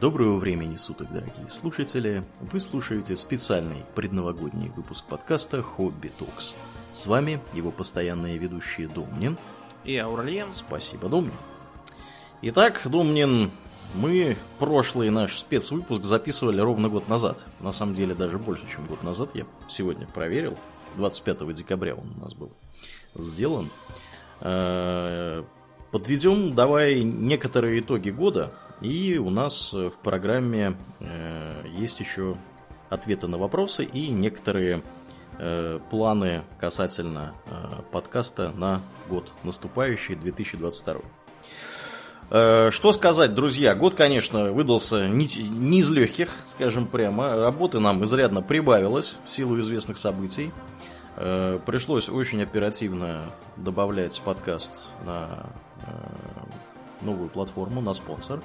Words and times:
Доброго 0.00 0.36
времени 0.36 0.76
суток, 0.76 1.12
дорогие 1.12 1.48
слушатели! 1.48 2.22
Вы 2.40 2.60
слушаете 2.60 3.16
специальный 3.16 3.84
предновогодний 3.96 4.68
выпуск 4.68 5.04
подкаста 5.06 5.60
«Хобби 5.60 6.12
Токс». 6.16 6.54
С 6.92 7.08
вами 7.08 7.40
его 7.52 7.72
постоянные 7.72 8.38
ведущие 8.38 8.86
Домнин 8.86 9.36
и 9.82 9.96
Аурлиен. 9.96 10.52
Спасибо, 10.52 11.08
Домнин. 11.08 11.34
Итак, 12.42 12.82
Домнин, 12.84 13.50
мы 13.96 14.36
прошлый 14.60 15.10
наш 15.10 15.36
спецвыпуск 15.36 16.04
записывали 16.04 16.60
ровно 16.60 16.88
год 16.88 17.08
назад. 17.08 17.44
На 17.58 17.72
самом 17.72 17.96
деле 17.96 18.14
даже 18.14 18.38
больше, 18.38 18.70
чем 18.72 18.84
год 18.86 19.02
назад. 19.02 19.30
Я 19.34 19.46
сегодня 19.66 20.06
проверил. 20.06 20.56
25 20.96 21.52
декабря 21.54 21.96
он 21.96 22.14
у 22.16 22.20
нас 22.20 22.34
был 22.34 22.52
сделан. 23.16 23.68
Э, 24.42 25.42
подведем 25.90 26.54
давай 26.54 27.02
некоторые 27.02 27.80
итоги 27.80 28.10
года. 28.10 28.52
И 28.80 29.18
у 29.18 29.30
нас 29.30 29.72
в 29.72 29.98
программе 30.02 30.76
э, 31.00 31.64
есть 31.76 32.00
еще 32.00 32.36
ответы 32.90 33.26
на 33.26 33.38
вопросы 33.38 33.84
и 33.84 34.08
некоторые 34.08 34.82
э, 35.38 35.80
планы 35.90 36.42
касательно 36.58 37.34
подкаста 37.92 38.52
на 38.56 38.82
год 39.08 39.32
наступающий 39.42 40.14
2022. 40.14 41.00
Что 42.70 42.92
сказать, 42.92 43.34
друзья, 43.34 43.74
год, 43.74 43.94
конечно, 43.94 44.52
выдался 44.52 45.08
не, 45.08 45.26
не 45.48 45.78
из 45.78 45.88
легких, 45.90 46.36
скажем 46.44 46.86
прямо. 46.86 47.36
Работы 47.36 47.80
нам 47.80 48.04
изрядно 48.04 48.42
прибавилось 48.42 49.18
в 49.24 49.30
силу 49.30 49.58
известных 49.58 49.96
событий. 49.96 50.52
Э, 51.20 51.58
пришлось 51.66 52.08
очень 52.08 52.40
оперативно 52.42 53.32
добавлять 53.56 54.22
подкаст 54.24 54.90
на 55.04 55.46
э, 55.82 57.04
новую 57.04 57.28
платформу, 57.28 57.80
на 57.80 57.92
спонсор. 57.92 58.40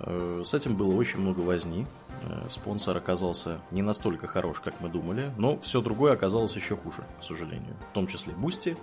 Э, 0.00 0.42
с 0.44 0.54
этим 0.54 0.76
было 0.76 0.94
очень 0.94 1.20
много 1.20 1.40
возни. 1.40 1.86
Спонсор 2.48 2.96
оказался 2.96 3.60
не 3.70 3.82
настолько 3.82 4.26
хорош, 4.26 4.60
как 4.60 4.80
мы 4.80 4.88
думали, 4.88 5.30
но 5.36 5.58
все 5.58 5.80
другое 5.80 6.12
оказалось 6.12 6.56
еще 6.56 6.76
хуже, 6.76 7.04
к 7.20 7.22
сожалению. 7.22 7.76
В 7.90 7.94
том 7.94 8.06
числе 8.06 8.32
Boosty. 8.32 8.76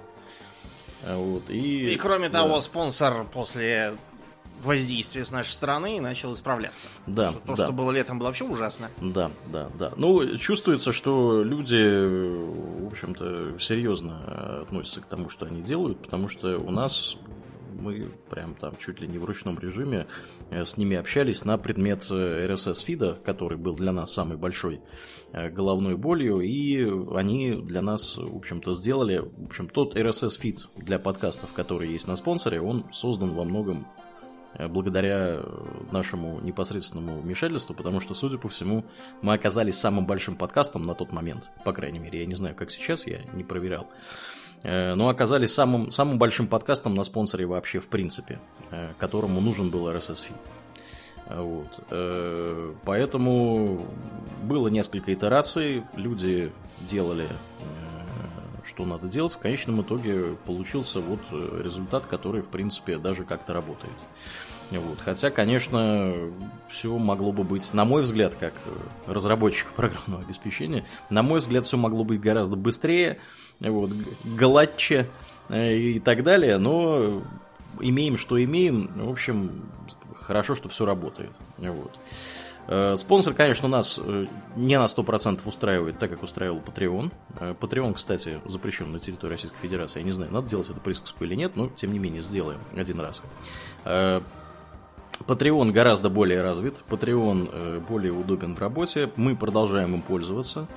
Вот, 1.05 1.49
и, 1.49 1.93
и 1.93 1.95
кроме 1.97 2.29
да. 2.29 2.43
того, 2.43 2.61
спонсор 2.61 3.25
после 3.25 3.95
воздействие 4.61 5.25
с 5.25 5.31
нашей 5.31 5.51
стороны 5.51 5.97
и 5.97 5.99
начал 5.99 6.33
исправляться. 6.33 6.88
Да. 7.05 7.31
Что, 7.31 7.39
то, 7.39 7.55
да. 7.55 7.63
что 7.66 7.73
было 7.73 7.91
летом, 7.91 8.19
было 8.19 8.27
вообще 8.27 8.45
ужасно. 8.45 8.89
Да, 9.01 9.31
да, 9.47 9.69
да. 9.77 9.91
Ну, 9.97 10.38
чувствуется, 10.38 10.93
что 10.93 11.43
люди, 11.43 12.83
в 12.83 12.88
общем-то, 12.88 13.59
серьезно 13.59 14.61
относятся 14.61 15.01
к 15.01 15.05
тому, 15.05 15.29
что 15.29 15.45
они 15.45 15.61
делают, 15.61 16.01
потому 16.01 16.29
что 16.29 16.57
у 16.57 16.71
нас 16.71 17.17
мы 17.73 18.11
прям 18.29 18.55
там 18.55 18.75
чуть 18.77 19.02
ли 19.02 19.07
не 19.07 19.17
в 19.17 19.25
ручном 19.25 19.59
режиме 19.59 20.07
э, 20.49 20.66
с 20.66 20.77
ними 20.77 20.95
общались 20.95 21.45
на 21.45 21.57
предмет 21.57 22.03
RSS-фида, 22.03 23.19
который 23.25 23.57
был 23.57 23.75
для 23.75 23.91
нас 23.91 24.13
самой 24.13 24.38
большой 24.38 24.81
э, 25.31 25.49
головной 25.49 25.97
болью, 25.97 26.39
и 26.39 26.83
они 27.16 27.51
для 27.51 27.81
нас, 27.81 28.17
в 28.17 28.35
общем-то, 28.35 28.73
сделали, 28.73 29.19
в 29.19 29.45
общем, 29.45 29.67
тот 29.67 29.95
RSS-фид 29.95 30.67
для 30.77 30.99
подкастов, 30.99 31.53
который 31.53 31.89
есть 31.89 32.07
на 32.07 32.16
спонсоре, 32.16 32.61
он 32.61 32.85
создан 32.91 33.33
во 33.33 33.44
многом 33.44 33.85
Э, 34.55 34.67
благодаря 34.67 35.41
нашему 35.91 36.39
непосредственному 36.41 37.19
вмешательству, 37.21 37.73
потому 37.73 37.99
что, 37.99 38.13
судя 38.13 38.38
по 38.38 38.49
всему, 38.49 38.85
мы 39.21 39.33
оказались 39.33 39.77
самым 39.77 40.05
большим 40.05 40.35
подкастом 40.35 40.85
на 40.85 40.94
тот 40.94 41.11
момент, 41.11 41.49
по 41.66 41.73
крайней 41.73 41.99
мере, 41.99 42.19
я 42.19 42.25
не 42.25 42.35
знаю, 42.35 42.55
как 42.55 42.69
сейчас, 42.69 43.07
я 43.07 43.21
не 43.33 43.44
проверял, 43.44 43.83
э, 43.83 43.88
но 44.64 45.09
оказались 45.09 45.53
самым, 45.53 45.92
самым 45.92 46.17
большим 46.17 46.47
подкастом 46.47 46.94
на 46.94 47.03
спонсоре 47.03 47.45
вообще 47.45 47.80
в 47.80 47.88
принципе, 47.88 48.39
э, 48.72 48.92
которому 48.97 49.42
нужен 49.42 49.69
был 49.69 49.89
RSS-фид. 49.89 50.38
Вот. 51.25 52.75
Поэтому 52.84 53.88
было 54.44 54.67
несколько 54.67 55.14
итераций, 55.14 55.84
люди 55.95 56.52
делали 56.81 57.28
что 58.66 58.85
надо 58.85 59.07
делать, 59.07 59.34
в 59.34 59.40
конечном 59.40 59.81
итоге 59.81 60.38
получился 60.46 61.02
вот 61.02 61.19
э, 61.31 61.62
результат, 61.63 62.06
который, 62.06 62.41
в 62.41 62.47
принципе, 62.47 62.97
даже 62.97 63.25
как-то 63.25 63.53
работает. 63.53 63.94
Вот. 64.72 65.00
Хотя, 65.03 65.29
конечно, 65.29 66.13
все 66.69 66.97
могло 66.97 67.31
бы 67.31 67.44
быть, 67.44 67.73
на 67.73 67.85
мой 67.85 68.03
взгляд, 68.03 68.35
как 68.35 68.53
э, 68.66 69.12
разработчик 69.12 69.72
программного 69.75 70.23
обеспечения, 70.23 70.85
на 71.09 71.23
мой 71.23 71.40
взгляд, 71.40 71.66
все 71.66 71.78
могло 71.78 72.03
быть 72.03 72.22
гораздо 72.22 72.56
быстрее, 72.56 73.19
вот, 73.59 73.91
гладче 74.24 75.09
э, 75.50 75.75
и 75.75 76.00
так 76.00 76.24
далее, 76.24 76.58
но 76.58 77.24
имеем, 77.80 78.18
что 78.18 78.44
имеем. 78.44 78.90
В 78.96 79.09
общем, 79.09 79.69
хорошо, 80.16 80.56
что 80.56 80.69
все 80.69 80.86
работает. 80.86 81.31
Вот. 81.58 81.91
Э, 82.68 82.96
спонсор, 82.96 83.34
конечно, 83.34 83.68
нас 83.68 84.00
э, 84.03 84.25
не 84.56 84.78
на 84.80 84.86
100% 84.86 85.41
устраивает, 85.46 85.97
так 86.00 86.09
как 86.09 86.24
устраивал 86.24 86.59
Patreon. 86.59 87.12
Patreon, 87.40 87.94
кстати, 87.94 88.41
запрещен 88.46 88.91
на 88.91 89.00
территории 89.00 89.34
Российской 89.34 89.59
Федерации. 89.59 90.00
Я 90.00 90.06
не 90.06 90.12
знаю, 90.12 90.31
надо 90.31 90.50
делать 90.50 90.70
это 90.70 90.80
присказку 90.80 91.24
или 91.24 91.35
нет, 91.35 91.56
но 91.56 91.70
тем 91.70 91.94
не 91.94 92.00
менее 92.00 92.22
сделаем 92.22 92.59
один 92.75 93.00
раз. 93.00 93.24
Patreon 95.28 95.72
гораздо 95.72 96.09
более 96.09 96.41
развит, 96.41 96.84
Patreon 96.90 97.85
более 97.88 98.12
удобен 98.12 98.56
в 98.56 98.59
работе, 98.59 99.12
мы 99.16 99.35
продолжаем 99.35 99.94
им 99.94 100.02
пользоваться. 100.02 100.68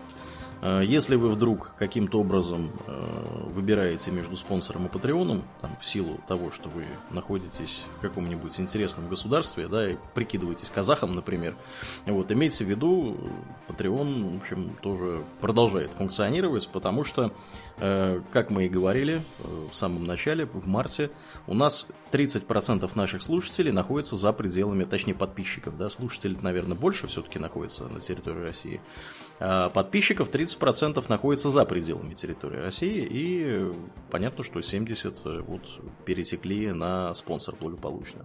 Э, 0.62 0.82
если 0.84 1.16
вы 1.16 1.30
вдруг 1.30 1.74
каким-то 1.78 2.20
образом 2.20 2.70
э, 2.86 3.42
выбираете 3.54 4.10
между 4.10 4.36
спонсором 4.36 4.86
и 4.86 4.88
Патреоном, 4.88 5.44
там, 5.60 5.76
в 5.80 5.84
силу 5.84 6.18
того, 6.26 6.50
что 6.50 6.68
вы 6.68 6.84
находитесь 7.10 7.84
в 7.96 8.00
каком-нибудь 8.00 8.58
интересном 8.60 9.08
государстве, 9.08 9.68
да, 9.68 9.90
и 9.90 9.96
прикидываетесь 10.14 10.70
казахом, 10.70 11.14
например, 11.14 11.56
вот, 12.06 12.30
имейте 12.30 12.64
в 12.64 12.68
виду, 12.68 13.16
Patreon, 13.68 14.34
в 14.34 14.36
общем, 14.38 14.76
тоже 14.82 15.24
продолжает 15.40 15.92
функционировать, 15.94 16.68
потому 16.68 17.04
что, 17.04 17.32
э, 17.78 18.20
как 18.32 18.50
мы 18.50 18.66
и 18.66 18.68
говорили 18.68 19.22
в 19.70 19.74
самом 19.74 20.04
начале, 20.04 20.46
в 20.46 20.66
марте, 20.66 21.10
у 21.46 21.54
нас 21.54 21.88
30% 22.10 22.94
наших 22.96 23.22
слушателей 23.22 23.72
находятся 23.72 24.16
за 24.16 24.32
пределами, 24.32 24.84
точнее, 24.84 25.14
подписчиков, 25.14 25.76
да, 25.76 25.88
слушателей, 25.88 26.38
наверное, 26.40 26.76
больше 26.76 27.06
все-таки 27.06 27.38
находятся 27.38 27.88
на 27.88 28.00
территории 28.00 28.42
России, 28.42 28.80
подписчиков 29.38 30.30
30% 30.30 31.04
находится 31.08 31.50
за 31.50 31.64
пределами 31.64 32.14
территории 32.14 32.58
России, 32.58 33.06
и 33.08 33.72
понятно, 34.10 34.42
что 34.42 34.60
70% 34.60 35.20
э, 35.24 35.42
вот 35.42 35.62
перетекли 36.04 36.72
на 36.72 37.12
спонсор 37.14 37.54
благополучно. 37.60 38.24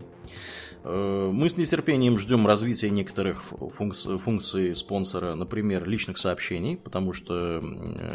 Э, 0.83 1.29
мы 1.33 1.49
с 1.49 1.57
нетерпением 1.57 2.17
ждем 2.17 2.47
развития 2.47 2.89
некоторых 2.89 3.43
функций, 3.43 4.17
функций 4.17 4.75
спонсора, 4.75 5.35
например, 5.35 5.87
личных 5.87 6.17
сообщений, 6.17 6.77
потому 6.77 7.13
что 7.13 7.61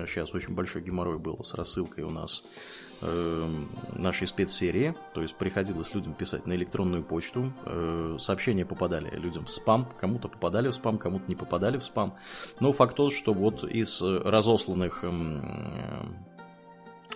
сейчас 0.06 0.34
очень 0.34 0.54
большой 0.54 0.82
геморрой 0.82 1.18
был 1.18 1.42
с 1.42 1.54
рассылкой 1.54 2.04
у 2.04 2.10
нас 2.10 2.44
э, 2.44 2.85
нашей 3.02 4.26
спецсерии, 4.26 4.94
то 5.14 5.22
есть 5.22 5.36
приходилось 5.36 5.94
людям 5.94 6.14
писать 6.14 6.46
на 6.46 6.54
электронную 6.54 7.02
почту, 7.02 7.52
э, 7.64 8.16
сообщения 8.18 8.64
попадали 8.64 9.10
людям 9.16 9.44
в 9.44 9.50
спам, 9.50 9.88
кому-то 10.00 10.28
попадали 10.28 10.68
в 10.68 10.74
спам, 10.74 10.98
кому-то 10.98 11.24
не 11.28 11.34
попадали 11.34 11.78
в 11.78 11.84
спам, 11.84 12.16
но 12.60 12.72
факт 12.72 12.96
тот, 12.96 13.12
что 13.12 13.34
вот 13.34 13.64
из 13.64 14.02
разосланных 14.02 15.00
э, 15.02 15.08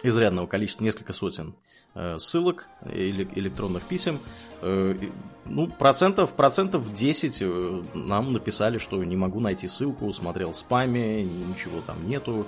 изрядного 0.03 0.47
количества, 0.47 0.85
несколько 0.85 1.13
сотен 1.13 1.55
э, 1.95 2.19
ссылок 2.19 2.69
или 2.93 3.29
электронных 3.35 3.83
писем, 3.83 4.21
э, 4.63 4.97
ну, 5.45 5.67
процентов, 5.69 6.33
процентов 6.35 6.93
10 6.93 7.39
э, 7.43 7.83
нам 7.95 8.33
написали, 8.33 8.79
что 8.79 9.03
не 9.05 9.17
могу 9.17 9.41
найти 9.41 9.69
ссылку, 9.69 10.13
смотрел 10.13 10.53
в 10.53 10.57
спаме, 10.57 11.25
ничего 11.25 11.81
там 11.81 12.09
нету, 12.09 12.47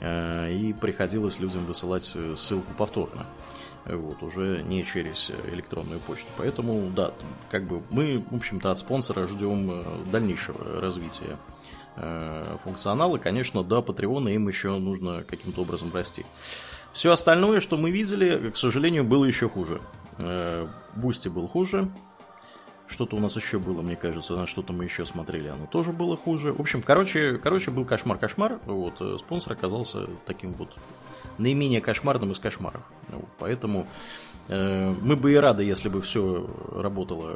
и 0.00 0.76
приходилось 0.80 1.40
людям 1.40 1.66
высылать 1.66 2.04
ссылку 2.04 2.72
повторно. 2.78 3.26
Вот, 3.84 4.22
уже 4.22 4.62
не 4.62 4.84
через 4.84 5.32
электронную 5.50 5.98
почту. 5.98 6.28
Поэтому, 6.36 6.88
да, 6.90 7.12
как 7.50 7.64
бы 7.64 7.82
мы, 7.90 8.24
в 8.30 8.36
общем-то, 8.36 8.70
от 8.70 8.78
спонсора 8.78 9.26
ждем 9.26 9.82
дальнейшего 10.12 10.80
развития 10.80 11.36
функционала. 12.62 13.18
Конечно, 13.18 13.64
до 13.64 13.82
Патреона 13.82 14.28
им 14.28 14.46
еще 14.46 14.78
нужно 14.78 15.24
каким-то 15.24 15.62
образом 15.62 15.92
расти. 15.92 16.24
Все 16.98 17.12
остальное, 17.12 17.60
что 17.60 17.76
мы 17.76 17.92
видели, 17.92 18.50
к 18.50 18.56
сожалению, 18.56 19.04
было 19.04 19.24
еще 19.24 19.48
хуже. 19.48 19.80
Boosty 20.96 21.28
был 21.28 21.46
хуже, 21.46 21.88
что-то 22.88 23.14
у 23.14 23.20
нас 23.20 23.36
еще 23.36 23.60
было, 23.60 23.82
мне 23.82 23.94
кажется, 23.94 24.34
на 24.34 24.48
что-то 24.48 24.72
мы 24.72 24.82
еще 24.82 25.06
смотрели, 25.06 25.46
оно 25.46 25.66
тоже 25.66 25.92
было 25.92 26.16
хуже. 26.16 26.52
В 26.52 26.60
общем, 26.60 26.82
короче, 26.82 27.38
короче 27.38 27.70
был 27.70 27.84
кошмар-кошмар. 27.84 28.58
Вот, 28.66 29.00
э, 29.00 29.16
спонсор 29.16 29.52
оказался 29.52 30.08
таким 30.26 30.54
вот 30.54 30.74
наименее 31.38 31.80
кошмарным 31.80 32.32
из 32.32 32.40
кошмаров. 32.40 32.82
Вот, 33.06 33.28
поэтому 33.38 33.82
э, 33.82 34.27
мы 34.48 35.16
бы 35.16 35.32
и 35.32 35.36
рады, 35.36 35.62
если 35.62 35.90
бы 35.90 36.00
все 36.00 36.48
работало 36.74 37.34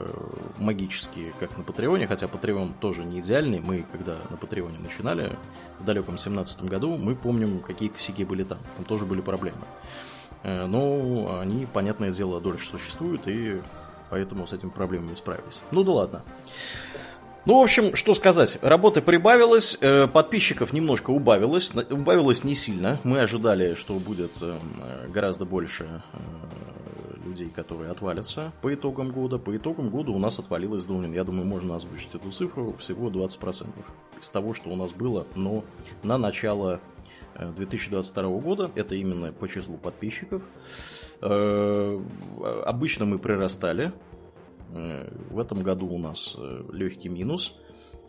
магически, 0.58 1.34
как 1.38 1.58
на 1.58 1.64
Патреоне, 1.64 2.06
хотя 2.06 2.26
Патреон 2.26 2.72
тоже 2.80 3.04
не 3.04 3.20
идеальный. 3.20 3.60
Мы, 3.60 3.84
когда 3.90 4.16
на 4.30 4.36
Патреоне 4.36 4.78
начинали 4.78 5.36
в 5.78 5.84
далеком 5.84 6.16
17 6.16 6.64
году, 6.64 6.96
мы 6.96 7.14
помним, 7.14 7.60
какие 7.60 7.90
косяки 7.90 8.24
были 8.24 8.44
там. 8.44 8.58
Там 8.76 8.86
тоже 8.86 9.04
были 9.04 9.20
проблемы. 9.20 9.64
Э, 10.42 10.66
но 10.66 11.38
они, 11.40 11.66
понятное 11.66 12.10
дело, 12.10 12.40
дольше 12.40 12.66
существуют 12.66 13.22
и 13.26 13.60
поэтому 14.10 14.46
с 14.46 14.52
этими 14.52 14.70
проблемами 14.70 15.14
справились. 15.14 15.62
Ну 15.70 15.84
да 15.84 15.92
ладно. 15.92 16.22
Ну, 17.44 17.58
в 17.58 17.62
общем, 17.62 17.96
что 17.96 18.14
сказать. 18.14 18.58
Работы 18.62 19.02
прибавилось, 19.02 19.76
э, 19.80 20.06
подписчиков 20.06 20.72
немножко 20.72 21.10
убавилось. 21.10 21.72
Убавилось 21.90 22.44
не 22.44 22.54
сильно. 22.54 23.00
Мы 23.02 23.20
ожидали, 23.20 23.74
что 23.74 23.94
будет 23.94 24.36
э, 24.40 24.58
гораздо 25.08 25.44
больше 25.44 26.02
э, 26.12 26.18
людей, 27.32 27.48
которые 27.48 27.90
отвалятся 27.90 28.52
по 28.60 28.72
итогам 28.72 29.10
года. 29.10 29.38
По 29.38 29.56
итогам 29.56 29.88
года 29.88 30.12
у 30.12 30.18
нас 30.18 30.38
отвалилось, 30.38 30.84
Думнин, 30.84 31.12
я 31.12 31.24
думаю, 31.24 31.46
можно 31.46 31.74
озвучить 31.74 32.14
эту 32.14 32.30
цифру, 32.30 32.74
всего 32.78 33.08
20% 33.08 33.68
из 34.20 34.30
того, 34.30 34.52
что 34.54 34.70
у 34.70 34.76
нас 34.76 34.92
было, 34.92 35.26
но 35.34 35.64
на 36.02 36.18
начало 36.18 36.80
2022 37.56 38.28
года, 38.38 38.70
это 38.74 38.94
именно 38.94 39.32
по 39.32 39.48
числу 39.48 39.78
подписчиков. 39.78 40.42
Обычно 41.20 43.06
мы 43.06 43.18
прирастали, 43.18 43.92
в 44.68 45.38
этом 45.38 45.60
году 45.60 45.86
у 45.86 45.98
нас 45.98 46.36
э, 46.38 46.64
легкий 46.72 47.10
минус. 47.10 47.58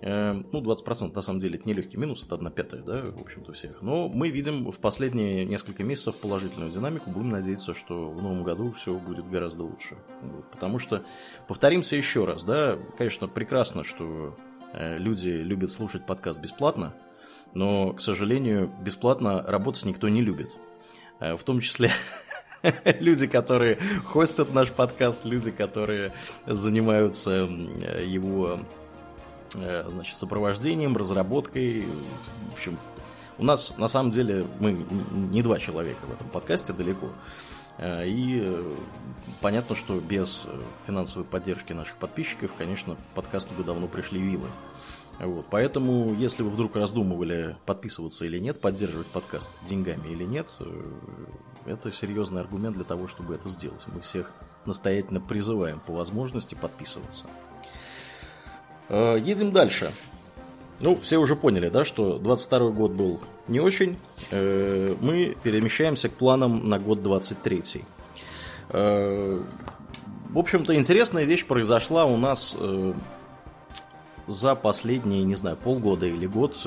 Э, 0.05 0.33
ну, 0.51 0.61
20% 0.61 1.15
на 1.15 1.21
самом 1.21 1.39
деле 1.39 1.57
это 1.57 1.65
не 1.65 1.73
легкий 1.73 1.95
минус, 1.97 2.25
это 2.25 2.35
одна 2.35 2.49
пятая, 2.49 2.81
да, 2.81 3.03
в 3.03 3.21
общем-то, 3.21 3.53
всех. 3.53 3.81
Но 3.81 4.09
мы 4.09 4.29
видим 4.29 4.69
в 4.69 4.79
последние 4.79 5.45
несколько 5.45 5.83
месяцев 5.85 6.17
положительную 6.17 6.69
динамику. 6.71 7.09
Будем 7.09 7.29
надеяться, 7.29 7.73
что 7.73 8.11
в 8.11 8.21
новом 8.21 8.43
году 8.43 8.73
все 8.73 8.93
будет 8.95 9.29
гораздо 9.29 9.63
лучше. 9.63 9.95
Потому 10.51 10.77
что, 10.77 11.03
повторимся 11.47 11.95
еще 11.95 12.25
раз, 12.25 12.43
да, 12.43 12.77
конечно, 12.97 13.29
прекрасно, 13.29 13.85
что 13.85 14.35
э, 14.73 14.97
люди 14.97 15.29
любят 15.29 15.71
слушать 15.71 16.05
подкаст 16.05 16.41
бесплатно, 16.41 16.93
но, 17.53 17.93
к 17.93 18.01
сожалению, 18.01 18.69
бесплатно 18.83 19.41
работать 19.41 19.85
никто 19.85 20.09
не 20.09 20.21
любит. 20.21 20.49
В 21.21 21.41
том 21.45 21.61
числе 21.61 21.91
люди, 22.99 23.27
которые 23.27 23.79
хостят 24.03 24.53
наш 24.53 24.71
подкаст, 24.71 25.23
люди, 25.23 25.51
которые 25.51 26.13
занимаются 26.45 27.31
его 27.31 28.59
э, 28.59 28.82
значит, 29.53 30.15
сопровождением, 30.15 30.95
разработкой. 30.97 31.85
В 32.49 32.53
общем, 32.53 32.77
у 33.37 33.43
нас 33.43 33.77
на 33.77 33.87
самом 33.87 34.11
деле 34.11 34.45
мы 34.59 34.85
не 35.11 35.41
два 35.41 35.59
человека 35.59 36.05
в 36.05 36.11
этом 36.11 36.29
подкасте 36.29 36.73
далеко. 36.73 37.09
Э, 37.77 38.07
и 38.07 38.39
э, 38.43 38.75
понятно, 39.41 39.75
что 39.75 39.99
без 39.99 40.47
финансовой 40.85 41.25
поддержки 41.25 41.73
наших 41.73 41.97
подписчиков, 41.97 42.53
конечно, 42.57 42.97
подкасту 43.15 43.53
бы 43.55 43.63
давно 43.63 43.87
пришли 43.87 44.21
вилы. 44.21 44.47
Вот, 45.19 45.45
поэтому, 45.49 46.13
если 46.15 46.41
вы 46.41 46.49
вдруг 46.49 46.75
раздумывали, 46.75 47.55
подписываться 47.65 48.25
или 48.25 48.39
нет, 48.39 48.59
поддерживать 48.59 49.07
подкаст 49.07 49.59
деньгами 49.63 50.07
или 50.07 50.23
нет, 50.23 50.49
это 51.65 51.91
серьезный 51.91 52.41
аргумент 52.41 52.75
для 52.75 52.83
того, 52.83 53.07
чтобы 53.07 53.35
это 53.35 53.47
сделать. 53.47 53.85
Мы 53.93 53.99
всех 53.99 54.33
настоятельно 54.65 55.21
призываем 55.21 55.79
по 55.79 55.93
возможности 55.93 56.55
подписываться. 56.55 57.27
Э, 58.89 59.17
едем 59.19 59.51
дальше. 59.51 59.91
Ну, 60.79 60.97
все 61.01 61.17
уже 61.17 61.35
поняли, 61.35 61.69
да, 61.69 61.85
что 61.85 62.17
22 62.17 62.71
год 62.71 62.91
был 62.91 63.21
не 63.47 63.59
очень. 63.59 63.97
Э, 64.31 64.95
мы 64.99 65.35
перемещаемся 65.43 66.09
к 66.09 66.13
планам 66.13 66.69
на 66.69 66.79
год 66.79 67.01
23. 67.01 67.83
Э, 68.69 69.41
в 70.29 70.37
общем-то, 70.37 70.75
интересная 70.75 71.25
вещь 71.25 71.45
произошла 71.45 72.05
у 72.05 72.17
нас 72.17 72.57
за 74.25 74.55
последние, 74.55 75.23
не 75.23 75.35
знаю, 75.35 75.57
полгода 75.57 76.07
или 76.07 76.25
год 76.25 76.57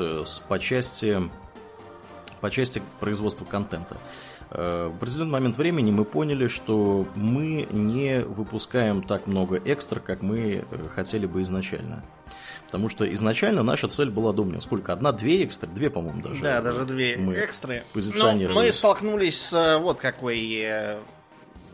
по 0.48 0.58
части, 0.60 1.20
по 2.40 2.48
части 2.48 2.80
производства 3.00 3.44
контента. 3.44 3.96
Э, 4.50 4.90
в 4.92 4.96
определенный 4.96 5.32
момент 5.32 5.56
времени 5.56 5.90
мы 5.90 6.04
поняли, 6.04 6.46
что 6.46 7.06
мы 7.14 7.66
не 7.70 8.20
выпускаем 8.20 9.02
так 9.02 9.26
много 9.26 9.60
экстра, 9.64 10.00
как 10.00 10.22
мы 10.22 10.64
э, 10.70 10.88
хотели 10.94 11.26
бы 11.26 11.42
изначально. 11.42 12.04
Потому 12.66 12.88
что 12.88 13.12
изначально 13.12 13.62
наша 13.62 13.88
цель 13.88 14.10
была, 14.10 14.32
думаю, 14.32 14.60
сколько? 14.60 14.92
Одна-две 14.92 15.44
экстра? 15.44 15.68
Две, 15.68 15.90
по-моему, 15.90 16.22
даже. 16.22 16.42
Да, 16.42 16.60
даже 16.60 16.84
две 16.84 17.16
мы 17.16 17.34
экстры. 17.34 17.84
Позиционировались. 17.92 18.54
Но 18.54 18.62
мы 18.62 18.72
столкнулись 18.72 19.40
с 19.40 19.52
э, 19.52 19.78
вот 19.78 19.98
какой... 19.98 20.66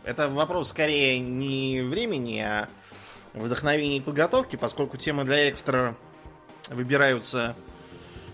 Это 0.05 0.27
вопрос 0.27 0.69
скорее 0.69 1.19
не 1.19 1.81
времени, 1.81 2.39
а 2.39 2.67
вдохновения 3.33 3.97
и 3.97 4.01
подготовки, 4.01 4.57
поскольку 4.57 4.97
темы 4.97 5.23
для 5.23 5.49
экстра 5.49 5.95
выбираются, 6.67 7.55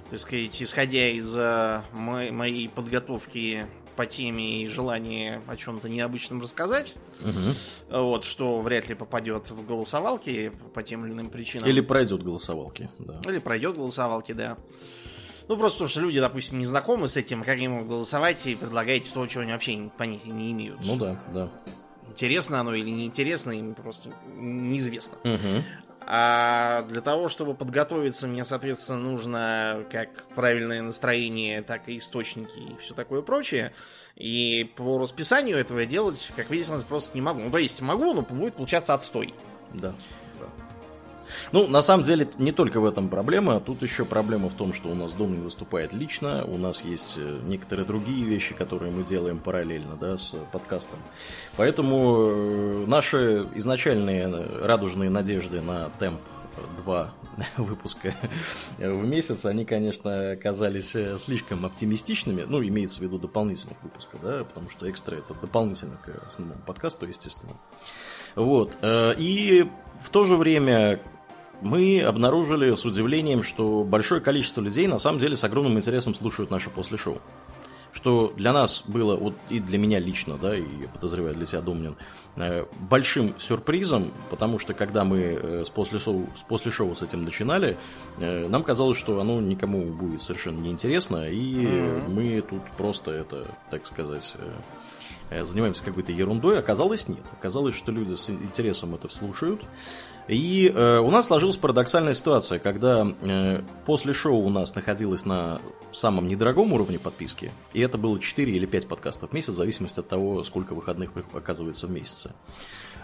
так 0.10 0.20
сказать, 0.20 0.60
исходя 0.64 1.10
из 1.10 1.32
моей 1.92 2.70
подготовки 2.70 3.68
по 4.00 4.06
теме 4.06 4.64
и 4.64 4.68
желание 4.70 5.42
о 5.46 5.58
чем-то 5.58 5.90
необычном 5.90 6.42
рассказать, 6.42 6.94
угу. 7.20 8.02
вот, 8.02 8.24
что 8.24 8.62
вряд 8.62 8.88
ли 8.88 8.96
попадет 8.96 9.52
в 9.52 9.66
голосовалки 9.66 10.54
по 10.74 10.82
тем 10.84 11.06
или 11.06 11.12
иным 11.12 11.30
причинам. 11.30 11.68
Или 11.68 11.82
пройдет 11.82 12.24
голосовалки, 12.24 12.90
да. 12.98 13.20
Или 13.30 13.40
пройдет 13.40 13.76
голосовалки, 13.76 14.32
да. 14.32 14.58
Ну, 15.50 15.58
просто 15.58 15.80
потому 15.80 15.90
что 15.90 16.00
люди, 16.00 16.18
допустим, 16.18 16.60
не 16.60 16.66
знакомы 16.66 17.10
с 17.10 17.18
этим, 17.18 17.44
как 17.44 17.60
ему 17.60 17.84
голосовать, 17.84 18.48
и 18.48 18.56
предлагаете 18.56 19.10
то, 19.14 19.28
чего 19.28 19.44
они 19.44 19.52
вообще 19.52 19.92
понятия 19.98 20.30
не 20.30 20.54
имеют. 20.54 20.82
Ну 20.82 20.96
да, 20.96 21.22
да. 21.34 21.50
Интересно 22.08 22.62
оно 22.62 22.74
или 22.74 22.90
неинтересно, 22.90 23.52
им 23.52 23.76
просто 23.76 24.14
неизвестно. 24.38 25.18
Угу. 25.26 25.64
А 26.12 26.82
для 26.90 27.02
того, 27.02 27.30
чтобы 27.30 27.54
подготовиться, 27.54 28.28
мне, 28.28 28.44
соответственно, 28.44 29.00
нужно 29.00 29.86
как 29.92 30.24
правильное 30.34 30.82
настроение, 30.82 31.62
так 31.62 31.88
и 31.88 32.00
источники 32.00 32.58
и 32.58 32.76
все 32.80 32.96
такое 32.96 33.22
прочее. 33.22 33.74
И 34.16 34.74
по 34.76 34.98
расписанию 34.98 35.58
этого 35.58 35.86
делать, 35.86 36.32
как 36.36 36.50
видите, 36.50 36.74
просто 36.90 37.16
не 37.16 37.22
могу. 37.22 37.42
Ну, 37.42 37.52
то 37.52 37.60
есть 37.60 37.80
могу, 37.82 38.12
но 38.16 38.24
будет 38.24 38.56
получаться 38.56 38.96
отстой. 38.96 39.36
Да. 39.76 39.94
Ну, 41.52 41.68
на 41.68 41.82
самом 41.82 42.04
деле, 42.04 42.28
не 42.38 42.52
только 42.52 42.80
в 42.80 42.86
этом 42.86 43.10
проблема. 43.10 43.60
Тут 43.60 43.82
еще 43.82 44.06
проблема 44.06 44.50
в 44.50 44.54
том, 44.54 44.74
что 44.74 44.90
у 44.90 44.96
нас 44.96 45.14
дом 45.14 45.34
не 45.34 45.42
выступает 45.42 45.94
лично. 45.94 46.46
У 46.46 46.58
нас 46.58 46.84
есть 46.84 47.18
э, 47.18 47.40
некоторые 47.44 47.86
другие 47.86 48.26
вещи, 48.26 48.56
которые 48.56 48.92
мы 48.92 49.04
делаем 49.04 49.40
параллельно 49.40 49.96
да, 50.00 50.18
с 50.18 50.36
подкастом. 50.52 51.00
Поэтому 51.58 52.28
э, 52.30 52.86
наши 52.88 53.48
изначальные 53.56 54.28
радужные 54.64 55.10
надежды 55.10 55.62
на 55.62 55.90
темп 56.00 56.22
два 56.78 57.12
выпуска 57.58 58.14
в 58.78 59.06
месяц, 59.06 59.46
они, 59.46 59.64
конечно, 59.64 60.32
оказались 60.32 60.96
э, 60.96 61.18
слишком 61.18 61.66
оптимистичными, 61.66 62.44
ну, 62.48 62.62
имеется 62.62 63.00
в 63.00 63.04
виду 63.04 63.18
дополнительных 63.18 63.82
выпусков, 63.82 64.22
да, 64.22 64.44
потому 64.44 64.70
что 64.70 64.90
экстра 64.90 65.16
это 65.16 65.34
дополнительно 65.34 65.98
к 65.98 66.10
основному 66.28 66.62
подкасту, 66.62 67.08
естественно. 67.08 67.54
Вот. 68.36 68.78
И 68.84 69.70
в 70.02 70.10
то 70.12 70.26
же 70.26 70.36
время 70.36 71.02
мы 71.62 72.02
обнаружили 72.02 72.74
с 72.74 72.86
удивлением, 72.86 73.44
что 73.44 73.84
большое 73.84 74.22
количество 74.22 74.62
людей 74.62 74.88
на 74.88 74.98
самом 74.98 75.20
деле 75.20 75.36
с 75.36 75.44
огромным 75.44 75.78
интересом 75.78 76.14
слушают 76.14 76.52
наше 76.52 76.70
после 76.70 76.98
шоу. 76.98 77.20
Что 77.92 78.32
для 78.38 78.54
нас 78.54 78.84
было, 78.86 79.16
вот 79.16 79.34
и 79.50 79.60
для 79.60 79.80
меня 79.80 80.00
лично, 80.00 80.38
да, 80.38 80.56
и 80.56 80.64
подозреваю 80.94 81.34
для 81.34 81.46
тебя, 81.46 81.62
Домнин, 81.62 81.98
э, 82.36 82.66
большим 82.88 83.34
сюрпризом, 83.40 84.14
потому 84.30 84.60
что 84.60 84.76
когда 84.76 85.04
мы 85.04 85.18
э, 85.20 85.64
с 85.66 85.72
после, 85.72 85.98
шоу, 85.98 86.30
с 86.36 86.44
после 86.44 86.72
шоу 86.72 86.94
с 86.94 87.02
этим 87.02 87.24
начинали, 87.24 87.78
э, 88.20 88.48
нам 88.48 88.64
казалось, 88.64 88.98
что 88.98 89.20
оно 89.20 89.42
никому 89.42 89.86
будет 89.92 90.22
совершенно 90.22 90.60
неинтересно, 90.60 91.30
и 91.30 91.66
mm-hmm. 91.66 92.08
мы 92.10 92.42
тут 92.42 92.62
просто 92.78 93.10
это, 93.10 93.48
так 93.72 93.88
сказать, 93.88 94.38
занимаемся 95.32 95.84
какой-то 95.84 96.12
ерундой. 96.12 96.60
Оказалось, 96.60 97.08
нет. 97.08 97.24
Оказалось, 97.40 97.76
что 97.76 97.92
люди 97.92 98.14
с 98.14 98.30
интересом 98.30 98.94
это 98.96 99.08
слушают. 99.10 99.64
И 100.30 100.72
э, 100.74 101.00
у 101.00 101.10
нас 101.10 101.26
сложилась 101.26 101.58
парадоксальная 101.58 102.14
ситуация, 102.14 102.60
когда 102.60 103.08
э, 103.22 103.62
после 103.88 104.14
шоу 104.14 104.46
у 104.46 104.50
нас 104.52 104.76
находилось 104.76 105.26
на 105.26 105.60
самом 105.92 106.28
недорогом 106.28 106.72
уровне 106.72 107.00
подписки, 107.00 107.52
и 107.74 107.82
это 107.82 107.98
было 107.98 108.20
4 108.20 108.52
или 108.52 108.68
5 108.68 108.88
подкастов 108.88 109.32
в 109.32 109.34
месяц, 109.34 109.50
в 109.50 109.56
зависимости 109.56 110.00
от 110.00 110.08
того, 110.08 110.44
сколько 110.44 110.76
выходных 110.76 111.14
оказывается 111.34 111.88
в 111.88 111.92
месяце. 111.92 112.30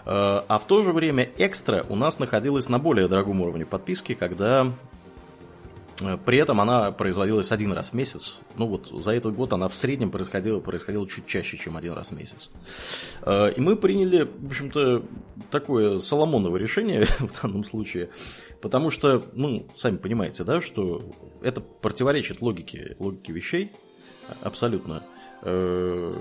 Э, 0.04 0.42
а 0.46 0.58
в 0.60 0.68
то 0.68 0.82
же 0.82 0.92
время 0.92 1.28
экстра 1.36 1.84
у 1.88 1.96
нас 1.96 2.20
находилась 2.20 2.68
на 2.68 2.78
более 2.78 3.08
дорогом 3.08 3.40
уровне 3.40 3.66
подписки, 3.66 4.14
когда 4.14 4.72
при 6.24 6.38
этом 6.38 6.60
она 6.60 6.92
производилась 6.92 7.52
один 7.52 7.72
раз 7.72 7.90
в 7.90 7.94
месяц. 7.94 8.40
Ну 8.56 8.66
вот 8.66 8.88
за 8.88 9.12
этот 9.12 9.34
год 9.34 9.52
она 9.52 9.68
в 9.68 9.74
среднем 9.74 10.10
происходила, 10.10 10.60
происходила 10.60 11.08
чуть 11.08 11.26
чаще, 11.26 11.56
чем 11.56 11.76
один 11.76 11.94
раз 11.94 12.10
в 12.10 12.16
месяц. 12.16 12.50
Э, 13.22 13.50
и 13.50 13.60
мы 13.60 13.76
приняли, 13.76 14.28
в 14.38 14.46
общем-то, 14.46 15.04
такое 15.50 15.98
соломоново 15.98 16.58
решение 16.58 17.04
в 17.18 17.40
данном 17.40 17.64
случае. 17.64 18.10
Потому 18.60 18.90
что, 18.90 19.24
ну, 19.32 19.66
сами 19.74 19.96
понимаете, 19.96 20.44
да, 20.44 20.60
что 20.60 21.02
это 21.42 21.60
противоречит 21.60 22.42
логике, 22.42 22.96
логике 22.98 23.32
вещей 23.32 23.72
абсолютно. 24.42 25.02
Э, 25.42 26.14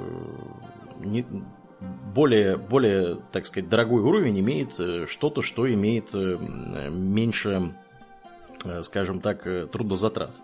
не, 1.03 1.25
более, 2.13 2.55
более, 2.55 3.19
так 3.33 3.45
сказать, 3.45 3.69
дорогой 3.69 4.01
уровень 4.01 4.39
имеет 4.39 5.09
что-то, 5.09 5.41
что 5.41 5.71
имеет 5.71 6.13
меньше 6.13 7.73
Э, 7.75 7.84
скажем 8.83 9.19
так, 9.19 9.45
э, 9.47 9.67
трудозатрат. 9.67 10.41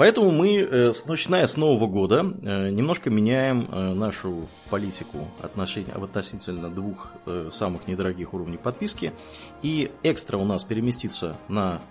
Поэтому 0.00 0.30
мы, 0.30 0.56
э, 0.60 0.92
начиная 1.06 1.46
с 1.46 1.58
Нового 1.58 1.86
года, 1.86 2.24
э, 2.24 2.70
немножко 2.70 3.10
меняем 3.10 3.68
э, 3.70 3.92
нашу 3.92 4.48
политику 4.70 5.28
относительно 5.42 6.70
двух 6.70 7.12
самых 7.50 7.86
недорогих 7.86 8.32
уровней 8.32 8.56
подписки. 8.56 9.12
И 9.60 9.90
экстра 10.02 10.38
у 10.38 10.46
нас 10.46 10.64
переместится 10.64 11.36
на 11.48 11.82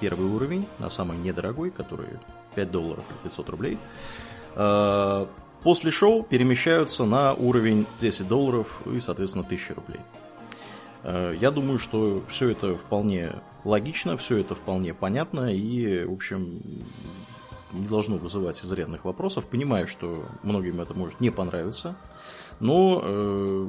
первый 0.00 0.26
уровень, 0.26 0.66
на 0.80 0.90
самый 0.90 1.16
недорогой, 1.18 1.70
который 1.70 2.08
5 2.56 2.70
долларов 2.72 3.04
или 3.10 3.18
500 3.22 3.50
рублей. 3.50 3.78
После 5.62 5.92
шоу 5.92 6.24
перемещаются 6.24 7.04
на 7.04 7.32
уровень 7.34 7.86
10 7.98 8.26
долларов 8.26 8.80
и, 8.86 8.98
соответственно, 8.98 9.44
1000 9.44 9.74
рублей. 9.74 10.00
Я 11.04 11.50
думаю, 11.50 11.78
что 11.78 12.22
все 12.28 12.50
это 12.50 12.76
вполне 12.76 13.32
логично, 13.64 14.16
все 14.16 14.38
это 14.38 14.54
вполне 14.54 14.94
понятно 14.94 15.52
и, 15.52 16.04
в 16.04 16.12
общем, 16.12 16.60
не 17.72 17.86
должно 17.86 18.16
вызывать 18.16 18.62
изрядных 18.64 19.04
вопросов. 19.04 19.46
Понимаю, 19.46 19.86
что 19.86 20.26
многим 20.42 20.80
это 20.80 20.94
может 20.94 21.20
не 21.20 21.30
понравиться, 21.30 21.96
но, 22.60 23.00
э, 23.02 23.68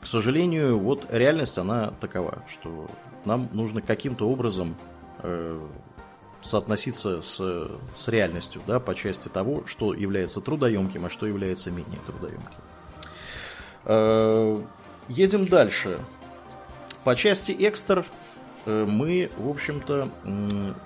к 0.00 0.06
сожалению, 0.06 0.78
вот 0.78 1.06
реальность, 1.10 1.58
она 1.58 1.92
такова, 2.00 2.44
что 2.48 2.88
нам 3.24 3.48
нужно 3.52 3.80
каким-то 3.82 4.28
образом 4.28 4.76
э, 5.22 5.60
соотноситься 6.42 7.20
с, 7.22 7.70
с 7.94 8.08
реальностью, 8.08 8.62
да, 8.66 8.80
по 8.80 8.94
части 8.94 9.28
того, 9.28 9.64
что 9.66 9.94
является 9.94 10.40
трудоемким, 10.40 11.06
а 11.06 11.10
что 11.10 11.26
является 11.26 11.70
менее 11.70 12.00
трудоемким. 12.06 12.60
Э, 13.84 14.62
едем 15.08 15.46
дальше. 15.46 15.98
По 17.04 17.16
части 17.16 17.52
экстр 17.52 18.04
э, 18.64 18.84
мы, 18.84 19.30
в 19.36 19.48
общем-то, 19.48 20.08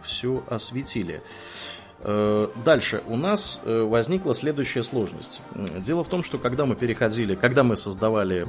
все 0.03 0.43
осветили. 0.49 1.23
Э, 2.01 2.49
дальше 2.65 3.03
у 3.07 3.17
нас 3.17 3.61
э, 3.65 3.83
возникла 3.83 4.35
следующая 4.35 4.83
сложность. 4.83 5.43
Дело 5.79 6.05
в 6.05 6.09
том, 6.09 6.23
что 6.23 6.39
когда 6.39 6.65
мы 6.65 6.75
переходили, 6.75 7.35
когда 7.35 7.65
мы 7.65 7.77
создавали 7.77 8.49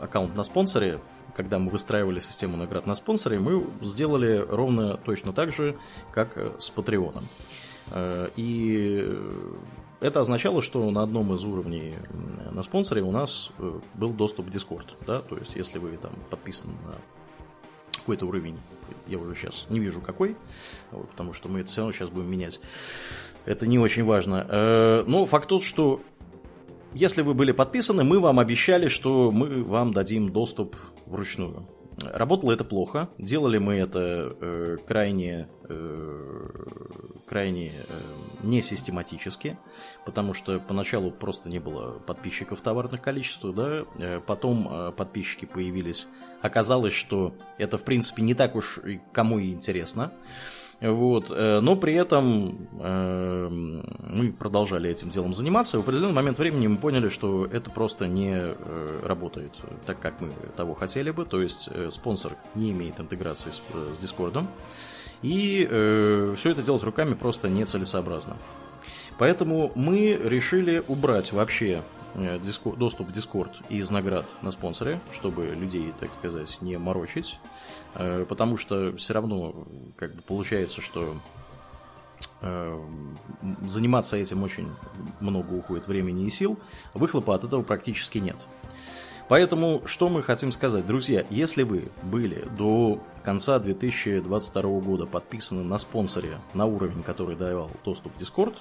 аккаунт 0.00 0.36
на 0.36 0.44
спонсоре, 0.44 1.00
когда 1.34 1.58
мы 1.58 1.70
выстраивали 1.70 2.20
систему 2.20 2.56
наград 2.56 2.86
на 2.86 2.94
спонсоре, 2.94 3.40
мы 3.40 3.66
сделали 3.82 4.36
ровно 4.48 4.96
точно 4.96 5.32
так 5.32 5.52
же, 5.52 5.76
как 6.12 6.38
с 6.58 6.70
Патреоном. 6.70 7.28
И 8.36 9.18
это 10.00 10.20
означало, 10.20 10.62
что 10.62 10.90
на 10.90 11.02
одном 11.02 11.34
из 11.34 11.44
уровней 11.44 11.94
на 12.52 12.62
спонсоре 12.62 13.02
у 13.02 13.10
нас 13.10 13.50
был 13.94 14.12
доступ 14.12 14.46
в 14.46 14.50
Discord. 14.50 14.94
Да? 15.06 15.20
То 15.20 15.36
есть, 15.36 15.56
если 15.56 15.78
вы 15.78 15.96
там 15.96 16.12
подписаны 16.30 16.74
на 16.84 16.96
какой-то 17.96 18.26
уровень 18.26 18.56
я 19.06 19.18
уже 19.18 19.34
сейчас 19.34 19.66
не 19.70 19.80
вижу 19.80 20.00
какой, 20.00 20.36
вот, 20.90 21.08
потому 21.10 21.32
что 21.32 21.48
мы 21.48 21.60
это 21.60 21.68
все 21.68 21.82
равно 21.82 21.92
сейчас 21.92 22.10
будем 22.10 22.30
менять. 22.30 22.60
Это 23.44 23.66
не 23.66 23.78
очень 23.78 24.04
важно. 24.04 24.46
Э, 24.48 25.04
но 25.06 25.26
факт 25.26 25.48
тот, 25.48 25.62
что 25.62 26.00
если 26.94 27.22
вы 27.22 27.34
были 27.34 27.52
подписаны, 27.52 28.04
мы 28.04 28.18
вам 28.18 28.38
обещали, 28.38 28.88
что 28.88 29.30
мы 29.30 29.62
вам 29.62 29.92
дадим 29.92 30.30
доступ 30.30 30.76
вручную. 31.06 31.66
Работало 32.04 32.52
это 32.52 32.64
плохо. 32.64 33.08
Делали 33.18 33.58
мы 33.58 33.74
это 33.74 34.36
э, 34.40 34.76
крайне, 34.86 35.48
э, 35.68 36.48
крайне 37.26 37.68
э, 37.68 37.72
несистематически, 38.46 39.58
потому 40.04 40.34
что 40.34 40.58
поначалу 40.58 41.10
просто 41.10 41.48
не 41.48 41.58
было 41.58 41.98
подписчиков 41.98 42.60
товарных 42.60 43.02
количеств, 43.02 43.44
да, 43.54 43.84
э, 43.98 44.20
потом 44.24 44.68
э, 44.70 44.92
подписчики 44.92 45.44
появились. 45.44 46.08
Оказалось, 46.42 46.92
что 46.92 47.34
это 47.58 47.76
в 47.78 47.82
принципе 47.82 48.22
не 48.22 48.34
так 48.34 48.56
уж 48.56 48.80
кому 49.12 49.38
и 49.38 49.52
интересно. 49.52 50.12
Вот. 50.80 51.30
Э, 51.30 51.60
но 51.60 51.76
при 51.76 51.94
этом 51.94 52.68
мы 52.78 54.32
продолжали 54.32 54.90
этим 54.90 55.10
делом 55.10 55.34
заниматься. 55.34 55.76
И 55.76 55.80
в 55.80 55.82
определенный 55.82 56.14
момент 56.14 56.38
времени 56.38 56.66
мы 56.66 56.76
поняли, 56.76 57.08
что 57.08 57.46
это 57.46 57.70
просто 57.70 58.06
не 58.06 58.54
работает 59.04 59.52
так, 59.86 59.98
как 60.00 60.20
мы 60.20 60.32
того 60.56 60.74
хотели 60.74 61.10
бы. 61.10 61.24
То 61.24 61.42
есть 61.42 61.70
спонсор 61.90 62.36
не 62.54 62.72
имеет 62.72 63.00
интеграции 63.00 63.50
с, 63.50 63.62
с. 63.98 64.14
И 65.22 65.66
все 66.36 66.50
это 66.50 66.62
делать 66.62 66.82
руками 66.82 67.14
просто 67.14 67.48
нецелесообразно. 67.48 68.36
Поэтому 69.18 69.72
мы 69.74 70.12
решили 70.22 70.82
убрать 70.86 71.32
вообще 71.32 71.82
доступ 72.76 73.08
в 73.08 73.12
Discord 73.12 73.52
из 73.68 73.90
наград 73.90 74.26
на 74.42 74.50
спонсоре, 74.50 75.00
чтобы 75.12 75.46
людей, 75.46 75.92
так 75.98 76.10
сказать, 76.18 76.58
не 76.60 76.78
морочить. 76.78 77.38
Э, 77.94 78.24
потому 78.28 78.56
что 78.56 78.96
все 78.96 79.14
равно 79.14 79.66
как 79.96 80.14
бы 80.14 80.22
получается, 80.22 80.80
что 80.80 81.16
э, 82.40 82.80
заниматься 83.66 84.16
этим 84.16 84.42
очень 84.42 84.70
много 85.20 85.52
уходит 85.52 85.88
времени 85.88 86.26
и 86.26 86.30
сил, 86.30 86.58
выхлопа 86.94 87.34
от 87.34 87.44
этого 87.44 87.62
практически 87.62 88.18
нет. 88.18 88.36
Поэтому, 89.28 89.82
что 89.86 90.08
мы 90.08 90.22
хотим 90.22 90.52
сказать, 90.52 90.86
друзья, 90.86 91.24
если 91.30 91.64
вы 91.64 91.90
были 92.02 92.46
до 92.56 93.00
конца 93.24 93.58
2022 93.58 94.62
года 94.80 95.06
подписаны 95.06 95.64
на 95.64 95.78
спонсоре 95.78 96.38
на 96.54 96.66
уровень, 96.66 97.02
который 97.02 97.34
давал 97.34 97.70
доступ 97.84 98.16
Discord, 98.16 98.54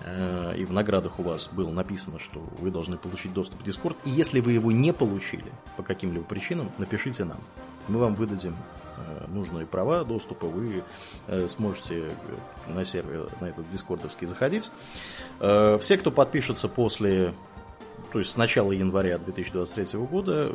э, 0.00 0.54
и 0.56 0.64
в 0.64 0.72
наградах 0.72 1.20
у 1.20 1.22
вас 1.22 1.48
было 1.52 1.70
написано, 1.70 2.18
что 2.18 2.40
вы 2.58 2.72
должны 2.72 2.96
получить 2.96 3.32
доступ 3.32 3.62
в 3.62 3.64
Discord, 3.64 3.96
и 4.04 4.10
если 4.10 4.40
вы 4.40 4.52
его 4.52 4.72
не 4.72 4.92
получили 4.92 5.52
по 5.76 5.84
каким-либо 5.84 6.24
причинам, 6.24 6.72
напишите 6.78 7.24
нам. 7.24 7.38
Мы 7.86 8.00
вам 8.00 8.16
выдадим 8.16 8.56
э, 8.96 9.26
нужные 9.28 9.64
права 9.64 10.02
доступа, 10.02 10.46
вы 10.46 10.82
э, 11.28 11.46
сможете 11.46 12.10
на 12.66 12.84
сервер, 12.84 13.28
на 13.40 13.44
этот 13.44 13.68
дискордовский 13.68 14.26
заходить. 14.26 14.72
Все, 15.38 15.98
кто 15.98 16.10
подпишется 16.10 16.68
после, 16.68 17.32
то 18.12 18.18
есть 18.18 18.30
с 18.30 18.36
начала 18.36 18.72
января 18.72 19.18
2023 19.18 19.98
года, 20.00 20.52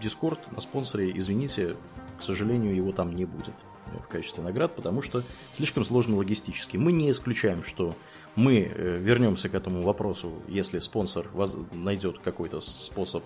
Дискорд 0.00 0.50
на 0.50 0.60
спонсоре, 0.60 1.12
извините, 1.14 1.76
к 2.18 2.22
сожалению, 2.22 2.74
его 2.74 2.90
там 2.92 3.14
не 3.14 3.26
будет 3.26 3.54
в 4.02 4.08
качестве 4.08 4.42
наград, 4.42 4.74
потому 4.74 5.02
что 5.02 5.22
слишком 5.52 5.84
сложно 5.84 6.16
логистически. 6.16 6.78
Мы 6.78 6.92
не 6.92 7.10
исключаем, 7.10 7.62
что 7.62 7.94
мы 8.34 8.60
вернемся 8.60 9.48
к 9.48 9.54
этому 9.54 9.82
вопросу, 9.82 10.32
если 10.48 10.78
спонсор 10.78 11.28
найдет 11.72 12.20
какой-то 12.20 12.60
способ 12.60 13.24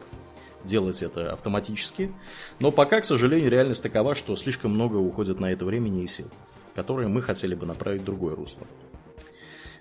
делать 0.64 1.02
это 1.02 1.32
автоматически. 1.32 2.10
Но 2.58 2.72
пока, 2.72 3.00
к 3.00 3.04
сожалению, 3.04 3.50
реальность 3.50 3.82
такова, 3.82 4.14
что 4.14 4.34
слишком 4.34 4.72
много 4.72 4.96
уходит 4.96 5.38
на 5.38 5.52
это 5.52 5.64
времени 5.64 6.02
и 6.02 6.06
сил, 6.06 6.30
которые 6.74 7.06
мы 7.08 7.20
хотели 7.22 7.54
бы 7.54 7.66
направить 7.66 8.02
в 8.02 8.06
другое 8.06 8.34
русло. 8.34 8.66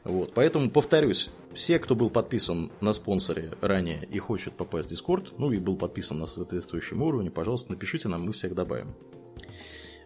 Вот, 0.04 0.34
поэтому 0.34 0.70
повторюсь, 0.70 1.30
все, 1.54 1.80
кто 1.80 1.96
был 1.96 2.10
подписан 2.10 2.72
на 2.82 2.92
спонсоре 2.92 3.52
ранее 3.62 4.06
и 4.12 4.20
хочет 4.20 4.54
попасть 4.54 4.92
в 4.92 4.94
Discord, 4.94 5.34
ну 5.38 5.52
и 5.52 5.60
был 5.60 5.78
подписан 5.78 6.20
на 6.20 6.26
соответствующем 6.26 7.02
уровне, 7.02 7.32
пожалуйста, 7.32 7.72
напишите 7.72 8.10
нам, 8.10 8.24
мы 8.24 8.34
всех 8.34 8.54
добавим. 8.54 8.94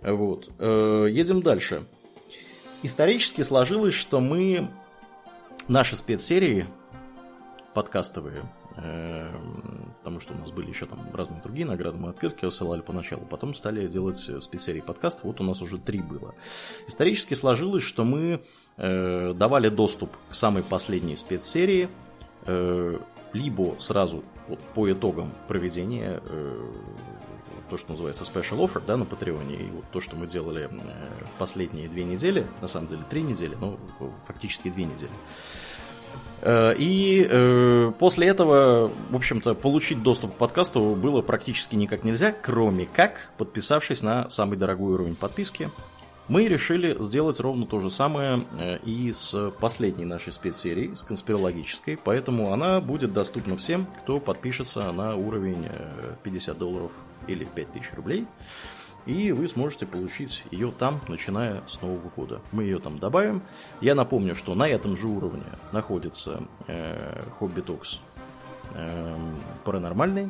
Вот, 0.04 0.50
э, 0.60 1.08
едем 1.10 1.42
дальше. 1.42 1.88
Исторически 2.84 3.42
сложилось, 3.42 3.96
что 3.96 4.20
мы 4.20 4.70
наши 5.68 5.98
спецсерии 5.98 6.68
подкастовые 7.74 8.44
Эм, 8.78 9.87
потому 10.08 10.22
что 10.22 10.34
у 10.34 10.38
нас 10.38 10.54
были 10.54 10.70
еще 10.70 10.86
там 10.86 11.02
разные 11.14 11.42
другие 11.42 11.68
награды, 11.68 11.98
мы 11.98 12.08
открытки 12.08 12.46
рассылали 12.46 12.80
поначалу, 12.80 13.26
потом 13.26 13.54
стали 13.54 13.88
делать 13.88 14.16
спецсерии 14.16 14.80
подкастов, 14.80 15.26
вот 15.26 15.42
у 15.42 15.44
нас 15.44 15.62
уже 15.62 15.78
три 15.80 16.00
было. 16.00 16.34
Исторически 16.88 17.34
сложилось, 17.34 17.84
что 17.84 18.06
мы 18.06 18.42
э, 18.78 19.34
давали 19.34 19.68
доступ 19.68 20.16
к 20.30 20.34
самой 20.34 20.64
последней 20.64 21.18
спецсерии, 21.18 21.90
э, 22.46 22.98
либо 23.34 23.76
сразу 23.80 24.24
вот, 24.48 24.60
по 24.74 24.90
итогам 24.90 25.34
проведения 25.50 26.22
э, 26.24 26.72
то, 27.70 27.76
что 27.76 27.90
называется 27.90 28.24
special 28.24 28.66
offer, 28.66 28.82
да, 28.88 28.96
на 28.96 29.04
Патреоне, 29.04 29.56
и 29.58 29.70
вот 29.72 29.84
то, 29.92 30.00
что 30.00 30.16
мы 30.16 30.26
делали 30.26 30.70
э, 30.72 31.26
последние 31.38 31.90
две 31.90 32.06
недели, 32.06 32.48
на 32.62 32.68
самом 32.68 32.88
деле 32.88 33.02
три 33.02 33.24
недели, 33.24 33.58
но 33.60 33.78
фактически 34.26 34.70
две 34.70 34.86
недели, 34.86 35.12
Э, 35.12 35.67
и 36.78 37.28
э, 37.30 37.92
после 37.98 38.28
этого, 38.28 38.92
в 39.10 39.16
общем-то, 39.16 39.54
получить 39.56 40.04
доступ 40.04 40.36
к 40.36 40.38
подкасту 40.38 40.96
было 40.96 41.22
практически 41.22 41.76
никак 41.76 42.04
нельзя, 42.04 42.32
кроме 42.32 42.86
как 42.86 43.32
подписавшись 43.38 44.04
на 44.04 44.30
самый 44.30 44.58
дорогой 44.58 44.94
уровень 44.94 45.16
подписки. 45.16 45.70
Мы 46.28 46.48
решили 46.48 46.96
сделать 47.00 47.40
ровно 47.40 47.66
то 47.66 47.80
же 47.80 47.90
самое 47.90 48.46
э, 48.58 48.80
и 48.86 49.12
с 49.14 49.52
последней 49.60 50.06
нашей 50.06 50.32
спецсерией, 50.34 50.96
с 50.96 51.04
конспирологической, 51.04 51.98
поэтому 51.98 52.54
она 52.54 52.82
будет 52.82 53.14
доступна 53.14 53.58
всем, 53.58 53.88
кто 54.02 54.20
подпишется 54.20 54.92
на 54.92 55.16
уровень 55.16 55.68
50 56.24 56.58
долларов 56.58 56.92
или 57.28 57.46
5000 57.46 57.94
рублей 57.96 58.28
и 59.08 59.32
вы 59.32 59.48
сможете 59.48 59.86
получить 59.86 60.44
ее 60.52 60.72
там, 60.78 61.00
начиная 61.08 61.64
с 61.66 61.82
Нового 61.82 62.12
года. 62.16 62.42
Мы 62.52 62.64
ее 62.64 62.80
там 62.80 63.00
добавим. 63.00 63.42
Я 63.82 63.96
напомню, 63.96 64.36
что 64.36 64.54
на 64.54 64.68
этом 64.68 64.96
же 64.96 65.08
уровне 65.08 65.46
находится 65.72 66.44
э, 66.68 67.24
Hobby 67.40 67.64
Talks 67.66 68.00
э, 68.76 69.18
паранормальный, 69.64 70.30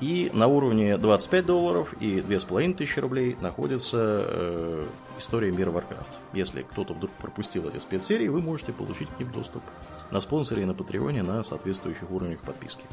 И 0.00 0.30
на 0.34 0.48
уровне 0.48 0.96
25 0.96 1.46
долларов 1.46 1.94
и 2.00 2.20
2500 2.20 2.98
рублей 2.98 3.36
находится 3.40 4.24
э, 4.26 4.86
история 5.16 5.52
мира 5.52 5.70
Warcraft. 5.70 6.10
Если 6.32 6.62
кто-то 6.62 6.94
вдруг 6.94 7.12
пропустил 7.12 7.68
эти 7.68 7.78
спецсерии, 7.78 8.28
вы 8.28 8.40
можете 8.40 8.72
получить 8.72 9.08
к 9.08 9.20
ним 9.20 9.30
доступ 9.30 9.62
на 10.10 10.18
спонсоре 10.18 10.62
и 10.62 10.66
на 10.66 10.74
Патреоне 10.74 11.22
на 11.22 11.44
соответствующих 11.44 12.10
уровнях 12.10 12.40
подписки. 12.40 12.86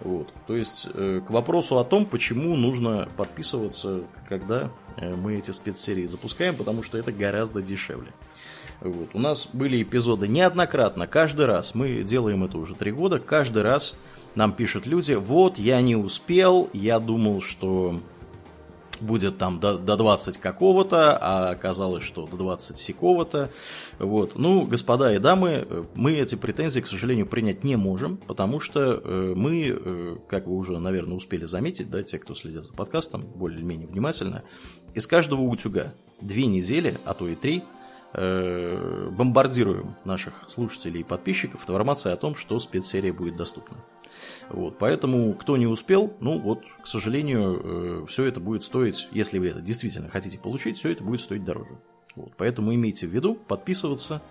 Вот. 0.00 0.32
То 0.46 0.56
есть, 0.56 0.88
э, 0.92 1.20
к 1.26 1.30
вопросу 1.30 1.78
о 1.78 1.84
том, 1.84 2.04
почему 2.04 2.56
нужно 2.56 3.08
подписываться, 3.16 4.02
когда 4.28 4.70
э, 4.96 5.14
мы 5.14 5.36
эти 5.36 5.50
спецсерии 5.50 6.04
запускаем, 6.04 6.54
потому 6.54 6.82
что 6.82 6.98
это 6.98 7.12
гораздо 7.12 7.62
дешевле. 7.62 8.12
Вот. 8.80 9.10
У 9.14 9.18
нас 9.18 9.48
были 9.52 9.82
эпизоды 9.82 10.28
неоднократно, 10.28 11.06
каждый 11.06 11.46
раз, 11.46 11.74
мы 11.74 12.02
делаем 12.02 12.44
это 12.44 12.58
уже 12.58 12.74
три 12.74 12.92
года, 12.92 13.18
каждый 13.18 13.62
раз 13.62 13.98
нам 14.34 14.52
пишут 14.52 14.86
люди, 14.86 15.14
вот, 15.14 15.58
я 15.58 15.80
не 15.80 15.96
успел, 15.96 16.68
я 16.74 16.98
думал, 16.98 17.40
что 17.40 18.00
будет 19.00 19.38
там 19.38 19.60
до, 19.60 19.78
до 19.78 19.96
20 19.96 20.38
какого-то, 20.38 21.18
а 21.20 21.50
оказалось, 21.50 22.02
что 22.02 22.26
до 22.26 22.36
20 22.36 22.76
секого-то. 22.76 23.50
Вот. 23.98 24.36
Ну, 24.36 24.66
господа 24.66 25.14
и 25.14 25.18
дамы, 25.18 25.86
мы 25.94 26.12
эти 26.12 26.34
претензии, 26.34 26.80
к 26.80 26.86
сожалению, 26.86 27.26
принять 27.26 27.64
не 27.64 27.76
можем, 27.76 28.16
потому 28.16 28.60
что 28.60 29.00
э, 29.02 29.34
мы, 29.36 29.66
э, 29.68 30.16
как 30.28 30.46
вы 30.46 30.56
уже, 30.56 30.78
наверное, 30.78 31.16
успели 31.16 31.44
заметить, 31.44 31.90
да, 31.90 32.02
те, 32.02 32.18
кто 32.18 32.34
следят 32.34 32.64
за 32.64 32.72
подкастом 32.72 33.22
более-менее 33.22 33.88
внимательно, 33.88 34.42
из 34.94 35.06
каждого 35.06 35.42
утюга 35.42 35.92
две 36.20 36.46
недели, 36.46 36.96
а 37.04 37.14
то 37.14 37.28
и 37.28 37.34
три, 37.34 37.62
э, 38.14 39.10
бомбардируем 39.10 39.96
наших 40.04 40.48
слушателей 40.48 41.00
и 41.00 41.04
подписчиков 41.04 41.62
информацией 41.62 42.14
о 42.14 42.16
том, 42.16 42.34
что 42.34 42.58
спецсерия 42.58 43.12
будет 43.12 43.36
доступна. 43.36 43.76
Вот, 44.48 44.78
поэтому, 44.78 45.34
кто 45.34 45.56
не 45.56 45.66
успел, 45.66 46.12
ну 46.20 46.38
вот, 46.38 46.64
к 46.82 46.86
сожалению, 46.86 47.60
э, 47.62 48.06
все 48.06 48.24
это 48.24 48.40
будет 48.40 48.62
стоить, 48.62 49.08
если 49.10 49.38
вы 49.38 49.48
это 49.48 49.60
действительно 49.60 50.08
хотите 50.08 50.38
получить, 50.38 50.78
все 50.78 50.92
это 50.92 51.02
будет 51.02 51.20
стоить 51.20 51.44
дороже. 51.44 51.78
Вот, 52.14 52.32
поэтому 52.36 52.74
имейте 52.74 53.06
в 53.06 53.10
виду, 53.10 53.34
подписываться 53.34 54.22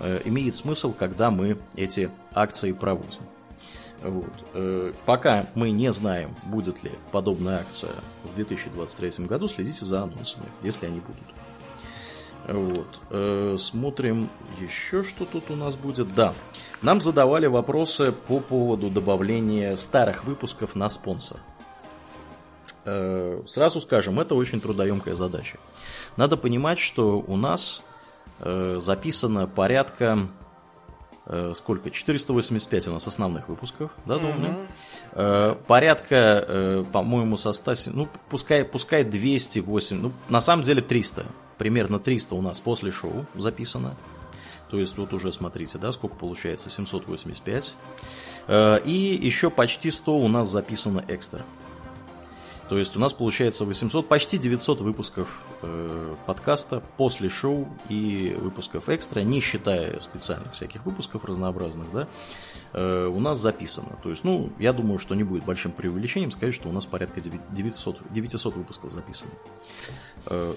э, 0.00 0.20
имеет 0.24 0.54
смысл, 0.54 0.92
когда 0.92 1.30
мы 1.30 1.56
эти 1.76 2.10
акции 2.32 2.72
проводим. 2.72 3.22
Вот. 4.02 4.32
Э, 4.54 4.92
пока 5.04 5.46
мы 5.54 5.70
не 5.70 5.92
знаем, 5.92 6.34
будет 6.44 6.82
ли 6.82 6.90
подобная 7.12 7.58
акция 7.58 7.92
в 8.24 8.34
2023 8.34 9.26
году, 9.26 9.46
следите 9.48 9.84
за 9.84 10.02
анонсами, 10.02 10.46
если 10.62 10.86
они 10.86 11.00
будут. 11.00 11.22
Вот. 12.48 13.00
Э, 13.10 13.56
смотрим 13.58 14.28
еще, 14.60 15.04
что 15.04 15.24
тут 15.24 15.50
у 15.50 15.56
нас 15.56 15.76
будет. 15.76 16.14
Да. 16.14 16.34
Нам 16.82 17.00
задавали 17.00 17.46
вопросы 17.46 18.12
по 18.12 18.40
поводу 18.40 18.88
добавления 18.90 19.76
старых 19.76 20.24
выпусков 20.24 20.74
на 20.74 20.88
спонсор. 20.88 21.38
Э, 22.84 23.42
сразу 23.46 23.80
скажем, 23.80 24.18
это 24.20 24.34
очень 24.34 24.60
трудоемкая 24.60 25.14
задача. 25.14 25.58
Надо 26.16 26.36
понимать, 26.36 26.78
что 26.78 27.18
у 27.18 27.36
нас 27.36 27.84
э, 28.40 28.76
записано 28.78 29.46
порядка 29.46 30.28
сколько? 31.54 31.90
485 31.90 32.88
у 32.88 32.92
нас 32.92 33.06
основных 33.06 33.48
выпусков, 33.48 33.92
да, 34.04 34.16
думаю? 34.16 34.66
Mm-hmm. 35.12 35.64
Порядка, 35.66 36.84
по-моему, 36.92 37.36
со 37.36 37.52
100, 37.52 37.74
ну, 37.92 38.08
пускай, 38.28 38.64
пускай 38.64 39.04
208, 39.04 40.00
ну, 40.00 40.12
на 40.28 40.40
самом 40.40 40.62
деле 40.62 40.82
300 40.82 41.26
примерно 41.60 42.00
300 42.00 42.34
у 42.36 42.40
нас 42.40 42.58
после 42.58 42.90
шоу 42.90 43.26
записано. 43.34 43.94
То 44.70 44.78
есть 44.78 44.96
вот 44.96 45.12
уже 45.12 45.30
смотрите, 45.30 45.76
да, 45.76 45.92
сколько 45.92 46.16
получается, 46.16 46.70
785. 46.70 47.74
Э, 48.46 48.80
и 48.82 48.90
еще 48.90 49.50
почти 49.50 49.90
100 49.90 50.16
у 50.16 50.28
нас 50.28 50.48
записано 50.48 51.04
экстра. 51.06 51.44
То 52.70 52.78
есть 52.78 52.96
у 52.96 53.00
нас 53.00 53.12
получается 53.12 53.66
800, 53.66 54.08
почти 54.08 54.38
900 54.38 54.80
выпусков 54.80 55.42
э, 55.60 56.14
подкаста 56.24 56.82
после 56.96 57.28
шоу 57.28 57.68
и 57.90 58.34
выпусков 58.40 58.88
экстра, 58.88 59.20
не 59.20 59.40
считая 59.40 60.00
специальных 60.00 60.52
всяких 60.52 60.86
выпусков 60.86 61.26
разнообразных, 61.26 61.92
да, 61.92 62.08
э, 62.72 63.06
у 63.06 63.20
нас 63.20 63.38
записано. 63.38 63.98
То 64.02 64.08
есть, 64.08 64.24
ну, 64.24 64.50
я 64.58 64.72
думаю, 64.72 64.98
что 64.98 65.14
не 65.14 65.24
будет 65.24 65.44
большим 65.44 65.72
преувеличением 65.72 66.30
сказать, 66.30 66.54
что 66.54 66.68
у 66.70 66.72
нас 66.72 66.86
порядка 66.86 67.20
900, 67.20 67.98
900 68.08 68.54
выпусков 68.54 68.92
записано. 68.92 69.32
Э, 70.26 70.54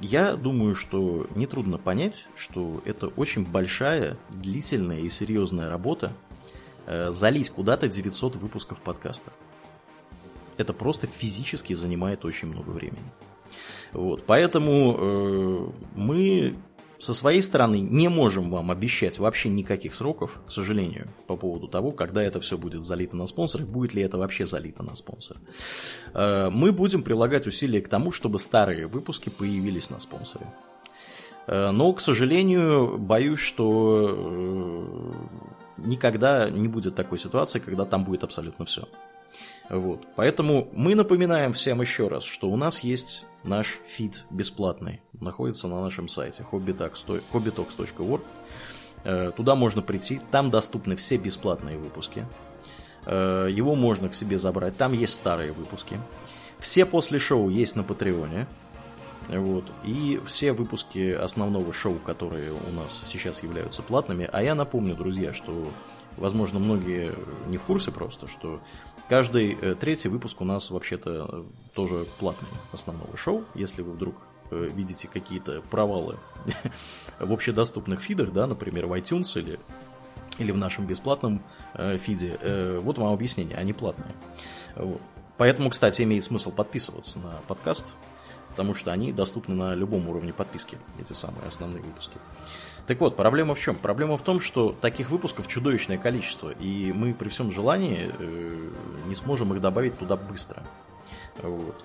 я 0.00 0.34
думаю, 0.36 0.74
что 0.74 1.26
нетрудно 1.34 1.78
понять, 1.78 2.26
что 2.36 2.82
это 2.84 3.08
очень 3.08 3.44
большая, 3.44 4.16
длительная 4.30 5.00
и 5.00 5.08
серьезная 5.08 5.68
работа 5.68 6.12
э, 6.86 7.10
залить 7.10 7.50
куда-то 7.50 7.88
900 7.88 8.36
выпусков 8.36 8.82
подкаста. 8.82 9.32
Это 10.56 10.72
просто 10.72 11.06
физически 11.06 11.72
занимает 11.72 12.24
очень 12.24 12.48
много 12.48 12.70
времени. 12.70 13.10
Вот, 13.92 14.24
поэтому 14.26 14.96
э, 14.98 15.70
мы 15.94 16.56
со 17.02 17.14
своей 17.14 17.42
стороны 17.42 17.80
не 17.80 18.08
можем 18.08 18.48
вам 18.48 18.70
обещать 18.70 19.18
вообще 19.18 19.48
никаких 19.48 19.92
сроков, 19.92 20.40
к 20.46 20.52
сожалению, 20.52 21.08
по 21.26 21.36
поводу 21.36 21.66
того, 21.66 21.90
когда 21.90 22.22
это 22.22 22.38
все 22.38 22.56
будет 22.56 22.84
залито 22.84 23.16
на 23.16 23.26
спонсор 23.26 23.62
будет 23.62 23.94
ли 23.94 24.02
это 24.02 24.18
вообще 24.18 24.46
залито 24.46 24.84
на 24.84 24.94
спонсор. 24.94 25.36
Э, 26.14 26.48
мы 26.50 26.70
будем 26.70 27.02
прилагать 27.02 27.48
усилия 27.48 27.80
к 27.80 27.88
тому, 27.88 28.12
чтобы 28.12 28.38
старые 28.38 28.86
выпуски 28.86 29.30
появились 29.30 29.90
на 29.90 29.98
спонсоре. 29.98 30.46
Э, 31.48 31.72
но, 31.72 31.92
к 31.92 32.00
сожалению, 32.00 32.98
боюсь, 32.98 33.40
что 33.40 34.14
э, 34.16 35.12
никогда 35.78 36.50
не 36.50 36.68
будет 36.68 36.94
такой 36.94 37.18
ситуации, 37.18 37.58
когда 37.58 37.84
там 37.84 38.04
будет 38.04 38.22
абсолютно 38.22 38.64
все. 38.64 38.88
Вот. 39.68 40.06
Поэтому 40.14 40.68
мы 40.72 40.94
напоминаем 40.94 41.52
всем 41.52 41.80
еще 41.80 42.06
раз, 42.06 42.22
что 42.22 42.48
у 42.48 42.56
нас 42.56 42.84
есть 42.84 43.24
наш 43.44 43.78
фид 43.86 44.24
бесплатный. 44.30 45.02
Находится 45.20 45.68
на 45.68 45.80
нашем 45.80 46.08
сайте 46.08 46.44
hobbytalks.org. 46.50 48.22
Э, 49.04 49.32
туда 49.36 49.54
можно 49.54 49.82
прийти, 49.82 50.20
там 50.30 50.50
доступны 50.50 50.96
все 50.96 51.16
бесплатные 51.16 51.78
выпуски. 51.78 52.26
Э, 53.06 53.48
его 53.50 53.74
можно 53.74 54.08
к 54.08 54.14
себе 54.14 54.38
забрать, 54.38 54.76
там 54.76 54.92
есть 54.92 55.14
старые 55.14 55.52
выпуски. 55.52 55.98
Все 56.58 56.86
после 56.86 57.18
шоу 57.18 57.48
есть 57.48 57.74
на 57.76 57.82
Патреоне. 57.82 58.46
Вот. 59.28 59.64
И 59.84 60.20
все 60.24 60.52
выпуски 60.52 61.12
основного 61.12 61.72
шоу, 61.72 61.98
которые 61.98 62.52
у 62.52 62.72
нас 62.72 63.02
сейчас 63.06 63.42
являются 63.42 63.82
платными. 63.82 64.28
А 64.32 64.42
я 64.42 64.54
напомню, 64.54 64.94
друзья, 64.94 65.32
что, 65.32 65.68
возможно, 66.16 66.58
многие 66.58 67.14
не 67.48 67.56
в 67.56 67.62
курсе 67.62 67.92
просто, 67.92 68.26
что 68.26 68.60
Каждый 69.12 69.58
э, 69.60 69.74
третий 69.74 70.08
выпуск 70.08 70.40
у 70.40 70.44
нас 70.46 70.70
вообще-то 70.70 71.28
э, 71.30 71.42
тоже 71.74 72.06
платный 72.18 72.48
основного 72.72 73.14
шоу. 73.18 73.44
Если 73.54 73.82
вы 73.82 73.92
вдруг 73.92 74.14
э, 74.50 74.70
видите 74.74 75.06
какие-то 75.06 75.60
провалы 75.70 76.16
в 77.18 77.30
общедоступных 77.30 78.00
фидах, 78.00 78.32
да, 78.32 78.46
например, 78.46 78.86
в 78.86 78.94
iTunes 78.94 79.38
или, 79.38 79.60
или 80.38 80.50
в 80.50 80.56
нашем 80.56 80.86
бесплатном 80.86 81.42
фиде, 81.98 82.80
вот 82.80 82.96
вам 82.96 83.12
объяснение, 83.12 83.58
они 83.58 83.74
платные. 83.74 84.14
Поэтому, 85.36 85.68
кстати, 85.68 86.00
имеет 86.00 86.24
смысл 86.24 86.50
подписываться 86.50 87.18
на 87.18 87.42
подкаст, 87.48 87.96
потому 88.48 88.72
что 88.72 88.92
они 88.92 89.12
доступны 89.12 89.54
на 89.54 89.74
любом 89.74 90.08
уровне 90.08 90.32
подписки, 90.32 90.78
эти 90.98 91.12
самые 91.12 91.48
основные 91.48 91.82
выпуски. 91.82 92.16
Так 92.86 93.00
вот, 93.00 93.16
проблема 93.16 93.54
в 93.54 93.60
чем? 93.60 93.76
Проблема 93.76 94.16
в 94.16 94.22
том, 94.22 94.40
что 94.40 94.72
таких 94.72 95.10
выпусков 95.10 95.46
чудовищное 95.46 95.98
количество, 95.98 96.50
и 96.50 96.92
мы 96.92 97.14
при 97.14 97.28
всем 97.28 97.50
желании 97.50 98.10
э, 98.18 98.70
не 99.06 99.14
сможем 99.14 99.54
их 99.54 99.60
добавить 99.60 99.98
туда 99.98 100.16
быстро. 100.16 100.64
Вот. 101.42 101.76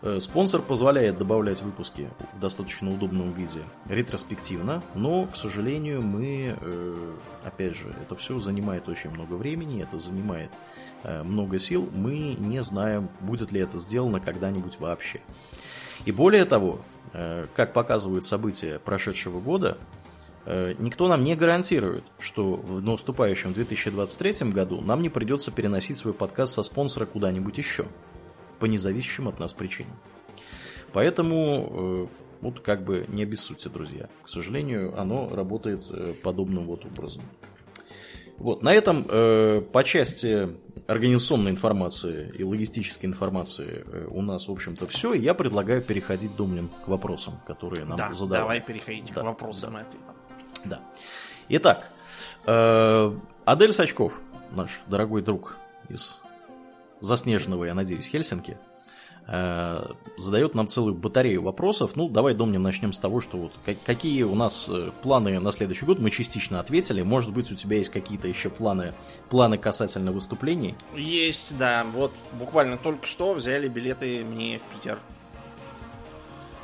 Э, 0.00 0.18
спонсор 0.18 0.62
позволяет 0.62 1.18
добавлять 1.18 1.60
выпуски 1.60 2.08
в 2.32 2.40
достаточно 2.40 2.90
удобном 2.90 3.34
виде 3.34 3.60
ретроспективно, 3.86 4.82
но, 4.94 5.26
к 5.26 5.36
сожалению, 5.36 6.00
мы, 6.00 6.56
э, 6.58 7.12
опять 7.44 7.74
же, 7.74 7.94
это 8.00 8.16
все 8.16 8.38
занимает 8.38 8.88
очень 8.88 9.10
много 9.10 9.34
времени, 9.34 9.82
это 9.82 9.98
занимает 9.98 10.50
много 11.04 11.58
сил, 11.60 11.88
мы 11.94 12.34
не 12.34 12.62
знаем, 12.64 13.08
будет 13.20 13.52
ли 13.52 13.60
это 13.60 13.78
сделано 13.78 14.18
когда-нибудь 14.18 14.80
вообще. 14.80 15.20
И 16.04 16.10
более 16.10 16.44
того, 16.44 16.80
как 17.12 17.72
показывают 17.72 18.24
события 18.24 18.80
прошедшего 18.80 19.38
года, 19.38 19.78
Э, 19.78 19.95
никто 20.46 21.08
нам 21.08 21.22
не 21.22 21.34
гарантирует, 21.34 22.04
что 22.18 22.52
в 22.52 22.82
наступающем 22.82 23.52
2023 23.52 24.50
году 24.50 24.80
нам 24.80 25.02
не 25.02 25.08
придется 25.08 25.50
переносить 25.50 25.98
свой 25.98 26.14
подкаст 26.14 26.54
со 26.54 26.62
спонсора 26.62 27.06
куда-нибудь 27.06 27.58
еще, 27.58 27.86
по 28.58 28.66
независящим 28.66 29.28
от 29.28 29.40
нас 29.40 29.52
причинам. 29.52 29.96
Поэтому 30.92 31.68
э, 31.70 32.06
вот 32.40 32.60
как 32.60 32.84
бы 32.84 33.06
не 33.08 33.22
обессудьте, 33.22 33.68
друзья. 33.68 34.08
К 34.22 34.28
сожалению, 34.28 34.98
оно 34.98 35.28
работает 35.34 35.84
э, 35.90 36.14
подобным 36.22 36.64
вот 36.64 36.84
образом. 36.84 37.24
Вот, 38.38 38.62
на 38.62 38.72
этом 38.72 39.04
э, 39.08 39.62
по 39.72 39.82
части 39.82 40.48
организационной 40.86 41.50
информации 41.50 42.32
и 42.38 42.44
логистической 42.44 43.08
информации 43.08 43.84
э, 43.86 44.08
у 44.10 44.20
нас, 44.20 44.48
в 44.48 44.52
общем-то, 44.52 44.86
все. 44.86 45.14
И 45.14 45.20
я 45.20 45.34
предлагаю 45.34 45.80
переходить, 45.82 46.36
Домнин, 46.36 46.68
к 46.84 46.88
вопросам, 46.88 47.40
которые 47.46 47.86
нам 47.86 47.96
да, 47.96 48.12
задавали. 48.12 48.42
давай 48.42 48.60
переходить 48.60 49.12
да. 49.14 49.22
к 49.22 49.24
вопросам 49.24 49.72
да. 49.72 49.80
ответам. 49.80 50.15
Да. 50.68 50.80
Итак, 51.48 51.90
э, 52.46 53.12
Адель 53.44 53.72
Сачков, 53.72 54.20
наш 54.50 54.82
дорогой 54.86 55.22
друг 55.22 55.56
из 55.88 56.22
заснеженного, 57.00 57.64
я 57.64 57.74
надеюсь, 57.74 58.08
Хельсинки, 58.08 58.58
э, 59.28 59.86
задает 60.16 60.54
нам 60.54 60.66
целую 60.66 60.94
батарею 60.94 61.42
вопросов. 61.42 61.94
Ну, 61.94 62.08
давай, 62.08 62.34
Домнин, 62.34 62.62
начнем 62.62 62.92
с 62.92 62.98
того, 62.98 63.20
что 63.20 63.36
вот 63.36 63.52
какие 63.84 64.22
у 64.22 64.34
нас 64.34 64.68
э, 64.68 64.90
планы 65.02 65.38
на 65.38 65.52
следующий 65.52 65.86
год. 65.86 65.98
Мы 65.98 66.10
частично 66.10 66.60
ответили. 66.60 67.02
Может 67.02 67.32
быть, 67.32 67.52
у 67.52 67.54
тебя 67.54 67.76
есть 67.76 67.90
какие-то 67.90 68.28
еще 68.28 68.50
планы, 68.50 68.94
планы 69.30 69.58
касательно 69.58 70.12
выступлений? 70.12 70.74
Есть, 70.96 71.56
да. 71.58 71.86
Вот 71.92 72.12
буквально 72.32 72.78
только 72.78 73.06
что 73.06 73.34
взяли 73.34 73.68
билеты 73.68 74.24
мне 74.24 74.58
в 74.58 74.62
Питер. 74.74 74.98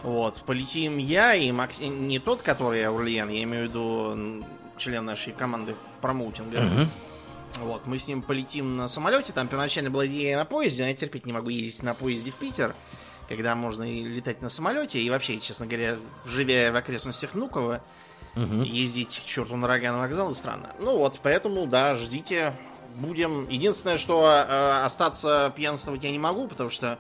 Вот, 0.03 0.43
полетим 0.43 0.99
я 0.99 1.35
и 1.35 1.53
Максим, 1.53 1.99
не 1.99 2.19
тот, 2.19 2.43
который 2.43 2.85
Аурлиен, 2.85 3.29
я 3.29 3.43
имею 3.45 3.67
в 3.67 3.69
виду 3.69 4.45
член 4.77 5.05
нашей 5.05 5.33
команды 5.33 5.77
промоутинга. 6.01 6.59
Uh-huh. 6.59 6.87
Вот, 7.61 7.87
мы 7.87 7.99
с 7.99 8.09
ним 8.09 8.23
полетим 8.23 8.77
на 8.77 8.89
самолете. 8.89 9.33
Там 9.33 9.47
первоначально 9.47 9.91
была 9.91 10.07
идея 10.07 10.37
на 10.37 10.45
поезде, 10.45 10.83
но 10.83 10.89
я 10.89 10.95
терпеть 10.95 11.27
не 11.27 11.33
могу 11.33 11.51
ездить 11.51 11.83
на 11.83 11.95
поезде 11.95 12.31
в 12.31 12.37
Питер, 12.37 12.75
когда 13.29 13.55
можно 13.55 13.85
и 13.85 14.03
летать 14.03 14.43
на 14.43 14.49
самолете. 14.49 15.01
И 15.01 15.11
вообще, 15.11 15.39
честно 15.39 15.67
говоря, 15.67 15.99
живя 16.25 16.73
в 16.73 16.77
окрестностях 16.77 17.35
Внуково, 17.35 17.83
угу. 18.35 18.63
ездить 18.63 19.21
к 19.21 19.27
черту 19.27 19.57
на 19.57 19.69
рога 19.69 19.93
на 19.93 19.99
вокзал 19.99 20.35
странно. 20.35 20.75
Ну 20.79 20.97
вот, 20.97 21.21
поэтому, 21.23 21.67
да, 21.67 21.95
ждите. 21.95 22.55
Будем. 22.97 23.49
Единственное, 23.49 23.97
что 23.97 24.25
э, 24.27 24.85
остаться 24.85 25.53
пьянствовать 25.57 26.05
я 26.05 26.11
не 26.11 26.19
могу, 26.19 26.49
потому 26.49 26.71
что 26.71 26.99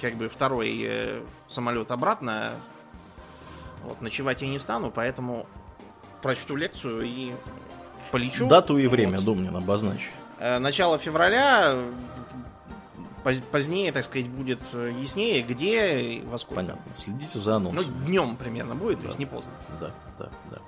как 0.00 0.14
бы 0.16 0.28
второй 0.28 0.80
э, 0.82 1.22
самолет 1.48 1.90
обратно. 1.90 2.52
Вот, 3.84 4.00
ночевать 4.00 4.42
я 4.42 4.48
не 4.48 4.58
стану, 4.58 4.90
поэтому 4.90 5.46
прочту 6.22 6.56
лекцию 6.56 7.02
и 7.02 7.32
полечу. 8.12 8.46
Дату 8.46 8.78
и 8.78 8.86
время, 8.86 9.16
вот. 9.16 9.24
Домнин, 9.24 9.56
обозначь. 9.56 10.10
Э, 10.38 10.58
начало 10.58 10.98
февраля, 10.98 11.76
позднее, 13.50 13.92
так 13.92 14.04
сказать, 14.04 14.28
будет 14.28 14.62
яснее, 14.72 15.42
где 15.42 16.00
и 16.00 16.22
во 16.22 16.38
сколько. 16.38 16.62
Понятно. 16.62 16.94
Следите 16.94 17.38
за 17.38 17.56
анонсом. 17.56 17.92
Ну, 18.00 18.06
днем 18.06 18.36
примерно 18.36 18.74
будет, 18.74 18.98
да. 18.98 19.02
то 19.02 19.06
есть 19.08 19.18
не 19.18 19.26
поздно. 19.26 19.52
Да, 19.80 19.90
да, 20.18 20.30
да. 20.50 20.58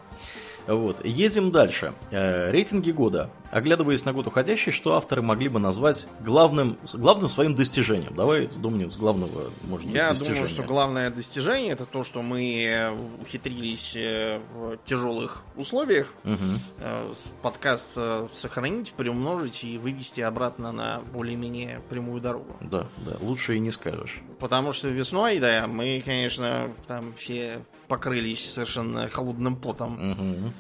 Вот. 0.67 1.05
Едем 1.05 1.51
дальше. 1.51 1.95
Э, 2.11 2.51
рейтинги 2.51 2.91
года. 2.91 3.31
Оглядываясь 3.51 4.05
на 4.05 4.13
год 4.13 4.27
уходящий, 4.27 4.73
что 4.73 4.97
авторы 4.97 5.23
могли 5.23 5.49
бы 5.49 5.61
назвать 5.61 6.09
главным, 6.21 6.79
главным 6.95 7.29
своим 7.29 7.55
достижением? 7.55 8.15
Давай, 8.17 8.47
думаю, 8.47 8.91
с 8.91 8.97
главного, 8.97 9.51
может 9.65 9.87
быть, 9.87 9.95
Я 9.95 10.13
думаю, 10.13 10.49
что 10.49 10.63
главное 10.63 11.11
достижение 11.11 11.73
это 11.73 11.87
то, 11.87 12.05
что 12.05 12.23
мы 12.23 12.93
ухитрились 13.21 13.95
э, 13.95 14.41
в 14.55 14.79
тяжелых 14.87 15.43
условиях 15.57 16.13
угу. 16.25 17.15
подкаст 17.43 17.99
сохранить, 18.35 18.93
приумножить 18.93 19.65
и 19.65 19.79
вывести 19.79 20.21
обратно 20.21 20.73
на 20.73 21.01
более-менее 21.13 21.81
прямую 21.89 22.21
дорогу. 22.21 22.57
Да, 22.61 22.87
да, 22.99 23.17
лучше 23.21 23.57
и 23.57 23.61
не 23.61 23.71
скажешь. 23.71 24.23
Потому 24.39 24.73
что 24.73 24.89
весной, 24.89 25.39
да, 25.39 25.67
мы, 25.67 26.03
конечно, 26.05 26.73
там 26.87 27.15
все 27.19 27.65
покрылись 27.89 28.53
совершенно 28.53 29.09
холодным 29.09 29.57
потом. 29.57 30.13
Угу. 30.13 30.53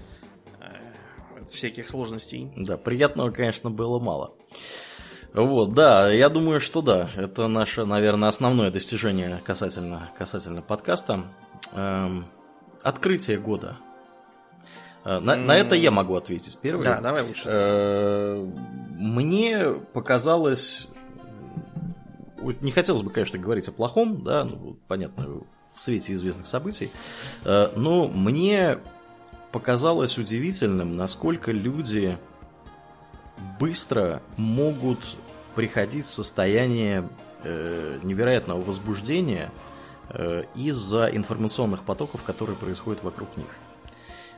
От 1.43 1.51
всяких 1.53 1.89
сложностей. 1.91 2.53
Да, 2.57 2.77
приятного, 2.77 3.31
конечно, 3.31 3.71
было 3.71 3.99
мало. 3.99 4.35
Вот, 5.35 5.73
да, 5.73 6.11
я 6.11 6.29
думаю, 6.29 6.61
что 6.61 6.81
да. 6.81 7.11
Это 7.17 7.49
наше, 7.49 7.85
наверное, 7.85 8.29
основное 8.29 8.71
достижение 8.71 9.41
касательно, 9.45 10.11
касательно 10.17 10.63
подкаста. 10.63 11.25
Эм, 11.75 12.27
открытие 12.83 13.39
года. 13.39 13.77
Э, 15.05 15.19
на, 15.19 15.33
mm. 15.33 15.45
на 15.45 15.57
это 15.57 15.75
я 15.75 15.91
могу 15.91 16.15
ответить 16.15 16.59
первый. 16.61 16.85
Да, 16.85 17.01
давай 17.01 17.23
лучше. 17.23 17.43
Э, 17.47 18.49
мне 18.97 19.75
показалось... 19.93 20.89
Не 22.61 22.71
хотелось 22.71 23.03
бы, 23.03 23.11
конечно, 23.11 23.39
говорить 23.39 23.69
о 23.69 23.73
плохом, 23.73 24.23
да, 24.23 24.45
ну, 24.45 24.77
понятно, 24.87 25.41
в 25.75 25.83
свете 25.83 26.13
известных 26.15 26.47
событий. 26.47 26.91
Э, 27.45 27.71
но 27.77 28.09
мне 28.09 28.79
показалось 29.53 30.19
удивительным, 30.19 30.97
насколько 30.97 31.53
люди 31.53 32.19
быстро 33.59 34.23
могут 34.37 34.99
приходить 35.55 36.05
в 36.05 36.11
состояние 36.11 37.09
э, 37.43 37.99
невероятного 38.03 38.61
возбуждения 38.61 39.53
э, 40.11 40.45
из-за 40.55 41.07
информационных 41.07 41.85
потоков, 41.85 42.23
которые 42.25 42.57
происходят 42.57 43.03
вокруг 43.03 43.37
них. 43.37 43.47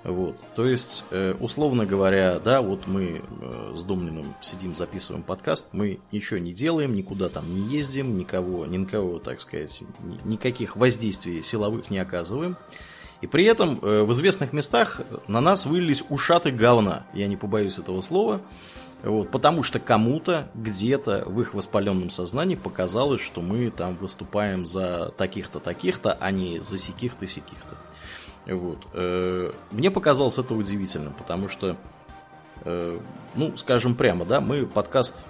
Вот. 0.07 0.37
То 0.55 0.67
есть, 0.67 1.05
э, 1.11 1.35
условно 1.41 1.85
говоря, 1.85 2.39
да, 2.39 2.63
вот 2.63 2.87
мы 2.87 3.23
э, 3.25 3.73
с 3.75 3.83
Домниным 3.83 4.37
сидим, 4.41 4.77
записываем 4.77 5.25
подкаст, 5.25 5.71
мы 5.73 5.99
ничего 6.13 6.39
не 6.39 6.53
делаем, 6.53 6.95
никуда 6.95 7.29
там 7.29 7.53
не 7.53 7.63
ездим, 7.63 8.17
никого, 8.17 8.67
ни 8.67 8.77
на 8.77 8.87
кого, 8.87 9.19
так 9.19 9.41
сказать, 9.41 9.83
никаких 10.25 10.77
воздействий 10.77 11.43
силовых 11.43 11.91
не 11.91 11.99
оказываем. 11.99 12.57
И 13.21 13.27
при 13.27 13.45
этом 13.47 13.81
э, 13.83 14.05
в 14.05 14.13
известных 14.13 14.53
местах 14.53 15.01
на 15.27 15.41
нас 15.41 15.67
вылились 15.67 16.05
ушаты 16.09 16.53
говна, 16.53 17.05
я 17.13 17.27
не 17.27 17.37
побоюсь 17.37 17.81
этого 17.81 18.01
слова, 18.01 18.41
вот, 19.03 19.33
потому 19.33 19.65
что 19.65 19.81
кому-то 19.81 20.49
где-то 20.55 21.25
в 21.27 21.41
их 21.41 21.53
воспаленном 21.53 22.11
сознании 22.11 22.55
показалось, 22.55 23.21
что 23.21 23.43
мы 23.43 23.73
там 23.73 23.97
выступаем 23.97 24.67
за 24.67 25.13
таких-то, 25.17 25.59
таких-то, 25.59 26.13
а 26.13 26.31
не 26.31 26.61
за 26.61 26.79
сяких-то, 26.79 27.27
сяких-то. 27.27 27.77
Вот. 28.47 28.87
Э, 28.93 29.53
мне 29.71 29.91
показалось 29.91 30.39
это 30.39 30.55
удивительным, 30.55 31.13
потому 31.15 31.49
что, 31.49 31.77
э, 32.65 33.01
ну, 33.35 33.57
скажем 33.57 33.95
прямо, 33.95 34.25
да, 34.25 34.41
мы 34.41 34.67
подкаст 34.67 35.27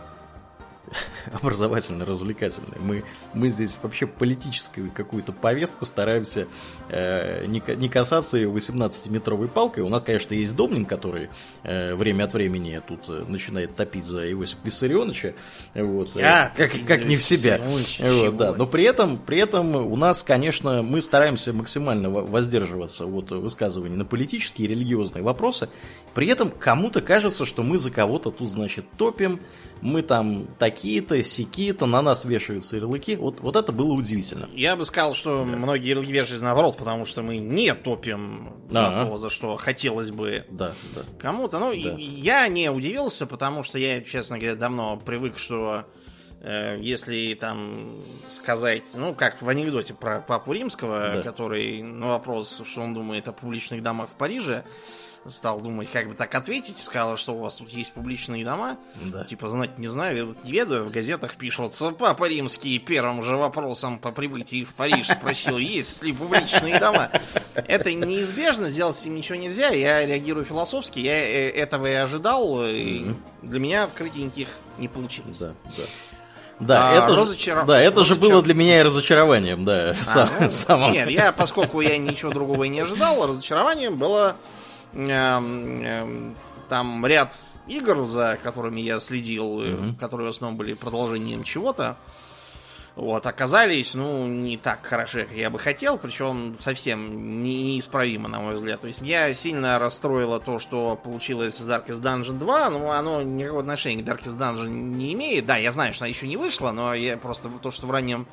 образовательно-развлекательный. 1.33 2.79
Мы, 2.79 3.05
мы 3.35 3.49
здесь 3.49 3.79
вообще 3.83 4.07
политическую 4.07 4.91
какую-то 4.91 5.33
повестку 5.33 5.85
стараемся 5.87 6.47
э, 6.89 7.47
не, 7.47 7.63
не 7.77 7.89
касаться 7.89 8.37
ее 8.37 8.51
18-метровой 8.51 9.49
палкой. 9.49 9.83
У 9.83 9.89
нас, 9.89 10.03
конечно, 10.03 10.35
есть 10.35 10.55
Домнин, 10.57 10.85
который 10.85 11.31
э, 11.63 11.95
время 11.95 12.25
от 12.25 12.35
времени 12.35 12.81
тут 12.87 13.09
э, 13.09 13.25
начинает 13.29 13.77
топить 13.77 14.05
за 14.05 14.31
Иосифа 14.31 14.61
Виссарионовича. 14.65 15.35
Вот, 15.75 16.15
Я, 16.15 16.53
э, 16.57 16.69
как, 16.69 16.87
как 16.87 17.05
не 17.05 17.17
в 17.17 17.23
себя. 17.23 17.61
Вот, 18.01 18.37
да. 18.37 18.55
Но 18.55 18.67
при 18.67 18.85
этом, 18.85 19.19
при 19.19 19.39
этом 19.39 19.77
у 19.77 19.97
нас, 19.97 20.23
конечно, 20.23 20.83
мы 20.83 21.01
стараемся 21.01 21.53
максимально 21.53 22.11
воздерживаться 22.11 23.07
от 23.07 23.31
высказываний 23.31 23.97
на 23.97 24.05
политические 24.05 24.69
и 24.69 24.71
религиозные 24.71 25.23
вопросы. 25.23 25.69
При 26.15 26.29
этом 26.29 26.51
кому-то 26.51 27.01
кажется, 27.01 27.45
что 27.45 27.63
мы 27.63 27.79
за 27.79 27.91
кого-то 27.91 28.31
тут, 28.31 28.51
значит, 28.51 28.87
топим, 28.97 29.41
мы 29.81 30.03
там 30.03 30.47
такие-то, 30.59 31.23
сякие-то, 31.23 31.87
на 31.87 32.03
нас 32.03 32.25
вешаются 32.25 32.77
ярлыки. 32.77 33.17
Вот, 33.17 33.41
вот 33.41 33.57
это 33.57 33.73
было 33.73 33.93
удивительно. 33.93 34.49
Я 34.55 34.77
бы 34.77 34.85
сказал, 34.85 35.15
что 35.15 35.45
да. 35.45 35.57
многие 35.57 35.91
ярлыки 35.91 36.13
вешаются 36.13 36.45
наоборот, 36.45 36.77
потому 36.77 37.05
что 37.05 37.23
мы 37.23 37.39
не 37.39 37.75
топим 37.75 38.55
за 38.71 38.87
ага. 38.87 39.11
то, 39.11 39.17
за 39.17 39.31
что 39.31 39.57
хотелось 39.57 40.11
бы 40.11 40.45
да, 40.51 40.73
да. 40.95 41.03
кому-то. 41.19 41.59
Ну, 41.59 41.73
да. 41.73 41.95
я 41.99 42.49
не 42.49 42.71
удивился, 42.71 43.27
потому 43.27 43.63
что 43.63 43.79
я, 43.79 44.01
честно 44.03 44.39
говоря, 44.39 44.57
давно 44.57 44.97
привык, 44.97 45.39
что 45.39 45.85
э, 46.41 46.79
если 46.81 47.35
там 47.35 47.91
сказать, 48.33 48.83
ну, 48.95 49.15
как 49.15 49.43
в 49.43 49.49
анекдоте 49.49 49.95
про 49.95 50.21
Папу 50.21 50.53
Римского, 50.53 51.11
да. 51.15 51.23
который 51.23 51.83
на 51.83 52.09
вопрос, 52.09 52.63
что 52.65 52.81
он 52.81 52.95
думает 52.95 53.29
о 53.29 53.33
публичных 53.33 53.83
домах 53.83 54.11
в 54.11 54.15
Париже, 54.15 54.65
стал 55.31 55.61
думать, 55.61 55.91
как 55.91 56.09
бы 56.09 56.15
так 56.15 56.35
ответить, 56.35 56.79
сказала, 56.83 57.17
что 57.17 57.35
у 57.35 57.39
вас 57.39 57.57
тут 57.57 57.69
есть 57.71 57.93
публичные 57.93 58.45
дома. 58.45 58.79
Да. 58.97 59.25
Типа, 59.25 59.49
знать 59.49 59.79
не 59.79 59.89
знаю, 59.89 60.37
не 60.45 60.53
ведаю, 60.53 60.85
в 60.85 60.91
газетах 60.91 61.35
пишут, 61.37 61.75
Папа 61.99 62.29
Римский 62.29 62.79
первым 62.79 63.23
же 63.23 63.37
вопросом 63.37 63.99
по 63.99 64.13
прибытии 64.13 64.65
в 64.65 64.75
Париж 64.75 65.09
спросил, 65.09 65.59
есть 65.59 66.03
ли 66.03 66.13
публичные 66.13 66.79
дома. 66.79 67.11
Это 67.55 67.93
неизбежно, 67.93 68.69
сделать 68.69 68.97
с 68.97 69.03
этим 69.03 69.15
ничего 69.15 69.39
нельзя, 69.39 69.69
я 69.69 70.05
реагирую 70.07 70.45
философски, 70.45 70.99
я 70.99 71.19
э, 71.19 71.51
этого 71.51 71.87
и 71.87 71.95
ожидал, 71.95 72.65
и 72.65 73.15
для 73.43 73.61
меня 73.61 73.85
открытий 73.85 74.25
никаких 74.25 74.49
не 74.79 74.89
получилось. 74.89 75.39
Да, 75.39 75.55
да. 75.77 75.85
Да, 76.59 76.91
а, 76.91 76.95
это, 76.95 77.21
разочар... 77.21 77.61
же, 77.61 77.67
да, 77.67 77.81
это 77.81 78.01
разочар... 78.01 78.17
же 78.17 78.21
было 78.21 78.43
для 78.43 78.55
меня 78.55 78.81
и 78.81 78.83
разочарованием, 78.83 79.65
да, 79.65 79.91
а, 79.91 80.03
сам, 80.03 80.31
ну, 80.41 80.51
самым. 80.51 80.93
Нет, 80.93 81.11
я, 81.11 81.33
поскольку 81.33 81.83
я 81.83 81.99
ничего 81.99 82.33
другого 82.33 82.65
и 82.65 82.71
не 82.71 82.81
ожидал, 82.81 83.27
разочарованием 83.27 83.97
было 83.97 84.37
там 86.69 87.07
ряд 87.07 87.33
игр, 87.67 88.05
за 88.07 88.39
которыми 88.43 88.81
я 88.81 89.01
следил, 89.01 89.61
mm-hmm. 89.61 89.99
которые 89.99 90.29
в 90.29 90.31
основном 90.31 90.57
были 90.57 90.75
продолжением 90.75 91.45
чего-то, 91.45 91.97
вот, 92.97 93.27
оказались, 93.27 93.95
ну, 93.95 94.27
не 94.27 94.57
так 94.57 94.87
хороши, 94.87 95.25
как 95.25 95.37
я 95.37 95.51
бы 95.51 95.59
хотел, 95.59 95.99
причем 95.99 96.57
совсем 96.59 97.43
неисправимо, 97.43 98.27
на 98.27 98.41
мой 98.41 98.55
взгляд. 98.55 98.81
То 98.81 98.87
есть 98.87 99.03
меня 99.03 99.35
сильно 99.35 99.79
расстроило 99.79 100.41
то, 100.41 100.59
что 100.59 100.97
получилось 100.97 101.59
с 101.59 101.69
Darkest 101.69 102.01
Dungeon 102.01 102.39
2, 102.39 102.71
но 102.71 102.93
оно 102.93 103.21
никакого 103.21 103.61
отношения 103.61 104.03
к 104.03 104.07
Darkest 104.07 104.39
Dungeon 104.39 104.69
не 104.69 105.13
имеет. 105.13 105.45
Да, 105.45 105.59
я 105.59 105.73
знаю, 105.73 105.93
что 105.93 106.05
она 106.05 106.09
еще 106.09 106.27
не 106.27 106.39
вышла, 106.39 106.71
но 106.71 106.95
я 106.95 107.19
просто 107.19 107.51
то, 107.61 107.71
что 107.71 107.87
в 107.87 107.91
раннем 107.91 108.27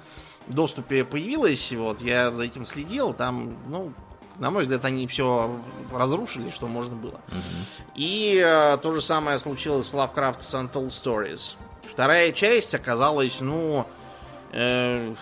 доступе 0.48 1.04
появилось, 1.04 1.74
вот, 1.74 2.00
я 2.00 2.32
за 2.32 2.44
этим 2.44 2.64
следил, 2.64 3.14
там, 3.14 3.58
ну, 3.68 3.92
на 4.40 4.50
мой 4.50 4.64
взгляд, 4.64 4.84
они 4.86 5.08
все 5.08 5.60
разрушили, 5.92 6.50
что 6.50 6.68
можно 6.68 6.96
было. 6.96 7.22
Угу. 7.28 7.96
И 7.96 8.42
э, 8.44 8.78
то 8.78 8.92
же 8.92 9.02
самое 9.02 9.40
случилось 9.40 9.88
с 9.88 9.94
Lovecraft 9.94 10.40
Untold 10.40 10.88
Stories. 10.88 11.56
Вторая 11.92 12.32
часть 12.32 12.74
оказалась, 12.74 13.40
ну... 13.40 13.86
Э, 14.52 15.14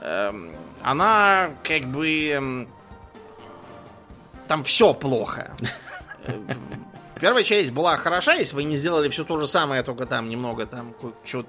э, 0.00 0.52
она 0.82 1.50
как 1.62 1.84
бы... 1.84 2.28
Эм, 2.30 2.68
там 4.48 4.64
все 4.64 4.92
плохо. 4.92 5.54
Э, 6.24 6.32
первая 7.20 7.44
часть 7.44 7.70
была 7.70 7.96
хороша, 7.96 8.34
если 8.34 8.56
вы 8.56 8.64
не 8.64 8.76
сделали 8.76 9.08
все 9.08 9.24
то 9.24 9.38
же 9.38 9.46
самое, 9.46 9.82
только 9.82 10.06
там 10.06 10.28
немного 10.28 10.66
там 10.66 10.94
что 11.24 11.46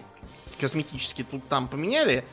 косметически 0.59 1.23
тут 1.23 1.47
там 1.49 1.67
поменяли. 1.67 2.25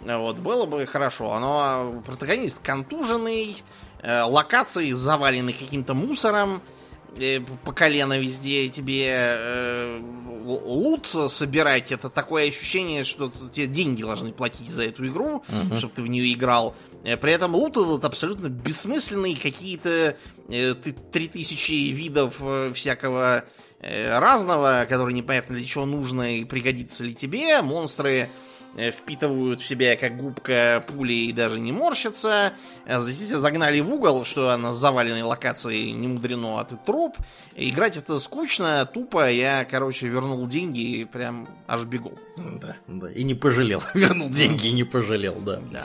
Вот, 0.00 0.38
было 0.38 0.66
бы 0.66 0.86
хорошо. 0.86 1.38
Но 1.38 2.02
протагонист 2.06 2.60
контуженный, 2.62 3.62
э, 4.02 4.22
локации 4.22 4.92
завалены 4.92 5.52
каким-то 5.52 5.94
мусором, 5.94 6.62
э, 7.18 7.40
по 7.64 7.72
колено 7.72 8.18
везде 8.18 8.68
тебе 8.68 9.06
э, 9.08 10.00
лут 10.44 11.06
собирать. 11.28 11.92
Это 11.92 12.08
такое 12.08 12.48
ощущение, 12.48 13.04
что 13.04 13.30
тебе 13.52 13.66
деньги 13.66 14.02
должны 14.02 14.32
платить 14.32 14.70
за 14.70 14.84
эту 14.84 15.06
игру, 15.06 15.44
uh-huh. 15.48 15.76
чтобы 15.76 15.94
ты 15.94 16.02
в 16.02 16.06
нее 16.06 16.32
играл. 16.32 16.74
Э, 17.04 17.16
при 17.16 17.32
этом 17.32 17.54
лут 17.54 17.76
этот 17.76 18.04
абсолютно 18.04 18.48
бессмысленный, 18.48 19.34
какие-то 19.34 20.16
э, 20.48 20.74
3000 20.74 21.92
видов 21.92 22.40
всякого 22.74 23.44
э, 23.80 24.18
разного, 24.18 24.86
которые 24.88 25.14
непонятно 25.14 25.56
для 25.56 25.66
чего 25.66 25.86
нужно 25.86 26.38
и 26.38 26.44
пригодится 26.44 27.04
ли 27.04 27.14
тебе. 27.14 27.60
Монстры 27.62 28.28
впитывают 28.76 29.60
в 29.60 29.66
себя 29.66 29.96
как 29.96 30.16
губка 30.16 30.84
пули 30.86 31.28
и 31.28 31.32
даже 31.32 31.58
не 31.60 31.72
морщатся. 31.72 32.54
Э, 32.86 33.00
Здесь 33.00 33.28
загнали 33.28 33.80
в 33.80 33.92
угол, 33.92 34.24
что 34.24 34.56
на 34.56 34.72
заваленной 34.72 35.22
локации 35.22 35.90
не 35.90 36.08
мудрено, 36.08 36.60
а 36.60 36.64
ты 36.64 36.76
труп. 36.76 37.16
Играть 37.56 37.96
это 37.96 38.18
скучно, 38.18 38.86
тупо. 38.86 39.30
Я, 39.30 39.64
короче, 39.64 40.08
вернул 40.08 40.46
деньги 40.46 40.80
и 40.80 41.04
прям 41.04 41.48
аж 41.66 41.84
бегу. 41.84 42.12
Да, 42.36 42.76
да. 42.86 43.10
И 43.10 43.22
не 43.22 43.34
пожалел. 43.34 43.82
Вернул 43.94 44.28
деньги 44.28 44.68
и 44.68 44.72
не 44.72 44.84
пожалел, 44.84 45.36
да. 45.40 45.60
да. 45.72 45.84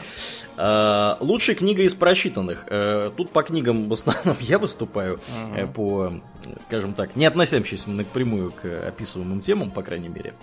А, 0.58 1.18
лучшая 1.20 1.56
книга 1.56 1.84
из 1.84 1.96
прочитанных. 1.96 2.66
А, 2.70 3.12
тут 3.12 3.32
по 3.32 3.44
книгам 3.44 3.90
в 3.90 3.94
основном 3.94 4.38
я 4.42 4.60
выступаю 4.60 5.16
угу. 5.16 5.68
по, 5.74 6.14
скажем 6.60 6.94
так, 6.94 7.16
не 7.16 7.26
относящимся 7.26 7.90
напрямую 7.90 8.52
к 8.52 8.66
описываемым 8.88 9.40
темам, 9.40 9.72
по 9.72 9.82
крайней 9.82 10.10
мере 10.10 10.34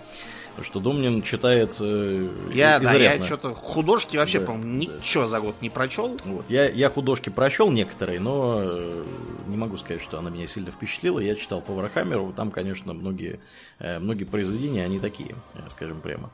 что 0.61 0.79
Домнин 0.79 1.21
читает 1.21 1.75
э, 1.79 2.29
я, 2.53 2.79
Да, 2.79 2.93
я 2.93 3.23
что-то 3.23 3.53
художки 3.53 4.17
вообще, 4.17 4.39
да, 4.39 4.47
по-моему, 4.47 4.73
ничего 4.75 5.23
да. 5.23 5.29
за 5.29 5.39
год 5.39 5.55
не 5.61 5.69
прочел. 5.69 6.15
Вот, 6.25 6.49
я, 6.49 6.69
я 6.69 6.89
художки 6.89 7.29
прочел 7.29 7.71
некоторые, 7.71 8.19
но 8.19 8.59
э, 8.61 9.03
не 9.47 9.57
могу 9.57 9.77
сказать, 9.77 10.01
что 10.01 10.19
она 10.19 10.29
меня 10.29 10.47
сильно 10.47 10.71
впечатлила. 10.71 11.19
Я 11.19 11.35
читал 11.35 11.61
по 11.61 11.73
Вархаммеру, 11.73 12.33
там, 12.35 12.51
конечно, 12.51 12.93
многие, 12.93 13.39
э, 13.79 13.99
многие 13.99 14.25
произведения, 14.25 14.85
они 14.85 14.99
такие, 14.99 15.35
э, 15.55 15.59
скажем 15.69 16.01
прямо. 16.01 16.31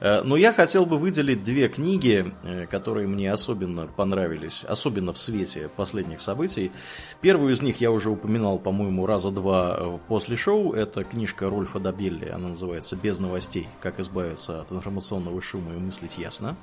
Э, 0.00 0.22
но 0.22 0.36
я 0.36 0.52
хотел 0.52 0.84
бы 0.86 0.98
выделить 0.98 1.42
две 1.42 1.68
книги, 1.68 2.32
э, 2.42 2.66
которые 2.66 3.06
мне 3.08 3.32
особенно 3.32 3.86
понравились, 3.86 4.64
особенно 4.64 5.12
в 5.12 5.18
свете 5.18 5.70
последних 5.76 6.20
событий. 6.20 6.72
Первую 7.20 7.52
из 7.52 7.62
них 7.62 7.80
я 7.80 7.90
уже 7.90 8.10
упоминал, 8.10 8.58
по-моему, 8.58 9.06
раза 9.06 9.30
два 9.30 9.76
э, 9.78 9.98
после 10.08 10.36
шоу. 10.36 10.72
Это 10.72 11.04
книжка 11.04 11.48
Рольфа 11.48 11.78
Добелли, 11.78 12.28
она 12.28 12.48
называется 12.48 12.96
«Без 12.96 13.18
новостей» 13.18 13.61
новостей 13.62 13.68
«Как 13.80 14.00
избавиться 14.00 14.60
от 14.60 14.72
информационного 14.72 15.40
шума 15.40 15.74
и 15.74 15.78
мыслить 15.78 16.18
ясно». 16.18 16.56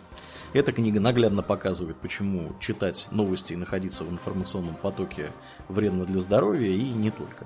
Эта 0.53 0.71
книга 0.71 0.99
наглядно 0.99 1.43
показывает, 1.43 1.97
почему 1.97 2.53
читать 2.59 3.07
новости 3.11 3.53
и 3.53 3.55
находиться 3.55 4.03
в 4.03 4.11
информационном 4.11 4.75
потоке 4.75 5.31
вредно 5.67 6.05
для 6.05 6.19
здоровья 6.19 6.71
и 6.71 6.89
не 6.89 7.11
только. 7.11 7.45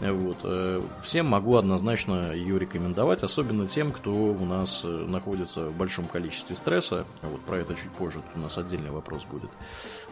Вот. 0.00 0.36
Э, 0.44 0.82
всем 1.02 1.26
могу 1.26 1.56
однозначно 1.56 2.34
ее 2.34 2.58
рекомендовать, 2.58 3.22
особенно 3.22 3.66
тем, 3.66 3.92
кто 3.92 4.10
у 4.10 4.44
нас 4.44 4.84
э, 4.84 4.88
находится 4.88 5.70
в 5.70 5.74
большом 5.74 6.06
количестве 6.06 6.54
стресса. 6.54 7.06
Вот 7.22 7.40
про 7.40 7.58
это 7.58 7.74
чуть 7.74 7.90
позже 7.92 8.20
у 8.34 8.38
нас 8.38 8.58
отдельный 8.58 8.90
вопрос 8.90 9.24
будет. 9.24 9.50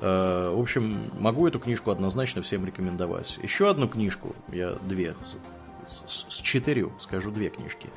Э, 0.00 0.54
в 0.54 0.58
общем, 0.58 1.10
могу 1.18 1.46
эту 1.46 1.60
книжку 1.60 1.90
однозначно 1.90 2.40
всем 2.40 2.64
рекомендовать. 2.64 3.38
Еще 3.42 3.68
одну 3.68 3.86
книжку, 3.86 4.34
я 4.50 4.78
две 4.88 5.14
с, 6.06 6.26
с 6.28 6.40
четырью, 6.40 6.92
скажу 6.98 7.30
две 7.30 7.50
книжки, 7.50 7.88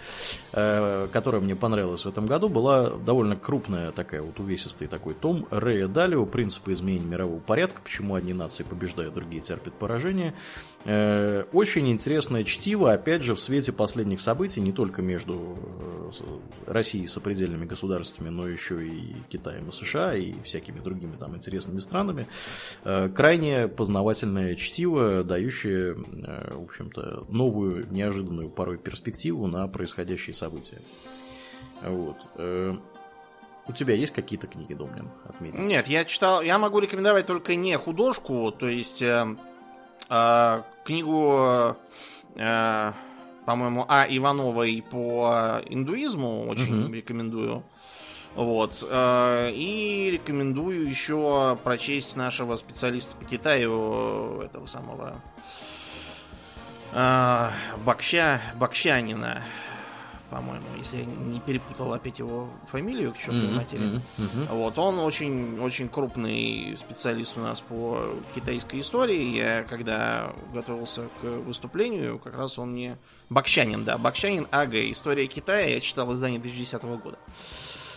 э, 0.54 1.08
которая 1.12 1.42
мне 1.42 1.56
понравилась 1.56 2.06
в 2.06 2.10
этом 2.10 2.26
году, 2.26 2.50
была 2.50 2.90
довольно 2.90 3.36
крупная 3.36 3.92
такая 3.92 4.22
вот 4.22 4.40
увесистый 4.40 4.88
такой 4.88 5.14
том 5.14 5.48
Рэя 5.52 5.88
Далио 5.88 6.26
«Принципы 6.26 6.72
изменения 6.72 7.06
мирового 7.06 7.40
порядка. 7.40 7.82
Почему 7.82 8.16
одни 8.16 8.34
нации 8.34 8.64
побеждают, 8.64 9.14
другие 9.14 9.42
терпят 9.42 9.74
поражение». 9.74 10.34
Э, 10.89 11.43
очень 11.52 11.89
интересное 11.89 12.45
чтиво, 12.45 12.93
опять 12.93 13.21
же, 13.21 13.36
в 13.36 13.39
свете 13.41 13.73
последних 13.73 14.21
событий, 14.21 14.62
не 14.62 14.71
только 14.71 15.02
между 15.02 15.58
э, 15.60 16.12
Россией 16.65 17.04
и 17.04 17.08
сопредельными 17.08 17.65
государствами, 17.65 18.30
но 18.30 18.47
еще 18.47 18.88
и 18.88 19.13
Китаем 19.28 19.67
и 19.67 19.71
США, 19.71 20.15
и 20.15 20.41
всякими 20.43 20.80
другими 20.80 21.17
там 21.17 21.36
интересными 21.36 21.80
странами. 21.80 22.26
Э, 22.86 23.10
крайне 23.10 23.67
познавательное 23.67 24.56
чтиво, 24.56 25.26
дающее, 25.26 25.95
в 25.95 26.63
общем-то, 26.63 27.26
новую, 27.28 27.91
неожиданную 27.91 28.50
порой 28.50 28.78
перспективу 28.78 29.47
на 29.47 29.67
происходящие 29.67 30.34
события. 30.34 30.80
Вот. 31.84 32.15
У 33.67 33.73
тебя 33.73 33.93
есть 33.93 34.13
какие-то 34.13 34.47
книги, 34.47 34.73
Домнин, 34.73 35.10
отметить? 35.28 35.60
Нет, 35.60 35.88
я 35.88 36.06
читал, 36.06 36.41
я 36.41 36.58
могу 36.58 36.80
рекомендовать 36.80 37.26
только 37.26 37.56
не 37.56 37.78
художку, 37.78 38.54
то 38.58 38.69
есть 38.69 39.02
э, 40.10 40.63
книгу, 40.88 41.76
э, 42.36 42.91
по-моему, 43.45 43.86
А. 43.88 44.06
Ивановой 44.10 44.84
по 44.89 45.62
индуизму 45.65 46.47
очень 46.47 46.86
угу. 46.86 46.93
рекомендую. 46.93 47.63
Вот. 48.36 48.86
Э, 48.89 49.52
и 49.52 50.10
рекомендую 50.12 50.88
еще 50.88 51.58
прочесть 51.63 52.15
нашего 52.15 52.56
специалиста 52.56 53.15
по 53.17 53.26
Китаю, 53.26 54.41
этого 54.41 54.65
самого 54.65 55.21
э, 56.93 57.50
Бакща, 57.86 58.41
Бакщанина 58.56 59.43
по-моему, 60.30 60.66
если 60.78 60.98
я 60.98 61.06
не 61.06 61.40
перепутал 61.40 61.94
опять 61.94 62.20
его 62.20 62.50
фамилию 62.72 63.13
к 63.13 63.18
чертовой 63.18 63.44
mm-hmm, 63.44 63.56
матери. 63.56 63.82
Mm-hmm. 64.18 64.56
Вот, 64.56 64.78
он 64.78 65.00
очень, 65.00 65.60
очень 65.60 65.90
крупный 65.90 66.76
специалист 66.78 67.38
у 67.38 67.42
нас 67.42 67.62
по 67.62 68.13
китайской 68.36 68.82
истории. 68.82 69.36
Я, 69.36 69.63
когда 69.63 70.34
готовился 70.54 71.10
к 71.22 71.26
выступлению, 71.26 72.20
как 72.20 72.36
раз 72.36 72.60
он 72.60 72.72
мне... 72.72 72.98
Бакщанин, 73.30 73.84
да, 73.84 73.98
Бакщанин 73.98 74.48
АГ, 74.52 74.74
История 74.76 75.28
Китая, 75.28 75.68
я 75.68 75.80
читал 75.80 76.12
издание 76.13 76.40
2010 76.40 76.84
года. 76.84 77.18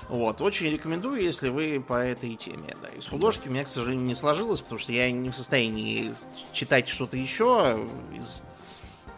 Вот, 0.08 0.40
очень 0.40 0.66
рекомендую, 0.66 1.22
если 1.22 1.50
вы 1.50 1.80
по 1.80 1.94
этой 1.94 2.34
теме. 2.34 2.76
Да. 2.82 2.88
Из 2.88 3.06
художки 3.06 3.46
у 3.46 3.50
меня, 3.50 3.64
к 3.64 3.70
сожалению, 3.70 4.04
не 4.04 4.16
сложилось, 4.16 4.60
потому 4.60 4.80
что 4.80 4.92
я 4.92 5.10
не 5.12 5.30
в 5.30 5.36
состоянии 5.36 6.12
читать 6.52 6.88
что-то 6.88 7.16
еще 7.16 7.86
из 8.12 8.40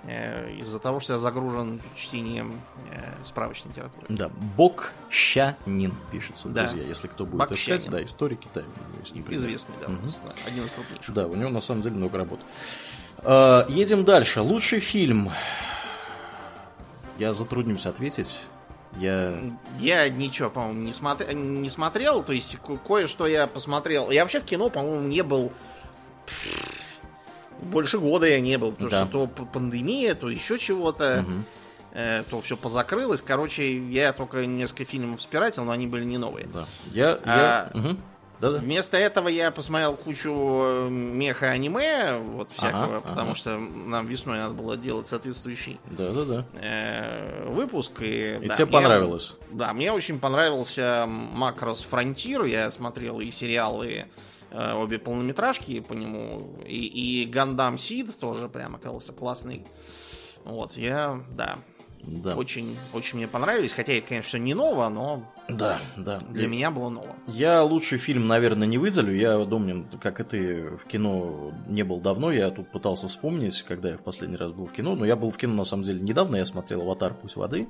из-за 0.05 0.81
того, 0.81 0.99
что 0.99 1.13
я 1.13 1.19
загружен 1.19 1.81
чтением 1.95 2.61
э, 2.91 3.13
справочной 3.25 3.71
литературы. 3.71 4.07
Да, 4.09 4.31
Бокщанин 4.57 5.95
пишется, 6.11 6.49
да. 6.49 6.63
друзья, 6.63 6.83
если 6.83 7.07
кто 7.07 7.25
будет 7.25 7.39
Бокщанин. 7.49 7.79
искать, 7.79 7.93
да, 7.93 8.03
история 8.03 8.37
Китая. 8.37 8.67
Известный, 9.29 9.75
да, 9.81 9.87
угу. 9.87 10.09
да, 10.25 10.33
один 10.45 10.65
из 10.65 10.71
крупнейших. 10.71 11.15
Да, 11.15 11.27
у 11.29 11.37
него 11.37 11.51
на 11.51 11.61
самом 11.61 11.83
деле 11.83 11.95
много 11.97 12.19
работ. 12.19 12.41
Э, 13.19 13.65
едем 13.69 14.05
дальше. 14.05 14.41
Лучший 14.41 14.81
фильм. 14.81 15.31
Я 17.19 17.33
затруднюсь 17.33 17.87
ответить. 17.87 18.47
Я... 18.97 19.39
Я 19.79 20.09
ничего, 20.09 20.51
по-моему, 20.51 20.83
не, 20.83 20.93
смотр... 20.93 21.33
не 21.33 21.71
смотрел. 21.71 22.23
То 22.23 22.33
есть, 22.33 22.57
кое-что 22.87 23.27
я 23.27 23.47
посмотрел. 23.47 24.11
Я 24.11 24.23
вообще 24.23 24.41
в 24.41 24.45
кино, 24.45 24.69
по-моему, 24.69 25.07
не 25.07 25.23
был 25.23 25.53
больше 27.63 27.99
года 27.99 28.27
я 28.27 28.41
не 28.41 28.59
был, 28.59 28.73
потому 28.73 28.91
да. 28.91 29.07
что 29.07 29.27
то 29.27 29.27
пандемия, 29.27 30.15
то 30.15 30.29
еще 30.29 30.59
чего-то, 30.59 31.25
угу. 31.27 31.45
э, 31.93 32.25
то 32.29 32.41
все 32.41 32.57
позакрылось. 32.57 33.23
Короче, 33.23 33.79
я 33.91 34.13
только 34.13 34.47
несколько 34.47 34.85
фильмов 34.85 35.23
спиратил, 35.23 35.65
но 35.65 35.73
они 35.73 35.87
были 35.87 36.05
не 36.05 36.19
новые. 36.19 36.47
Да. 36.53 36.67
Я, 36.93 37.19
а, 37.25 37.71
я... 37.75 37.81
Угу. 37.81 37.97
Да-да. 38.41 38.59
Вместо 38.59 38.97
этого 38.97 39.29
я 39.29 39.53
посмотрел 39.53 39.95
кучу 39.95 40.33
э, 40.33 40.89
меха-аниме, 40.91 42.19
вот 42.19 42.51
всякого, 42.51 42.97
ага, 42.97 43.01
потому 43.01 43.31
ага. 43.31 43.35
что 43.37 43.57
нам 43.57 44.09
весной 44.09 44.39
надо 44.39 44.55
было 44.55 44.77
делать 44.77 45.07
соответствующий 45.07 45.79
Да-да-да. 45.87 46.45
Э, 46.55 47.49
выпуск. 47.49 48.03
И, 48.03 48.39
и 48.43 48.49
да, 48.49 48.55
тебе 48.55 48.67
мне, 48.67 48.75
понравилось? 48.75 49.37
Да, 49.53 49.73
мне 49.73 49.93
очень 49.93 50.19
понравился 50.19 51.05
Макрос 51.07 51.83
Фронтир. 51.83 52.43
Я 52.45 52.73
смотрел 52.73 53.21
и 53.21 53.31
сериалы, 53.31 53.89
Э, 53.89 54.32
обе 54.55 54.99
полнометражки 54.99 55.81
по 55.81 55.93
нему. 55.93 56.59
И, 56.67 57.23
и 57.23 57.27
Гандам 57.27 57.79
Сид 57.79 58.19
тоже 58.19 58.49
прям 58.49 58.75
оказался 58.75 59.13
классный. 59.13 59.67
Вот, 60.45 60.77
я, 60.77 61.25
да. 61.31 61.59
Да. 62.03 62.35
Очень, 62.35 62.77
очень 62.93 63.19
мне 63.19 63.29
понравились, 63.29 63.73
хотя 63.73 63.93
это, 63.93 64.09
конечно, 64.09 64.37
не 64.37 64.55
ново, 64.55 64.89
но 64.89 65.23
да, 65.49 65.81
да. 65.97 66.21
Для 66.31 66.47
меня 66.47 66.71
было 66.71 66.89
ново. 66.89 67.15
Я 67.27 67.63
лучший 67.63 67.99
фильм, 67.99 68.27
наверное, 68.27 68.67
не 68.67 68.79
выделю. 68.79 69.15
Я, 69.15 69.39
думаю, 69.45 69.87
как 70.01 70.21
и 70.21 70.25
ты, 70.25 70.71
в 70.77 70.87
кино 70.87 71.53
не 71.69 71.83
был 71.83 72.01
давно. 72.01 72.31
Я 72.31 72.51
тут 72.51 72.71
пытался 72.71 73.09
вспомнить, 73.09 73.63
когда 73.63 73.91
я 73.91 73.99
в 73.99 74.03
последний 74.03 74.37
раз 74.37 74.53
был 74.53 74.67
в 74.67 74.73
кино. 74.73 74.95
Но 74.95 75.05
я 75.05 75.17
был 75.17 75.31
в 75.31 75.37
кино, 75.37 75.55
на 75.55 75.65
самом 75.65 75.83
деле, 75.83 76.01
недавно. 76.01 76.37
Я 76.37 76.47
смотрел 76.47 76.83
«Аватар. 76.83 77.15
Пусть 77.15 77.37
воды». 77.37 77.69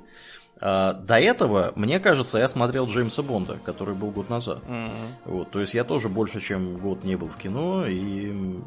А 0.61 0.93
до 0.93 1.19
этого, 1.19 1.73
мне 1.75 1.99
кажется, 1.99 2.37
я 2.37 2.47
смотрел 2.47 2.85
Джеймса 2.85 3.23
Бонда, 3.23 3.57
который 3.65 3.95
был 3.95 4.11
год 4.11 4.29
назад. 4.29 4.63
Mm-hmm. 4.69 4.91
Вот, 5.25 5.51
то 5.51 5.59
есть 5.59 5.73
я 5.73 5.83
тоже 5.83 6.09
больше, 6.09 6.39
чем 6.39 6.77
год 6.77 7.03
не 7.03 7.15
был 7.15 7.27
в 7.27 7.37
кино. 7.37 7.85
И 7.87 8.61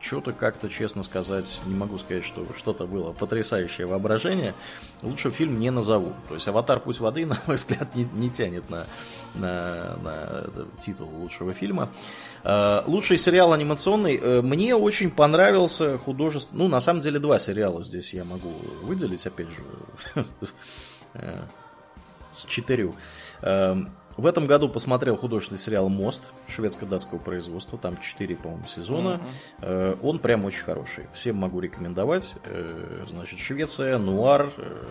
что-то 0.00 0.32
как-то, 0.32 0.68
честно 0.68 1.02
сказать, 1.02 1.60
не 1.66 1.74
могу 1.74 1.98
сказать, 1.98 2.24
что 2.24 2.46
что-то 2.56 2.86
было 2.86 3.12
потрясающее 3.12 3.86
воображение. 3.86 4.54
Лучше 5.02 5.30
фильм 5.30 5.60
не 5.60 5.70
назову. 5.70 6.14
То 6.28 6.34
есть 6.34 6.48
«Аватар. 6.48 6.80
Путь 6.80 6.98
воды», 7.00 7.26
на 7.26 7.36
мой 7.46 7.56
взгляд, 7.56 7.94
не, 7.94 8.04
не 8.04 8.30
тянет 8.30 8.68
на, 8.70 8.86
на, 9.34 9.96
на 9.96 10.66
титул 10.80 11.08
лучшего 11.08 11.52
фильма. 11.52 11.90
Э, 12.42 12.82
лучший 12.86 13.18
сериал 13.18 13.52
анимационный. 13.52 14.18
Э, 14.20 14.42
мне 14.42 14.74
очень 14.74 15.10
понравился 15.10 15.98
художественный... 15.98 16.64
Ну, 16.64 16.68
на 16.68 16.80
самом 16.80 17.00
деле, 17.00 17.18
два 17.18 17.38
сериала 17.38 17.82
здесь 17.82 18.14
я 18.14 18.24
могу 18.24 18.52
выделить, 18.82 19.26
опять 19.26 19.48
же, 19.48 19.62
э, 21.14 21.42
с 22.30 22.44
четырех. 22.44 22.94
В 24.20 24.26
этом 24.26 24.44
году 24.44 24.68
посмотрел 24.68 25.16
художественный 25.16 25.56
сериал 25.56 25.88
«Мост» 25.88 26.24
шведско-датского 26.46 27.16
производства. 27.16 27.78
Там 27.78 27.96
4, 27.96 28.36
по-моему, 28.36 28.66
сезона. 28.66 29.18
Uh-huh. 29.62 29.98
Он 30.02 30.18
прям 30.18 30.44
очень 30.44 30.62
хороший. 30.62 31.06
Всем 31.14 31.36
могу 31.36 31.58
рекомендовать. 31.60 32.34
Э, 32.44 33.06
значит, 33.08 33.38
Швеция, 33.38 33.96
нуар, 33.96 34.50
э, 34.58 34.84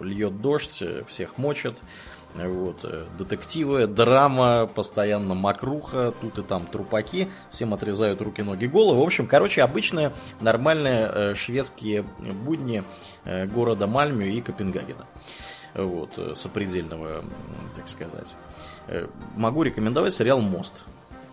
льет 0.00 0.40
дождь, 0.40 0.82
всех 1.06 1.38
мочат. 1.38 1.78
Вот, 2.34 2.84
детективы, 3.18 3.86
драма, 3.86 4.66
постоянно 4.66 5.34
макруха, 5.34 6.14
тут 6.20 6.38
и 6.38 6.42
там 6.42 6.66
трупаки, 6.66 7.28
всем 7.50 7.74
отрезают 7.74 8.22
руки, 8.22 8.42
ноги, 8.42 8.64
головы. 8.64 9.00
В 9.00 9.02
общем, 9.02 9.26
короче, 9.26 9.62
обычные 9.62 10.12
нормальные 10.40 11.34
шведские 11.34 12.06
будни 12.44 12.84
города 13.24 13.86
Мальмю 13.86 14.24
и 14.26 14.40
Копенгагена. 14.40 15.04
Вот, 15.74 16.18
сопредельного, 16.34 17.24
так 17.74 17.88
сказать. 17.88 18.36
Э, 18.88 19.06
могу 19.36 19.62
рекомендовать 19.62 20.12
сериал 20.12 20.40
«Мост». 20.40 20.84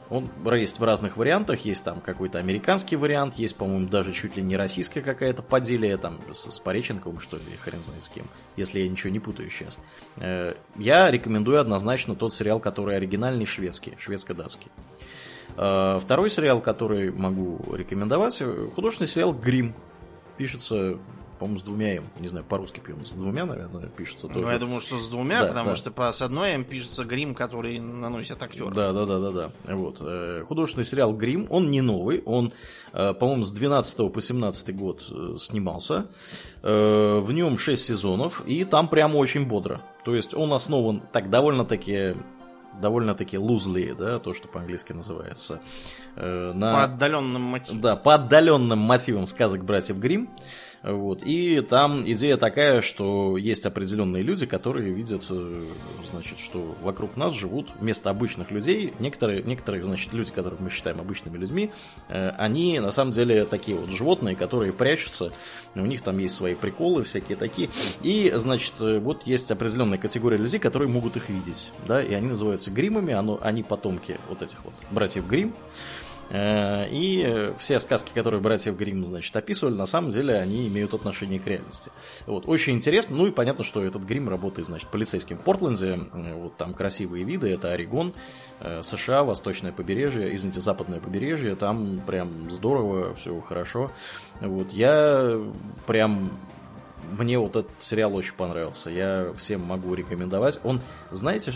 Он 0.10 0.28
есть 0.54 0.80
в 0.80 0.84
разных 0.84 1.18
вариантах, 1.18 1.66
есть 1.66 1.84
там 1.84 2.02
какой-то 2.02 2.40
американский 2.40 2.96
вариант, 2.96 3.36
есть, 3.36 3.56
по-моему, 3.56 3.88
даже 3.88 4.12
чуть 4.12 4.38
ли 4.38 4.42
не 4.42 4.58
российская 4.58 5.02
какая-то 5.02 5.44
поделия, 5.44 5.98
там, 5.98 6.20
с, 6.32 6.50
с 6.50 6.60
Пореченковым, 6.60 7.20
что 7.20 7.38
ли, 7.38 7.44
хрен 7.62 7.84
знает 7.84 8.02
с 8.02 8.10
кем, 8.10 8.26
если 8.56 8.80
я 8.80 8.90
ничего 8.90 9.12
не 9.12 9.20
путаю 9.20 9.50
сейчас. 9.50 9.78
Э, 10.18 10.56
я 10.78 11.12
рекомендую 11.12 11.62
однозначно 11.62 12.16
тот 12.16 12.34
сериал, 12.34 12.60
который 12.60 12.96
оригинальный 12.96 13.46
шведский, 13.46 13.94
шведско-датский. 14.00 14.72
Э, 15.58 16.00
второй 16.02 16.32
сериал, 16.32 16.60
который 16.60 17.12
могу 17.12 17.76
рекомендовать, 17.76 18.42
художественный 18.74 19.08
сериал 19.08 19.34
«Грим». 19.34 19.76
Пишется 20.38 20.98
по-моему, 21.40 21.58
с 21.58 21.64
двумя 21.64 21.96
М. 21.96 22.10
Не 22.20 22.28
знаю, 22.28 22.46
по-русски 22.46 22.82
пьем. 22.82 23.04
С 23.04 23.12
двумя, 23.12 23.46
наверное, 23.46 23.88
пишется 23.88 24.28
тоже. 24.28 24.42
Ну, 24.42 24.52
я 24.52 24.60
думаю, 24.60 24.82
что 24.82 24.98
с 25.00 25.08
двумя, 25.08 25.42
да, 25.42 25.48
потому 25.48 25.70
да. 25.70 25.76
что 25.76 25.90
по, 25.90 26.12
с 26.12 26.22
одной 26.22 26.52
М 26.52 26.66
пишется 26.66 27.06
грим, 27.06 27.34
который 27.34 27.80
наносят 27.80 28.44
актеры. 28.44 28.72
Да, 28.72 28.92
да, 28.92 29.06
да, 29.06 29.20
да, 29.20 29.32
да. 29.32 29.74
Вот. 29.74 29.98
Э, 30.02 30.44
художественный 30.48 30.86
сериал 30.86 31.14
Грим, 31.14 31.48
он 31.50 31.72
не 31.72 31.82
новый, 31.82 32.22
он, 32.26 32.52
э, 32.92 33.14
по-моему, 33.14 33.44
с 33.44 33.52
12 33.52 34.12
по 34.12 34.22
17 34.22 34.76
год 34.76 35.04
э, 35.10 35.36
снимался. 35.38 36.08
В 36.62 37.32
нем 37.32 37.58
6 37.58 37.86
сезонов, 37.86 38.44
и 38.46 38.66
там 38.66 38.90
прямо 38.90 39.16
очень 39.16 39.48
бодро. 39.48 39.82
То 40.04 40.14
есть 40.14 40.34
он 40.36 40.52
основан 40.52 41.02
так 41.14 41.30
довольно-таки 41.30 42.16
довольно-таки 42.82 43.38
лузли, 43.38 43.94
да, 43.98 44.20
то, 44.20 44.34
что 44.34 44.48
по-английски 44.48 44.94
называется. 44.94 45.60
на... 46.16 46.74
По 46.74 46.84
отдаленным 46.84 47.42
мотивам. 47.42 47.82
Да, 47.82 47.96
по 47.96 48.16
отдаленным 48.16 48.80
мотивам 48.80 49.26
сказок 49.26 49.66
братьев 49.66 49.98
Грим. 50.00 50.30
Вот. 50.84 51.24
И 51.24 51.62
там 51.62 52.10
идея 52.10 52.38
такая, 52.38 52.82
что 52.82 53.38
есть 53.38 53.66
определенные 53.66 54.24
люди, 54.24 54.46
которые 54.46 54.94
видят, 54.94 55.24
э, 55.30 55.66
значит, 56.06 56.40
что 56.40 56.76
вокруг 56.82 57.18
нас 57.18 57.34
живут 57.34 57.70
вместо 57.80 58.10
обычных 58.10 58.52
людей, 58.52 58.94
некоторые, 59.00 59.44
некоторые 59.44 59.84
значит, 59.84 60.14
люди, 60.14 60.32
которых 60.32 60.60
мы 60.60 60.70
считаем 60.70 61.00
обычными 61.00 61.38
людьми, 61.38 61.72
э, 62.08 62.30
они 62.30 62.80
на 62.80 62.92
самом 62.92 63.12
деле 63.12 63.46
такие 63.46 63.78
вот 63.78 63.90
животные, 63.90 64.36
которые 64.36 64.72
прячутся, 64.72 65.32
у 65.76 65.86
них 65.86 66.02
там 66.02 66.18
есть 66.18 66.36
свои 66.36 66.56
приколы 66.56 67.04
всякие 67.04 67.38
такие. 67.38 67.70
И, 68.02 68.32
значит, 68.36 68.76
э, 68.80 69.00
вот 69.00 69.24
есть 69.28 69.52
определенная 69.52 69.98
категория 69.98 70.38
людей, 70.38 70.60
которые 70.60 70.88
могут 70.88 71.18
их 71.18 71.30
видеть, 71.30 71.74
да, 71.88 72.02
и 72.02 72.14
они 72.14 72.28
называются 72.28 72.72
гримами, 72.72 73.16
они 73.42 73.64
потомки 73.64 74.18
вот 74.30 74.42
этих 74.42 74.64
вот 74.64 74.74
братьев 74.92 75.28
Грим. 75.28 75.54
Э, 76.30 76.88
и 76.90 77.54
все 77.58 77.80
сказки, 77.80 78.12
которые 78.14 78.42
братьев 78.42 78.78
Гримм, 78.78 79.06
значит, 79.06 79.36
описывали, 79.36 79.74
на 79.74 79.86
самом 79.86 80.12
деле 80.12 80.36
они 80.36 80.68
имеют 80.68 80.94
отношение 80.94 81.40
к 81.40 81.48
реальности. 81.48 81.92
Вот, 82.26 82.48
очень 82.48 82.76
интересно. 82.76 83.18
Ну 83.18 83.28
и 83.28 83.32
понятно, 83.32 83.64
что 83.64 83.84
этот 83.84 84.04
Грим 84.04 84.30
работает, 84.30 84.68
значит, 84.68 84.90
полицейским 84.90 85.38
в 85.38 85.44
Портленде. 85.44 86.00
Э, 86.14 86.34
вот 86.36 86.58
там 86.58 86.74
красивые 86.74 87.24
виды, 87.24 87.50
это 87.50 87.72
Орегон, 87.72 88.14
э, 88.60 88.82
США, 88.84 89.24
восточное 89.24 89.72
побережье, 89.72 90.34
извините, 90.34 90.62
западное 90.62 91.00
побережье. 91.00 91.56
Там 91.56 92.02
прям 92.06 92.50
здорово, 92.52 93.16
все 93.16 93.40
хорошо. 93.42 93.92
Вот, 94.42 94.72
я 94.72 95.42
прям 95.88 96.32
мне 97.18 97.40
вот 97.40 97.56
этот 97.56 97.72
сериал 97.80 98.16
очень 98.16 98.34
понравился. 98.34 98.90
Я 98.90 99.34
всем 99.36 99.62
могу 99.62 99.94
рекомендовать. 99.94 100.60
Он, 100.64 100.82
знаете, 101.12 101.52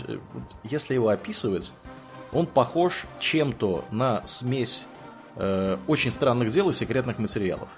если 0.64 0.94
его 0.94 1.08
описывать, 1.08 1.74
он 2.34 2.46
похож 2.46 3.04
чем-то 3.18 3.84
на 3.90 4.26
смесь 4.26 4.86
э, 5.36 5.78
очень 5.86 6.10
странных 6.10 6.48
дел 6.48 6.68
и 6.68 6.72
секретных 6.72 7.18
материалов. 7.18 7.68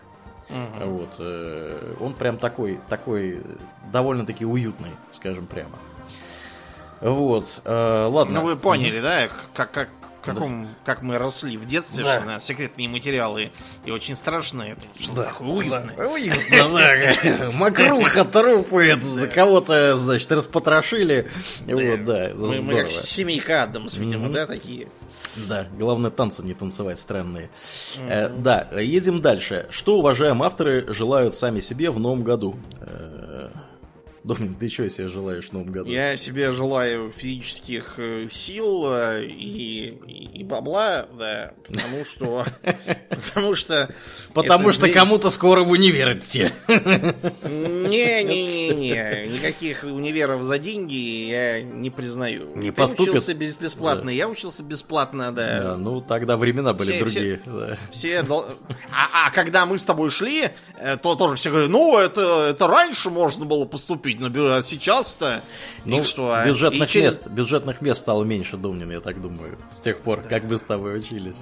Угу. 0.48 0.90
Вот, 0.90 1.14
э, 1.18 1.94
он 2.00 2.14
прям 2.14 2.38
такой, 2.38 2.80
такой 2.88 3.42
довольно-таки 3.92 4.44
уютный, 4.44 4.92
скажем 5.10 5.46
прямо. 5.46 5.76
Вот, 7.00 7.60
э, 7.64 8.08
ладно. 8.10 8.40
Ну 8.40 8.46
вы 8.46 8.56
поняли, 8.56 9.00
да, 9.00 9.28
как, 9.54 9.70
как, 9.70 9.88
каком, 10.26 10.64
да. 10.64 10.68
как 10.84 11.02
мы 11.02 11.18
росли 11.18 11.56
в 11.56 11.66
детстве, 11.66 12.04
да. 12.04 12.20
на 12.20 12.40
секретные 12.40 12.88
материалы 12.88 13.52
и 13.84 13.90
очень 13.90 14.16
страшные. 14.16 14.76
Что 15.00 15.14
да. 15.14 15.24
такое 15.24 15.48
уютное. 15.48 15.94
Да. 15.96 16.08
Уютно, 16.08 16.68
да. 16.74 17.50
Макруха, 17.52 18.24
трупы, 18.24 18.98
кого-то, 19.34 19.96
значит, 19.96 20.30
распотрошили. 20.32 21.30
Вот, 21.66 22.04
да, 22.04 22.30
мы 22.34 22.82
как 22.82 22.90
семейка 22.90 23.62
Адамс, 23.62 23.96
видимо, 23.96 24.28
да, 24.30 24.46
такие. 24.46 24.88
Да, 25.48 25.66
главное 25.78 26.10
танцы 26.10 26.42
не 26.42 26.54
танцевать 26.54 26.98
странные. 26.98 27.50
Mm-hmm. 27.50 28.08
Э, 28.08 28.28
да, 28.30 28.68
едем 28.80 29.20
дальше. 29.20 29.66
Что, 29.70 29.98
уважаемые 29.98 30.46
авторы, 30.46 30.92
желают 30.92 31.34
сами 31.34 31.60
себе 31.60 31.90
в 31.90 32.00
новом 32.00 32.22
году? 32.22 32.56
Э, 32.80 33.50
Домнин, 34.26 34.56
ты 34.56 34.68
что 34.68 34.88
себе 34.88 35.06
желаешь 35.06 35.44
в 35.44 35.52
новом 35.52 35.70
году? 35.70 35.88
Я 35.88 36.16
себе 36.16 36.50
желаю 36.50 37.12
физических 37.12 37.94
э, 37.98 38.28
сил 38.28 38.86
э, 38.86 39.24
и, 39.24 39.90
и, 40.04 40.40
и 40.40 40.42
бабла, 40.42 41.06
да, 41.16 41.52
потому 41.68 42.04
что... 42.04 42.44
Потому 43.08 43.54
что... 43.54 43.88
Потому 44.34 44.72
что 44.72 44.88
кому-то 44.88 45.30
скоро 45.30 45.62
в 45.62 45.70
универ 45.70 46.18
идти. 46.18 46.48
Не-не-не, 47.44 49.28
никаких 49.28 49.84
универов 49.84 50.42
за 50.42 50.58
деньги 50.58 51.28
я 51.28 51.62
не 51.62 51.90
признаю. 51.90 52.56
Не 52.56 52.72
поступит? 52.72 53.06
Я 53.06 53.18
учился 53.20 53.34
бесплатно, 53.34 54.10
я 54.10 54.28
учился 54.28 54.64
бесплатно, 54.64 55.30
да. 55.30 55.62
Да, 55.62 55.76
ну 55.76 56.00
тогда 56.00 56.36
времена 56.36 56.72
были 56.72 56.98
другие. 56.98 57.40
Все... 57.92 58.24
А, 58.90 59.26
а 59.26 59.30
когда 59.30 59.66
мы 59.66 59.78
с 59.78 59.84
тобой 59.84 60.10
шли, 60.10 60.50
э, 60.80 60.96
то 60.96 61.14
тоже 61.14 61.36
все 61.36 61.50
говорили, 61.50 61.70
ну, 61.70 61.96
это 61.96 62.66
раньше 62.66 63.10
можно 63.10 63.44
было 63.44 63.66
поступить 63.66 64.15
очередь 64.16 64.20
набирают. 64.20 64.64
А 64.64 64.68
сейчас-то 64.68 65.42
ну, 65.84 66.02
что? 66.02 66.32
А? 66.32 66.44
Бюджетных, 66.44 66.88
через... 66.88 67.06
мест, 67.06 67.28
бюджетных 67.28 67.80
мест 67.80 68.00
стало 68.00 68.24
меньше, 68.24 68.56
Думнин, 68.56 68.90
я 68.90 69.00
так 69.00 69.20
думаю, 69.20 69.58
с 69.70 69.80
тех 69.80 69.98
пор, 70.00 70.22
да. 70.22 70.28
как 70.28 70.44
мы 70.44 70.56
с 70.56 70.62
тобой 70.62 70.98
учились. 70.98 71.40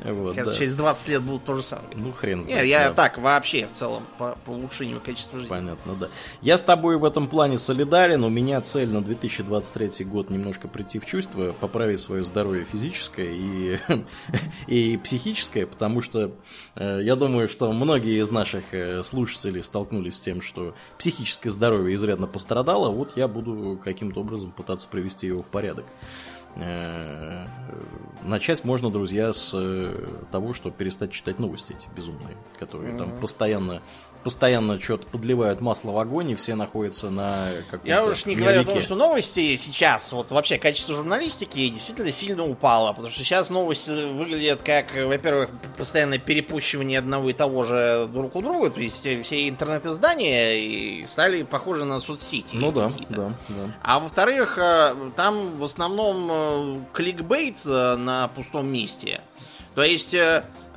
Вот, 0.00 0.36
да. 0.36 0.54
Через 0.54 0.74
20 0.76 1.08
лет 1.08 1.22
будут 1.22 1.44
то 1.44 1.56
же 1.56 1.62
самое. 1.62 1.96
Ну, 1.96 2.12
хрен 2.12 2.42
знает. 2.42 2.62
Нет, 2.62 2.68
я 2.68 2.88
да. 2.88 2.94
так, 2.94 3.18
вообще, 3.18 3.66
в 3.66 3.72
целом, 3.72 4.06
по, 4.18 4.36
по 4.44 4.50
улучшению 4.50 5.00
качества 5.00 5.38
жизни. 5.38 5.50
Понятно, 5.50 5.94
да. 5.94 6.08
Я 6.40 6.58
с 6.58 6.62
тобой 6.62 6.96
в 6.96 7.04
этом 7.04 7.28
плане 7.28 7.58
солидарен. 7.58 8.24
У 8.24 8.28
меня 8.28 8.60
цель 8.60 8.88
на 8.88 9.00
2023 9.00 10.04
год 10.04 10.30
немножко 10.30 10.68
прийти 10.68 10.98
в 10.98 11.06
чувство, 11.06 11.52
поправить 11.52 12.00
свое 12.00 12.24
здоровье 12.24 12.64
физическое 12.64 13.32
и, 13.32 13.78
и 14.66 14.96
психическое, 14.98 15.66
потому 15.66 16.00
что 16.00 16.32
э, 16.74 17.00
я 17.02 17.16
думаю, 17.16 17.48
что 17.48 17.72
многие 17.72 18.20
из 18.20 18.30
наших 18.30 18.74
э, 18.74 19.02
слушателей 19.02 19.62
столкнулись 19.62 20.16
с 20.16 20.20
тем, 20.20 20.40
что 20.40 20.74
психическое 20.98 21.50
здоровье 21.50 21.91
изрядно 21.94 22.26
пострадало, 22.26 22.90
вот 22.90 23.16
я 23.16 23.28
буду 23.28 23.78
каким-то 23.82 24.20
образом 24.20 24.52
пытаться 24.52 24.88
привести 24.88 25.26
его 25.26 25.42
в 25.42 25.48
порядок. 25.48 25.84
Э, 26.56 27.46
начать 28.22 28.64
можно, 28.64 28.90
друзья, 28.90 29.32
с 29.32 29.52
э, 29.54 29.94
того, 30.30 30.52
что 30.52 30.70
перестать 30.70 31.12
читать 31.12 31.38
новости 31.38 31.72
эти 31.72 31.88
безумные, 31.94 32.36
которые 32.58 32.92
mm-hmm. 32.92 32.98
там 32.98 33.20
постоянно 33.20 33.82
постоянно 34.22 34.78
что-то 34.78 35.06
подливают 35.06 35.60
масло 35.60 35.92
в 35.92 35.98
огонь, 35.98 36.30
и 36.30 36.34
все 36.34 36.54
находятся 36.54 37.10
на 37.10 37.50
каком-то 37.70 37.88
Я 37.88 38.04
уж 38.04 38.26
не 38.26 38.34
говорю 38.34 38.62
о 38.62 38.64
том, 38.64 38.80
что 38.80 38.94
новости 38.94 39.56
сейчас, 39.56 40.12
вот 40.12 40.30
вообще 40.30 40.58
качество 40.58 40.94
журналистики 40.94 41.68
действительно 41.68 42.12
сильно 42.12 42.44
упало, 42.44 42.92
потому 42.92 43.10
что 43.10 43.24
сейчас 43.24 43.50
новости 43.50 43.90
выглядят 43.90 44.62
как, 44.62 44.94
во-первых, 44.94 45.50
постоянное 45.76 46.18
перепущивание 46.18 46.98
одного 46.98 47.30
и 47.30 47.32
того 47.32 47.62
же 47.62 48.08
друг 48.12 48.36
у 48.36 48.42
друга, 48.42 48.70
то 48.70 48.80
есть 48.80 49.06
все 49.24 49.48
интернет-издания 49.48 51.06
стали 51.06 51.42
похожи 51.42 51.84
на 51.84 52.00
соцсети. 52.00 52.54
Ну 52.54 52.72
да, 52.72 52.92
да, 53.08 53.32
да. 53.48 53.74
А 53.82 54.00
во-вторых, 54.00 54.58
э, 54.58 54.94
там 55.16 55.58
в 55.58 55.64
основном 55.64 56.28
э, 56.30 56.84
кликбейт 56.92 57.58
э, 57.64 57.96
на 57.96 58.28
пустом 58.28 58.68
месте. 58.68 59.22
То 59.74 59.82
есть, 59.82 60.14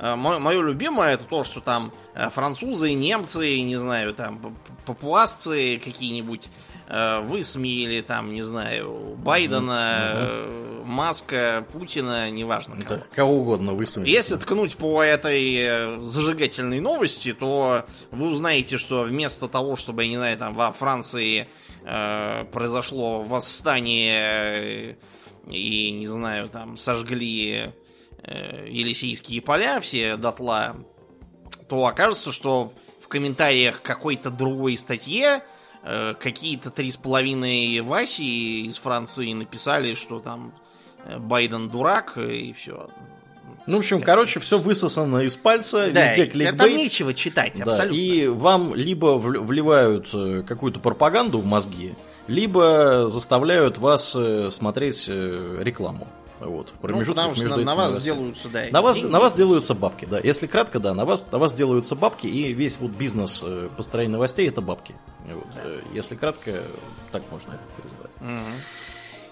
мое 0.00 0.62
любимое 0.62 1.14
это 1.14 1.24
то, 1.24 1.44
что 1.44 1.60
там 1.60 1.92
э, 2.14 2.28
французы, 2.30 2.92
немцы, 2.92 3.60
не 3.60 3.76
знаю, 3.76 4.14
там 4.14 4.56
папуасцы 4.84 5.80
какие-нибудь 5.82 6.48
э, 6.88 7.20
высмеяли 7.20 8.00
там, 8.02 8.32
не 8.32 8.42
знаю, 8.42 9.16
Байдена, 9.18 10.12
э, 10.14 10.82
Маска, 10.84 11.66
Путина, 11.72 12.30
неважно 12.30 12.76
кого. 12.80 12.96
Да, 12.96 13.06
кого 13.14 13.34
угодно 13.38 13.72
высунуть. 13.72 14.08
Если 14.08 14.36
ткнуть 14.36 14.76
по 14.76 15.02
этой 15.02 15.54
э, 15.56 16.00
зажигательной 16.00 16.80
новости, 16.80 17.32
то 17.32 17.86
вы 18.10 18.28
узнаете, 18.28 18.78
что 18.78 19.02
вместо 19.02 19.48
того, 19.48 19.76
чтобы, 19.76 20.04
я 20.04 20.10
не 20.10 20.16
знаю, 20.16 20.38
там 20.38 20.54
во 20.54 20.72
Франции 20.72 21.48
э, 21.84 22.44
произошло 22.52 23.22
восстание 23.22 24.94
э, 24.94 24.94
и, 25.50 25.90
не 25.92 26.06
знаю, 26.06 26.48
там 26.48 26.76
сожгли 26.76 27.50
э, 27.50 27.72
Елисейские 28.68 29.40
поля 29.42 29.80
все 29.80 30.16
дотла, 30.16 30.76
то 31.68 31.86
окажется, 31.86 32.32
что 32.32 32.72
в 33.00 33.08
комментариях 33.08 33.82
какой-то 33.82 34.30
другой 34.30 34.76
статье 34.76 35.44
э, 35.84 36.14
какие-то 36.18 36.70
три 36.70 36.90
с 36.90 36.96
половиной 36.96 37.80
Васи 37.80 38.66
из 38.66 38.76
Франции 38.78 39.32
написали, 39.32 39.94
что 39.94 40.18
там 40.18 40.52
э, 41.04 41.18
Байден 41.18 41.68
дурак 41.68 42.18
и 42.18 42.52
все. 42.52 42.88
Ну, 43.68 43.76
в 43.76 43.78
общем, 43.80 44.00
короче, 44.00 44.38
все 44.38 44.58
высосано 44.58 45.18
из 45.18 45.34
пальца, 45.36 45.90
Да, 45.90 46.00
везде 46.08 46.24
там 46.26 46.32
кликбейт. 46.32 46.76
нечего 46.76 47.12
читать, 47.14 47.54
Да, 47.56 47.64
абсолютно. 47.72 47.96
и 47.96 48.26
вам 48.28 48.74
либо 48.76 49.06
вл- 49.18 49.40
вливают 49.44 50.08
э, 50.14 50.42
какую-то 50.46 50.78
пропаганду 50.78 51.38
в 51.38 51.46
мозги, 51.46 51.94
либо 52.28 53.06
заставляют 53.08 53.78
вас 53.78 54.14
э, 54.16 54.50
смотреть 54.50 55.06
э, 55.08 55.58
рекламу. 55.62 56.06
Вот, 56.40 56.68
в 56.68 56.74
Ну, 56.74 56.80
промежутках 56.80 57.32
что 57.34 57.40
между 57.40 57.56
на, 57.56 57.60
этими 57.62 57.70
на 57.70 57.76
вас 57.76 57.88
новостями. 57.88 58.14
делаются, 58.16 58.48
да, 58.50 58.64
На 58.70 58.82
вас, 58.82 58.96
деньги. 58.96 59.10
на 59.12 59.20
вас 59.20 59.34
делаются 59.34 59.74
бабки, 59.74 60.04
да. 60.04 60.20
Если 60.22 60.46
кратко, 60.46 60.78
да, 60.80 60.92
на 60.94 61.04
вас, 61.06 61.30
на 61.32 61.38
вас 61.38 61.54
делаются 61.54 61.94
бабки, 61.96 62.26
и 62.26 62.52
весь 62.52 62.78
вот 62.78 62.90
бизнес 62.90 63.42
э, 63.46 63.68
построения 63.76 64.12
новостей 64.12 64.46
это 64.48 64.60
бабки. 64.60 64.94
Вот, 65.32 65.46
э, 65.56 65.80
Если 65.94 66.14
кратко, 66.14 66.52
так 67.12 67.22
можно 67.30 67.52
это 67.78 67.88
называть. 67.88 68.20
Мгм. 68.20 68.52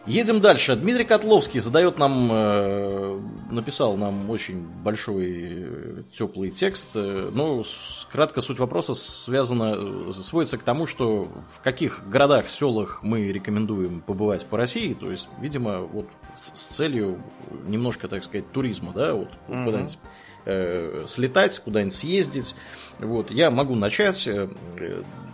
Едем 0.07 0.41
дальше. 0.41 0.77
Дмитрий 0.77 1.05
Котловский 1.05 1.61
задает 1.61 1.99
нам, 1.99 2.29
э, 2.31 3.21
написал 3.51 3.97
нам 3.97 4.29
очень 4.29 4.61
большой 4.61 5.63
э, 5.63 6.03
теплый 6.13 6.51
текст. 6.51 6.91
Э, 6.95 7.31
Ну, 7.33 7.65
с- 7.65 8.07
кратко 8.13 8.43
суть 8.43 8.59
вопроса 8.59 8.93
связана, 8.93 9.75
э, 10.09 10.13
сводится 10.13 10.59
к 10.59 10.63
тому, 10.63 10.87
что 10.87 11.29
в 11.49 11.61
каких 11.63 12.07
городах, 12.07 12.51
селах 12.51 13.03
мы 13.03 13.33
рекомендуем 13.33 14.03
побывать 14.03 14.45
по 14.45 14.59
России. 14.59 14.93
То 14.93 15.11
есть, 15.11 15.31
видимо, 15.41 15.79
вот 15.81 16.07
с 16.53 16.67
целью 16.69 17.23
немножко, 17.67 18.07
так 18.07 18.23
сказать, 18.25 18.51
туризма, 18.53 18.93
да, 18.95 19.15
вот 19.15 19.31
Мгм. 19.49 19.65
куда-нибудь 19.65 19.99
э, 20.45 21.05
слетать, 21.07 21.59
куда-нибудь 21.61 21.95
съездить. 21.95 22.57
Вот, 22.99 23.31
я 23.31 23.51
могу 23.51 23.75
начать. 23.75 24.29
э, 24.29 24.49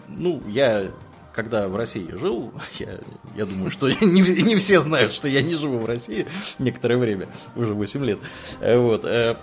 Ну, 0.06 0.40
я 0.48 0.90
когда 1.34 1.68
в 1.68 1.76
России 1.76 2.10
жил, 2.12 2.52
я, 2.78 2.98
я 3.36 3.46
думаю, 3.46 3.70
что 3.70 3.88
не, 4.04 4.20
не 4.42 4.56
все 4.56 4.80
знают, 4.80 5.12
что 5.12 5.28
я 5.28 5.42
не 5.42 5.54
живу 5.54 5.78
в 5.78 5.86
России 5.86 6.26
некоторое 6.58 6.96
время, 6.98 7.28
уже 7.56 7.74
8 7.74 8.04
лет. 8.04 8.18
Э, 8.60 8.78
Вот. 8.78 9.04
э, 9.04 9.36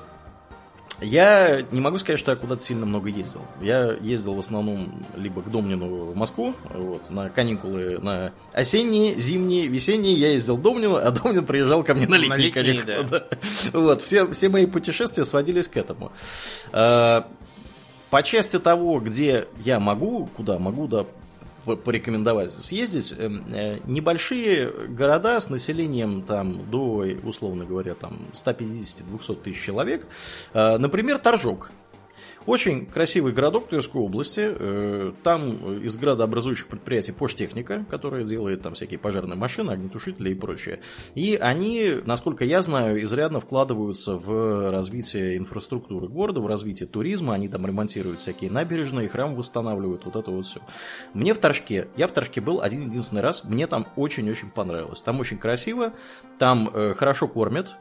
Я 1.02 1.62
не 1.72 1.80
могу 1.80 2.00
сказать, 2.00 2.20
что 2.20 2.32
я 2.32 2.38
куда-то 2.38 2.64
сильно 2.64 2.88
много 2.88 3.08
ездил. 3.10 3.42
Я 3.62 3.92
ездил 4.02 4.34
в 4.34 4.40
основном 4.40 5.06
либо 5.16 5.44
к 5.44 5.52
Домнину 5.52 5.88
в 6.12 6.16
Москву, 6.16 6.56
вот, 6.74 7.12
на 7.12 7.30
каникулы, 7.30 8.00
на 8.00 8.32
осенние, 8.52 9.20
зимние, 9.20 9.68
весенние. 9.68 10.16
Я 10.16 10.32
ездил 10.32 10.56
в 10.58 10.62
Домнину, 10.64 10.96
а 10.96 11.12
Домнин 11.12 11.46
приезжал 11.46 11.84
ко 11.84 11.94
мне 11.94 12.08
на 12.08 12.16
летние, 12.16 12.48
летние, 12.50 12.82
каникулы. 12.82 13.04
да. 13.12 13.80
Вот, 13.80 14.02
все, 14.02 14.28
все 14.32 14.50
мои 14.50 14.66
путешествия 14.66 15.24
сводились 15.24 15.68
к 15.68 15.78
этому. 15.78 16.12
Э, 16.74 17.22
По 18.10 18.24
части 18.24 18.58
того, 18.58 19.00
где 19.00 19.48
я 19.64 19.80
могу, 19.80 20.26
куда 20.36 20.58
могу, 20.58 20.88
да, 20.88 21.06
порекомендовать 21.76 22.52
съездить, 22.52 23.14
э, 23.18 23.30
э, 23.54 23.80
небольшие 23.86 24.72
города 24.90 25.40
с 25.40 25.50
населением 25.50 26.22
там 26.22 26.70
до, 26.70 27.06
условно 27.24 27.66
говоря, 27.66 27.94
там 27.94 28.28
150-200 28.34 29.36
тысяч 29.44 29.64
человек, 29.64 30.08
э, 30.54 30.78
например, 30.78 31.20
Торжок. 31.20 31.72
Очень 32.48 32.86
красивый 32.86 33.34
городок 33.34 33.68
Тверской 33.68 34.02
области. 34.02 34.40
Э, 34.42 35.12
Там 35.22 35.82
из 35.82 35.98
градообразующих 35.98 36.68
предприятий 36.68 37.12
Поштехника, 37.12 37.86
которая 37.90 38.24
делает 38.24 38.62
там 38.62 38.74
всякие 38.74 39.00
пожарные 39.00 39.38
машины, 39.38 39.72
огнетушители 39.72 40.30
и 40.30 40.34
прочее. 40.34 40.80
И 41.14 41.36
они, 41.36 42.02
насколько 42.06 42.46
я 42.46 42.62
знаю, 42.62 43.04
изрядно 43.04 43.42
вкладываются 43.42 44.16
в 44.16 44.72
развитие 44.72 45.38
инфраструктуры 45.38 46.08
города, 46.08 46.40
в 46.40 46.48
развитие 46.48 46.88
туризма. 46.88 47.34
Они 47.34 47.50
там 47.50 47.68
ремонтируют 47.68 48.22
всякие 48.22 48.50
набережные, 48.50 49.10
храм 49.10 49.36
восстанавливают, 49.36 50.06
вот 50.06 50.16
это 50.16 50.32
вот 50.32 50.46
все. 50.46 50.62
Мне 51.14 51.34
в 51.34 51.40
Торжке, 51.40 51.90
я 51.98 52.08
в 52.08 52.14
Торжке 52.14 52.40
был 52.40 52.62
один 52.62 52.88
единственный 52.88 53.22
раз, 53.22 53.44
мне 53.44 53.68
там 53.68 53.86
очень-очень 53.98 54.52
понравилось. 54.52 55.02
Там 55.02 55.20
очень 55.20 55.38
красиво, 55.38 55.92
там 56.40 56.70
э, 56.74 56.94
хорошо 56.96 57.28
кормят, 57.28 57.76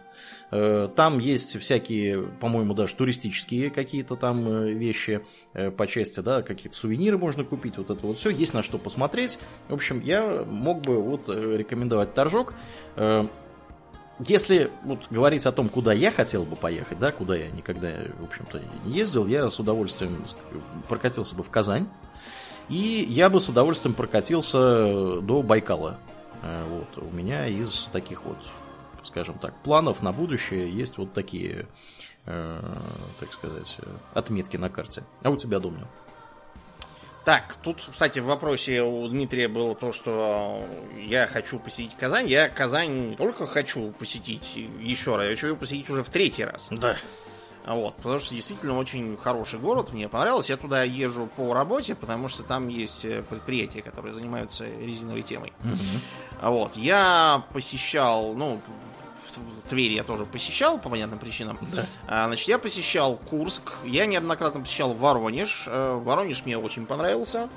Там 0.51 1.19
есть 1.19 1.59
всякие, 1.59 2.23
по-моему, 2.23 2.73
даже 2.75 2.95
туристические 2.95 3.71
какие-то 3.71 4.15
там 4.15 4.49
э, 4.49 4.73
вещи 4.73 5.25
э, 5.55 5.71
по 5.71 5.87
части, 5.87 6.21
да, 6.21 6.43
какие-то 6.43 6.77
сувениры 6.77 7.19
можно 7.19 7.43
купить, 7.45 7.79
вот 7.79 7.91
это 7.91 8.07
вот 8.07 8.19
все, 8.19 8.31
есть 8.31 8.55
на 8.55 8.63
что 8.63 8.79
посмотреть. 8.79 9.41
В 9.69 9.75
общем, 9.75 10.01
я 10.01 10.45
мог 10.49 10.83
бы 10.83 11.03
вот 11.03 11.29
э, 11.29 11.57
рекомендовать 11.57 12.15
Торжок. 12.15 12.55
Э, 12.95 13.27
Если 14.21 14.71
вот 14.85 15.09
говорить 15.11 15.45
о 15.47 15.53
том, 15.53 15.69
куда 15.69 15.93
я 15.93 16.11
хотел 16.11 16.45
бы 16.45 16.57
поехать, 16.57 16.99
да, 16.99 17.13
куда 17.13 17.37
я 17.37 17.51
никогда, 17.51 17.91
в 18.21 18.25
общем-то, 18.25 18.63
не 18.85 18.93
ездил, 18.93 19.27
я 19.27 19.51
с 19.51 19.61
удовольствием 19.61 20.25
прокатился 20.89 21.35
бы 21.35 21.43
в 21.43 21.51
Казань. 21.51 21.87
И 22.69 23.05
я 23.09 23.29
бы 23.29 23.41
с 23.41 23.49
удовольствием 23.49 23.95
прокатился 23.95 25.21
до 25.21 25.43
Байкала. 25.43 25.99
Э, 26.43 26.65
Вот, 26.71 27.03
у 27.03 27.13
меня 27.15 27.47
из 27.47 27.89
таких 27.93 28.25
вот, 28.25 28.39
скажем 29.07 29.39
так, 29.39 29.55
планов 29.63 30.03
на 30.03 30.13
будущее 30.13 30.71
есть 30.71 30.99
вот 30.99 31.13
такие, 31.13 31.67
э, 32.27 32.61
так 33.19 33.33
сказать, 33.33 33.79
отметки 34.15 34.57
на 34.57 34.69
карте. 34.69 35.03
А 35.23 35.31
у 35.31 35.37
тебя, 35.37 35.59
Домнин? 35.59 35.87
Так, 37.27 37.57
тут, 37.61 37.83
кстати, 37.91 38.21
в 38.21 38.27
вопросе 38.27 38.83
у 38.83 39.09
Дмитрия 39.09 39.49
было 39.49 39.75
то, 39.75 39.93
что 39.93 40.65
я 40.97 41.27
хочу 41.27 41.59
посетить 41.59 41.97
Казань. 41.97 42.29
Я 42.29 42.49
Казань 42.49 43.11
не 43.11 43.17
только 43.17 43.49
хочу 43.49 43.91
посетить 43.91 44.55
еще 44.55 45.17
раз, 45.17 45.25
я 45.25 45.31
хочу 45.31 45.49
ее 45.49 45.57
посетить 45.57 45.91
уже 45.91 46.05
в 46.05 46.09
третий 46.09 46.45
раз. 46.45 46.69
Да. 46.71 46.97
Вот, 47.67 47.97
потому 47.97 48.21
что 48.21 48.33
действительно 48.33 48.79
очень 48.79 49.17
хороший 49.17 49.59
город, 49.59 49.93
мне 49.93 50.09
понравилось. 50.09 50.49
Я 50.49 50.57
туда 50.57 50.85
езжу 50.85 51.29
по 51.37 51.53
работе, 51.53 51.97
потому 51.97 52.29
что 52.29 52.45
там 52.45 52.69
есть 52.69 53.05
э, 53.05 53.25
предприятия, 53.29 53.83
которые 53.83 54.15
занимаются 54.15 54.65
резиновой 54.65 55.23
темой. 55.23 55.53
А 56.41 56.51
Вот, 56.53 56.77
я 56.77 57.45
посещал, 57.53 58.35
ну, 58.35 58.61
в 59.67 59.69
Твери 59.69 59.95
я 59.95 60.05
тоже 60.05 60.25
посещал 60.25 60.79
по 60.79 60.89
понятным 60.89 61.19
причинам. 61.19 61.59
Да. 61.75 61.87
А, 62.07 62.27
Значит, 62.29 62.49
я 62.49 62.59
посещал 62.59 63.17
Курск, 63.17 63.73
я 63.85 64.07
неоднократно 64.07 64.61
посещал 64.61 64.95
Воронеж. 64.95 65.65
Э, 65.67 65.99
Воронеж 66.03 66.45
мне 66.45 66.57
очень 66.57 66.87
понравился. 66.87 67.49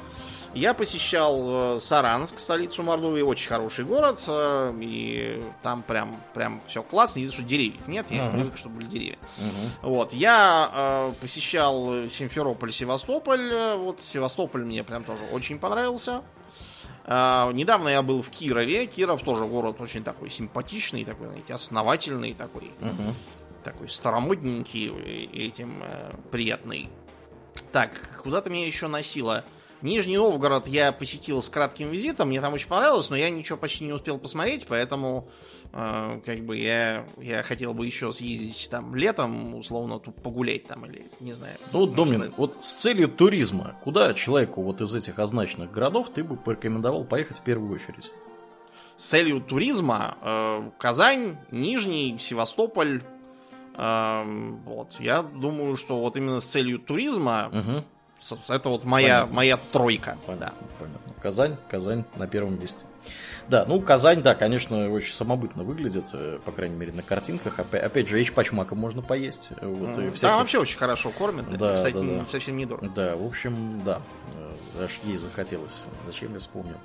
Я 0.55 0.74
посещал 0.74 1.76
э, 1.76 1.80
Саранск, 1.80 2.39
столицу 2.39 2.82
Мордовии, 2.82 3.22
очень 3.22 3.47
хороший 3.49 3.86
город, 3.86 4.20
э, 4.26 4.74
и 4.82 5.43
там 5.62 5.84
прям, 5.84 6.20
прям 6.34 6.62
все 6.68 6.82
классно, 6.82 7.20
единственное, 7.20 7.47
что 7.47 7.55
деревьев 7.55 7.88
нет, 7.88 8.07
я 8.10 8.26
Ага. 8.26 8.34
привык, 8.38 8.57
чтобы 8.57 8.78
были 8.78 8.88
деревья. 8.88 9.20
Мгм. 9.38 9.70
Вот, 9.91 10.12
я 10.14 10.72
э, 10.74 11.14
посещал 11.22 12.10
Симферополь, 12.10 12.72
Севастополь, 12.74 13.76
вот 13.78 14.01
Севастополь 14.01 14.64
мне 14.66 14.84
прям 14.84 15.03
тоже 15.03 15.22
очень 15.32 15.60
понравился. 15.60 16.24
А, 17.12 17.51
недавно 17.53 17.89
я 17.89 18.03
был 18.03 18.22
в 18.22 18.30
Кирове, 18.30 18.86
Киров 18.86 19.24
тоже 19.24 19.47
город 19.47 19.82
очень 19.82 20.03
такой 20.03 20.30
симпатичный, 20.30 21.03
такой, 21.05 21.26
знаете, 21.26 21.55
основательный, 21.55 22.36
такой, 22.36 22.70
Мгм. 22.80 23.16
такой 23.64 23.89
старомодненький 23.89 24.89
этим 25.34 25.82
э, 25.84 26.12
приятный. 26.30 26.88
Так, 27.72 28.22
куда-то 28.22 28.51
меня 28.51 28.68
еще 28.68 28.88
носило. 28.88 29.43
Нижний 29.82 30.18
Новгород 30.18 30.68
я 30.68 30.91
посетил 30.91 31.41
с 31.41 31.49
кратким 31.49 31.89
визитом, 31.89 32.28
мне 32.28 32.41
там 32.41 32.53
очень 32.53 32.68
понравилось, 32.68 33.10
но 33.10 33.16
я 33.16 33.32
ничего 33.32 33.57
почти 33.57 33.86
не 33.86 33.93
успел 33.93 34.20
посмотреть, 34.20 34.68
поэтому 34.68 35.28
как 35.72 36.39
бы 36.45 36.57
я, 36.57 37.05
я 37.17 37.43
хотел 37.43 37.74
бы 37.74 37.86
еще 37.86 38.11
съездить 38.11 38.67
там 38.72 38.95
летом, 38.95 39.55
условно, 39.55 39.99
тут 39.99 40.15
погулять 40.15 40.65
там 40.65 40.86
или 40.86 41.05
не 41.20 41.34
знаю. 41.34 41.55
Ну, 41.72 41.82
вот, 41.82 41.93
Домнин, 41.93 42.34
вот 42.38 42.63
с 42.63 42.74
целью 42.74 43.07
туризма, 43.07 43.76
куда 43.84 44.13
человеку 44.13 44.63
вот 44.63 44.82
из 44.82 44.93
этих 44.95 45.20
означенных 45.20 45.72
городов 45.72 46.09
ты 46.09 46.24
бы 46.24 46.38
порекомендовал 46.38 47.03
поехать 47.03 47.39
в 47.39 47.43
первую 47.43 47.74
очередь? 47.76 48.11
С 48.97 49.05
целью 49.09 49.41
туризма 49.41 50.17
э, 50.22 50.70
Казань, 50.78 51.38
Нижний, 51.51 52.17
Севастополь. 52.17 53.01
Э, 53.76 54.24
вот, 54.65 54.95
я 54.99 55.22
думаю, 55.22 55.78
что 55.78 55.99
вот 55.99 56.17
именно 56.17 56.41
с 56.41 56.45
целью 56.45 56.80
туризма 56.80 57.51
Угу. 57.53 57.84
это 58.49 58.70
вот 58.70 58.84
моя, 58.84 59.28
моя 59.32 59.57
тройка. 59.72 60.17
Да. 60.28 60.51
Понятно. 60.80 61.09
Казань, 61.22 61.55
Казань 61.70 62.05
на 62.17 62.28
первом 62.28 62.59
месте. 62.59 62.86
Да, 63.47 63.65
ну 63.67 63.80
Казань, 63.82 64.22
да, 64.22 64.36
конечно, 64.36 64.91
очень 64.91 65.13
самобытно 65.13 65.63
выглядит, 65.63 66.05
э, 66.13 66.39
по 66.45 66.51
крайней 66.51 66.76
мере, 66.76 66.91
на 66.91 67.01
картинках. 67.01 67.59
Опять, 67.59 67.84
опять 67.84 68.07
же, 68.07 68.22
эчпачмака 68.22 68.76
можно 68.76 69.01
поесть. 69.01 69.49
э, 69.59 69.67
Вот, 69.67 69.91
и 69.91 69.93
Там 69.93 70.11
всяких- 70.11 70.38
вообще 70.38 70.59
очень 70.59 70.78
хорошо 70.78 71.09
кормят. 71.11 71.45
Да, 71.57 71.76
Кстати, 71.76 71.93
да, 71.95 72.01
да. 72.01 72.26
совсем 72.30 72.57
недорого. 72.57 72.89
Да, 72.95 73.15
в 73.15 73.26
общем, 73.26 73.82
да. 73.86 74.01
Э, 74.36 74.84
Аж 74.84 74.99
есть 75.03 75.22
захотелось. 75.24 75.86
Зачем 76.05 76.34
я 76.34 76.39
вспомнил? 76.39 76.78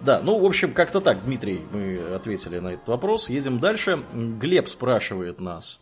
Да, 0.00 0.20
ну, 0.22 0.38
в 0.38 0.44
общем, 0.46 0.72
как-то 0.72 1.00
так, 1.00 1.24
Дмитрий, 1.24 1.60
мы 1.72 2.14
ответили 2.14 2.58
на 2.58 2.68
этот 2.68 2.88
вопрос. 2.88 3.28
Едем 3.30 3.60
дальше. 3.60 4.02
Глеб 4.14 4.66
спрашивает 4.68 5.40
нас. 5.40 5.80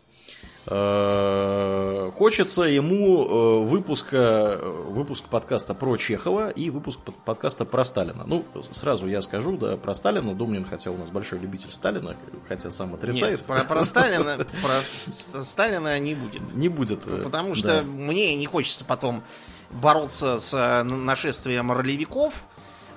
Э, 0.69 2.11
Хочется 2.15 2.63
ему 2.63 3.25
э, 3.25 3.65
выпуска, 3.65 4.17
э, 4.17 4.69
выпуск 4.89 5.25
подкаста 5.25 5.73
про 5.73 5.95
Чехова 5.97 6.49
и 6.49 6.69
выпуск 6.69 7.01
под- 7.01 7.15
подкаста 7.15 7.65
про 7.65 7.83
Сталина. 7.85 8.23
Ну, 8.25 8.43
сразу 8.71 9.07
я 9.07 9.21
скажу, 9.21 9.57
да, 9.57 9.77
про 9.77 9.93
Сталина. 9.93 10.33
Думнин, 10.35 10.65
хотя 10.65 10.91
у 10.91 10.97
нас 10.97 11.11
большой 11.11 11.39
любитель 11.39 11.71
Сталина, 11.71 12.15
хотя 12.47 12.69
сам 12.71 12.93
отрицает. 12.93 13.39
Нет, 13.39 13.47
про, 13.47 13.63
про 13.63 13.83
Сталина, 13.83 14.37
про 15.33 15.41
Сталина 15.43 15.97
не 15.99 16.13
будет. 16.13 16.53
Не 16.53 16.69
будет. 16.69 17.03
Потому 17.23 17.55
что 17.55 17.67
да. 17.67 17.81
мне 17.83 18.35
не 18.35 18.45
хочется 18.45 18.85
потом 18.85 19.23
бороться 19.71 20.39
с 20.39 20.83
нашествием 20.83 21.71
ролевиков, 21.71 22.43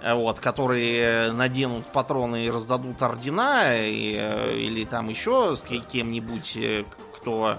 вот, 0.04 0.40
которые 0.40 1.32
наденут 1.32 1.86
патроны 1.92 2.46
и 2.46 2.50
раздадут 2.50 3.00
ордена, 3.00 3.86
и, 3.86 4.14
или 4.56 4.84
там 4.84 5.08
еще 5.08 5.54
с 5.54 5.62
ке- 5.62 5.80
кем-нибудь, 5.80 6.58
кто 7.22 7.58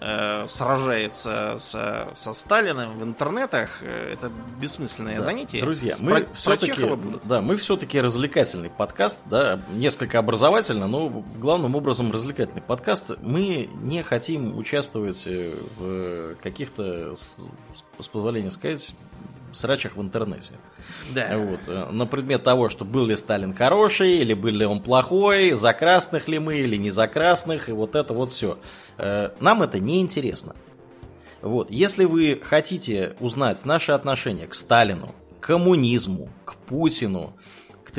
э, 0.00 0.46
сражается 0.48 1.58
со, 1.60 2.08
со 2.16 2.32
Сталиным 2.34 2.98
в 2.98 3.02
интернетах. 3.04 3.82
Э, 3.82 4.14
Это 4.14 4.32
бессмысленное 4.60 5.18
Да. 5.18 5.22
занятие. 5.22 5.60
Друзья, 5.60 5.96
Про- 5.96 6.04
мы 6.04 6.20
про 6.22 6.34
все-таки, 6.34 6.84
будут. 6.84 7.24
да, 7.26 7.40
мы 7.42 7.56
все-таки 7.56 8.00
развлекательный 8.00 8.70
подкаст, 8.70 9.28
да, 9.28 9.60
несколько 9.70 10.18
образовательно, 10.18 10.88
но 10.88 11.08
главным 11.08 11.76
образом 11.76 12.10
развлекательный 12.10 12.62
подкаст. 12.62 13.12
Мы 13.22 13.68
не 13.82 14.02
хотим 14.02 14.56
участвовать 14.58 15.26
э, 15.28 15.54
в 15.78 16.34
каких-то, 16.42 17.14
с, 17.14 17.38
с 17.98 18.08
позволения 18.08 18.50
сказать, 18.50 18.94
срачах 19.56 19.96
в 19.96 20.02
интернете. 20.02 20.54
Да. 21.14 21.38
Вот, 21.38 21.68
э, 21.68 21.88
на 21.90 22.06
предмет 22.06 22.42
того, 22.42 22.68
что 22.68 22.84
был 22.84 23.06
ли 23.06 23.16
Сталин 23.16 23.54
хороший, 23.54 24.18
или 24.18 24.34
был 24.34 24.50
ли 24.50 24.64
он 24.64 24.82
плохой, 24.82 25.50
за 25.52 25.72
красных 25.72 26.28
ли 26.28 26.38
мы, 26.38 26.58
или 26.58 26.76
не 26.76 26.90
за 26.90 27.06
красных, 27.08 27.68
и 27.68 27.72
вот 27.72 27.94
это 27.94 28.14
вот 28.14 28.30
все. 28.30 28.58
Нам 28.98 29.62
это 29.62 29.78
не 29.78 30.00
интересно. 30.00 30.54
Вот, 31.42 31.70
если 31.70 32.04
вы 32.04 32.40
хотите 32.42 33.16
узнать 33.18 33.64
наши 33.64 33.92
отношения 33.92 34.46
к 34.46 34.54
Сталину, 34.54 35.12
к 35.40 35.46
коммунизму, 35.46 36.28
к 36.44 36.54
Путину, 36.54 37.34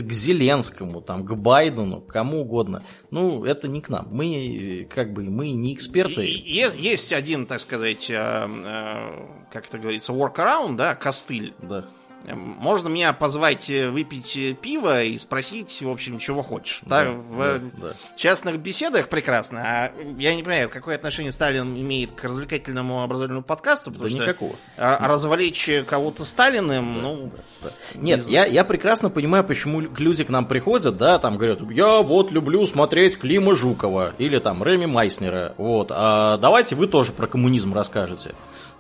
к, 0.02 0.12
Зеленскому, 0.12 1.02
там, 1.02 1.26
к 1.26 1.36
Байдену, 1.36 2.02
к 2.02 2.08
кому 2.08 2.42
угодно, 2.42 2.84
ну, 3.12 3.46
это 3.46 3.68
не 3.68 3.82
к 3.82 3.90
нам. 3.90 4.08
Мы, 4.12 4.88
как 4.90 5.14
бы, 5.14 5.24
мы 5.30 5.52
не 5.52 5.74
эксперты. 5.74 6.26
Есть, 6.26 6.78
есть 6.78 7.14
один, 7.14 7.46
так 7.46 7.62
сказать, 7.62 8.10
э, 8.10 8.16
э, 8.16 9.48
как 9.52 9.68
это 9.68 9.78
говорится, 9.78 10.14
workaround, 10.14 10.76
да, 10.76 10.96
костыль. 10.96 11.54
Да. 11.62 11.86
Эм, 12.26 12.40
Можно 12.60 12.88
меня 12.88 13.12
позвать 13.14 13.70
э, 13.70 13.90
выпить 13.90 14.38
э, 14.38 14.54
пиво 14.54 15.04
и 15.04 15.18
спросить, 15.18 15.82
в 15.82 15.90
общем, 15.90 16.20
чего 16.20 16.42
хочешь. 16.42 16.80
Да, 16.84 17.04
Да, 17.06 17.12
в 17.12 17.38
да, 17.38 17.70
да. 17.90 17.94
частных 18.16 18.60
беседах 18.60 19.10
прекрасно. 19.10 19.62
А 19.64 19.92
я 20.18 20.34
не 20.36 20.42
понимаю, 20.44 20.70
какое 20.70 20.96
отношение 20.96 21.32
Сталин 21.34 21.76
имеет 21.76 22.12
к 22.14 22.24
развлекательному 22.24 23.04
образовательному 23.04 23.44
подкасту, 23.44 23.92
потому 23.92 24.04
Да 24.10 24.10
что 24.16 24.24
никакого. 24.24 24.56
а- 24.78 25.08
развлечь 25.08 25.70
кого-то 25.88 26.24
Сталиным, 26.24 27.02
ну, 27.02 27.30
Нет, 27.96 28.28
я, 28.28 28.46
я 28.46 28.64
прекрасно 28.64 29.10
понимаю, 29.10 29.44
почему 29.44 29.82
лю- 29.82 29.92
люди 29.98 30.24
к 30.24 30.30
нам 30.30 30.46
приходят, 30.48 30.98
да, 30.98 31.20
там 31.20 31.38
говорят, 31.38 31.60
я 31.72 32.02
вот 32.02 32.32
люблю 32.32 32.66
смотреть 32.66 33.18
Клима 33.20 33.54
Жукова 33.56 34.14
или 34.18 34.40
там 34.40 34.64
Реми 34.64 34.86
Майснера, 34.86 35.54
вот, 35.58 35.92
а 35.94 36.38
давайте 36.38 36.76
вы 36.76 36.88
тоже 36.88 37.12
про 37.12 37.28
коммунизм 37.28 37.74
расскажете. 37.74 38.34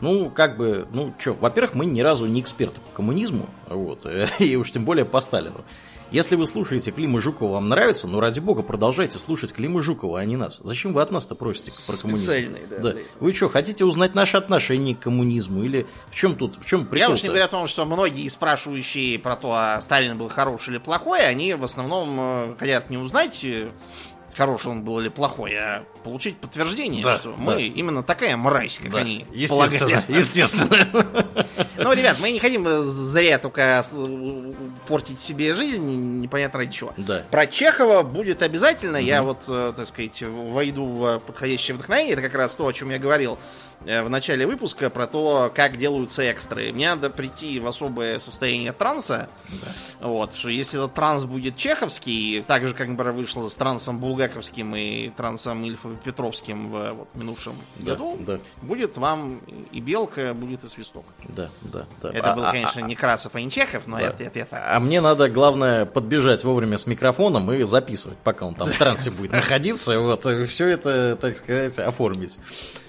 Ну, 0.03 0.29
как 0.29 0.57
бы, 0.57 0.85
ну, 0.91 1.13
что, 1.17 1.31
во-первых, 1.31 1.75
мы 1.75 1.85
ни 1.85 2.01
разу 2.01 2.25
не 2.25 2.41
эксперты 2.41 2.81
по 2.81 2.91
коммунизму, 2.91 3.49
вот, 3.69 4.05
и 4.39 4.55
уж 4.57 4.69
тем 4.69 4.83
более 4.83 5.05
по 5.05 5.21
Сталину. 5.21 5.63
Если 6.11 6.35
вы 6.35 6.45
слушаете 6.45 6.91
Клима 6.91 7.21
Жукова, 7.21 7.53
вам 7.53 7.69
нравится, 7.69 8.09
ну, 8.09 8.19
ради 8.19 8.41
бога, 8.41 8.63
продолжайте 8.63 9.17
слушать 9.17 9.53
Клима 9.53 9.81
Жукова, 9.81 10.19
а 10.19 10.25
не 10.25 10.35
нас. 10.35 10.59
Зачем 10.61 10.93
вы 10.93 11.01
от 11.01 11.09
нас-то 11.09 11.35
просите 11.35 11.71
про 11.87 11.97
коммунизм? 11.97 12.31
Специальные, 12.31 12.63
да, 12.69 12.77
да. 12.79 12.95
Вы 13.21 13.31
что, 13.31 13.47
хотите 13.47 13.85
узнать 13.85 14.13
наши 14.13 14.35
отношения 14.35 14.93
к 14.93 14.99
коммунизму? 14.99 15.63
Или 15.63 15.87
в 16.09 16.15
чем 16.15 16.35
тут, 16.35 16.57
в 16.57 16.65
чем 16.65 16.85
прикол 16.85 17.07
Я 17.07 17.09
уж 17.09 17.23
не 17.23 17.29
говорю 17.29 17.45
о 17.45 17.47
том, 17.47 17.65
что 17.65 17.85
многие 17.85 18.27
спрашивающие 18.27 19.17
про 19.17 19.37
то, 19.37 19.53
а 19.53 19.81
Сталин 19.81 20.17
был 20.17 20.27
хороший 20.27 20.71
или 20.71 20.77
плохой, 20.79 21.25
они 21.25 21.53
в 21.53 21.63
основном 21.63 22.17
э, 22.19 22.55
хотят 22.59 22.89
не 22.89 22.97
узнать, 22.97 23.39
э, 23.43 23.71
хороший 24.35 24.71
он 24.71 24.83
был 24.83 24.99
или 24.99 25.09
плохой, 25.09 25.55
а 25.55 25.83
получить 26.03 26.37
подтверждение, 26.37 27.03
Да, 27.03 27.15
что 27.17 27.31
да. 27.31 27.35
мы 27.37 27.63
именно 27.63 28.03
такая 28.03 28.35
мразь, 28.35 28.79
как 28.79 28.91
Да, 28.91 28.99
они 28.99 29.25
естественно, 29.33 29.91
полагали. 29.91 30.17
естественно. 30.17 31.25
Ну, 31.77 31.93
ребят, 31.93 32.17
мы 32.19 32.31
не 32.31 32.39
хотим 32.39 32.67
э, 32.67 32.83
зря 32.83 33.39
только 33.39 33.83
э, 33.91 34.53
портить 34.87 35.21
себе 35.21 35.53
жизнь, 35.53 36.19
непонятно 36.21 36.59
ради 36.59 36.71
чего. 36.71 36.93
Да. 36.97 37.23
Про 37.31 37.47
Чехова 37.47 38.03
будет 38.03 38.41
обязательно. 38.41 38.97
Я 38.97 39.23
вот, 39.23 39.43
э, 39.47 39.73
так 39.75 39.87
сказать, 39.87 40.21
войду 40.21 40.85
в 40.85 41.19
подходящее 41.19 41.75
вдохновение. 41.75 42.13
Это 42.13 42.21
как 42.21 42.35
раз 42.35 42.53
то, 42.55 42.67
о 42.67 42.73
чем 42.73 42.89
я 42.89 42.99
говорил 42.99 43.37
в 43.85 44.09
начале 44.09 44.45
выпуска, 44.47 44.89
про 44.89 45.07
то, 45.07 45.51
как 45.53 45.77
делаются 45.77 46.21
экстры. 46.23 46.71
Мне 46.71 46.89
надо 46.95 47.09
прийти 47.09 47.59
в 47.59 47.67
особое 47.67 48.19
состояние 48.19 48.73
транса. 48.73 49.29
Вот, 49.99 50.33
что 50.33 50.49
если 50.49 50.79
этот 50.79 50.93
транс 50.93 51.23
будет 51.25 51.55
чеховский, 51.57 52.43
так 52.45 52.67
же, 52.67 52.73
как, 52.73 52.87
например, 52.87 53.13
вышло 53.13 53.47
с 53.49 53.55
трансом 53.55 53.99
булгаковским 53.99 54.75
и 54.75 55.09
трансом 55.09 55.63
Ильфово-Петровским 55.63 56.69
в 56.69 56.93
вот, 56.93 57.07
минувшем 57.15 57.53
Да, 57.77 57.91
году, 57.93 58.17
да. 58.19 58.39
будет 58.61 58.97
вам 58.97 59.39
и 59.71 59.79
белка, 59.79 60.33
будет 60.33 60.63
и 60.63 60.69
свисток. 60.69 61.05
Да, 61.29 61.49
да, 61.61 61.85
да. 62.01 62.09
Это 62.11 62.33
А- 62.33 62.35
был, 62.35 62.45
а- 62.45 62.51
конечно, 62.51 62.79
не 62.81 62.95
Красов, 62.95 63.35
а 63.35 63.41
не 63.41 63.49
Чехов, 63.49 63.83
но 63.87 63.97
да. 63.97 64.07
это, 64.07 64.23
это, 64.23 64.39
это. 64.39 64.75
А 64.75 64.79
мне 64.79 65.01
надо, 65.01 65.29
главное, 65.29 65.85
подбежать 65.85 66.43
вовремя 66.43 66.77
с 66.77 66.87
микрофоном 66.87 67.51
и 67.51 67.63
записывать, 67.63 68.17
пока 68.19 68.45
он 68.45 68.55
там 68.55 68.67
в 68.67 68.77
трансе 68.77 69.11
будет 69.11 69.31
находиться, 69.31 69.99
вот, 69.99 70.25
все 70.47 70.67
это, 70.67 71.15
так 71.15 71.37
сказать, 71.37 71.77
оформить. 71.79 72.39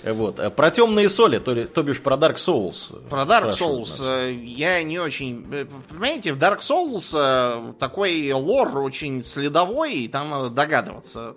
Вот. 0.04 0.40
А 0.40 0.50
Про 0.50 0.70
темные 0.84 1.08
соли, 1.08 1.38
то, 1.38 1.66
то 1.66 1.82
бишь 1.82 2.02
про 2.02 2.16
Dark 2.16 2.34
Souls. 2.34 3.08
Про 3.08 3.22
Dark 3.22 3.50
Souls 3.52 3.80
нас. 3.80 4.00
э, 4.02 4.32
я 4.32 4.82
не 4.82 4.98
очень... 4.98 5.46
э, 5.52 5.66
Понимаете, 5.88 6.32
в 6.32 6.38
Dark 6.38 6.60
Souls 6.60 7.14
э, 7.14 7.72
такой 7.78 8.30
лор 8.32 8.76
очень 8.78 9.22
следовой, 9.24 9.94
и 9.94 10.08
там 10.08 10.30
надо 10.30 10.50
догадываться 10.50 11.34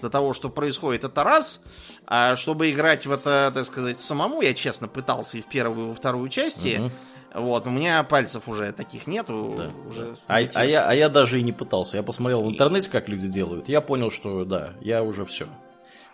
до 0.00 0.10
того, 0.10 0.32
что 0.32 0.48
происходит. 0.48 1.04
Это 1.04 1.24
раз. 1.24 1.60
А 2.06 2.36
чтобы 2.36 2.70
играть 2.70 3.06
в 3.06 3.12
это, 3.12 3.50
так 3.54 3.66
сказать, 3.66 4.00
самому, 4.00 4.40
я 4.42 4.54
честно 4.54 4.88
пытался 4.88 5.38
и 5.38 5.40
в 5.40 5.46
первую, 5.46 5.86
и 5.86 5.88
во 5.90 5.94
вторую 5.94 6.28
части. 6.28 6.90
Вот, 7.34 7.66
у 7.66 7.70
меня 7.70 8.02
пальцев 8.02 8.48
уже 8.48 8.72
таких 8.72 9.06
нету. 9.06 9.54
Да, 9.56 9.70
уже 9.88 10.16
А, 10.26 10.38
а 10.54 10.64
я, 10.64 10.88
а 10.88 10.94
я 10.94 11.08
даже 11.10 11.38
и 11.38 11.42
не 11.42 11.52
пытался. 11.52 11.98
Я 11.98 12.02
посмотрел 12.02 12.42
в 12.42 12.48
интернете, 12.48 12.90
как 12.90 13.08
люди 13.08 13.28
делают. 13.28 13.68
Я 13.68 13.80
понял, 13.82 14.10
что 14.10 14.44
да, 14.44 14.70
я 14.80 15.02
уже 15.02 15.26
все. 15.26 15.46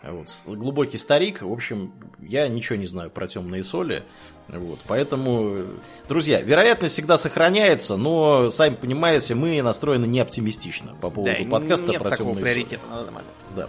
Вот. 0.03 0.29
Глубокий 0.47 0.99
старик. 0.99 1.43
В 1.43 1.53
общем, 1.53 1.93
я 2.21 2.49
ничего 2.49 2.77
не 2.77 2.87
знаю 2.87 3.11
про 3.11 3.27
темные 3.27 3.63
соли. 3.63 4.03
Вот. 4.49 4.81
Поэтому, 4.87 5.65
друзья, 6.09 6.41
вероятность 6.41 6.95
всегда 6.95 7.17
сохраняется, 7.17 7.97
но, 7.97 8.51
сами 8.51 8.75
понимаете, 8.75 9.35
мы 9.35 9.63
настроены 9.63 10.07
не 10.07 10.21
оптимистично 10.21 10.95
по 11.01 11.11
поводу 11.11 11.37
Да, 11.45 11.51
подкаста 11.51 11.93
нет 11.93 11.99
про 12.01 12.11
такого 12.11 12.35
темные 12.35 12.53
соли. 12.53 12.81
Да. 13.55 13.69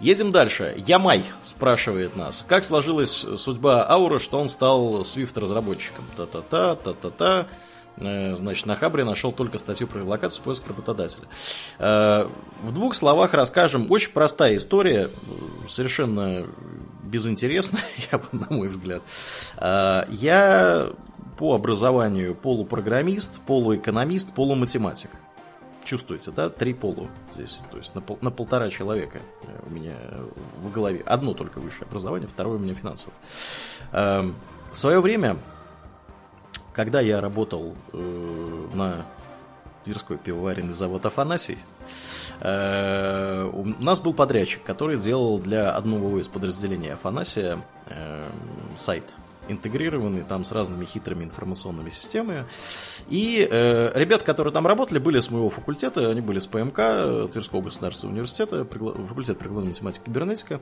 Едем 0.00 0.32
дальше. 0.32 0.74
Ямай 0.86 1.24
спрашивает 1.42 2.16
нас, 2.16 2.44
как 2.48 2.64
сложилась 2.64 3.24
судьба 3.36 3.88
Аура, 3.88 4.18
что 4.18 4.38
он 4.40 4.48
стал 4.48 5.02
Swift-разработчиком? 5.02 6.04
Та-та-та, 6.16 6.74
та-та-та. 6.76 7.46
Э, 7.96 8.34
Значит, 8.34 8.66
на 8.66 8.76
Хабре 8.76 9.04
нашел 9.04 9.32
только 9.32 9.58
статью 9.58 9.86
про 9.86 9.98
релокацию 10.00 10.42
поиск 10.44 10.66
работодателя. 10.66 11.26
Э, 11.78 12.28
В 12.62 12.72
двух 12.72 12.94
словах 12.94 13.34
расскажем. 13.34 13.90
Очень 13.90 14.12
простая 14.12 14.56
история, 14.56 15.10
совершенно 15.66 16.46
безинтересная, 17.02 17.82
я 18.12 18.20
на 18.32 18.46
мой 18.50 18.68
взгляд. 18.68 19.02
Э, 19.58 20.04
Я 20.10 20.90
по 21.38 21.54
образованию 21.54 22.34
полупрограммист, 22.34 23.40
полуэкономист, 23.40 24.34
полуматематик. 24.34 25.10
Чувствуете, 25.82 26.30
да? 26.30 26.48
Три 26.48 26.72
полу 26.72 27.08
здесь. 27.32 27.58
То 27.70 27.76
есть 27.76 27.94
на, 27.94 28.00
пол, 28.00 28.18
на 28.22 28.30
полтора 28.30 28.70
человека 28.70 29.20
у 29.66 29.70
меня 29.70 29.94
в 30.62 30.70
голове. 30.70 31.02
Одно 31.04 31.34
только 31.34 31.58
высшее 31.58 31.86
образование, 31.86 32.26
второе 32.26 32.56
у 32.56 32.60
меня 32.60 32.72
финансовое. 32.72 33.14
Эм, 33.92 34.34
в 34.72 34.78
свое 34.78 35.00
время, 35.00 35.36
когда 36.74 37.00
я 37.00 37.20
работал 37.20 37.74
э, 37.92 38.66
на 38.74 39.06
Тверской 39.84 40.18
пивоваренный 40.18 40.72
завод 40.72 41.06
Афанасий, 41.06 41.58
э, 42.40 43.50
у 43.52 43.64
нас 43.82 44.00
был 44.00 44.12
подрядчик, 44.12 44.62
который 44.62 44.98
делал 44.98 45.38
для 45.38 45.70
одного 45.70 46.18
из 46.18 46.28
подразделений 46.28 46.92
Афанасия 46.92 47.62
э, 47.86 48.24
сайт 48.74 49.16
интегрированный 49.46 50.22
там 50.22 50.42
с 50.42 50.52
разными 50.52 50.86
хитрыми 50.86 51.24
информационными 51.24 51.90
системами. 51.90 52.46
И 53.10 53.46
э, 53.48 53.92
ребят, 53.94 54.22
которые 54.22 54.54
там 54.54 54.66
работали, 54.66 54.98
были 54.98 55.20
с 55.20 55.30
моего 55.30 55.50
факультета, 55.50 56.08
они 56.08 56.22
были 56.22 56.38
с 56.38 56.46
ПМК, 56.46 57.30
Тверского 57.30 57.60
государственного 57.60 58.14
университета, 58.14 58.64
факультет 58.64 59.38
прикладной 59.38 59.68
математики 59.68 60.02
и 60.02 60.06
кибернетика. 60.06 60.60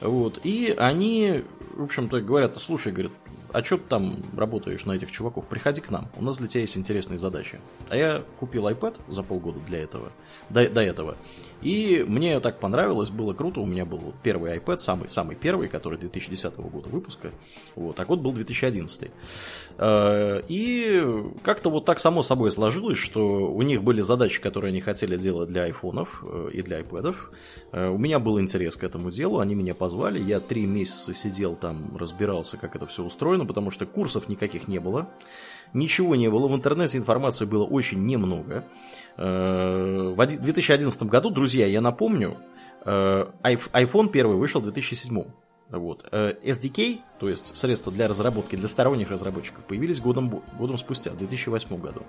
Вот. 0.00 0.38
И 0.44 0.72
они, 0.78 1.42
в 1.74 1.82
общем-то, 1.82 2.20
говорят, 2.20 2.56
слушай, 2.56 2.92
говорят, 2.92 3.12
а 3.52 3.62
что 3.62 3.76
ты 3.78 3.84
там 3.88 4.22
работаешь 4.36 4.84
на 4.84 4.92
этих 4.92 5.10
чуваков? 5.10 5.46
Приходи 5.46 5.80
к 5.80 5.90
нам, 5.90 6.08
у 6.16 6.22
нас 6.22 6.38
для 6.38 6.48
тебя 6.48 6.62
есть 6.62 6.76
интересные 6.76 7.18
задачи. 7.18 7.60
А 7.88 7.96
я 7.96 8.24
купил 8.38 8.68
iPad 8.68 8.96
за 9.08 9.22
полгода 9.22 9.60
для 9.60 9.78
этого, 9.78 10.12
до, 10.48 10.68
до 10.68 10.80
этого. 10.80 11.16
И 11.62 12.04
мне 12.08 12.40
так 12.40 12.58
понравилось, 12.58 13.10
было 13.10 13.34
круто. 13.34 13.60
У 13.60 13.66
меня 13.66 13.84
был 13.84 14.14
первый 14.22 14.56
iPad, 14.56 14.78
самый, 14.78 15.08
самый 15.08 15.36
первый, 15.36 15.68
который 15.68 15.98
2010 15.98 16.56
года 16.56 16.88
выпуска. 16.88 17.30
Вот, 17.76 17.98
а 18.00 18.04
год 18.04 18.20
был 18.20 18.32
2011. 18.32 19.10
Э, 19.78 20.42
и 20.48 21.02
как-то 21.42 21.70
вот 21.70 21.84
так 21.84 21.98
само 21.98 22.22
собой 22.22 22.50
сложилось, 22.50 22.98
что 22.98 23.52
у 23.52 23.62
них 23.62 23.82
были 23.82 24.00
задачи, 24.00 24.40
которые 24.40 24.70
они 24.70 24.80
хотели 24.80 25.16
делать 25.16 25.50
для 25.50 25.64
айфонов 25.64 26.24
э, 26.26 26.50
и 26.54 26.62
для 26.62 26.80
iPad. 26.80 27.14
Э, 27.72 27.88
у 27.88 27.98
меня 27.98 28.18
был 28.18 28.40
интерес 28.40 28.76
к 28.76 28.84
этому 28.84 29.10
делу, 29.10 29.38
они 29.38 29.54
меня 29.54 29.74
позвали. 29.74 30.18
Я 30.18 30.40
три 30.40 30.64
месяца 30.66 31.12
сидел 31.12 31.56
там, 31.56 31.96
разбирался, 31.96 32.56
как 32.56 32.74
это 32.74 32.86
все 32.86 33.04
устроено, 33.04 33.39
потому 33.46 33.70
что 33.70 33.86
курсов 33.86 34.28
никаких 34.28 34.68
не 34.68 34.78
было. 34.78 35.08
Ничего 35.72 36.16
не 36.16 36.28
было, 36.28 36.48
в 36.48 36.54
интернете 36.54 36.98
информации 36.98 37.44
было 37.44 37.64
очень 37.64 38.04
немного. 38.04 38.64
В 39.16 40.16
2011 40.16 41.02
году, 41.04 41.30
друзья, 41.30 41.66
я 41.66 41.80
напомню, 41.80 42.36
iPhone 42.84 44.08
первый 44.08 44.36
вышел 44.36 44.60
в 44.60 44.64
2007. 44.64 45.24
Вот. 45.70 46.04
SDK, 46.10 46.98
то 47.20 47.28
есть 47.28 47.56
средства 47.56 47.92
для 47.92 48.08
разработки, 48.08 48.56
для 48.56 48.66
сторонних 48.66 49.08
разработчиков, 49.08 49.64
появились 49.66 50.00
годом, 50.00 50.42
годом 50.58 50.76
спустя, 50.78 51.12
в 51.12 51.16
2008 51.16 51.80
году. 51.80 52.02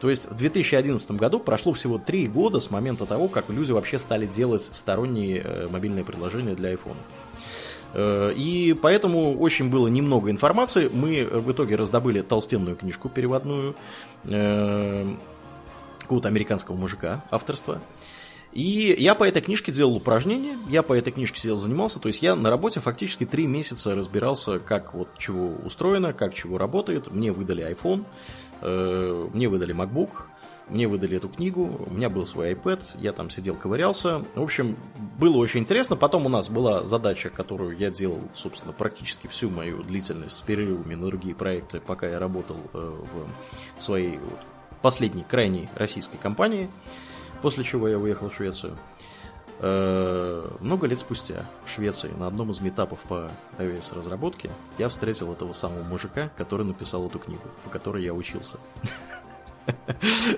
То 0.00 0.08
есть 0.08 0.30
в 0.30 0.34
2011 0.34 1.10
году 1.10 1.38
прошло 1.38 1.74
всего 1.74 1.98
три 1.98 2.26
года 2.26 2.60
с 2.60 2.70
момента 2.70 3.04
того, 3.04 3.28
как 3.28 3.50
люди 3.50 3.72
вообще 3.72 3.98
стали 3.98 4.24
делать 4.24 4.62
сторонние 4.62 5.68
мобильные 5.68 6.02
приложения 6.02 6.54
для 6.54 6.72
iPhone. 6.72 6.96
И 7.96 8.76
поэтому 8.82 9.38
очень 9.38 9.70
было 9.70 9.86
немного 9.86 10.30
информации. 10.30 10.90
Мы 10.92 11.24
в 11.24 11.52
итоге 11.52 11.76
раздобыли 11.76 12.22
толстенную 12.22 12.76
книжку 12.76 13.08
переводную 13.08 13.76
какого-то 14.24 16.28
американского 16.28 16.76
мужика 16.76 17.24
авторства. 17.30 17.80
И 18.54 18.94
я 18.96 19.16
по 19.16 19.24
этой 19.24 19.42
книжке 19.42 19.72
делал 19.72 19.96
упражнения, 19.96 20.56
я 20.68 20.84
по 20.84 20.92
этой 20.92 21.12
книжке 21.12 21.40
сидел, 21.40 21.56
занимался, 21.56 21.98
то 21.98 22.06
есть 22.06 22.22
я 22.22 22.36
на 22.36 22.50
работе 22.50 22.78
фактически 22.78 23.26
три 23.26 23.48
месяца 23.48 23.96
разбирался, 23.96 24.60
как 24.60 24.94
вот 24.94 25.08
чего 25.18 25.56
устроено, 25.64 26.12
как 26.12 26.32
чего 26.32 26.56
работает. 26.56 27.10
Мне 27.10 27.32
выдали 27.32 27.68
iPhone, 27.68 28.04
э, 28.60 29.28
мне 29.32 29.48
выдали 29.48 29.74
MacBook, 29.74 30.26
мне 30.68 30.88
выдали 30.88 31.16
эту 31.16 31.28
книгу, 31.28 31.86
у 31.86 31.92
меня 31.92 32.08
был 32.08 32.24
свой 32.24 32.52
iPad, 32.52 32.82
я 33.00 33.12
там 33.12 33.30
сидел, 33.30 33.54
ковырялся. 33.54 34.24
В 34.34 34.42
общем, 34.42 34.76
было 35.18 35.36
очень 35.36 35.60
интересно. 35.60 35.96
Потом 35.96 36.26
у 36.26 36.28
нас 36.28 36.48
была 36.48 36.84
задача, 36.84 37.30
которую 37.30 37.76
я 37.76 37.90
делал, 37.90 38.20
собственно, 38.32 38.72
практически 38.72 39.26
всю 39.26 39.50
мою 39.50 39.82
длительность 39.82 40.36
с 40.36 40.42
перерывами 40.42 40.94
на 40.94 41.06
другие 41.06 41.34
проекты, 41.34 41.80
пока 41.80 42.08
я 42.08 42.18
работал 42.18 42.56
э, 42.72 42.78
в 43.76 43.80
своей 43.80 44.18
вот, 44.18 44.38
последней, 44.80 45.24
крайней 45.28 45.68
российской 45.76 46.16
компании 46.16 46.70
после 47.44 47.62
чего 47.62 47.88
я 47.88 47.98
уехал 47.98 48.30
в 48.30 48.34
Швецию. 48.34 48.74
Э, 49.60 50.48
много 50.60 50.86
лет 50.86 50.98
спустя 50.98 51.44
в 51.62 51.68
Швеции 51.68 52.10
на 52.18 52.26
одном 52.26 52.50
из 52.50 52.62
метапов 52.62 53.00
по 53.02 53.30
iOS 53.58 53.94
разработке 53.94 54.50
я 54.78 54.88
встретил 54.88 55.30
этого 55.30 55.52
самого 55.52 55.82
мужика, 55.82 56.30
который 56.38 56.64
написал 56.64 57.06
эту 57.06 57.18
книгу, 57.18 57.42
по 57.62 57.68
которой 57.68 58.02
я 58.02 58.14
учился. 58.14 58.56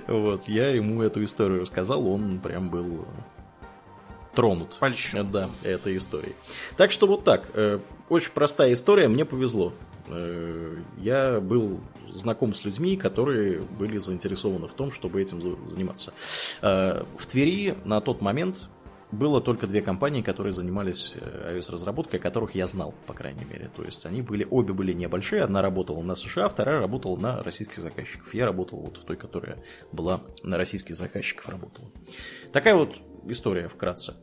Вот, 0.07 0.45
я 0.49 0.69
ему 0.69 1.03
эту 1.03 1.23
историю 1.25 1.61
рассказал, 1.61 2.07
он 2.09 2.39
прям 2.39 2.71
был 2.71 3.07
тронут. 4.35 4.77
Польщен. 4.79 5.29
Да, 5.31 5.51
этой 5.63 5.97
историей. 5.97 6.35
Так 6.77 6.93
что 6.93 7.07
вот 7.07 7.25
так. 7.25 7.51
Э, 7.55 7.81
очень 8.09 8.33
простая 8.33 8.73
история, 8.73 9.09
мне 9.09 9.25
повезло. 9.25 9.73
Э, 10.09 10.77
я 10.99 11.41
был 11.41 11.81
знаком 12.09 12.53
с 12.53 12.65
людьми, 12.65 12.97
которые 12.97 13.61
были 13.61 13.99
заинтересованы 13.99 14.69
в 14.69 14.75
том, 14.75 14.93
чтобы 14.93 15.21
этим 15.21 15.41
заниматься. 15.65 16.13
Э, 16.63 17.05
в 17.19 17.27
Твери 17.27 17.77
на 17.85 18.01
тот 18.01 18.21
момент 18.21 18.69
было 19.13 19.41
только 19.41 19.67
две 19.67 19.83
компании, 19.83 20.23
которые 20.23 20.53
занимались 20.53 21.17
iOS-разработкой, 21.17 22.19
которых 22.19 22.55
я 22.55 22.67
знал, 22.67 22.95
по 23.07 23.15
крайней 23.15 23.45
мере. 23.45 23.71
То 23.75 23.85
есть 23.85 24.05
они 24.07 24.23
были, 24.23 24.47
обе 24.51 24.73
были 24.73 24.93
небольшие. 24.93 25.43
Одна 25.43 25.63
работала 25.63 26.03
на 26.03 26.15
США, 26.15 26.49
вторая 26.49 26.81
работала 26.81 27.17
на 27.17 27.43
российских 27.43 27.79
заказчиков. 27.79 28.35
Я 28.35 28.45
работал 28.45 28.81
вот 28.81 28.99
в 28.99 29.05
той, 29.05 29.17
которая 29.17 29.63
была 29.93 30.21
на 30.43 30.57
российских 30.57 30.97
заказчиков 30.97 31.49
работала. 31.49 31.89
Такая 32.53 32.75
вот 32.75 32.97
история 33.29 33.69
вкратце. 33.69 34.15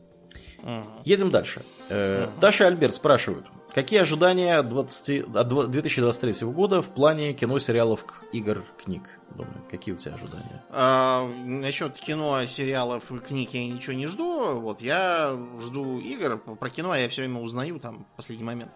Едем 1.04 1.30
дальше. 1.30 1.62
Э, 1.90 2.28
Даша 2.40 2.64
и 2.64 2.66
Альберт 2.68 2.94
спрашивают, 2.94 3.46
какие 3.74 4.00
ожидания 4.00 4.62
20, 4.62 5.30
2023 5.70 6.46
года 6.48 6.80
в 6.80 6.90
плане 6.90 7.34
кино, 7.34 7.58
сериалов, 7.58 8.04
игр, 8.32 8.64
книг? 8.82 9.18
Думаю, 9.30 9.62
какие 9.70 9.94
у 9.94 9.98
тебя 9.98 10.14
ожидания? 10.14 10.64
А, 10.70 11.28
насчет 11.44 11.98
кино, 11.98 12.46
сериалов 12.46 13.10
и 13.10 13.18
книг 13.18 13.50
я 13.52 13.66
ничего 13.66 13.94
не 13.94 14.06
жду. 14.06 14.60
Вот 14.60 14.80
я 14.80 15.36
жду 15.60 15.98
игр. 15.98 16.38
Про 16.38 16.70
кино 16.70 16.94
я 16.94 17.08
все 17.08 17.22
время 17.22 17.40
узнаю 17.40 17.80
там 17.80 18.06
в 18.12 18.16
последний 18.16 18.44
момент. 18.44 18.70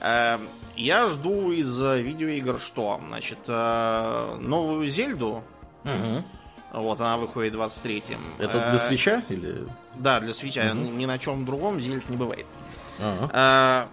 А, 0.00 0.38
я 0.76 1.06
жду 1.06 1.50
из 1.52 1.80
видеоигр 1.80 2.60
что? 2.60 3.00
Значит, 3.08 3.38
а, 3.48 4.36
новую 4.38 4.86
Зельду. 4.86 5.42
Угу. 5.84 6.82
Вот, 6.82 7.00
она 7.00 7.16
выходит 7.16 7.54
23-м. 7.54 8.20
Это 8.38 8.68
для 8.68 8.78
свеча 8.78 9.22
или... 9.28 9.66
Да, 9.96 10.20
для 10.20 10.34
свеча. 10.34 10.70
Угу. 10.72 10.78
Ни 10.78 11.06
на 11.06 11.18
чем 11.18 11.44
другом 11.44 11.80
зельд 11.80 12.08
не 12.08 12.16
бывает. 12.16 12.46
Ага. 13.00 13.88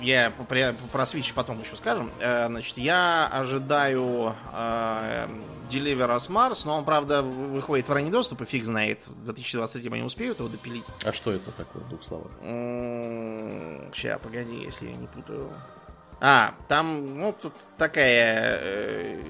Я 0.00 0.30
про, 0.30 0.74
про 0.92 1.02
Switch 1.04 1.32
потом 1.34 1.60
еще 1.60 1.76
скажем. 1.76 2.10
А, 2.20 2.46
значит, 2.48 2.78
я 2.78 3.26
ожидаю 3.26 4.34
а, 4.52 5.28
Deliver 5.68 6.16
Us 6.16 6.28
Mars, 6.28 6.62
но 6.64 6.78
он, 6.78 6.84
правда, 6.84 7.22
выходит 7.22 7.88
в 7.88 7.92
ранний 7.92 8.10
доступ, 8.10 8.42
и 8.42 8.44
фиг 8.44 8.64
знает. 8.64 9.06
В 9.06 9.24
2023 9.24 9.90
они 9.90 10.02
успеют 10.02 10.38
его 10.38 10.48
допилить. 10.48 10.84
А 11.04 11.12
что 11.12 11.32
это 11.32 11.50
такое, 11.52 11.82
в 11.82 11.88
двух 11.88 12.02
словах? 12.02 12.30
Сейчас, 13.94 14.20
погоди, 14.20 14.62
если 14.62 14.88
я 14.88 14.96
не 14.96 15.06
путаю. 15.06 15.50
А, 16.20 16.54
там, 16.68 17.18
ну, 17.18 17.32
тут 17.32 17.54
такая 17.78 18.58
э, 18.60 19.22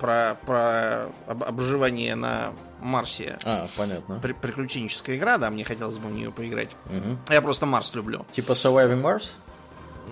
про, 0.00 0.36
про 0.46 1.08
обживание 1.28 2.14
на 2.14 2.52
Марсе. 2.80 3.36
А, 3.44 3.66
понятно. 3.76 4.20
При, 4.20 4.32
приключенческая 4.32 5.16
игра, 5.16 5.38
да, 5.38 5.50
мне 5.50 5.64
хотелось 5.64 5.98
бы 5.98 6.08
в 6.08 6.12
нее 6.12 6.30
поиграть. 6.30 6.70
Угу. 6.86 7.34
Я 7.34 7.40
просто 7.40 7.66
Марс 7.66 7.92
люблю. 7.94 8.24
Типа 8.30 8.52
Surviving 8.52 9.02
Mars? 9.02 9.38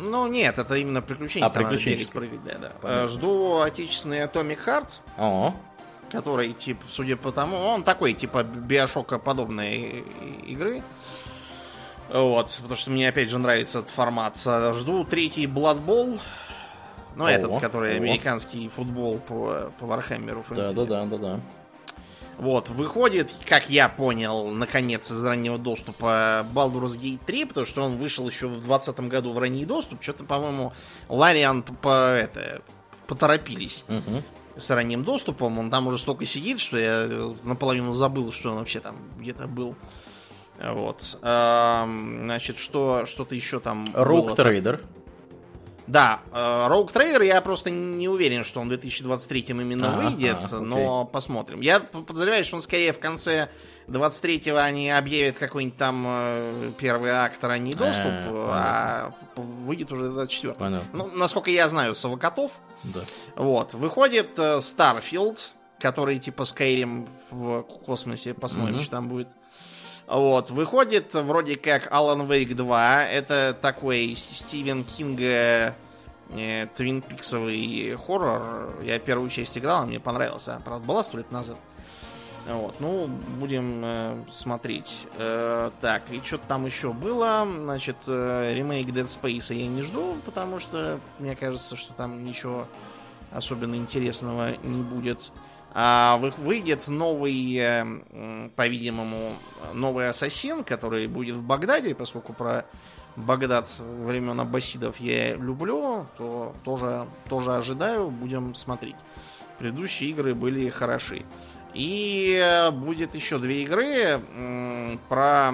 Ну, 0.00 0.26
нет, 0.26 0.58
это 0.58 0.74
именно 0.74 1.02
приключение. 1.02 1.46
А, 1.46 1.50
приключенческое. 1.50 2.22
Прыгать, 2.22 2.44
да, 2.44 2.58
да. 2.58 2.72
Понятно. 2.80 3.08
Жду 3.08 3.60
отечественный 3.60 4.24
Atomic 4.24 4.58
Heart. 4.64 4.88
О. 5.18 5.54
Который, 6.10 6.52
типа, 6.52 6.82
судя 6.88 7.16
по 7.16 7.30
тому, 7.30 7.56
он 7.58 7.84
такой, 7.84 8.14
типа, 8.14 8.42
биошока 8.42 9.18
подобной 9.18 10.04
игры. 10.46 10.82
Вот, 12.12 12.58
потому 12.62 12.76
что 12.76 12.90
мне 12.90 13.08
опять 13.08 13.30
же 13.30 13.38
нравится 13.38 13.78
этот 13.80 13.90
формат. 13.90 14.36
Жду 14.38 15.04
третий 15.04 15.46
Blood 15.46 15.84
Bowl. 15.84 16.18
Ну, 17.14 17.24
о, 17.24 17.30
этот, 17.30 17.60
который 17.60 17.94
о. 17.94 17.96
американский 17.96 18.68
футбол 18.68 19.18
по, 19.18 19.72
по 19.78 19.86
Вархаммеру. 19.86 20.44
Да, 20.50 20.72
да, 20.72 20.84
да, 20.84 21.04
да, 21.04 21.18
да. 21.18 21.40
Вот, 22.40 22.70
выходит, 22.70 23.34
как 23.46 23.68
я 23.68 23.90
понял, 23.90 24.48
наконец, 24.48 25.10
из 25.10 25.22
раннего 25.22 25.58
доступа 25.58 26.46
Baldur's 26.54 26.98
Gate 26.98 27.20
3, 27.26 27.44
потому 27.44 27.66
что 27.66 27.82
он 27.82 27.98
вышел 27.98 28.26
еще 28.26 28.46
в 28.46 28.62
2020 28.66 29.00
году 29.00 29.32
в 29.32 29.38
ранний 29.38 29.66
доступ. 29.66 30.02
Что-то, 30.02 30.24
по-моему, 30.24 30.72
Larian 31.10 31.62
по, 31.62 32.14
это, 32.14 32.62
поторопились 33.06 33.84
угу. 33.88 34.22
с 34.56 34.70
ранним 34.70 35.04
доступом. 35.04 35.58
Он 35.58 35.70
там 35.70 35.86
уже 35.88 35.98
столько 35.98 36.24
сидит, 36.24 36.60
что 36.60 36.78
я 36.78 37.06
наполовину 37.42 37.92
забыл, 37.92 38.32
что 38.32 38.52
он 38.52 38.56
вообще 38.56 38.80
там 38.80 38.96
где-то 39.18 39.46
был. 39.46 39.74
Вот. 40.58 41.18
А, 41.20 41.86
значит, 41.86 42.58
что, 42.58 43.04
что-то 43.04 43.34
еще 43.34 43.60
там 43.60 43.84
Rogue 43.92 44.34
Trader. 44.34 44.82
Да, 45.90 46.20
э, 46.30 46.36
Rogue 46.36 46.92
Trader 46.92 47.24
я 47.26 47.40
просто 47.40 47.70
не 47.70 48.08
уверен, 48.08 48.44
что 48.44 48.60
он 48.60 48.66
в 48.66 48.70
2023 48.70 49.46
именно 49.48 49.92
А, 49.94 49.96
выйдет, 49.96 50.36
а, 50.40 50.44
окей. 50.44 50.58
но 50.60 51.04
посмотрим. 51.04 51.60
Я 51.60 51.80
подозреваю, 51.80 52.44
что 52.44 52.56
он 52.56 52.62
скорее 52.62 52.92
в 52.92 53.00
конце 53.00 53.48
23-го 53.88 54.56
они 54.56 54.88
объявят 54.88 55.36
какой-нибудь 55.38 55.76
там 55.76 56.04
э, 56.06 56.70
первый 56.78 57.10
акт 57.10 57.42
ранний 57.42 57.72
доступ, 57.72 58.06
А, 58.06 59.12
а 59.36 59.40
выйдет 59.40 59.90
уже 59.90 60.10
24 60.10 60.54
Понятно. 60.54 60.88
Ну, 60.92 61.06
насколько 61.16 61.50
я 61.50 61.66
знаю, 61.68 61.96
Совокотов. 61.96 62.52
Да. 62.84 63.00
Вот, 63.34 63.74
выходит 63.74 64.38
э, 64.38 64.58
Starfield, 64.58 65.38
который 65.80 66.20
типа 66.20 66.42
Skyrim 66.42 67.08
в 67.32 67.62
космосе, 67.62 68.32
посмотрим, 68.34 68.74
Мгм. 68.76 68.82
что 68.82 68.90
там 68.92 69.08
будет. 69.08 69.26
Вот, 70.10 70.50
выходит 70.50 71.14
вроде 71.14 71.54
как 71.54 71.86
Alan 71.92 72.26
Wake 72.26 72.54
2, 72.54 73.04
это 73.04 73.56
такой 73.62 74.16
Стивен 74.16 74.82
Кинга 74.82 75.76
э, 76.30 76.66
Твин 76.74 77.00
Пиксовый 77.00 77.96
хоррор. 77.96 78.74
Я 78.82 78.98
первую 78.98 79.30
часть 79.30 79.56
играл, 79.56 79.86
мне 79.86 80.00
понравился. 80.00 80.60
Правда, 80.64 80.84
была 80.84 81.04
сто 81.04 81.16
лет 81.16 81.30
назад. 81.30 81.58
Вот, 82.48 82.74
ну, 82.80 83.06
будем 83.06 83.82
э, 83.84 84.24
смотреть. 84.32 85.06
Э, 85.16 85.70
так, 85.80 86.02
и 86.10 86.20
что-то 86.24 86.46
там 86.48 86.66
еще 86.66 86.92
было. 86.92 87.46
Значит, 87.46 87.96
э, 88.08 88.52
ремейк 88.52 88.88
Dead 88.88 89.06
Space 89.06 89.54
я 89.54 89.68
не 89.68 89.82
жду, 89.82 90.16
потому 90.26 90.58
что 90.58 90.98
мне 91.20 91.36
кажется, 91.36 91.76
что 91.76 91.92
там 91.92 92.24
ничего 92.24 92.66
особенно 93.30 93.76
интересного 93.76 94.56
не 94.64 94.82
будет. 94.82 95.30
А 95.30 95.49
выйдет 95.74 96.88
новый, 96.88 97.54
э, 97.56 97.80
м, 97.82 98.50
по-видимому, 98.56 99.34
новый 99.72 100.08
Ассасин, 100.08 100.64
который 100.64 101.06
будет 101.06 101.36
в 101.36 101.44
Багдаде, 101.44 101.94
поскольку 101.94 102.32
про 102.32 102.64
Багдад 103.16 103.68
времен 103.78 104.40
Аббасидов 104.40 104.98
я 104.98 105.34
люблю, 105.34 106.06
то 106.16 106.54
тоже, 106.64 107.06
тоже 107.28 107.56
ожидаю, 107.56 108.08
будем 108.08 108.54
смотреть. 108.54 108.96
Предыдущие 109.58 110.10
игры 110.10 110.34
были 110.34 110.68
хороши. 110.70 111.24
И 111.74 112.40
э, 112.42 112.70
будет 112.70 113.14
еще 113.14 113.38
две 113.38 113.62
игры 113.62 114.20
про... 115.08 115.52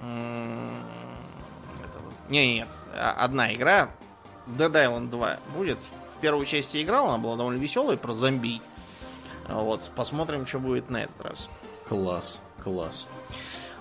это 0.00 2.00
Не, 2.28 2.54
нет, 2.54 2.68
а- 2.94 3.24
одна 3.24 3.52
игра. 3.52 3.90
Dead 4.46 4.72
Island 4.72 5.10
2 5.10 5.38
будет. 5.54 5.78
В 6.16 6.20
первую 6.20 6.46
часть 6.46 6.74
я 6.74 6.82
играл, 6.82 7.08
она 7.08 7.18
была 7.18 7.36
довольно 7.36 7.58
веселая, 7.58 7.96
про 7.96 8.12
зомби. 8.12 8.60
Вот, 9.48 9.90
посмотрим, 9.96 10.46
что 10.46 10.58
будет 10.58 10.90
на 10.90 11.04
этот 11.04 11.20
раз. 11.22 11.48
Класс, 11.88 12.40
класс. 12.62 13.08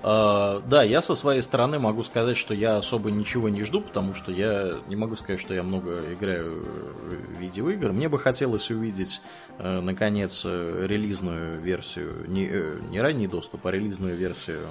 А, 0.04 0.62
да, 0.68 0.84
я 0.84 1.02
со 1.02 1.16
своей 1.16 1.42
стороны 1.42 1.80
могу 1.80 2.04
сказать, 2.04 2.38
что 2.38 2.54
я 2.54 2.78
особо 2.78 3.12
ничего 3.12 3.50
не 3.50 3.64
жду, 3.64 3.82
потому 3.82 4.14
что 4.14 4.32
я 4.32 4.80
не 4.88 4.96
могу 4.96 5.16
сказать, 5.16 5.40
что 5.40 5.54
я 5.54 5.64
много 5.64 6.14
играю 6.14 6.64
в 6.64 7.40
видеоигр. 7.40 7.92
Мне 7.92 8.10
бы 8.10 8.20
хотелось 8.20 8.70
увидеть, 8.70 9.22
э, 9.58 9.82
наконец, 9.82 10.44
э, 10.46 10.86
релизную 10.88 11.60
версию, 11.62 12.26
не, 12.28 12.48
э, 12.50 12.80
не 12.90 13.02
ранний 13.02 13.28
доступ, 13.28 13.66
а 13.66 13.72
релизную 13.72 14.16
версию 14.16 14.68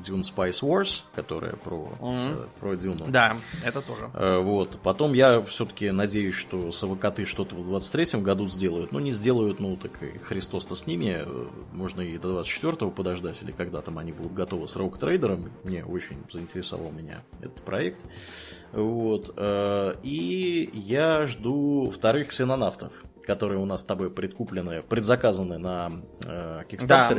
Dune 0.00 0.22
Spice 0.22 0.62
Wars, 0.62 1.04
которая 1.14 1.56
про, 1.56 1.92
э, 2.00 2.46
про 2.60 2.74
Дюну. 2.76 3.06
Да, 3.08 3.36
это 3.64 3.82
тоже. 3.82 4.10
Вот. 4.42 4.78
Потом 4.82 5.12
я 5.12 5.42
все-таки 5.42 5.90
надеюсь, 5.90 6.34
что 6.34 6.72
совокоты 6.72 7.24
что-то 7.24 7.54
в 7.54 7.74
23-м 7.74 8.22
году 8.22 8.48
сделают. 8.48 8.92
Ну, 8.92 8.98
не 8.98 9.10
сделают, 9.10 9.60
ну, 9.60 9.76
так 9.76 10.02
и 10.02 10.18
Христос-то 10.18 10.74
с 10.76 10.86
ними. 10.86 11.24
Можно 11.72 12.02
и 12.02 12.18
до 12.18 12.40
24-го 12.40 12.90
подождать, 12.90 13.42
или 13.42 13.52
когда 13.52 13.80
там 13.80 13.98
они 13.98 14.13
будут 14.14 14.34
готовы 14.34 14.66
с 14.68 14.76
Rogue 14.76 14.98
Трейдером. 14.98 15.50
Мне 15.64 15.84
очень 15.84 16.16
заинтересовал 16.30 16.90
меня 16.90 17.22
этот 17.40 17.62
проект. 17.62 18.00
Вот. 18.72 19.32
Э, 19.36 19.94
И 20.02 20.70
я 20.72 21.26
жду 21.26 21.90
вторых 21.90 22.28
ксенонавтов, 22.28 22.92
которые 23.26 23.58
у 23.58 23.64
нас 23.64 23.82
с 23.82 23.84
тобой 23.84 24.10
предкуплены, 24.10 24.82
предзаказаны 24.82 25.58
на 25.58 25.92
э, 26.26 26.62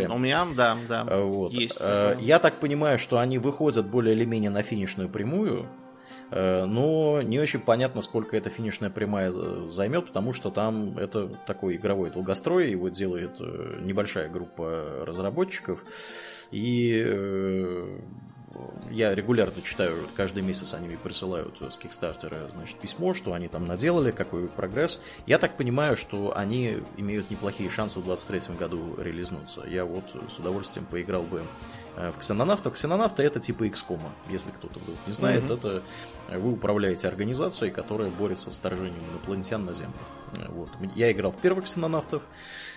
Да, 0.10 0.16
у 0.16 0.18
меня, 0.20 0.46
да, 0.56 0.78
да. 0.88 1.06
Э, 1.08 1.24
Вот. 1.24 1.54
Есть. 1.54 1.78
Э. 1.80 2.18
Я 2.20 2.40
так 2.40 2.60
понимаю, 2.60 3.00
что 3.00 3.20
они 3.20 3.38
выходят 3.38 3.86
более 3.88 4.16
или 4.16 4.26
менее 4.26 4.52
на 4.52 4.62
финишную 4.64 5.10
прямую, 5.10 5.66
э, 6.32 6.66
но 6.66 7.22
не 7.22 7.40
очень 7.40 7.60
понятно, 7.60 8.02
сколько 8.02 8.36
эта 8.38 8.50
финишная 8.50 8.90
прямая 8.90 9.32
э, 9.34 9.68
займет, 9.70 10.08
потому 10.08 10.34
что 10.34 10.52
там 10.52 10.98
это 10.98 11.28
такой 11.48 11.78
игровой 11.78 12.12
долгострой, 12.12 12.70
его 12.70 12.90
делает 12.90 13.40
небольшая 13.40 14.30
группа 14.30 15.04
разработчиков, 15.06 15.84
и 16.52 17.04
э, 17.06 18.00
я 18.92 19.14
регулярно 19.14 19.62
читаю, 19.62 20.08
каждый 20.16 20.44
месяц 20.44 20.74
они 20.74 20.88
мне 20.88 20.98
присылают 20.98 21.58
с 21.62 21.78
Кикстартера, 21.78 22.48
значит, 22.50 22.78
письмо, 22.78 23.14
что 23.14 23.34
они 23.34 23.48
там 23.48 23.66
наделали, 23.66 24.12
какой 24.12 24.48
прогресс. 24.48 25.02
Я 25.26 25.38
так 25.38 25.58
понимаю, 25.58 25.98
что 25.98 26.36
они 26.36 26.80
имеют 26.98 27.30
неплохие 27.30 27.70
шансы 27.70 28.00
в 28.00 28.06
23 28.06 28.56
году 28.56 28.96
релизнуться. 28.98 29.66
Я 29.68 29.86
вот 29.86 30.06
с 30.30 30.40
удовольствием 30.40 30.86
поиграл 30.86 31.24
бы 31.24 31.44
э, 31.98 32.12
в 32.12 32.18
Ксенонавтов. 32.18 32.74
Ксенонавты 32.74 33.24
это 33.24 33.40
типа 33.40 33.68
XCOM, 33.68 34.02
если 34.30 34.52
кто-то 34.52 34.80
вдруг 34.80 34.98
не 35.08 35.14
знает. 35.14 35.44
Мгм. 35.44 35.54
Это 35.54 35.84
вы 36.30 36.54
управляете 36.54 37.08
организацией, 37.08 37.72
которая 37.72 38.10
борется 38.10 38.52
с 38.52 38.60
вторжением 38.60 39.04
инопланетян 39.12 39.66
на 39.66 39.74
Землю. 39.74 39.94
Вот. 40.50 40.70
Я 40.96 41.12
играл 41.12 41.32
в 41.32 41.40
первых 41.40 41.66
Ксенонавтов 41.66 42.24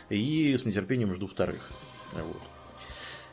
и 0.08 0.56
с 0.56 0.64
нетерпением 0.66 1.14
жду 1.14 1.26
вторых. 1.26 1.70
Вот. 2.12 2.42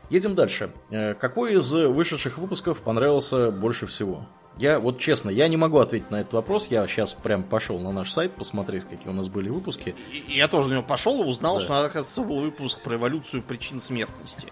Едем 0.09 0.35
дальше. 0.35 0.71
Э, 0.91 1.13
Какой 1.13 1.55
из 1.55 1.71
вышедших 1.73 2.37
выпусков 2.37 2.81
понравился 2.81 3.51
больше 3.51 3.85
всего? 3.87 4.25
Я 4.57 4.79
вот 4.79 4.99
честно, 4.99 5.29
я 5.29 5.47
не 5.47 5.57
могу 5.57 5.79
ответить 5.79 6.11
на 6.11 6.21
этот 6.21 6.33
вопрос. 6.33 6.67
Я 6.69 6.87
сейчас 6.87 7.13
прям 7.13 7.43
пошел 7.43 7.77
на 7.79 7.91
наш 7.91 8.11
сайт 8.11 8.31
посмотреть, 8.33 8.85
какие 8.85 9.09
у 9.09 9.13
нас 9.13 9.27
были 9.27 9.49
выпуски. 9.49 9.95
И- 10.11 10.33
Я 10.37 10.47
тоже 10.47 10.69
на 10.69 10.73
него 10.73 10.83
пошел 10.83 11.21
и 11.23 11.25
узнал, 11.25 11.57
Да. 11.57 11.61
что, 11.63 11.77
оказывается, 11.85 12.21
был 12.21 12.39
выпуск 12.39 12.81
про 12.81 12.95
эволюцию 12.95 13.43
причин 13.43 13.81
смертности. 13.81 14.51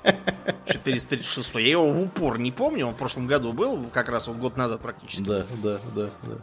436. 0.66 1.56
Я 1.56 1.72
его 1.72 1.91
в 1.91 2.01
упор 2.01 2.38
не 2.38 2.51
помню, 2.51 2.88
он 2.88 2.93
в 2.93 2.97
прошлом 2.97 3.28
году 3.28 3.54
был, 3.54 3.86
как 3.93 4.10
раз 4.10 4.28
вот 4.28 4.38
год 4.38 4.58
назад 4.58 4.82
практически. 4.82 5.22
Да, 5.22 5.45
да, 5.62 5.80
да, 5.95 6.10
да. 6.24 6.36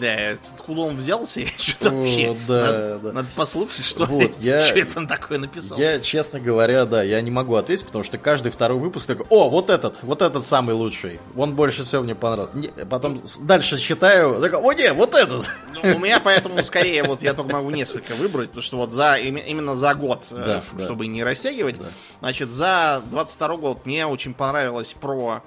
Да, 0.00 0.38
откуда 0.54 0.82
он 0.82 0.96
взялся, 0.96 1.40
я 1.40 1.46
что-то 1.56 1.90
вообще... 1.90 2.36
да, 2.48 2.60
надо, 2.62 2.98
да. 3.02 3.12
надо 3.12 3.28
послушать, 3.36 3.84
что, 3.84 4.04
Вот, 4.06 4.32
я- 4.40 4.60
что 4.66 4.78
это 4.78 4.98
он 4.98 5.06
такое 5.06 5.38
написал. 5.38 5.78
Я, 5.78 6.00
честно 6.00 6.40
говоря, 6.40 6.84
да, 6.84 7.02
я 7.02 7.20
не 7.20 7.30
могу 7.30 7.54
ответить, 7.54 7.86
потому 7.86 8.04
что 8.04 8.18
каждый 8.18 8.50
второй 8.50 8.78
выпуск 8.78 9.06
такой, 9.06 9.26
о, 9.30 9.48
вот 9.48 9.70
этот, 9.70 10.02
вот 10.02 10.22
этот 10.22 10.44
самый 10.44 10.74
лучший. 10.74 11.20
Он 11.36 11.54
больше 11.54 11.82
всего 11.82 12.02
мне 12.02 12.14
понравился. 12.14 12.84
Потом 12.94 13.20
дальше 13.42 13.78
читаю, 13.78 14.40
такой, 14.40 14.58
о, 14.58 14.72
не, 14.72 14.92
вот 14.92 15.14
этот. 15.14 15.50
Ну, 15.74 15.96
у 15.96 15.98
меня 15.98 16.20
поэтому 16.20 16.62
скорее 16.62 17.02
вот 17.04 17.22
я 17.22 17.34
только 17.34 17.52
могу 17.56 17.70
несколько 17.70 18.14
выбрать, 18.14 18.48
потому 18.48 18.62
что 18.62 18.76
вот 18.78 18.90
за 18.90 19.18
име- 19.20 19.44
именно 19.46 19.74
за 19.76 19.94
год, 19.94 20.24
э, 20.30 20.34
Да, 20.36 20.60
ш- 20.62 20.66
да. 20.72 20.84
чтобы 20.84 21.06
не 21.06 21.22
растягивать, 21.22 21.78
Да. 21.78 21.86
значит, 22.20 22.50
за 22.50 23.02
22 23.10 23.56
год 23.56 23.84
мне 23.86 24.06
очень 24.06 24.32
понравилось 24.34 24.94
про 24.98 25.42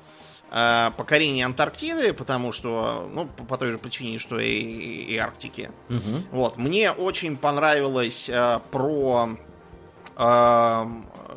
э, 0.50 0.92
покорение 0.96 1.46
Антарктиды, 1.46 2.14
потому 2.14 2.54
что, 2.54 3.10
ну, 3.14 3.26
по, 3.26 3.44
по 3.44 3.58
той 3.58 3.72
же 3.72 3.78
причине, 3.78 4.18
что 4.18 4.40
и, 4.40 4.48
и- 4.50 5.14
и 5.14 5.18
Арктики. 5.18 5.72
Мгм. 5.90 6.24
Вот, 6.32 6.56
мне 6.58 6.92
очень 6.92 7.36
понравилось 7.36 8.30
э, 8.30 8.60
про 8.72 9.32
э, 10.16 10.86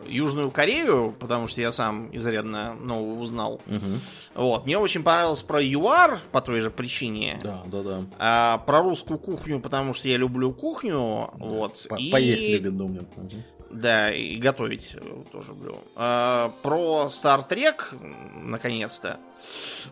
Южную 0.07 0.51
Корею, 0.51 1.15
потому 1.19 1.47
что 1.47 1.61
я 1.61 1.73
сам 1.73 2.09
изрядно 2.15 2.75
нового 2.75 3.21
узнал. 3.21 3.61
Мгм. 3.67 4.01
Вот, 4.35 4.67
мне 4.67 4.79
очень 4.79 5.03
понравилось 5.03 5.43
про 5.43 5.61
ЮАР 5.63 6.21
по 6.33 6.41
той 6.41 6.61
же 6.61 6.71
причине. 6.71 7.39
Да, 7.43 7.63
да, 7.67 7.83
да. 7.83 8.01
А, 8.19 8.59
про 8.59 8.81
русскую 8.83 9.19
кухню, 9.19 9.61
потому 9.61 9.95
что 9.95 10.09
я 10.09 10.17
люблю 10.17 10.53
кухню. 10.53 11.31
Вот. 11.35 11.87
По- 11.89 11.97
и- 11.97 12.11
Поесть 12.11 12.49
любит, 12.49 12.77
думаю. 12.77 13.07
Мгм. 13.17 13.43
Да, 13.71 14.11
и 14.13 14.35
готовить 14.37 14.97
э, 14.97 15.01
тоже 15.31 15.49
люблю. 15.51 15.79
А, 15.95 16.51
про 16.63 17.07
Star 17.07 17.49
Trek, 17.49 17.95
наконец-то. 18.43 19.19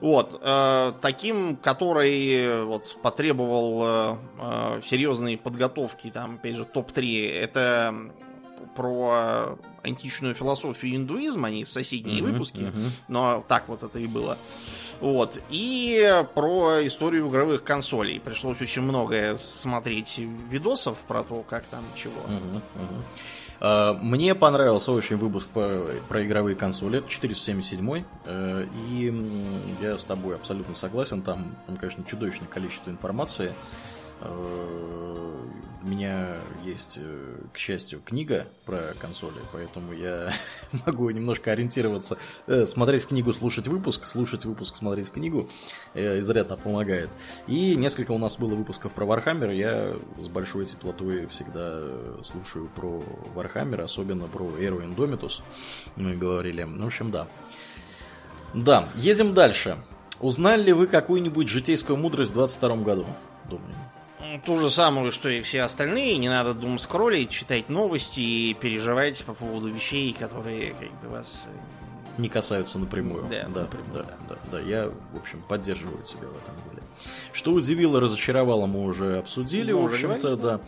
Вот. 0.00 0.38
э, 0.42 0.92
таким, 1.00 1.56
который 1.56 2.64
вот 2.64 2.96
потребовал 3.02 3.82
э, 3.84 4.16
э, 4.40 4.80
серьезной 4.84 5.36
подготовки, 5.38 6.11
там, 6.11 6.34
опять 6.36 6.56
же, 6.56 6.64
топ-3, 6.64 7.30
это 7.30 7.94
про 8.79 9.59
античную 9.83 10.35
философию 10.37 10.95
индуизма, 10.95 11.49
они 11.49 11.64
соседние 11.64 12.22
Мгм, 12.22 12.33
выпуски, 12.33 12.61
мгм. 12.61 12.93
но 13.09 13.45
так 13.49 13.68
вот 13.68 13.83
это 13.83 13.99
и 13.99 14.07
было. 14.07 14.39
Вот. 15.01 15.37
И 15.51 16.24
про 16.35 16.87
историю 16.87 17.29
игровых 17.29 17.64
консолей. 17.64 18.20
Пришлось 18.20 18.61
очень 18.61 18.83
многое 18.83 19.37
смотреть 19.37 20.18
видосов 20.18 20.99
про 21.09 21.22
то, 21.24 21.43
как 21.49 21.64
там 21.64 21.83
чего. 21.97 22.20
Мгм. 22.29 22.62
А, 23.61 23.95
Мне 24.01 24.35
понравился 24.37 24.93
очень 24.93 25.16
выпуск 25.16 25.49
по- 25.49 25.87
про 26.09 26.24
игровые 26.24 26.55
консоли. 26.55 26.99
Это 26.99 27.09
477. 27.09 28.05
э, 28.26 28.66
И 28.89 29.12
я 29.81 29.99
с 29.99 30.05
тобой 30.05 30.37
абсолютно 30.37 30.74
согласен. 30.74 31.22
Там, 31.22 31.57
там, 31.66 31.76
конечно, 31.76 32.05
чудовищное 32.05 32.47
количество 32.49 32.91
информации. 32.91 33.55
Э, 34.21 35.45
у 35.81 35.87
меня 35.87 36.39
есть, 36.64 36.99
э, 37.01 37.37
к 37.53 37.59
счастью, 37.59 38.01
книга 38.05 38.47
про 38.66 38.95
консоли, 39.01 39.39
поэтому 39.53 39.93
я 39.93 40.33
могу 40.87 41.09
немножко 41.11 41.53
ориентироваться, 41.53 42.19
э, 42.47 42.66
смотреть 42.66 43.05
в 43.05 43.09
книгу, 43.09 43.33
слушать 43.33 43.69
выпуск, 43.69 44.07
слушать 44.07 44.45
выпуск, 44.45 44.77
смотреть 44.77 45.09
в 45.09 45.12
книгу, 45.12 45.49
изрядно 45.95 46.57
помогает. 46.57 47.11
И 47.47 47.77
несколько 47.77 48.12
у 48.12 48.19
нас 48.19 48.39
было 48.39 48.55
выпусков 48.55 48.93
про 48.93 49.07
Warhammer, 49.07 49.55
я 49.55 49.95
с 50.21 50.29
большой 50.29 50.66
теплотой 50.66 51.27
всегда 51.29 51.89
слушаю 52.25 52.69
про 52.75 53.03
Warhammer, 53.37 53.83
особенно 53.83 54.27
про 54.27 54.45
Эру 54.59 54.81
Indomitus, 54.81 55.43
мы 55.97 56.16
говорили. 56.16 56.64
В 56.64 56.85
общем, 56.85 57.11
да. 57.11 57.29
Да, 58.53 58.89
едем 58.97 59.33
дальше. 59.33 59.79
Узнали 60.21 60.62
ли 60.64 60.73
вы 60.73 60.89
какую-нибудь 60.89 61.49
житейскую 61.49 61.97
мудрость 61.97 62.33
в 62.33 62.35
22 62.35 62.77
году? 62.77 63.07
Думаю 63.49 63.88
ту 64.45 64.59
же 64.59 64.71
самую, 64.71 65.12
что 65.12 65.29
и 65.29 65.43
все 65.43 65.62
остальные. 65.62 66.19
Не 66.19 66.29
надо 66.29 66.55
дум 66.55 66.79
скроллить, 66.79 67.31
читать 67.31 67.69
новости 67.69 68.21
и 68.21 68.55
переживать 68.55 69.25
по 69.25 69.35
поводу 69.35 69.69
вещей, 69.69 70.12
которые 70.12 70.75
как 70.75 70.91
бы 71.01 71.09
вас 71.09 71.47
э, 71.47 72.21
не 72.21 72.29
касаются 72.29 72.79
напрямую. 72.79 73.25
Да, 73.31 73.49
да, 73.49 73.61
напрямую, 73.62 73.93
да, 73.95 74.03
да. 74.03 74.16
да, 74.29 74.37
да. 74.53 74.61
Я, 74.61 74.91
в 75.12 75.16
общем, 75.16 75.43
поддерживаю 75.49 76.03
тебя 76.03 76.29
в 76.29 76.37
этом 76.43 76.55
деле. 76.69 76.83
Что 77.33 77.53
удивило, 77.53 78.01
разочаровало, 78.01 78.66
мы 78.66 78.85
уже 78.85 79.19
обсудили, 79.19 79.73
мы 79.73 79.83
в 79.83 79.93
общем-то, 79.93 80.37
да. 80.37 80.61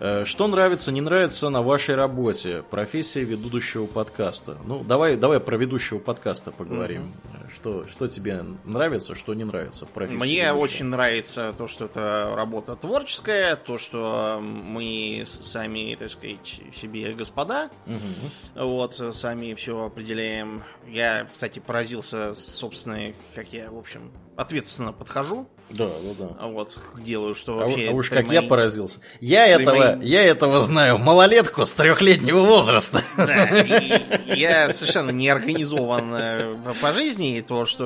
Э, 0.00 0.24
что 0.24 0.46
нравится, 0.48 0.92
не 0.92 1.00
нравится 1.00 1.50
на 1.50 1.62
вашей 1.62 1.94
работе? 1.94 2.64
Профессия 2.70 3.24
ведущего 3.24 3.86
подкаста. 3.86 4.58
Ну, 4.64 4.82
давай, 4.82 5.16
давай 5.16 5.40
про 5.40 5.56
ведущего 5.56 5.98
подкаста 5.98 6.50
поговорим. 6.50 7.02
Mm-hmm. 7.02 7.54
Что, 7.54 7.86
что 7.86 8.08
тебе 8.08 8.42
нравится, 8.64 9.14
что 9.14 9.34
не 9.34 9.44
нравится 9.44 9.86
в 9.86 9.92
профессии? 9.92 10.18
Мне 10.18 10.42
ведущего? 10.42 10.58
очень 10.58 10.84
нравится 10.86 11.54
то, 11.56 11.68
что 11.68 11.84
это 11.84 12.32
работа 12.34 12.76
творческая, 12.76 13.56
то, 13.56 13.78
что 13.78 14.40
мы 14.42 15.24
сами, 15.26 15.94
так 15.94 16.10
сказать, 16.10 16.60
себе 16.74 17.12
господа. 17.14 17.70
Mm-hmm. 17.86 18.64
Вот, 18.64 19.14
сами 19.14 19.54
все 19.54 19.84
определяем. 19.84 20.64
Я, 20.88 21.28
кстати, 21.32 21.60
поразился 21.60 22.34
собственной, 22.34 23.14
как 23.34 23.52
я, 23.52 23.70
в 23.70 23.78
общем, 23.78 24.12
ответственно 24.36 24.92
подхожу. 24.92 25.48
Да, 25.70 25.88
да, 25.88 26.26
да. 26.26 26.46
Вот, 26.46 26.78
делаю, 26.98 27.34
что 27.34 27.54
а 27.58 27.66
вообще... 27.66 27.88
А, 27.88 27.90
а 27.90 27.94
уж 27.94 28.10
как 28.10 28.26
мои... 28.26 28.36
я 28.36 28.42
поразился. 28.42 29.00
Я 29.20 29.46
этого, 29.46 29.96
мои... 29.96 30.06
я 30.06 30.22
этого 30.22 30.62
знаю, 30.62 30.98
малолетку 30.98 31.64
с 31.66 31.74
трехлетнего 31.74 32.40
возраста. 32.40 33.00
Да, 33.16 33.46
и 33.46 34.38
я 34.38 34.70
совершенно 34.70 35.10
не 35.10 35.28
организован 35.28 36.14
э, 36.14 36.56
по 36.80 36.92
жизни, 36.92 37.44
то, 37.46 37.64
что 37.64 37.84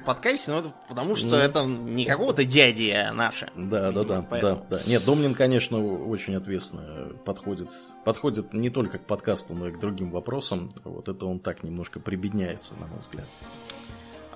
в 0.00 0.04
подкасте, 0.04 0.52
ну, 0.52 0.58
это 0.58 0.72
потому 0.88 1.14
что 1.14 1.36
это 1.36 1.64
не 1.64 2.04
какого-то 2.04 2.44
дяди 2.44 2.90
а 2.90 3.12
наше. 3.12 3.50
Да, 3.56 3.90
да, 3.90 4.04
да, 4.04 4.20
да, 4.30 4.62
да. 4.68 4.80
Нет, 4.86 5.04
Домнин, 5.04 5.34
конечно, 5.34 5.84
очень 5.84 6.36
ответственно 6.36 7.08
подходит, 7.24 7.68
подходит 8.04 8.52
не 8.52 8.70
только 8.70 8.98
к 8.98 9.06
подкасту, 9.06 9.54
но 9.54 9.68
и 9.68 9.72
к 9.72 9.78
другим 9.78 10.10
вопросам. 10.10 10.68
Вот 10.84 11.08
это 11.08 11.26
он 11.26 11.40
так 11.40 11.62
немножко 11.62 12.00
прибедняется, 12.00 12.74
на 12.78 12.86
мой 12.86 13.00
взгляд. 13.00 13.26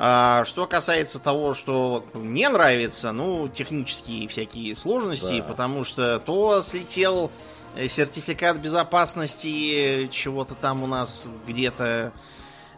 А, 0.00 0.44
что 0.44 0.68
касается 0.68 1.18
того, 1.18 1.54
что 1.54 2.04
не 2.14 2.48
нравится, 2.48 3.10
ну, 3.10 3.48
технические 3.48 4.28
всякие 4.28 4.76
сложности, 4.76 5.38
да. 5.38 5.42
потому 5.44 5.82
что 5.82 6.20
то 6.20 6.62
слетел 6.62 7.32
э, 7.74 7.88
сертификат 7.88 8.58
безопасности 8.58 10.06
чего-то 10.12 10.54
там 10.54 10.84
у 10.84 10.86
нас 10.86 11.26
где-то 11.48 12.12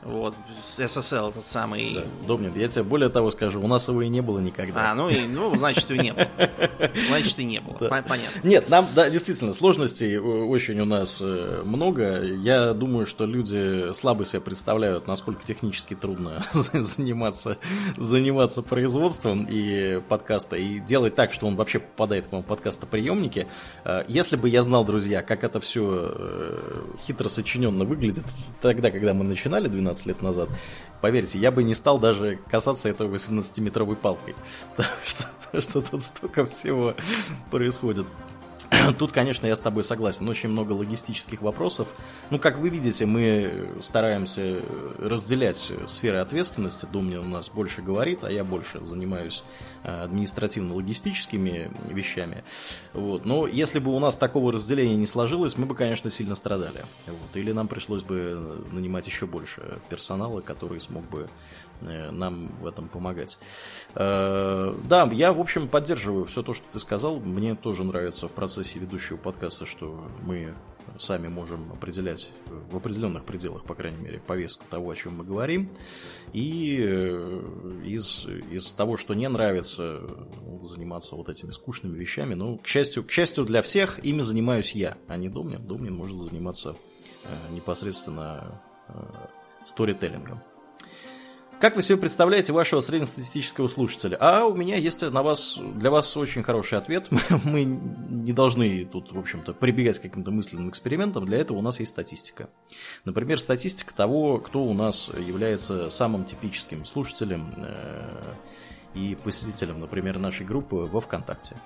вот, 0.02 0.34
SSL 0.78 1.30
этот 1.30 1.46
самый. 1.46 1.94
Да, 1.94 2.02
Домнин, 2.26 2.54
я 2.54 2.68
тебе 2.68 2.84
более 2.84 3.10
того 3.10 3.30
скажу, 3.30 3.60
у 3.60 3.66
нас 3.66 3.86
его 3.88 4.00
и 4.00 4.08
не 4.08 4.22
было 4.22 4.38
никогда. 4.38 4.92
А, 4.92 4.94
ну, 4.94 5.10
и, 5.10 5.26
ну 5.26 5.54
значит, 5.56 5.90
и 5.90 5.98
не 5.98 6.14
было. 6.14 6.26
Значит, 7.08 7.38
и 7.38 7.44
не 7.44 7.60
было. 7.60 7.76
Да. 7.78 7.88
Понятно. 7.88 8.40
Нет, 8.42 8.70
нам, 8.70 8.86
да, 8.94 9.10
действительно, 9.10 9.52
сложностей 9.52 10.16
очень 10.16 10.80
у 10.80 10.86
нас 10.86 11.20
э, 11.22 11.62
много. 11.66 12.22
Я 12.22 12.72
думаю, 12.72 13.04
что 13.04 13.26
люди 13.26 13.92
слабо 13.92 14.24
себе 14.24 14.40
представляют, 14.40 15.06
насколько 15.06 15.44
технически 15.44 15.94
трудно 15.94 16.42
заниматься, 16.52 17.58
заниматься 17.98 18.62
производством 18.62 19.46
и 19.50 20.00
подкаста, 20.08 20.56
и 20.56 20.80
делать 20.80 21.14
так, 21.14 21.34
что 21.34 21.46
он 21.46 21.56
вообще 21.56 21.78
попадает 21.78 22.26
к 22.26 22.32
вам 22.32 22.42
в 22.42 22.46
подкастоприемнике. 22.46 23.48
Э, 23.84 24.04
если 24.08 24.36
бы 24.36 24.48
я 24.48 24.62
знал, 24.62 24.86
друзья, 24.86 25.20
как 25.20 25.44
это 25.44 25.60
все 25.60 26.10
э, 26.10 26.84
хитро 27.02 27.28
сочиненно 27.28 27.84
выглядит 27.84 28.24
тогда, 28.62 28.90
когда 28.90 29.12
мы 29.12 29.24
начинали 29.24 29.68
12 29.68 29.89
15 29.90 30.06
лет 30.06 30.22
назад, 30.22 30.48
поверьте, 31.00 31.38
я 31.38 31.50
бы 31.50 31.62
не 31.62 31.74
стал 31.74 31.98
даже 31.98 32.38
касаться 32.48 32.88
этого 32.88 33.12
18-метровой 33.14 33.96
палкой. 33.96 34.34
Потому 34.76 34.96
что, 35.04 35.60
что 35.60 35.80
тут 35.82 36.02
столько 36.02 36.46
всего 36.46 36.94
происходит. 37.50 38.06
Тут, 38.98 39.12
конечно, 39.12 39.46
я 39.46 39.56
с 39.56 39.60
тобой 39.60 39.84
согласен. 39.84 40.28
Очень 40.28 40.50
много 40.50 40.72
логистических 40.72 41.42
вопросов. 41.42 41.94
Ну, 42.30 42.38
как 42.38 42.58
вы 42.58 42.68
видите, 42.68 43.06
мы 43.06 43.68
стараемся 43.80 44.62
разделять 44.98 45.72
сферы 45.86 46.18
ответственности. 46.18 46.86
Думни 46.90 47.16
у 47.16 47.24
нас 47.24 47.50
больше 47.50 47.82
говорит, 47.82 48.24
а 48.24 48.30
я 48.30 48.44
больше 48.44 48.84
занимаюсь 48.84 49.44
э, 49.82 50.04
административно-логистическими 50.04 51.70
вещами. 51.88 52.44
Вот. 52.92 53.24
Но 53.24 53.46
если 53.46 53.78
бы 53.78 53.94
у 53.94 53.98
нас 53.98 54.16
такого 54.16 54.52
разделения 54.52 54.96
не 54.96 55.06
сложилось, 55.06 55.56
мы 55.56 55.66
бы, 55.66 55.74
конечно, 55.74 56.10
сильно 56.10 56.34
страдали. 56.34 56.84
Вот. 57.06 57.36
Или 57.36 57.52
нам 57.52 57.68
пришлось 57.68 58.04
бы 58.04 58.64
нанимать 58.70 59.06
еще 59.06 59.26
больше 59.26 59.62
персонала, 59.88 60.40
который 60.40 60.80
смог 60.80 61.08
бы 61.08 61.28
Э, 61.69 61.69
нам 61.80 62.48
в 62.60 62.66
этом 62.66 62.88
помогать. 62.88 63.38
Э, 63.94 64.74
да, 64.84 65.08
я, 65.12 65.32
в 65.32 65.40
общем, 65.40 65.68
поддерживаю 65.68 66.24
все 66.24 66.42
то, 66.42 66.54
что 66.54 66.66
ты 66.70 66.78
сказал. 66.78 67.20
Мне 67.20 67.54
тоже 67.54 67.84
нравится 67.84 68.28
в 68.28 68.32
процессе 68.32 68.78
ведущего 68.78 69.16
подкаста, 69.16 69.66
что 69.66 70.06
мы 70.22 70.54
сами 70.98 71.28
можем 71.28 71.72
определять 71.72 72.32
в 72.70 72.76
определенных 72.76 73.24
пределах, 73.24 73.64
по 73.64 73.74
крайней 73.74 73.98
мере, 73.98 74.20
повестку 74.20 74.64
того, 74.68 74.90
о 74.90 74.94
чем 74.94 75.18
мы 75.18 75.24
говорим. 75.24 75.70
И 76.32 76.78
э, 76.80 77.82
из, 77.84 78.26
из 78.50 78.72
того, 78.72 78.96
что 78.96 79.14
не 79.14 79.28
нравится, 79.28 80.02
заниматься 80.62 81.16
вот 81.16 81.28
этими 81.28 81.50
скучными 81.50 81.96
вещами. 81.96 82.34
Но, 82.34 82.56
к 82.58 82.66
счастью, 82.66 83.04
к 83.04 83.10
счастью 83.10 83.44
для 83.44 83.62
всех, 83.62 84.04
ими 84.04 84.22
занимаюсь 84.22 84.72
я, 84.74 84.96
а 85.08 85.16
не 85.16 85.28
Домнин. 85.28 85.66
Домнин 85.66 85.94
может 85.94 86.18
заниматься 86.18 86.76
непосредственно 87.52 88.62
сторителлингом. 89.64 90.40
Как 91.60 91.76
вы 91.76 91.82
себе 91.82 91.98
представляете 91.98 92.54
вашего 92.54 92.80
среднестатистического 92.80 93.68
слушателя? 93.68 94.16
А 94.18 94.46
у 94.46 94.54
меня 94.54 94.76
есть 94.76 95.02
на 95.02 95.22
вас, 95.22 95.60
для 95.74 95.90
вас 95.90 96.16
очень 96.16 96.42
хороший 96.42 96.78
ответ. 96.78 97.08
Мы 97.44 97.64
не 97.64 98.32
должны 98.32 98.86
тут, 98.86 99.12
в 99.12 99.18
общем-то, 99.18 99.52
прибегать 99.52 99.98
к 99.98 100.02
каким-то 100.02 100.30
мысленным 100.30 100.70
экспериментам. 100.70 101.26
Для 101.26 101.36
этого 101.36 101.58
у 101.58 101.60
нас 101.60 101.78
есть 101.78 101.90
статистика. 101.90 102.48
Например, 103.04 103.38
статистика 103.38 103.94
того, 103.94 104.38
кто 104.38 104.64
у 104.64 104.72
нас 104.72 105.10
является 105.18 105.90
самым 105.90 106.24
типическим 106.24 106.86
слушателем 106.86 107.52
э, 107.58 108.34
и 108.94 109.14
посетителем, 109.22 109.80
например, 109.80 110.18
нашей 110.18 110.46
группы 110.46 110.76
во 110.76 111.00
ВКонтакте. 111.00 111.56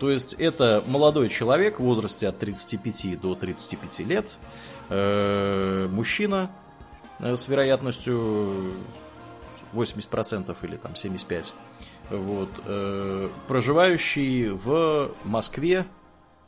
То 0.00 0.10
есть 0.10 0.34
это 0.34 0.82
молодой 0.88 1.28
человек 1.28 1.78
в 1.78 1.84
возрасте 1.84 2.26
от 2.26 2.36
35 2.40 3.20
до 3.20 3.36
35 3.36 4.00
лет, 4.00 4.38
э, 4.88 5.88
мужчина 5.92 6.50
э, 7.20 7.36
с 7.36 7.46
вероятностью 7.46 8.74
80% 9.76 10.56
или 10.62 10.76
там 10.76 10.92
75%, 10.92 11.52
вот, 12.10 12.50
э, 12.64 13.30
проживающий 13.48 14.50
в 14.50 15.12
Москве 15.24 15.86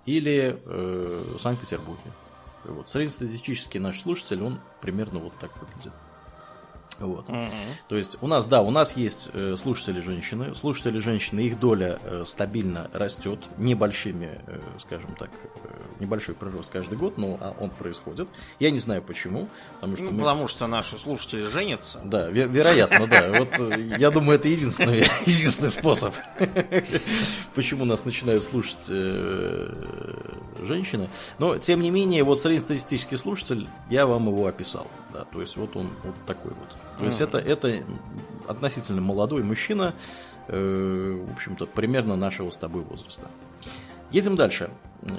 или 0.06 0.60
э, 0.64 1.24
Санкт-Петербурге. 1.38 2.10
Вот, 2.64 2.88
среднестатистический 2.88 3.78
наш 3.78 4.00
слушатель, 4.00 4.42
он 4.42 4.60
примерно 4.80 5.18
вот 5.20 5.32
так 5.38 5.50
выглядит. 5.60 5.92
Вот. 7.00 7.28
Mm-hmm. 7.28 7.48
То 7.88 7.96
есть 7.96 8.18
у 8.20 8.26
нас, 8.26 8.46
да, 8.46 8.62
у 8.62 8.70
нас 8.70 8.96
есть 8.96 9.30
э, 9.32 9.54
слушатели 9.56 10.00
женщины. 10.00 10.54
Слушатели 10.54 10.98
женщины, 10.98 11.40
их 11.40 11.60
доля 11.60 11.98
э, 12.02 12.24
стабильно 12.24 12.90
растет 12.92 13.38
небольшими, 13.56 14.40
э, 14.46 14.60
скажем 14.78 15.14
так, 15.16 15.30
э, 15.64 15.68
небольшой 16.00 16.34
прирост 16.34 16.70
каждый 16.70 16.98
год, 16.98 17.18
но 17.18 17.38
а, 17.40 17.54
он 17.60 17.70
происходит. 17.70 18.28
Я 18.58 18.70
не 18.70 18.78
знаю 18.78 19.02
почему. 19.02 19.48
Потому 19.76 19.96
что, 19.96 20.04
ну, 20.06 20.12
мы... 20.12 20.18
потому 20.20 20.48
что 20.48 20.66
наши 20.66 20.98
слушатели 20.98 21.46
женятся. 21.46 22.00
Да, 22.04 22.30
ве- 22.30 22.48
вероятно, 22.48 23.06
да. 23.06 23.30
Вот 23.38 23.76
я 23.98 24.10
думаю, 24.10 24.38
это 24.38 24.48
единственный, 24.48 25.00
единственный 25.26 25.70
способ. 25.70 26.14
Почему 27.54 27.84
нас 27.84 28.04
начинают 28.04 28.42
слушать 28.44 28.90
женщины. 30.62 31.08
Но, 31.38 31.58
тем 31.58 31.80
не 31.80 31.90
менее, 31.90 32.24
вот 32.24 32.40
среднестатистический 32.40 33.16
слушатель, 33.16 33.68
я 33.90 34.06
вам 34.06 34.28
его 34.28 34.46
описал. 34.46 34.86
Да, 35.18 35.24
то 35.24 35.40
есть 35.40 35.56
вот 35.56 35.74
он 35.74 35.90
вот 36.04 36.14
такой 36.26 36.52
вот. 36.52 36.98
То 36.98 37.04
есть 37.04 37.20
это, 37.20 37.38
это 37.38 37.82
относительно 38.46 39.00
молодой 39.00 39.42
мужчина, 39.42 39.92
э, 40.46 41.24
в 41.28 41.32
общем-то, 41.32 41.66
примерно 41.66 42.14
нашего 42.14 42.50
с 42.50 42.56
тобой 42.56 42.82
возраста. 42.84 43.28
Едем 44.12 44.36
дальше. 44.36 44.70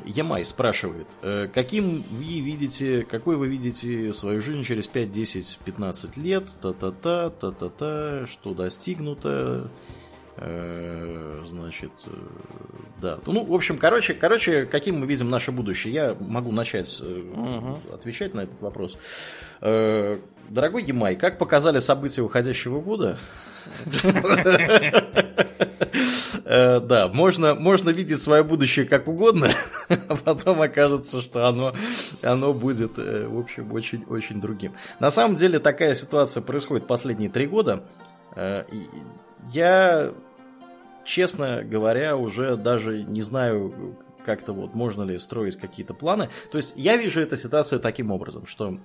Ямай 0.06 0.46
спрашивает, 0.46 1.08
э, 1.22 1.50
каким 1.54 2.04
вы 2.12 2.40
видите, 2.40 3.04
какой 3.04 3.36
вы 3.36 3.50
видите 3.50 4.14
свою 4.14 4.42
жизнь 4.42 4.64
через 4.64 4.88
5, 4.88 5.12
10, 5.12 5.60
15 5.66 6.16
лет, 6.16 6.48
та-та-та, 6.62 7.30
та-та-та, 7.30 8.26
что 8.26 8.54
достигнуто, 8.54 9.70
значит, 10.42 11.92
э, 12.06 12.12
да. 13.02 13.20
Ну, 13.26 13.44
в 13.44 13.54
общем, 13.54 13.78
короче, 13.78 14.14
короче, 14.14 14.66
каким 14.66 15.00
мы 15.00 15.06
видим 15.06 15.30
наше 15.30 15.52
будущее, 15.52 15.94
я 15.94 16.16
могу 16.20 16.52
начать 16.52 17.02
угу. 17.02 17.80
отвечать 17.94 18.34
на 18.34 18.42
этот 18.42 18.62
вопрос. 18.62 18.98
Дорогой 19.60 20.84
Гимай, 20.84 21.16
как 21.16 21.38
показали 21.38 21.80
события 21.80 22.22
уходящего 22.22 22.80
года, 22.80 23.20
да, 26.46 27.10
можно, 27.14 27.54
можно 27.54 27.90
видеть 27.90 28.20
свое 28.20 28.44
будущее 28.44 28.86
как 28.86 29.08
угодно, 29.10 29.52
а 29.90 30.16
потом 30.16 30.62
окажется, 30.62 31.22
что 31.22 31.48
оно, 31.48 31.76
оно 32.24 32.54
будет, 32.54 32.98
в 32.98 33.38
общем, 33.38 33.72
очень-очень 33.74 34.40
другим. 34.40 34.74
На 35.00 35.12
самом 35.12 35.36
деле 35.36 35.60
такая 35.60 35.96
ситуация 35.96 36.42
происходит 36.42 36.88
последние 36.88 37.30
три 37.30 37.46
года. 37.46 37.84
Я 39.52 40.14
честно 41.10 41.64
говоря, 41.64 42.16
уже 42.16 42.56
даже 42.56 43.04
не 43.04 43.22
знаю, 43.22 43.98
как-то 44.24 44.54
вот 44.54 44.76
можно 44.76 45.04
ли 45.04 45.18
строить 45.18 45.58
какие-то 45.58 45.94
планы. 45.94 46.30
То 46.52 46.58
есть 46.58 46.74
я 46.76 46.98
вижу 46.98 47.20
эту 47.20 47.36
ситуацию 47.36 47.80
таким 47.80 48.12
образом, 48.12 48.46
что 48.46 48.78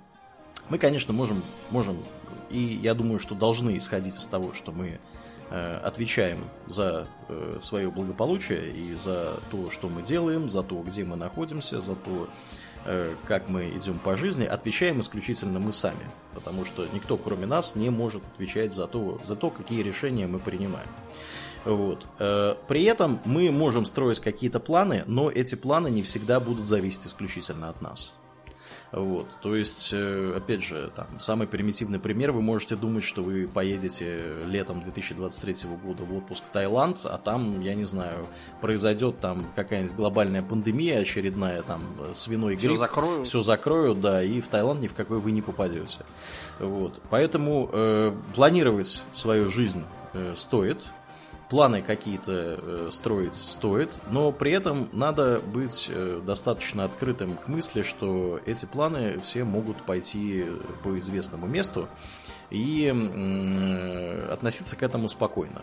мы, 0.71 0.79
конечно, 0.79 1.13
можем, 1.13 1.43
можем 1.71 1.99
и 2.51 2.79
я 2.83 2.95
думаю, 2.95 3.19
что 3.19 3.35
должны 3.35 3.77
исходить 3.77 4.17
из 4.17 4.27
того, 4.27 4.55
что 4.55 4.73
мы 4.73 4.99
э, 5.51 5.77
отвечаем 5.83 6.49
за 6.67 7.07
э, 7.29 7.59
свое 7.61 7.91
благополучие 7.91 8.73
и 8.73 8.95
за 8.95 9.41
то, 9.51 9.71
что 9.71 9.89
мы 9.89 10.03
делаем, 10.03 10.49
за 10.49 10.63
то, 10.63 10.81
где 10.83 11.05
мы 11.05 11.17
находимся, 11.17 11.81
за 11.81 11.95
то, 11.95 12.29
э, 12.87 13.15
как 13.27 13.49
мы 13.49 13.69
идем 13.71 13.99
по 13.99 14.17
жизни, 14.17 14.47
отвечаем 14.47 15.01
исключительно 15.01 15.59
мы 15.59 15.73
сами. 15.73 16.07
Потому 16.33 16.65
что 16.65 16.87
никто, 16.93 17.19
кроме 17.19 17.47
нас, 17.47 17.75
не 17.75 17.91
может 17.91 18.23
отвечать 18.35 18.73
за 18.73 18.87
то, 18.87 19.21
за 19.25 19.37
то 19.37 19.51
какие 19.51 19.83
решения 19.83 20.27
мы 20.27 20.39
принимаем. 20.39 20.89
Вот. 21.65 22.07
Э, 22.19 22.55
при 22.69 22.85
этом 22.85 23.21
мы 23.25 23.51
можем 23.51 23.85
строить 23.85 24.21
какие-то 24.21 24.61
планы, 24.61 25.05
но 25.07 25.31
эти 25.31 25.55
планы 25.55 25.89
не 25.89 26.03
всегда 26.03 26.41
будут 26.41 26.67
зависеть 26.67 27.07
исключительно 27.07 27.69
от 27.69 27.81
нас. 27.81 28.15
Вот, 28.95 29.27
то 29.43 29.57
есть, 29.57 29.93
э, 29.93 30.35
опять 30.37 30.63
же, 30.63 30.93
там, 30.95 31.09
самый 31.19 31.49
примитивный 31.49 31.99
пример, 31.99 32.31
вы 32.31 32.41
можете 32.41 32.77
думать, 32.77 33.03
что 33.03 33.25
вы 33.25 33.49
поедете 33.49 34.37
летом 34.47 34.83
2023 34.83 35.69
года 35.83 36.05
в 36.05 36.17
отпуск 36.17 36.45
в 36.45 36.51
Таиланд, 36.51 37.01
а 37.03 37.19
там, 37.19 37.61
я 37.61 37.75
не 37.75 37.83
знаю, 37.83 38.29
произойдет 38.61 39.19
там 39.19 39.47
какая-нибудь 39.57 39.97
глобальная 39.97 40.43
пандемия 40.43 41.01
очередная, 41.01 41.63
там, 41.63 41.83
свиной 42.13 42.55
грипп. 42.55 42.75
Все 42.75 42.79
закроют. 42.79 43.27
Все 43.27 43.43
закроют, 43.43 44.01
да, 44.01 44.23
и 44.23 44.41
в 44.41 44.47
Таиланд 44.47 44.81
ни 44.81 44.87
в 44.87 44.95
какой 44.95 45.19
вы 45.19 45.33
не 45.33 45.43
попадете. 45.43 46.05
Вот, 46.61 47.01
поэтому 47.11 47.69
э, 47.73 48.15
планировать 48.37 49.05
свою 49.11 49.51
жизнь 49.51 49.83
э, 50.13 50.35
стоит, 50.37 50.81
планы 51.55 51.83
какие-то 51.83 52.59
э, 52.61 52.89
строить 52.91 53.37
стоит, 53.37 53.97
но 54.11 54.33
при 54.33 54.51
этом 54.51 54.89
надо 54.93 55.39
быть 55.39 55.89
э, 55.89 56.21
достаточно 56.27 56.83
открытым 56.83 57.37
к 57.37 57.47
мысли, 57.47 57.83
что 57.83 58.41
эти 58.45 58.65
планы 58.67 59.21
все 59.21 59.45
могут 59.45 59.87
пойти 59.87 60.47
по 60.83 60.99
известному 60.99 61.47
месту 61.47 61.89
и 62.51 62.93
э, 62.93 64.33
относиться 64.33 64.75
к 64.75 64.83
этому 64.83 65.07
спокойно. 65.07 65.63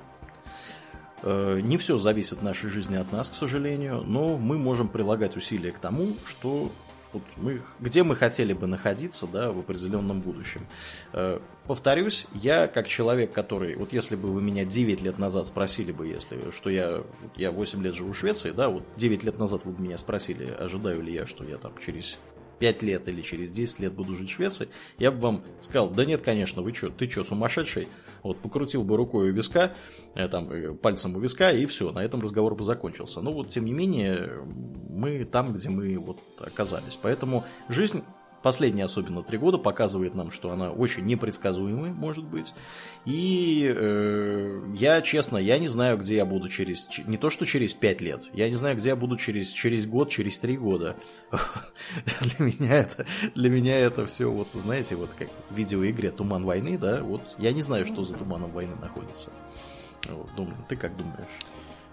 Э, 1.24 1.60
не 1.62 1.76
все 1.76 1.98
зависит 1.98 2.40
в 2.40 2.44
нашей 2.44 2.70
жизни 2.70 2.96
от 2.96 3.12
нас, 3.12 3.30
к 3.30 3.34
сожалению, 3.34 4.02
но 4.08 4.38
мы 4.38 4.58
можем 4.58 4.88
прилагать 4.88 5.36
усилия 5.36 5.74
к 5.74 5.80
тому, 5.80 6.16
что 6.26 6.72
вот 7.14 7.24
мы, 7.38 7.62
где 7.80 8.04
мы 8.04 8.16
хотели 8.16 8.54
бы 8.54 8.68
находиться 8.68 9.28
да, 9.28 9.52
в 9.52 9.60
определенном 9.60 10.22
будущем. 10.22 10.66
Э, 11.14 11.40
повторюсь, 11.68 12.28
я 12.34 12.68
как 12.68 12.88
человек, 12.88 13.32
который, 13.32 13.76
вот 13.76 13.94
если 13.94 14.16
бы 14.16 14.32
вы 14.32 14.42
меня 14.42 14.66
9 14.66 15.02
лет 15.02 15.18
назад 15.18 15.46
спросили 15.46 15.92
бы, 15.92 16.08
если, 16.08 16.52
что 16.52 16.70
я, 16.70 17.04
я 17.36 17.52
8 17.52 17.84
лет 17.84 17.96
живу 17.96 18.14
в 18.14 18.18
Швеции, 18.18 18.52
да, 18.52 18.70
вот 18.70 18.84
9 18.98 19.24
лет 19.24 19.38
назад 19.40 19.66
вы 19.66 19.72
бы 19.72 19.82
меня 19.82 19.98
спросили, 19.98 20.46
ожидаю 20.58 21.02
ли 21.02 21.14
я, 21.14 21.26
что 21.26 21.44
я 21.44 21.58
там 21.58 21.74
через 21.84 22.18
5 22.62 22.84
лет 22.84 23.08
или 23.08 23.22
через 23.22 23.50
10 23.50 23.80
лет 23.80 23.94
буду 23.94 24.16
жить 24.16 24.30
в 24.30 24.34
Швеции, 24.34 24.70
я 25.00 25.12
бы 25.12 25.20
вам 25.20 25.44
сказал, 25.62 25.90
да 25.90 26.06
нет, 26.06 26.22
конечно, 26.22 26.62
вы 26.62 26.74
что, 26.74 26.90
ты 26.90 27.10
что, 27.10 27.24
сумасшедший? 27.24 27.88
Вот 28.22 28.38
покрутил 28.38 28.84
бы 28.84 28.96
рукой 28.98 29.32
у 29.32 29.34
виска, 29.34 29.74
э, 30.14 30.28
там, 30.28 30.50
э, 30.52 30.74
пальцем 30.76 31.16
у 31.16 31.20
виска, 31.20 31.52
и 31.52 31.66
все, 31.66 31.92
на 31.92 32.04
этом 32.04 32.22
разговор 32.22 32.54
бы 32.54 32.64
закончился. 32.64 33.22
Но 33.22 33.34
вот, 33.34 33.50
тем 33.50 33.66
не 33.66 33.74
менее, 33.74 34.44
мы 34.90 35.26
там, 35.26 35.54
где 35.54 35.70
мы 35.70 35.98
вот 35.98 36.20
оказались. 36.40 37.00
Поэтому 37.02 37.44
жизнь 37.68 38.04
Последние 38.42 38.86
особенно 38.86 39.22
три 39.22 39.38
года 39.38 39.58
показывает 39.58 40.16
нам, 40.16 40.32
что 40.32 40.52
она 40.52 40.72
очень 40.72 41.06
непредсказуемая, 41.06 41.94
может 41.94 42.26
быть. 42.26 42.54
И 43.06 43.72
э, 43.74 44.62
я, 44.76 45.02
честно, 45.02 45.38
я 45.38 45.60
не 45.60 45.68
знаю, 45.68 45.98
где 45.98 46.16
я 46.16 46.26
буду 46.26 46.50
через... 46.50 46.90
Не 47.06 47.18
то, 47.18 47.30
что 47.30 47.46
через 47.46 47.74
пять 47.74 48.02
лет. 48.02 48.24
Я 48.34 48.50
не 48.50 48.56
знаю, 48.56 48.78
где 48.78 48.90
я 48.90 48.96
буду 48.96 49.18
через, 49.18 49.52
через 49.52 49.86
год, 49.86 50.10
через 50.10 50.40
три 50.40 50.58
года. 50.58 50.96
для, 51.32 52.46
меня 52.46 52.74
это, 52.74 53.06
для 53.36 53.50
меня 53.50 53.78
это 53.78 54.06
все, 54.06 54.30
вот, 54.30 54.48
знаете, 54.54 54.96
вот 54.96 55.12
как 55.14 55.30
в 55.50 55.56
видеоигре 55.56 56.10
«Туман 56.12 56.44
войны», 56.44 56.78
да, 56.78 57.02
вот 57.02 57.22
я 57.38 57.52
не 57.52 57.62
знаю, 57.62 57.86
что 57.86 58.04
за 58.04 58.16
туманом 58.16 58.52
войны 58.52 58.76
находится. 58.82 59.32
Вот, 60.10 60.34
думаю, 60.36 60.58
ты 60.68 60.76
как 60.76 60.98
думаешь? 60.98 61.30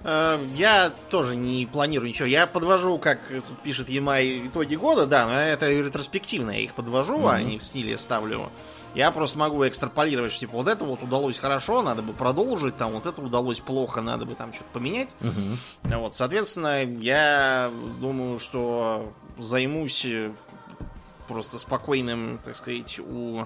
Э, 0.05 0.39
я 0.57 0.93
тоже 1.11 1.37
не 1.37 1.67
планирую 1.67 2.09
ничего. 2.09 2.27
Я 2.27 2.47
подвожу, 2.47 2.99
как 2.99 3.21
тут 3.29 3.59
пишет 3.63 3.89
Ямай, 3.89 4.47
итоги 4.47 4.77
года, 4.77 5.07
да, 5.07 5.27
но 5.27 5.35
это 5.35 5.69
ретроспективно 5.71 6.53
я 6.53 6.61
их 6.61 6.75
подвожу, 6.75 7.19
mm-hmm. 7.19 7.31
а 7.33 7.43
не 7.43 7.59
в 7.59 7.63
стиле 7.63 7.99
ставлю. 7.99 8.51
Я 8.95 9.11
просто 9.11 9.39
могу 9.39 9.67
экстраполировать, 9.69 10.33
что 10.33 10.41
типа 10.41 10.55
вот 10.55 10.67
это 10.67 10.85
вот 10.85 11.03
удалось 11.03 11.39
хорошо, 11.39 11.83
надо 11.83 12.03
бы 12.03 12.13
продолжить, 12.13 12.77
там 12.77 12.93
вот 12.93 13.07
это 13.07 13.21
удалось 13.21 13.61
плохо, 13.61 14.01
надо 14.01 14.25
бы 14.25 14.35
там 14.35 14.53
что-то 14.53 14.71
поменять. 14.73 15.09
Uh-huh. 15.21 15.99
Вот, 15.99 16.15
соответственно, 16.15 16.85
я 16.85 17.71
думаю, 18.01 18.39
что 18.39 19.13
займусь 19.39 20.07
просто 21.29 21.59
спокойным, 21.59 22.41
так 22.45 22.57
сказать, 22.57 22.99
у 22.99 23.45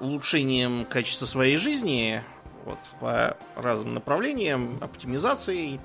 улучшением 0.00 0.84
качества 0.84 1.26
своей 1.26 1.56
жизни, 1.56 2.22
вот, 2.66 2.78
по 3.00 3.36
разным 3.54 3.94
направлениям, 3.94 4.78
оптимизацией. 4.82 5.80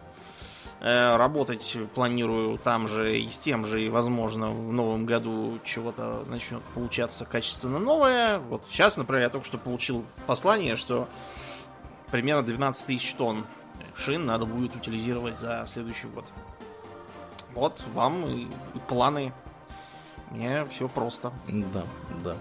Э, 0.83 1.15
работать 1.15 1.77
планирую 1.93 2.57
там 2.57 2.87
же 2.87 3.19
и 3.19 3.29
с 3.29 3.37
тем 3.37 3.67
же, 3.67 3.83
и, 3.83 3.89
возможно, 3.89 4.51
в 4.51 4.73
новом 4.73 5.05
году 5.05 5.59
чего-то 5.63 6.23
начнет 6.27 6.63
получаться 6.73 7.23
качественно 7.23 7.77
новое. 7.77 8.39
Вот 8.39 8.63
сейчас, 8.67 8.97
например, 8.97 9.21
я 9.21 9.29
только 9.29 9.45
что 9.45 9.59
получил 9.59 10.03
послание, 10.25 10.75
что 10.75 11.07
примерно 12.09 12.41
12 12.41 12.87
тысяч 12.87 13.13
тонн 13.13 13.45
шин 13.95 14.25
надо 14.25 14.45
будет 14.45 14.75
утилизировать 14.75 15.37
за 15.37 15.63
следующий 15.71 16.07
год. 16.07 16.25
Вот 17.53 17.83
вам 17.93 18.25
и, 18.25 18.43
и 18.45 18.79
планы. 18.87 19.33
Мне 20.31 20.65
все 20.65 20.87
просто. 20.87 21.31
Да, 21.47 21.83
да. 22.23 22.35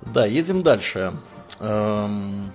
Да, 0.00 0.24
едем 0.24 0.62
дальше. 0.62 1.12
Эм, 1.60 2.52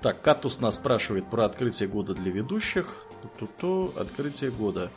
так, 0.00 0.20
Катус 0.22 0.60
нас 0.60 0.76
спрашивает 0.76 1.28
про 1.28 1.44
открытие 1.44 1.88
года 1.88 2.14
для 2.14 2.32
ведущих. 2.32 3.06
Ту-ту-ту, 3.22 3.92
открытие 3.98 4.50
года. 4.50 4.90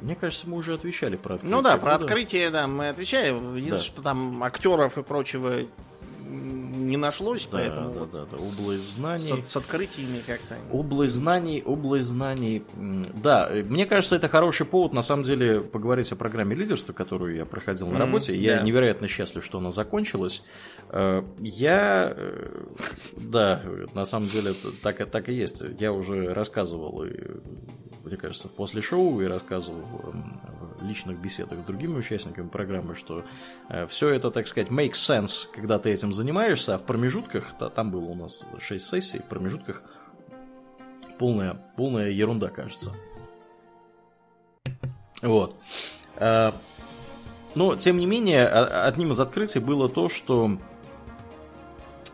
Мне 0.00 0.14
кажется, 0.14 0.48
мы 0.48 0.56
уже 0.56 0.74
отвечали 0.74 1.16
про 1.16 1.36
открытие. 1.36 1.56
Ну 1.56 1.62
да, 1.62 1.72
года. 1.72 1.82
про 1.82 1.94
открытие, 1.94 2.50
да, 2.50 2.66
мы 2.66 2.88
отвечали. 2.88 3.28
Единственное, 3.28 3.70
да. 3.70 3.78
что 3.78 4.02
там 4.02 4.42
актеров 4.44 4.96
и 4.96 5.02
прочего 5.02 5.54
не 6.28 6.96
нашлось, 6.96 7.46
да, 7.46 7.58
поэтому... 7.58 7.92
Да, 7.92 8.00
вот 8.00 8.10
да, 8.10 8.26
да, 8.30 8.36
область 8.36 8.92
знаний. 8.92 9.42
С, 9.42 9.48
с 9.48 9.56
открытиями 9.56 10.20
как-то. 10.26 10.56
Область 10.72 11.14
знаний, 11.14 11.62
область 11.64 12.08
знаний. 12.08 12.64
Да, 12.74 13.50
мне 13.64 13.86
кажется, 13.86 14.16
это 14.16 14.28
хороший 14.28 14.66
повод, 14.66 14.92
на 14.92 15.02
самом 15.02 15.24
деле, 15.24 15.60
поговорить 15.60 16.10
о 16.12 16.16
программе 16.16 16.54
лидерства, 16.54 16.92
которую 16.92 17.36
я 17.36 17.44
проходил 17.44 17.88
на 17.88 17.98
работе. 17.98 18.34
Я 18.34 18.58
да. 18.58 18.62
невероятно 18.62 19.08
счастлив, 19.08 19.44
что 19.44 19.58
она 19.58 19.70
закончилась. 19.70 20.42
Э, 20.90 21.22
я, 21.38 22.12
э, 22.16 22.64
да, 23.16 23.62
на 23.94 24.04
самом 24.04 24.28
деле, 24.28 24.54
так, 24.82 25.10
так 25.10 25.28
и 25.28 25.32
есть. 25.32 25.62
Я 25.78 25.92
уже 25.92 26.32
рассказывал 26.32 27.04
мне 28.08 28.16
кажется, 28.16 28.48
после 28.48 28.80
шоу 28.80 29.20
и 29.20 29.26
рассказывал 29.26 29.82
в 29.82 30.67
личных 30.82 31.18
беседах 31.18 31.60
с 31.60 31.64
другими 31.64 31.96
участниками 31.96 32.48
программы, 32.48 32.94
что 32.94 33.24
э, 33.68 33.86
все 33.86 34.10
это, 34.10 34.30
так 34.30 34.46
сказать, 34.46 34.70
makes 34.70 34.92
sense, 34.94 35.46
когда 35.52 35.78
ты 35.78 35.90
этим 35.90 36.12
занимаешься, 36.12 36.74
а 36.74 36.78
в 36.78 36.84
промежутках, 36.84 37.54
там 37.74 37.90
было 37.90 38.04
у 38.04 38.14
нас 38.14 38.46
6 38.58 38.84
сессий, 38.84 39.18
в 39.18 39.24
промежутках 39.24 39.82
полная, 41.18 41.54
полная 41.76 42.10
ерунда, 42.10 42.48
кажется. 42.48 42.92
Вот. 45.22 45.56
Э, 46.16 46.52
но, 47.54 47.74
тем 47.76 47.98
не 47.98 48.06
менее, 48.06 48.46
одним 48.46 49.12
из 49.12 49.20
открытий 49.20 49.58
было 49.58 49.88
то, 49.88 50.08
что 50.08 50.58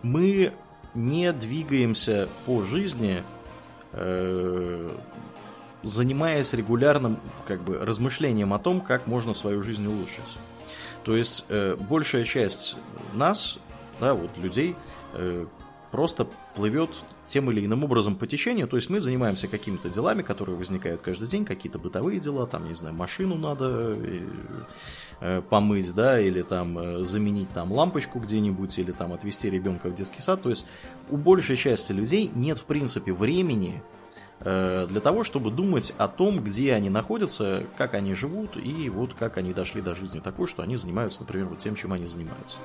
мы 0.02 0.52
не 0.94 1.32
двигаемся 1.32 2.28
по 2.46 2.62
жизни 2.62 3.22
э, 3.92 4.90
занимаясь 5.84 6.52
регулярным 6.52 7.18
как 7.46 7.62
бы, 7.62 7.78
размышлением 7.78 8.52
о 8.52 8.58
том, 8.58 8.80
как 8.80 9.06
можно 9.06 9.34
свою 9.34 9.62
жизнь 9.62 9.86
улучшить. 9.86 10.38
То 11.04 11.14
есть 11.14 11.46
э, 11.50 11.76
большая 11.76 12.24
часть 12.24 12.78
нас, 13.12 13.58
да, 14.00 14.14
вот 14.14 14.36
людей, 14.38 14.74
э, 15.12 15.46
просто 15.94 16.26
плывет 16.56 16.90
тем 17.26 17.50
или 17.52 17.64
иным 17.64 17.84
образом 17.84 18.16
по 18.16 18.26
течению. 18.26 18.66
То 18.66 18.76
есть 18.76 18.90
мы 18.90 18.98
занимаемся 18.98 19.46
какими-то 19.46 19.88
делами, 19.88 20.22
которые 20.22 20.56
возникают 20.56 21.02
каждый 21.02 21.28
день, 21.28 21.44
какие-то 21.44 21.78
бытовые 21.78 22.18
дела, 22.18 22.46
там, 22.46 22.66
не 22.66 22.74
знаю, 22.74 22.96
машину 22.96 23.36
надо 23.36 23.96
э, 25.20 25.42
помыть, 25.48 25.94
да, 25.94 26.20
или 26.20 26.42
там 26.42 26.78
э, 26.78 27.04
заменить 27.04 27.50
там 27.50 27.72
лампочку 27.72 28.18
где-нибудь, 28.18 28.76
или 28.78 28.90
там 28.90 29.12
отвезти 29.12 29.50
ребенка 29.50 29.88
в 29.88 29.94
детский 29.94 30.20
сад. 30.20 30.42
То 30.42 30.50
есть 30.50 30.66
у 31.10 31.16
большей 31.16 31.56
части 31.56 31.92
людей 31.92 32.30
нет, 32.34 32.58
в 32.58 32.64
принципе, 32.64 33.12
времени 33.12 33.80
э, 33.80 34.03
для 34.40 35.00
того, 35.00 35.24
чтобы 35.24 35.50
думать 35.50 35.94
о 35.96 36.08
том, 36.08 36.40
где 36.40 36.74
они 36.74 36.90
находятся, 36.90 37.64
как 37.78 37.94
они 37.94 38.14
живут 38.14 38.56
и 38.56 38.90
вот 38.90 39.14
как 39.14 39.38
они 39.38 39.52
дошли 39.52 39.80
до 39.80 39.94
жизни 39.94 40.20
такой, 40.20 40.46
что 40.46 40.62
они 40.62 40.76
занимаются, 40.76 41.20
например, 41.20 41.46
вот 41.46 41.58
тем, 41.58 41.76
чем 41.76 41.92
они 41.92 42.06
занимаются. 42.06 42.58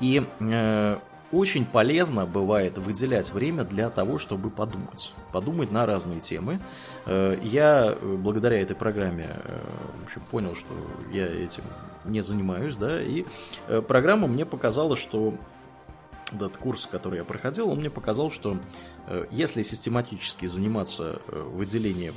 И 0.00 0.22
э, 0.40 0.98
очень 1.32 1.64
полезно 1.64 2.24
бывает 2.24 2.78
выделять 2.78 3.32
время 3.32 3.64
для 3.64 3.90
того, 3.90 4.18
чтобы 4.18 4.50
подумать. 4.50 5.12
Подумать 5.32 5.70
на 5.70 5.84
разные 5.86 6.20
темы. 6.20 6.60
Э, 7.04 7.36
я 7.42 7.94
э, 8.00 8.16
благодаря 8.16 8.60
этой 8.60 8.76
программе 8.76 9.28
э, 9.28 9.60
в 10.02 10.04
общем, 10.04 10.22
понял, 10.30 10.54
что 10.54 10.68
я 11.12 11.26
этим 11.26 11.64
не 12.04 12.20
занимаюсь, 12.20 12.76
да, 12.76 13.02
и 13.02 13.24
программа 13.88 14.28
мне 14.28 14.46
показала, 14.46 14.96
что 14.96 15.34
этот 16.32 16.56
курс, 16.56 16.86
который 16.86 17.18
я 17.18 17.24
проходил, 17.24 17.68
он 17.68 17.78
мне 17.78 17.90
показал, 17.90 18.30
что 18.30 18.58
если 19.30 19.62
систематически 19.62 20.46
заниматься 20.46 21.20
выделением 21.28 22.14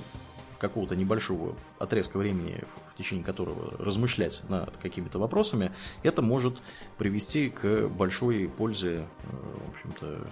какого-то 0.59 0.95
небольшого 0.95 1.55
отрезка 1.79 2.17
времени, 2.17 2.61
в 2.93 2.97
течение 2.97 3.25
которого 3.25 3.75
размышлять 3.83 4.43
над 4.49 4.77
какими-то 4.77 5.17
вопросами, 5.17 5.71
это 6.03 6.21
может 6.21 6.57
привести 6.97 7.49
к 7.49 7.87
большой 7.87 8.47
пользе, 8.49 9.07
э, 9.23 9.65
в 9.65 9.69
общем-то, 9.71 10.27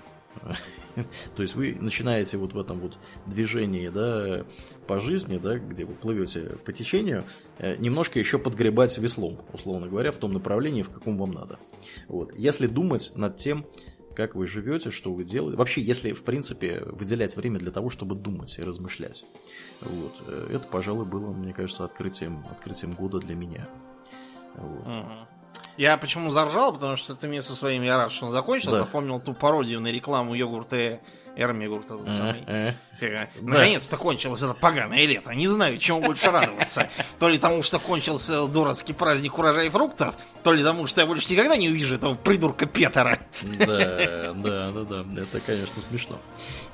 то 1.35 1.41
есть 1.41 1.55
вы 1.55 1.77
начинаете 1.79 2.37
вот 2.37 2.53
в 2.53 2.59
этом 2.59 2.79
вот 2.79 2.97
движении, 3.25 3.89
да, 3.89 4.45
по 4.87 4.99
жизни, 4.99 5.37
да, 5.37 5.57
где 5.57 5.85
вы 5.85 5.93
плывете 5.93 6.57
по 6.65 6.73
течению, 6.73 7.23
э, 7.57 7.75
немножко 7.77 8.19
еще 8.19 8.39
подгребать 8.39 8.97
веслом, 8.97 9.37
условно 9.53 9.87
говоря, 9.87 10.11
в 10.11 10.17
том 10.17 10.33
направлении, 10.33 10.81
в 10.81 10.89
каком 10.89 11.17
вам 11.17 11.31
надо. 11.31 11.59
Вот. 12.07 12.33
Если 12.37 12.67
думать 12.67 13.11
над 13.15 13.37
тем, 13.37 13.65
как 14.15 14.33
вы 14.33 14.47
живете, 14.47 14.89
что 14.89 15.13
вы 15.13 15.23
делаете. 15.23 15.57
Вообще, 15.57 15.79
если, 15.79 16.11
в 16.11 16.23
принципе, 16.23 16.81
выделять 16.85 17.37
время 17.37 17.59
для 17.59 17.71
того, 17.71 17.91
чтобы 17.91 18.15
думать 18.15 18.57
и 18.57 18.63
размышлять. 18.63 19.23
Вот. 19.81 20.15
Э, 20.27 20.49
это, 20.53 20.67
пожалуй, 20.67 21.05
было, 21.05 21.31
мне 21.31 21.53
кажется, 21.53 21.85
открытием, 21.85 22.43
открытием 22.49 22.93
года 22.93 23.19
для 23.19 23.35
меня. 23.35 23.69
Вот. 24.55 24.87
Угу. 24.87 25.36
Я 25.77 25.97
почему 25.97 26.31
заржал, 26.31 26.73
потому 26.73 26.95
что 26.95 27.15
ты 27.15 27.27
мне 27.27 27.41
со 27.41 27.55
своим 27.55 27.83
я 27.83 27.97
рад, 27.97 28.11
что 28.11 28.25
он 28.25 28.31
закончился. 28.31 28.79
Да. 28.79 28.83
Запомнил 28.83 29.19
ту 29.19 29.33
пародию 29.33 29.79
на 29.79 29.87
рекламу 29.87 30.33
йогурта 30.33 30.99
Эрмигурт 31.37 31.85
этот 31.85 32.09
самый. 32.09 32.43
Э, 32.47 32.73
э. 32.99 33.27
Наконец-то 33.41 33.95
кончилось 33.97 34.41
это 34.41 34.55
поганое 34.55 35.05
лето. 35.05 35.31
Не 35.31 35.47
знаю, 35.47 35.77
чему 35.77 36.01
больше 36.01 36.31
радоваться. 36.31 36.89
То 37.19 37.29
ли 37.29 37.37
тому, 37.37 37.61
что 37.61 37.79
кончился 37.79 38.47
дурацкий 38.47 38.93
праздник 38.93 39.37
урожая 39.37 39.69
фруктов, 39.69 40.15
то 40.43 40.51
ли 40.51 40.63
тому, 40.63 40.87
что 40.87 41.01
я 41.01 41.07
больше 41.07 41.31
никогда 41.31 41.55
не 41.55 41.69
увижу 41.69 41.95
этого 41.95 42.15
придурка 42.15 42.65
Петера. 42.65 43.19
Да, 43.43 44.33
да, 44.33 44.71
да, 44.71 45.03
да. 45.03 45.21
Это, 45.21 45.39
конечно, 45.39 45.79
смешно. 45.81 46.17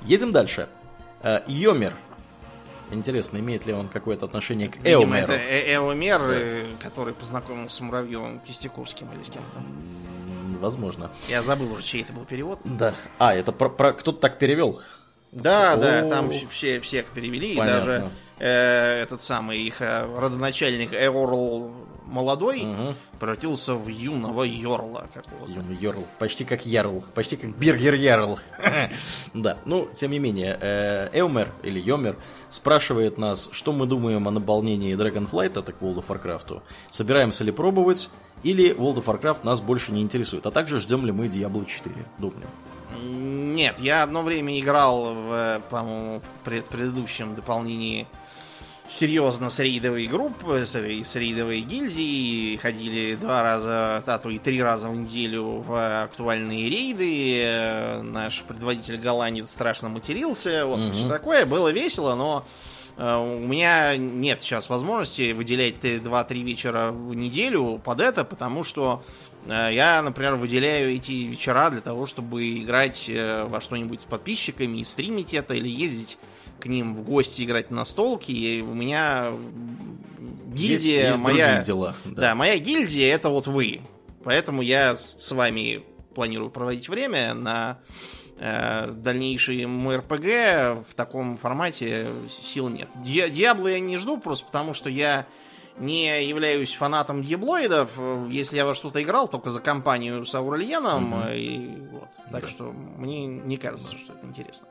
Едем 0.03 0.31
дальше. 0.31 0.69
Э, 1.21 1.41
Йомер. 1.47 1.93
Интересно, 2.93 3.37
имеет 3.37 3.65
ли 3.65 3.73
он 3.73 3.87
какое-то 3.87 4.25
отношение 4.25 4.69
к 4.69 4.77
Эомеру? 4.85 5.31
это 5.31 5.35
Эомер, 5.73 6.67
который 6.79 7.13
познакомился 7.13 7.77
с 7.77 7.81
Муравьевым 7.81 8.39
Кистякурским 8.39 9.11
или 9.13 9.23
с 9.23 9.27
кем-то 9.27 9.61
возможно. 10.63 11.11
Я 11.27 11.41
забыл 11.43 11.73
уже, 11.73 11.83
чей 11.83 12.01
это 12.01 12.13
был 12.13 12.25
перевод. 12.25 12.59
Да. 12.63 12.95
А, 13.19 13.35
это 13.35 13.51
про, 13.51 13.69
про 13.69 13.93
кто-то 13.93 14.19
так 14.19 14.39
перевел? 14.39 14.81
Да, 15.31 15.73
О, 15.73 15.77
да, 15.77 16.09
там 16.09 16.31
все, 16.49 16.79
всех 16.79 17.07
перевели, 17.07 17.55
понятно. 17.55 17.75
и 17.75 17.79
даже 17.79 18.09
э, 18.39 19.01
этот 19.01 19.21
самый 19.21 19.59
их 19.59 19.81
э, 19.81 20.05
родоначальник 20.15 20.93
Эорл 20.93 21.73
молодой 22.13 22.61
угу. 22.61 22.95
превратился 23.19 23.73
в 23.73 23.87
юного 23.87 24.43
Йорла 24.43 25.07
какого-то. 25.13 25.51
Юный 25.51 25.75
Йорл, 25.75 26.05
почти 26.19 26.45
как 26.45 26.65
Ярл, 26.65 27.03
почти 27.15 27.35
как 27.35 27.57
Биргер 27.57 27.95
Ярл. 27.95 28.39
да, 29.33 29.57
ну, 29.65 29.89
тем 29.91 30.11
не 30.11 30.19
менее, 30.19 30.57
э, 30.61 31.09
Эумер 31.11 31.51
или 31.63 31.79
Йомер 31.79 32.15
спрашивает 32.49 33.17
нас, 33.17 33.49
что 33.51 33.73
мы 33.73 33.87
думаем 33.87 34.27
о 34.27 34.31
наполнении 34.31 34.95
Dragonflight, 34.95 35.61
так 35.61 35.75
World 35.81 36.05
of 36.05 36.07
Warcraft. 36.07 36.61
Собираемся 36.89 37.43
ли 37.43 37.51
пробовать, 37.51 38.11
или 38.43 38.73
World 38.73 39.03
of 39.03 39.05
Warcraft 39.05 39.39
нас 39.43 39.59
больше 39.59 39.91
не 39.91 40.01
интересует, 40.01 40.45
а 40.45 40.51
также 40.51 40.79
ждем 40.79 41.05
ли 41.05 41.11
мы 41.11 41.27
Diablo 41.27 41.65
4, 41.65 41.95
думаю. 42.19 42.47
Нет, 43.01 43.79
я 43.79 44.03
одно 44.03 44.21
время 44.21 44.59
играл 44.59 45.13
в, 45.13 45.61
по-моему, 45.69 46.21
пред 46.43 46.65
предыдущем 46.65 47.35
дополнении 47.35 48.07
серьезно 48.89 49.49
с 49.49 49.59
рейдовой 49.59 50.07
группы, 50.07 50.65
с, 50.65 50.75
с 50.75 51.15
рейдовой 51.15 51.61
гильдии, 51.61 52.57
ходили 52.57 53.15
два 53.15 53.41
раза, 53.41 54.03
а 54.05 54.19
то 54.19 54.29
и 54.29 54.37
три 54.37 54.61
раза 54.61 54.89
в 54.89 54.95
неделю 54.95 55.63
в 55.65 56.03
актуальные 56.03 56.69
рейды. 56.69 58.03
Наш 58.03 58.41
предводитель 58.41 58.97
голландец 58.97 59.51
страшно 59.51 59.89
матерился, 59.89 60.65
вот 60.65 60.79
угу. 60.79 60.91
все 60.91 61.09
такое. 61.09 61.45
Было 61.45 61.69
весело, 61.69 62.15
но 62.15 62.45
э, 62.97 63.15
у 63.15 63.39
меня 63.39 63.95
нет 63.97 64.41
сейчас 64.41 64.69
возможности 64.69 65.31
выделять 65.31 65.75
2-3 65.83 66.43
вечера 66.43 66.91
в 66.91 67.13
неделю 67.13 67.81
под 67.83 68.01
это, 68.01 68.23
потому 68.23 68.63
что 68.63 69.03
э, 69.45 69.69
я, 69.71 70.01
например, 70.01 70.35
выделяю 70.35 70.93
эти 70.93 71.11
вечера 71.11 71.69
для 71.69 71.81
того, 71.81 72.05
чтобы 72.05 72.59
играть 72.59 73.09
э, 73.09 73.45
во 73.45 73.61
что-нибудь 73.61 74.01
с 74.01 74.05
подписчиками 74.05 74.79
и 74.79 74.83
стримить 74.83 75.33
это, 75.33 75.53
или 75.53 75.69
ездить 75.69 76.17
к 76.63 76.65
ним 76.65 76.95
в 76.95 77.03
гости 77.03 77.43
играть 77.43 77.71
на 77.71 77.83
столке, 77.83 78.31
и 78.31 78.61
у 78.61 78.73
меня 78.73 79.33
гильдия 80.47 81.07
есть, 81.07 81.19
есть 81.19 81.21
моя... 81.21 81.61
дела. 81.61 81.93
Да. 82.05 82.21
да, 82.21 82.35
моя 82.35 82.57
гильдия 82.57 83.13
это 83.13 83.27
вот 83.27 83.47
вы. 83.47 83.81
Поэтому 84.23 84.61
я 84.61 84.95
с 84.95 85.29
вами 85.33 85.83
планирую 86.15 86.49
проводить 86.49 86.87
время 86.87 87.33
на 87.33 87.79
э, 88.37 88.91
дальнейший 88.91 89.65
мой 89.65 89.97
РПГ 89.97 90.87
в 90.87 90.95
таком 90.95 91.35
формате 91.35 92.07
сил 92.29 92.69
нет. 92.69 92.87
Диабло 93.03 93.67
я 93.67 93.81
не 93.81 93.97
жду, 93.97 94.17
просто 94.17 94.45
потому 94.45 94.73
что 94.73 94.89
я 94.89 95.27
не 95.77 96.25
являюсь 96.25 96.73
фанатом 96.73 97.23
диаблоидов. 97.23 97.91
Если 98.29 98.55
я 98.55 98.65
во 98.65 98.73
что-то 98.73 99.03
играл, 99.03 99.27
только 99.27 99.49
за 99.49 99.59
компанию 99.59 100.25
с 100.25 100.33
Аурельеном. 100.33 101.13
Угу. 101.13 101.29
И 101.33 101.67
вот. 101.91 102.09
Так 102.31 102.41
да. 102.43 102.47
что 102.47 102.71
мне 102.71 103.25
не 103.25 103.57
кажется, 103.57 103.97
что 103.97 104.13
это 104.13 104.25
интересно. 104.25 104.67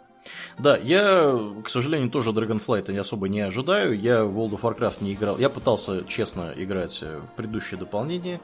Да, 0.59 0.77
я, 0.77 1.39
к 1.64 1.68
сожалению, 1.68 2.11
тоже 2.11 2.31
Dragonflight 2.31 2.97
особо 2.99 3.29
не 3.29 3.41
ожидаю. 3.41 3.99
Я 3.99 4.25
в 4.25 4.39
World 4.39 4.53
of 4.53 4.62
Warcraft 4.62 4.99
не 5.01 5.14
играл. 5.14 5.39
Я 5.39 5.49
пытался, 5.49 6.05
честно, 6.05 6.53
играть 6.57 7.03
в 7.03 7.33
предыдущее 7.37 7.79
дополнение. 7.79 8.41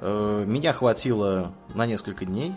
Э, 0.00 0.44
меня 0.46 0.72
хватило 0.72 1.52
на 1.74 1.86
несколько 1.86 2.24
дней. 2.24 2.54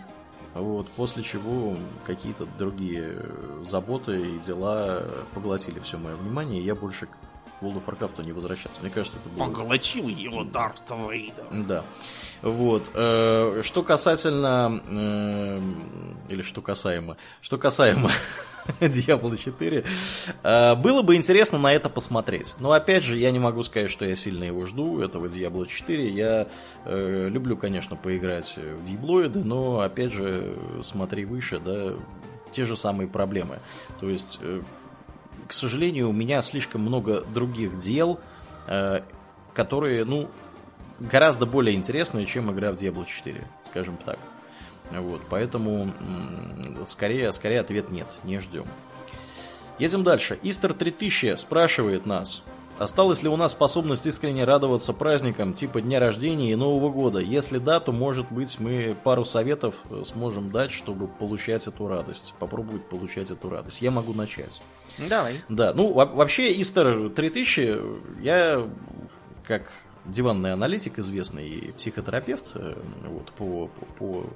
Вот, 0.54 0.88
после 0.88 1.22
чего 1.22 1.76
какие-то 2.04 2.46
другие 2.58 3.24
заботы 3.62 4.20
и 4.20 4.38
дела 4.38 5.04
поглотили 5.32 5.78
все 5.78 5.96
мое 5.96 6.16
внимание, 6.16 6.60
и 6.60 6.64
я 6.64 6.74
больше 6.74 7.06
World 7.60 7.82
of 7.82 7.86
Warcraft 7.86 8.24
не 8.24 8.32
возвращаться. 8.32 8.80
Мне 8.80 8.90
кажется, 8.90 9.18
это 9.18 9.28
было... 9.28 9.46
Поглотил 9.46 10.08
его 10.08 10.44
Дарт 10.44 10.82
Вейдер. 10.90 11.44
Да. 11.66 11.84
Вот. 12.42 12.90
Э, 12.94 13.62
что 13.62 13.82
касательно... 13.82 14.80
Э, 14.88 15.60
или 16.28 16.42
что 16.42 16.62
касаемо... 16.62 17.16
Что 17.40 17.58
касаемо 17.58 18.10
Diablo 18.80 19.36
4. 19.36 19.84
Э, 20.42 20.74
было 20.74 21.02
бы 21.02 21.16
интересно 21.16 21.58
на 21.58 21.72
это 21.72 21.90
посмотреть. 21.90 22.56
Но 22.58 22.72
опять 22.72 23.02
же, 23.02 23.16
я 23.18 23.30
не 23.30 23.38
могу 23.38 23.62
сказать, 23.62 23.90
что 23.90 24.06
я 24.06 24.16
сильно 24.16 24.44
его 24.44 24.64
жду, 24.64 25.00
этого 25.00 25.26
Diablo 25.26 25.66
4. 25.66 26.08
Я 26.08 26.48
люблю, 26.86 27.56
конечно, 27.56 27.96
поиграть 27.96 28.56
в 28.56 28.82
Диблоиды, 28.82 29.40
но 29.44 29.80
опять 29.80 30.12
же, 30.12 30.56
смотри 30.82 31.24
выше, 31.24 31.60
да, 31.60 31.92
те 32.52 32.64
же 32.64 32.76
самые 32.76 33.08
проблемы. 33.08 33.58
То 34.00 34.08
есть 34.08 34.40
к 35.50 35.52
сожалению, 35.52 36.10
у 36.10 36.12
меня 36.12 36.42
слишком 36.42 36.82
много 36.82 37.22
других 37.22 37.76
дел, 37.76 38.20
э, 38.68 39.00
которые, 39.52 40.04
ну, 40.04 40.30
гораздо 41.00 41.44
более 41.44 41.74
интересные, 41.74 42.24
чем 42.24 42.52
игра 42.52 42.70
в 42.70 42.76
Diablo 42.76 43.04
4, 43.04 43.44
скажем 43.64 43.96
так. 43.96 44.16
Вот, 44.92 45.22
поэтому 45.28 45.92
скорее, 46.86 47.32
скорее 47.32 47.58
ответ 47.58 47.90
нет, 47.90 48.06
не 48.22 48.38
ждем. 48.38 48.64
Едем 49.80 50.04
дальше. 50.04 50.38
Истер 50.44 50.72
3000 50.72 51.34
спрашивает 51.34 52.06
нас, 52.06 52.44
осталась 52.78 53.24
ли 53.24 53.28
у 53.28 53.36
нас 53.36 53.50
способность 53.50 54.06
искренне 54.06 54.44
радоваться 54.44 54.92
праздникам 54.92 55.52
типа 55.52 55.80
дня 55.80 55.98
рождения 55.98 56.52
и 56.52 56.54
Нового 56.54 56.90
года? 56.90 57.18
Если 57.18 57.58
да, 57.58 57.80
то 57.80 57.90
может 57.90 58.30
быть 58.30 58.60
мы 58.60 58.96
пару 59.02 59.24
советов 59.24 59.80
э, 59.90 60.02
сможем 60.04 60.52
дать, 60.52 60.70
чтобы 60.70 61.08
получать 61.08 61.66
эту 61.66 61.88
радость, 61.88 62.34
попробовать 62.38 62.88
получать 62.88 63.32
эту 63.32 63.50
радость. 63.50 63.82
Я 63.82 63.90
могу 63.90 64.12
начать. 64.12 64.62
Давай. 65.08 65.40
Да, 65.48 65.72
ну 65.74 65.92
вообще 65.92 66.60
Истер 66.60 67.10
3000 67.10 68.22
я 68.22 68.68
как 69.44 69.70
диванный 70.04 70.52
аналитик, 70.52 70.98
известный 70.98 71.72
психотерапевт, 71.76 72.52
э, 72.54 72.74
вот, 73.04 73.32
по, 73.32 73.68
по, 73.68 73.84
по 73.96 74.26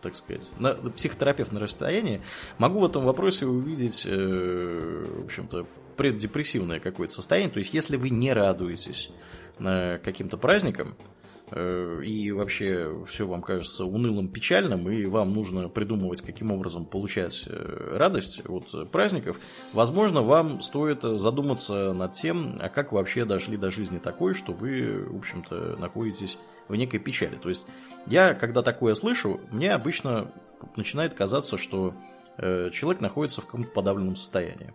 так 0.00 0.16
сказать, 0.16 0.52
на, 0.58 0.74
психотерапевт 0.74 1.52
на 1.52 1.60
расстоянии, 1.60 2.22
могу 2.58 2.80
в 2.80 2.86
этом 2.86 3.04
вопросе 3.04 3.46
увидеть, 3.46 4.06
э, 4.08 5.06
в 5.20 5.24
общем-то, 5.24 5.66
преддепрессивное 5.96 6.80
какое-то 6.80 7.12
состояние. 7.12 7.52
То 7.52 7.58
есть, 7.58 7.74
если 7.74 7.96
вы 7.96 8.10
не 8.10 8.32
радуетесь 8.32 9.10
каким-то 9.58 10.38
праздникам, 10.38 10.96
Э, 10.96 11.19
и 11.52 12.30
вообще 12.32 13.04
все 13.06 13.26
вам 13.26 13.42
кажется 13.42 13.84
унылым, 13.84 14.28
печальным, 14.28 14.88
и 14.90 15.06
вам 15.06 15.32
нужно 15.32 15.68
придумывать, 15.68 16.22
каким 16.22 16.52
образом 16.52 16.84
получать 16.84 17.46
э, 17.48 17.96
радость 17.96 18.42
от 18.48 18.90
праздников, 18.90 19.40
возможно, 19.72 20.22
вам 20.22 20.60
стоит 20.60 21.02
задуматься 21.02 21.92
над 21.92 22.12
тем, 22.12 22.58
а 22.60 22.68
как 22.68 22.92
вообще 22.92 23.24
дошли 23.24 23.56
до 23.56 23.70
жизни 23.70 23.98
такой, 23.98 24.34
что 24.34 24.52
вы, 24.52 25.04
в 25.08 25.16
общем-то, 25.16 25.76
находитесь 25.78 26.38
в 26.68 26.76
некой 26.76 27.00
печали. 27.00 27.36
То 27.36 27.48
есть 27.48 27.66
я, 28.06 28.34
когда 28.34 28.62
такое 28.62 28.94
слышу, 28.94 29.40
мне 29.50 29.72
обычно 29.72 30.30
начинает 30.76 31.14
казаться, 31.14 31.56
что 31.58 31.94
Э, 31.94 32.19
человек 32.40 33.00
находится 33.00 33.40
в 33.40 33.46
каком-то 33.46 33.70
подавленном 33.70 34.16
состоянии. 34.16 34.72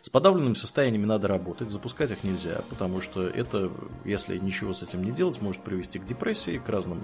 С 0.00 0.08
подавленными 0.08 0.54
состояниями 0.54 1.04
надо 1.04 1.28
работать, 1.28 1.70
запускать 1.70 2.10
их 2.10 2.24
нельзя, 2.24 2.62
потому 2.70 3.00
что 3.00 3.26
это, 3.26 3.70
если 4.04 4.38
ничего 4.38 4.72
с 4.72 4.82
этим 4.82 5.02
не 5.02 5.10
делать, 5.10 5.40
может 5.40 5.62
привести 5.62 5.98
к 5.98 6.04
депрессии, 6.04 6.58
к 6.58 6.68
разным 6.68 7.02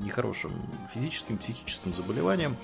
нехорошим 0.00 0.52
физическим, 0.92 1.38
психическим 1.38 1.92
заболеваниям. 1.92 2.56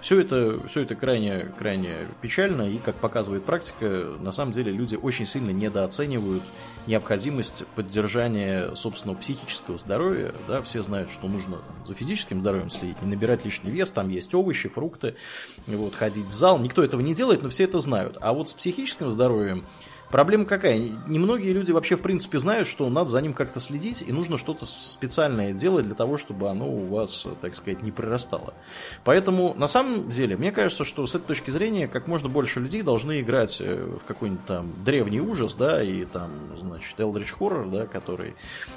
Все 0.00 0.20
это, 0.20 0.60
все 0.68 0.82
это 0.82 0.94
крайне, 0.94 1.52
крайне 1.58 2.06
печально, 2.22 2.70
и, 2.70 2.78
как 2.78 2.94
показывает 2.96 3.44
практика, 3.44 4.14
на 4.20 4.30
самом 4.30 4.52
деле 4.52 4.70
люди 4.70 4.94
очень 4.94 5.26
сильно 5.26 5.50
недооценивают 5.50 6.44
необходимость 6.86 7.66
поддержания 7.74 8.74
собственного 8.74 9.18
психического 9.18 9.76
здоровья. 9.76 10.32
Да? 10.46 10.62
Все 10.62 10.84
знают, 10.84 11.10
что 11.10 11.26
нужно 11.26 11.56
там, 11.58 11.84
за 11.84 11.94
физическим 11.94 12.40
здоровьем 12.40 12.70
следить, 12.70 13.02
не 13.02 13.10
набирать 13.10 13.44
лишний 13.44 13.72
вес, 13.72 13.90
там 13.90 14.08
есть 14.08 14.32
овощи, 14.34 14.68
фрукты, 14.68 15.16
вот, 15.66 15.96
ходить 15.96 16.28
в 16.28 16.32
зал. 16.32 16.60
Никто 16.60 16.84
этого 16.84 17.00
не 17.00 17.14
делает, 17.14 17.42
но 17.42 17.48
все 17.48 17.64
это 17.64 17.80
знают. 17.80 18.18
А 18.20 18.32
вот 18.32 18.48
с 18.50 18.54
психическим 18.54 19.10
здоровьем 19.10 19.66
Проблема 20.10 20.46
какая? 20.46 20.78
Немногие 21.06 21.52
люди 21.52 21.70
вообще 21.70 21.96
в 21.96 22.02
принципе 22.02 22.38
знают, 22.38 22.66
что 22.66 22.88
надо 22.88 23.10
за 23.10 23.20
ним 23.20 23.34
как-то 23.34 23.60
следить, 23.60 24.04
и 24.06 24.12
нужно 24.12 24.38
что-то 24.38 24.64
специальное 24.64 25.52
делать 25.52 25.84
для 25.86 25.94
того, 25.94 26.16
чтобы 26.16 26.48
оно 26.48 26.68
у 26.68 26.86
вас, 26.86 27.26
так 27.40 27.54
сказать, 27.54 27.82
не 27.82 27.92
прирастало. 27.92 28.54
Поэтому, 29.04 29.54
на 29.54 29.66
самом 29.66 30.08
деле, 30.08 30.36
мне 30.36 30.50
кажется, 30.50 30.84
что 30.84 31.06
с 31.06 31.14
этой 31.14 31.26
точки 31.26 31.50
зрения, 31.50 31.88
как 31.88 32.06
можно 32.06 32.28
больше 32.28 32.60
людей 32.60 32.82
должны 32.82 33.20
играть 33.20 33.60
э, 33.60 33.98
в 34.00 34.04
какой-нибудь 34.04 34.46
там 34.46 34.72
древний 34.84 35.20
ужас, 35.20 35.54
да, 35.56 35.82
и 35.82 36.04
там, 36.04 36.30
значит, 36.58 36.98
Eldritch 36.98 37.34
Horror, 37.38 37.70
да, 37.70 37.86
который, 37.86 38.34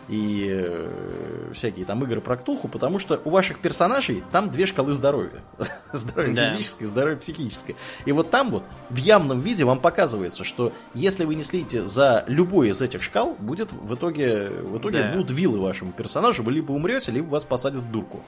и 0.09 0.47
э, 0.51 1.51
всякие 1.53 1.85
там 1.85 2.03
игры 2.03 2.19
про 2.19 2.37
Ктулху, 2.37 2.67
потому 2.67 2.99
что 2.99 3.21
у 3.23 3.29
ваших 3.29 3.59
персонажей 3.59 4.23
там 4.31 4.49
две 4.49 4.65
шкалы 4.65 4.91
здоровья. 4.91 5.41
здоровье 5.93 6.35
да. 6.35 6.49
физическое, 6.49 6.87
здоровье 6.87 7.17
психическое. 7.17 7.75
И 8.05 8.11
вот 8.11 8.29
там 8.29 8.51
вот 8.51 8.63
в 8.89 8.97
явном 8.97 9.39
виде 9.39 9.63
вам 9.63 9.79
показывается, 9.79 10.43
что 10.43 10.73
если 10.93 11.20
если 11.21 11.25
вы 11.27 11.35
не 11.35 11.43
следите 11.43 11.87
за 11.87 12.23
любой 12.27 12.69
из 12.69 12.81
этих 12.81 13.03
шкал, 13.03 13.35
будет 13.37 13.71
в 13.71 13.93
итоге, 13.93 14.49
в 14.49 14.79
итоге 14.79 15.03
да. 15.03 15.11
будут 15.11 15.29
вилы 15.29 15.59
вашему 15.59 15.91
персонажу, 15.91 16.41
вы 16.41 16.51
либо 16.51 16.71
умрете, 16.71 17.11
либо 17.11 17.27
вас 17.27 17.45
посадят 17.45 17.81
в 17.81 17.91
дурку. 17.91 18.23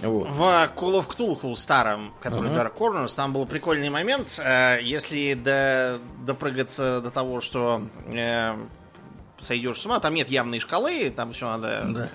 Вот. 0.00 0.28
В 0.30 0.42
Call 0.74 0.98
of 0.98 1.08
Cthulhu 1.08 1.54
старом, 1.56 2.14
который 2.20 2.50
uh-huh. 2.50 2.72
Dark 2.72 2.78
Corners, 2.78 3.14
там 3.14 3.32
был 3.32 3.44
прикольный 3.44 3.90
момент. 3.90 4.38
Э, 4.38 4.78
если 4.82 5.34
до, 5.34 5.98
допрыгаться 6.24 7.00
до 7.02 7.10
того, 7.10 7.40
что 7.40 7.82
э, 8.06 8.54
сойдешь 9.40 9.78
с 9.78 9.86
ума, 9.86 10.00
там 10.00 10.14
нет 10.14 10.30
явной 10.30 10.60
шкалы, 10.60 11.10
там 11.10 11.32
все 11.32 11.46
надо 11.46 11.82
да. 11.86 12.10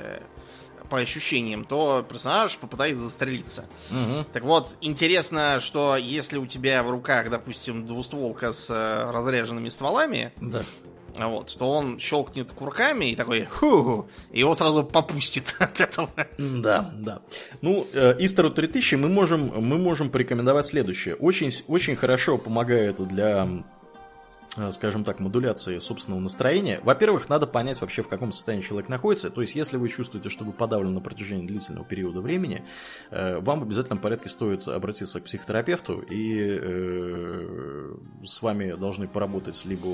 По 0.92 1.00
ощущениям, 1.00 1.64
то 1.64 2.06
персонаж 2.08 2.58
попытается 2.58 3.06
застрелиться. 3.06 3.66
Угу. 3.90 4.26
Так 4.34 4.44
вот, 4.44 4.76
интересно, 4.82 5.62
что 5.62 5.96
если 5.96 6.38
у 6.38 6.46
тебя 6.46 6.84
в 6.84 6.92
руках, 6.92 7.30
допустим, 7.30 7.88
двустволка 7.88 8.52
с 8.52 8.70
э, 8.70 9.10
разряженными 9.10 9.70
стволами, 9.70 10.34
да. 10.42 10.64
Вот, 11.18 11.56
то 11.58 11.70
он 11.70 12.00
щелкнет 12.00 12.52
курками 12.52 13.12
и 13.12 13.16
такой 13.16 13.46
ху 13.46 14.08
и 14.32 14.40
его 14.40 14.54
сразу 14.54 14.84
попустит 14.84 15.56
от 15.60 15.80
этого. 15.80 16.10
Да, 16.38 16.92
да. 16.94 17.22
Ну, 17.62 17.88
э, 17.94 18.16
Истеру 18.20 18.50
3000 18.50 18.96
мы 18.96 19.08
можем, 19.08 19.52
мы 19.56 19.78
можем 19.78 20.10
порекомендовать 20.10 20.66
следующее. 20.66 21.16
Очень, 21.16 21.52
очень 21.68 21.96
хорошо 21.96 22.38
помогает 22.38 23.06
для 23.08 23.48
скажем 24.72 25.04
так, 25.04 25.20
модуляции 25.20 25.78
собственного 25.78 26.20
настроения. 26.20 26.82
Во-первых, 26.84 27.30
надо 27.30 27.48
понять 27.48 27.80
вообще, 27.80 28.04
в 28.04 28.10
каком 28.10 28.32
состоянии 28.32 28.64
человек 28.64 28.90
находится. 28.90 29.30
То 29.30 29.42
есть, 29.42 29.56
если 29.56 29.78
вы 29.78 29.88
чувствуете, 29.88 30.30
что 30.30 30.44
вы 30.44 30.52
подавлены 30.52 30.96
на 30.96 31.02
протяжении 31.02 31.48
длительного 31.48 31.86
периода 31.86 32.22
времени, 32.22 32.64
э, 33.12 33.40
вам 33.40 33.62
в 33.62 33.64
обязательном 33.64 34.00
порядке 34.00 34.30
стоит 34.30 34.68
обратиться 34.68 35.22
к 35.22 35.24
психотерапевту, 35.24 36.00
и 36.00 36.60
э, 36.62 37.96
с 38.26 38.42
вами 38.42 38.74
должны 38.74 39.08
поработать 39.08 39.64
либо, 39.66 39.88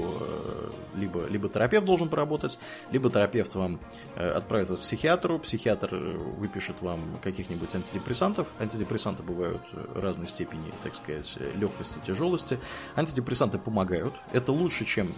либо, 0.96 1.28
либо 1.28 1.50
терапевт 1.50 1.86
должен 1.86 2.10
поработать, 2.10 2.58
либо 2.92 3.10
терапевт 3.10 3.54
вам 3.56 3.80
отправит 4.16 4.70
к 4.70 4.80
психиатру, 4.80 5.40
психиатр 5.40 5.96
выпишет 5.96 6.82
вам 6.82 7.20
каких-нибудь 7.22 7.74
антидепрессантов. 7.76 8.48
Антидепрессанты 8.60 9.24
бывают 9.24 9.62
разной 9.96 10.28
степени, 10.28 10.74
так 10.82 10.96
сказать, 10.96 11.38
легкости, 11.56 12.00
тяжелости. 12.04 12.58
Антидепрессанты 12.96 13.60
помогают. 13.60 14.14
Это 14.34 14.47
это 14.48 14.54
лучше, 14.54 14.86
чем 14.86 15.14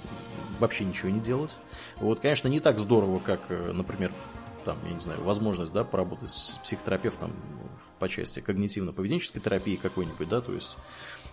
вообще 0.60 0.86
ничего 0.86 1.12
не 1.12 1.20
делать. 1.20 1.58
Вот, 1.98 2.20
конечно, 2.20 2.48
не 2.48 2.60
так 2.60 2.80
здорово, 2.80 3.20
как, 3.20 3.42
э, 3.50 3.72
например, 3.74 4.12
там, 4.66 4.80
я 4.88 4.94
не 4.94 5.00
знаю, 5.00 5.24
возможность, 5.24 5.72
да, 5.72 5.84
поработать 5.84 6.32
с 6.32 6.58
психотерапевтом 6.64 7.32
по 8.00 8.10
части 8.10 8.40
когнитивно-поведенческой 8.40 9.40
терапии 9.40 9.76
какой-нибудь, 9.76 10.28
да, 10.28 10.42
то 10.42 10.52
есть 10.52 10.80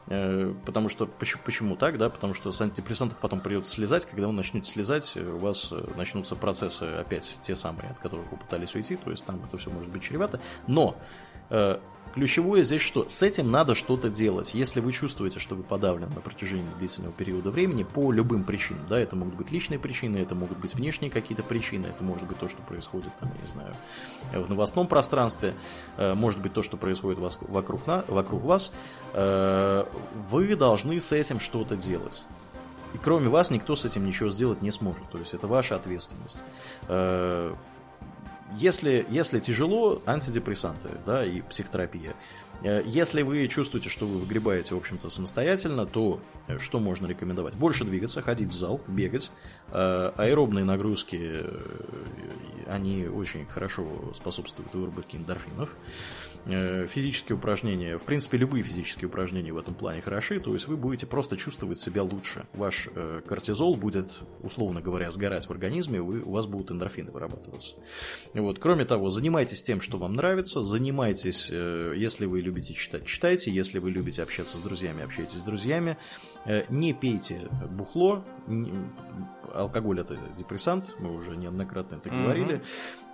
э, 0.08 0.54
Потому 0.66 0.90
что 0.90 1.06
почему, 1.06 1.42
почему 1.42 1.76
так, 1.76 1.96
да? 1.96 2.10
Потому 2.10 2.34
что 2.34 2.52
с 2.52 2.60
антидепрессантов 2.60 3.18
потом 3.18 3.40
придется 3.40 3.72
слезать, 3.72 4.04
когда 4.04 4.26
вы 4.26 4.34
начнете 4.34 4.68
слезать, 4.70 5.16
у 5.16 5.38
вас 5.38 5.72
э, 5.72 5.82
начнутся 5.96 6.36
процессы 6.36 6.82
опять 6.82 7.38
те 7.40 7.56
самые, 7.56 7.92
от 7.92 7.98
которых 7.98 8.30
вы 8.30 8.36
пытались 8.36 8.74
уйти, 8.74 8.96
то 8.96 9.10
есть 9.10 9.24
там 9.24 9.42
это 9.42 9.56
все 9.56 9.70
может 9.70 9.90
быть 9.90 10.02
чревато. 10.02 10.38
Но 10.66 10.98
Ключевое 12.16 12.62
здесь 12.62 12.80
что? 12.80 13.06
С 13.06 13.22
этим 13.22 13.50
надо 13.50 13.74
что-то 13.74 14.08
делать. 14.08 14.54
Если 14.54 14.80
вы 14.80 14.92
чувствуете, 14.92 15.38
что 15.38 15.54
вы 15.54 15.62
подавлены 15.62 16.14
на 16.14 16.22
протяжении 16.22 16.72
длительного 16.78 17.12
периода 17.12 17.50
времени 17.50 17.82
по 17.82 18.10
любым 18.10 18.44
причинам, 18.44 18.86
да, 18.88 18.98
это 18.98 19.16
могут 19.16 19.34
быть 19.34 19.50
личные 19.50 19.78
причины, 19.78 20.16
это 20.16 20.34
могут 20.34 20.56
быть 20.56 20.74
внешние 20.74 21.10
какие-то 21.10 21.42
причины, 21.42 21.84
это 21.84 22.02
может 22.02 22.26
быть 22.26 22.38
то, 22.38 22.48
что 22.48 22.62
происходит 22.62 23.14
там, 23.20 23.30
я 23.34 23.40
не 23.42 23.46
знаю, 23.46 23.76
в 24.32 24.48
новостном 24.48 24.86
пространстве, 24.86 25.54
э, 25.98 26.14
может 26.14 26.40
быть 26.40 26.54
то, 26.54 26.62
что 26.62 26.78
происходит 26.78 27.18
вокруг, 27.50 27.86
на, 27.86 28.02
вокруг 28.08 28.42
вас, 28.44 28.72
э, 29.12 29.84
вы 30.30 30.56
должны 30.56 30.98
с 30.98 31.12
этим 31.12 31.38
что-то 31.38 31.76
делать. 31.76 32.24
И 32.94 32.98
кроме 32.98 33.28
вас 33.28 33.50
никто 33.50 33.76
с 33.76 33.84
этим 33.84 34.04
ничего 34.06 34.30
сделать 34.30 34.62
не 34.62 34.70
сможет. 34.70 35.06
То 35.10 35.18
есть 35.18 35.34
это 35.34 35.46
ваша 35.48 35.76
ответственность. 35.76 36.44
Если, 38.56 39.06
если 39.10 39.38
тяжело, 39.38 40.02
антидепрессанты, 40.06 40.90
да, 41.04 41.24
и 41.24 41.42
психотерапия. 41.42 42.14
Э, 42.62 42.82
если 42.86 43.22
вы 43.22 43.46
чувствуете, 43.48 43.90
что 43.90 44.06
вы 44.06 44.18
выгребаете, 44.18 44.74
в 44.74 44.78
общем-то, 44.78 45.08
самостоятельно, 45.08 45.86
то 45.86 46.20
э, 46.48 46.58
что 46.58 46.80
можно 46.80 47.06
рекомендовать? 47.06 47.54
Больше 47.54 47.84
двигаться, 47.84 48.22
ходить 48.22 48.48
в 48.48 48.54
зал, 48.54 48.80
бегать. 48.86 49.30
Э, 49.68 50.12
аэробные 50.16 50.64
нагрузки, 50.64 51.44
они 52.66 53.06
очень 53.06 53.46
хорошо 53.46 53.86
способствуют 54.14 54.74
выработке 54.74 55.18
эндорфинов. 55.18 55.76
Физические 56.46 57.36
упражнения, 57.36 57.98
в 57.98 58.04
принципе, 58.04 58.38
любые 58.38 58.62
физические 58.62 59.08
упражнения 59.08 59.52
в 59.52 59.58
этом 59.58 59.74
плане 59.74 60.00
хороши, 60.00 60.38
то 60.38 60.52
есть 60.52 60.68
вы 60.68 60.76
будете 60.76 61.06
просто 61.06 61.36
чувствовать 61.36 61.78
себя 61.78 62.02
лучше. 62.02 62.46
Ваш 62.54 62.88
кортизол 63.26 63.76
будет, 63.76 64.20
условно 64.42 64.80
говоря, 64.80 65.10
сгорать 65.10 65.46
в 65.46 65.50
организме, 65.50 66.00
вы, 66.00 66.20
у 66.20 66.30
вас 66.30 66.46
будут 66.46 66.70
эндорфины 66.70 67.10
вырабатываться. 67.10 67.74
Вот. 68.34 68.58
Кроме 68.60 68.84
того, 68.84 69.10
занимайтесь 69.10 69.62
тем, 69.62 69.80
что 69.80 69.98
вам 69.98 70.12
нравится, 70.12 70.62
занимайтесь, 70.62 71.50
если 71.50 72.26
вы 72.26 72.40
любите 72.40 72.74
читать, 72.74 73.06
читайте. 73.06 73.50
Если 73.50 73.78
вы 73.78 73.90
любите 73.90 74.22
общаться 74.22 74.56
с 74.56 74.60
друзьями, 74.60 75.02
общайтесь 75.02 75.38
с 75.38 75.42
друзьями. 75.42 75.96
Э, 76.44 76.64
не 76.68 76.92
пейте 76.92 77.48
бухло. 77.70 78.24
Алкоголь 79.54 80.00
это 80.00 80.18
депрессант, 80.36 80.94
мы 80.98 81.14
уже 81.16 81.36
неоднократно 81.36 81.96
это 81.96 82.10
говорили. 82.10 82.62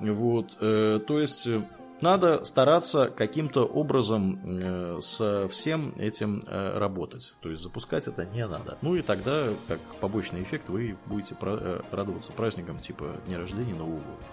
Mm-hmm. 0.00 0.12
Вот, 0.12 0.58
э, 0.60 1.00
то 1.06 1.20
есть 1.20 1.46
э, 1.46 1.62
надо 2.02 2.44
стараться 2.44 3.08
каким-то 3.08 3.64
образом 3.64 4.40
э, 4.44 4.98
со 5.00 5.48
всем 5.48 5.92
этим 5.96 6.42
э, 6.46 6.78
работать. 6.78 7.34
То 7.40 7.48
есть 7.48 7.62
запускать 7.62 8.06
это 8.08 8.24
не 8.26 8.46
надо. 8.46 8.76
Ну 8.82 8.94
и 8.96 9.02
тогда, 9.02 9.48
как 9.68 9.80
побочный 10.00 10.42
эффект, 10.42 10.68
вы 10.68 10.96
будете 11.06 11.34
про- 11.34 11.82
радоваться 11.90 12.32
праздникам 12.32 12.78
типа 12.78 13.16
дня 13.26 13.38
рождения 13.38 13.74
Нового 13.74 14.00
года. 14.00 14.26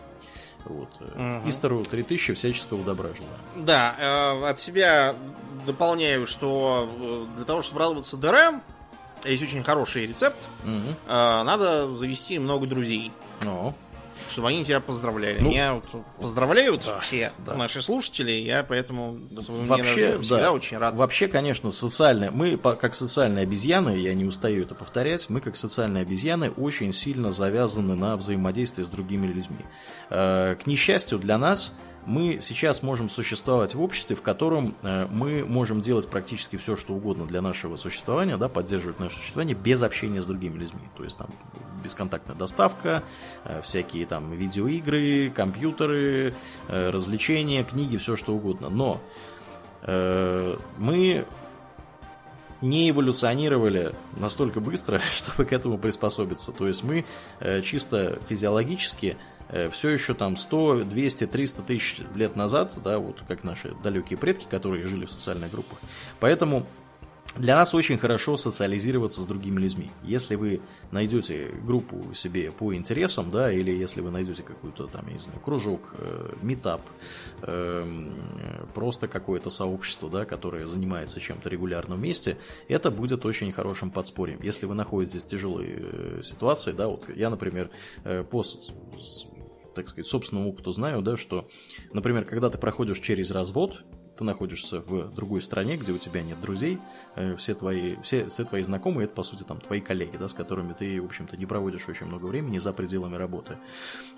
Вот. 0.66 0.90
Угу. 1.16 1.50
Истеру 1.50 1.84
3000 1.84 2.34
всяческого 2.34 2.84
добра 2.84 3.10
желаю. 3.16 3.66
Да, 3.66 3.96
э, 4.44 4.50
от 4.50 4.60
себя 4.60 5.16
дополняю, 5.66 6.28
что 6.28 6.90
э, 7.00 7.36
для 7.38 7.46
того, 7.46 7.62
чтобы 7.62 7.80
радоваться 7.80 8.18
ДРМ, 8.18 8.62
есть 9.26 9.44
очень 9.44 9.64
хороший 9.64 10.06
рецепт. 10.08 10.38
Угу. 10.64 10.96
Э, 11.08 11.44
надо 11.44 11.90
завести 11.96 12.40
много 12.40 12.68
друзей. 12.68 13.12
О. 13.46 13.74
чтобы 14.30 14.50
они 14.50 14.66
тебя 14.66 14.80
поздравляли. 14.80 15.40
Ну, 15.40 15.50
Меня 15.50 15.76
вот 15.76 15.86
поздравляют 16.20 16.84
да, 16.86 17.00
все 17.00 17.32
да. 17.46 17.56
наши 17.56 17.82
слушатели, 17.82 18.32
я 18.32 18.64
поэтому 18.64 19.20
Вообще, 19.32 20.20
всегда 20.20 20.38
да. 20.38 20.52
очень 20.52 20.78
рад. 20.78 20.96
Вообще, 20.96 21.28
конечно, 21.28 21.72
социальные. 21.72 22.32
Мы, 22.32 22.58
как 22.58 22.94
социальные 22.94 23.44
обезьяны, 23.44 23.98
я 23.98 24.14
не 24.14 24.26
устаю 24.26 24.64
это 24.64 24.76
повторять, 24.76 25.30
мы, 25.30 25.42
как 25.42 25.56
социальные 25.56 26.02
обезьяны, 26.02 26.52
очень 26.52 26.94
сильно 26.94 27.32
завязаны 27.32 27.96
на 27.96 28.16
взаимодействие 28.16 28.86
с 28.86 28.90
другими 28.90 29.28
людьми. 29.28 29.66
Э, 30.10 30.56
К 30.56 30.68
несчастью 30.68 31.20
для 31.20 31.38
нас, 31.38 31.76
мы 32.06 32.40
сейчас 32.42 32.82
можем 32.82 33.10
существовать 33.10 33.76
в 33.76 33.82
обществе, 33.82 34.16
в 34.16 34.22
котором 34.22 34.76
э, 34.82 35.08
мы 35.12 35.46
можем 35.46 35.82
делать 35.82 36.10
практически 36.10 36.56
все, 36.56 36.76
что 36.76 36.94
угодно 36.94 37.26
для 37.26 37.42
нашего 37.42 37.76
существования, 37.76 38.38
да, 38.38 38.50
поддерживать 38.50 39.00
наше 39.00 39.18
существование 39.18 39.56
без 39.56 39.82
общения 39.84 40.22
с 40.22 40.26
другими 40.26 40.58
людьми. 40.58 40.82
То 40.98 41.04
есть 41.04 41.18
там 41.18 41.30
бесконтактная 41.84 42.36
доставка, 42.36 43.04
э, 43.46 43.62
всякие 43.62 44.06
там 44.10 44.32
видеоигры, 44.32 45.30
компьютеры, 45.30 46.34
э, 46.68 46.90
развлечения, 46.90 47.64
книги, 47.64 47.98
все 47.98 48.16
что 48.16 48.34
угодно. 48.34 48.70
Но 48.70 49.00
э, 49.84 50.58
мы 50.78 51.26
не 52.62 52.90
эволюционировали 52.90 53.94
настолько 54.18 54.60
быстро, 54.60 55.00
чтобы 55.12 55.46
к 55.46 55.54
этому 55.54 55.78
приспособиться. 55.78 56.52
То 56.52 56.68
есть 56.68 56.84
мы 56.84 57.06
э, 57.40 57.62
чисто 57.62 58.20
физиологически 58.28 59.18
все 59.72 59.90
еще 59.90 60.14
там 60.14 60.38
100, 60.38 60.84
200, 60.84 61.26
300 61.26 61.62
тысяч 61.64 62.02
лет 62.14 62.36
назад, 62.36 62.78
да, 62.84 63.00
вот 63.00 63.24
как 63.28 63.44
наши 63.44 63.74
далекие 63.82 64.16
предки, 64.16 64.46
которые 64.48 64.86
жили 64.86 65.06
в 65.06 65.10
социальных 65.10 65.50
группах. 65.50 65.80
Поэтому 66.20 66.68
для 67.38 67.56
нас 67.56 67.74
очень 67.74 67.98
хорошо 67.98 68.38
социализироваться 68.38 69.22
с 69.22 69.26
другими 69.26 69.60
людьми. 69.60 69.92
Если 70.04 70.36
вы 70.36 70.62
найдете 70.92 71.50
группу 71.66 72.14
себе 72.14 72.52
по 72.52 72.74
интересам, 72.74 73.30
да, 73.32 73.52
или 73.52 73.72
если 73.72 74.02
вы 74.02 74.12
найдете 74.12 74.44
какую-то 74.44 74.88
там, 74.88 75.08
я 75.08 75.14
не 75.14 75.20
знаю, 75.20 75.40
кружок, 75.40 75.94
э, 75.98 76.34
метап, 76.42 76.82
э, 77.42 77.86
просто 78.74 79.08
какое-то 79.08 79.50
сообщество, 79.50 80.10
да, 80.10 80.26
которое 80.26 80.66
занимается 80.68 81.20
чем-то 81.20 81.50
регулярно 81.50 81.96
вместе, 81.96 82.38
это 82.68 82.92
будет 82.92 83.26
очень 83.26 83.52
хорошим 83.52 83.92
подспорьем. 83.92 84.40
Если 84.42 84.66
вы 84.66 84.76
находитесь 84.76 85.24
в 85.24 85.28
тяжелой 85.28 85.68
э, 85.70 86.20
ситуации, 86.24 86.72
да, 86.72 86.88
вот 86.88 87.06
я, 87.16 87.30
например, 87.30 87.70
э, 88.04 88.24
по 88.24 88.44
с- 88.44 88.70
с- 89.00 89.28
так 89.76 89.88
сказать, 89.88 90.08
собственному 90.08 90.50
опыту 90.50 90.72
знаю, 90.72 91.02
да, 91.02 91.16
что, 91.16 91.48
например, 91.94 92.26
когда 92.26 92.50
ты 92.50 92.58
проходишь 92.58 93.00
через 93.00 93.32
развод, 93.32 93.84
ты 94.20 94.26
находишься 94.26 94.82
в 94.82 95.14
другой 95.16 95.42
стране, 95.42 95.78
где 95.78 95.94
у 95.94 95.98
тебя 95.98 96.22
нет 96.22 96.42
друзей, 96.42 96.78
э, 97.16 97.38
все 97.38 97.54
твои, 97.54 97.96
все, 98.02 98.28
все 98.28 98.44
твои 98.44 98.62
знакомые, 98.64 99.06
это, 99.06 99.16
по 99.16 99.24
сути, 99.24 99.44
там, 99.44 99.62
твои 99.62 99.80
коллеги, 99.80 100.18
да, 100.18 100.28
с 100.28 100.34
которыми 100.34 100.74
ты, 100.74 101.02
в 101.02 101.06
общем-то, 101.06 101.38
не 101.38 101.46
проводишь 101.46 101.88
очень 101.88 102.06
много 102.06 102.26
времени 102.26 102.60
за 102.60 102.74
пределами 102.74 103.16
работы. 103.16 103.58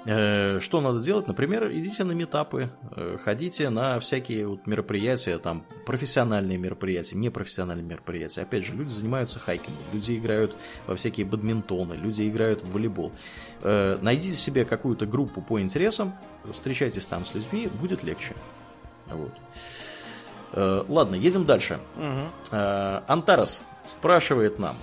Э, 0.08 0.60
Что 0.60 0.82
надо 0.82 1.00
делать? 1.00 1.28
Например, 1.28 1.72
идите 1.72 2.04
на 2.04 2.14
метапы, 2.14 2.72
э, 2.96 3.18
ходите 3.24 3.70
на 3.70 4.00
всякие 4.00 4.48
вот 4.48 4.66
мероприятия, 4.66 5.38
там, 5.38 5.66
профессиональные 5.86 6.58
мероприятия, 6.58 7.16
непрофессиональные 7.16 7.86
мероприятия. 7.86 8.42
Опять 8.42 8.66
же, 8.66 8.74
люди 8.74 8.90
занимаются 8.90 9.38
хайкингом, 9.38 9.84
люди 9.94 10.18
играют 10.18 10.56
во 10.88 10.96
всякие 10.96 11.28
бадминтоны, 11.28 11.94
люди 11.94 12.28
играют 12.28 12.64
в 12.64 12.72
волейбол. 12.72 13.12
Найдите 13.62 14.36
себе 14.36 14.66
какую-то 14.66 15.06
группу 15.06 15.44
по 15.44 15.62
интересам, 15.62 16.16
встречайтесь 16.52 17.06
там 17.06 17.24
с 17.24 17.36
людьми, 17.36 17.70
будет 17.80 18.04
легче. 18.04 18.34
Вот. 19.08 19.34
Э, 20.54 20.84
Ладно, 20.88 21.16
едем 21.16 21.46
дальше. 21.46 21.80
Э, 22.52 23.02
Антарас 23.08 23.62
спрашивает 23.86 24.60
нам, 24.60 24.76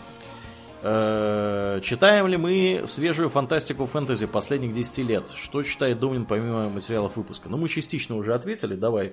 читаем 0.80 2.26
ли 2.26 2.36
мы 2.36 2.82
свежую 2.86 3.30
фантастику 3.30 3.86
фэнтези 3.86 4.26
последних 4.26 4.72
10 4.72 5.08
лет? 5.08 5.28
Что 5.28 5.62
читает 5.62 5.98
Домнин 5.98 6.24
помимо 6.24 6.68
материалов 6.68 7.16
выпуска? 7.16 7.48
Ну, 7.48 7.56
мы 7.56 7.68
частично 7.68 8.16
уже 8.16 8.34
ответили, 8.34 8.74
давай. 8.74 9.12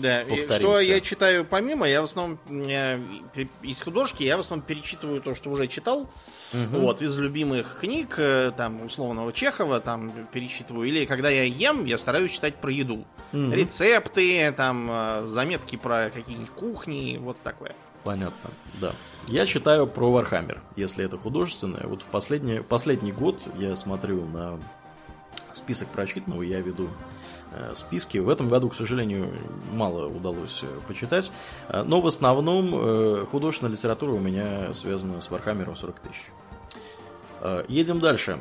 Да, 0.00 0.24
Повторимся. 0.28 0.56
что 0.58 0.80
я 0.80 1.00
читаю 1.00 1.44
помимо, 1.44 1.88
я 1.88 2.00
в 2.00 2.04
основном 2.04 2.38
э, 2.48 2.98
из 3.62 3.80
художки, 3.80 4.22
я 4.22 4.36
в 4.36 4.40
основном 4.40 4.66
перечитываю 4.66 5.20
то, 5.20 5.34
что 5.34 5.50
уже 5.50 5.68
читал. 5.68 6.08
Вот, 6.52 7.02
из 7.02 7.16
любимых 7.18 7.78
книг, 7.80 8.14
э, 8.18 8.52
там, 8.56 8.84
условного 8.84 9.32
Чехова, 9.32 9.80
там, 9.80 10.12
перечитываю. 10.32 10.88
Или 10.88 11.04
когда 11.04 11.28
я 11.28 11.44
ем, 11.44 11.84
я 11.84 11.98
стараюсь 11.98 12.30
читать 12.30 12.56
про 12.56 12.70
еду. 12.70 13.04
Мгм. 13.32 13.52
Рецепты, 13.52 14.52
там, 14.52 14.88
э, 14.90 15.26
заметки 15.26 15.76
про 15.76 16.10
какие-нибудь 16.14 16.50
кухни, 16.50 17.18
вот 17.20 17.36
такое. 17.42 17.74
Понятно, 18.04 18.50
да. 18.80 18.92
Я 19.28 19.46
читаю 19.46 19.86
про 19.86 20.12
Вархаммер, 20.12 20.60
если 20.76 21.04
это 21.04 21.16
художественное. 21.16 21.86
Вот 21.86 22.02
в 22.02 22.06
последний, 22.06 22.60
последний 22.60 23.12
год 23.12 23.40
я 23.58 23.74
смотрю 23.74 24.26
на 24.26 24.60
список 25.54 25.88
прочитанного, 25.88 26.42
я 26.42 26.60
веду 26.60 26.88
э, 27.52 27.72
списки. 27.74 28.18
В 28.18 28.28
этом 28.28 28.48
году, 28.48 28.68
к 28.68 28.74
сожалению, 28.74 29.32
мало 29.72 30.06
удалось 30.06 30.62
э, 30.62 30.66
почитать. 30.86 31.32
Э, 31.68 31.82
Но 31.84 32.00
в 32.00 32.06
основном 32.06 33.26
художественная 33.26 33.72
литература 33.72 34.12
у 34.12 34.18
меня 34.18 34.72
связана 34.74 35.20
с 35.20 35.30
Вархаммером 35.30 35.76
40 35.76 36.00
тысяч. 36.00 36.22
Едем 37.68 38.00
дальше. 38.00 38.38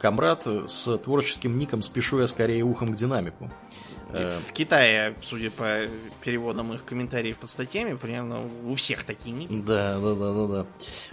Камрад 0.00 0.46
с 0.46 0.96
творческим 0.98 1.58
ником 1.58 1.82
«Спешу 1.82 2.20
я 2.20 2.26
скорее 2.26 2.62
ухом 2.62 2.94
к 2.94 2.96
динамику». 2.96 3.50
Э, 4.12 4.38
В 4.48 4.52
Китае, 4.52 5.14
судя 5.22 5.50
по 5.50 5.86
переводам 6.22 6.72
их 6.72 6.84
комментариев 6.84 7.38
под 7.38 7.50
статьями, 7.50 7.94
примерно 7.94 8.48
у 8.66 8.74
всех 8.74 9.04
такие 9.04 9.34
ники. 9.34 9.52
Да, 9.66 9.98
да, 10.00 10.14
да, 10.14 10.32
да, 10.32 10.46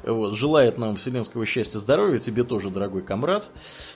да. 0.04 0.12
Вот, 0.12 0.34
желает 0.34 0.78
нам 0.78 0.96
вселенского 0.96 1.46
счастья, 1.46 1.80
здоровья, 1.80 2.20
тебе 2.20 2.44
тоже, 2.44 2.70
дорогой 2.70 3.02
комрад. 3.02 3.50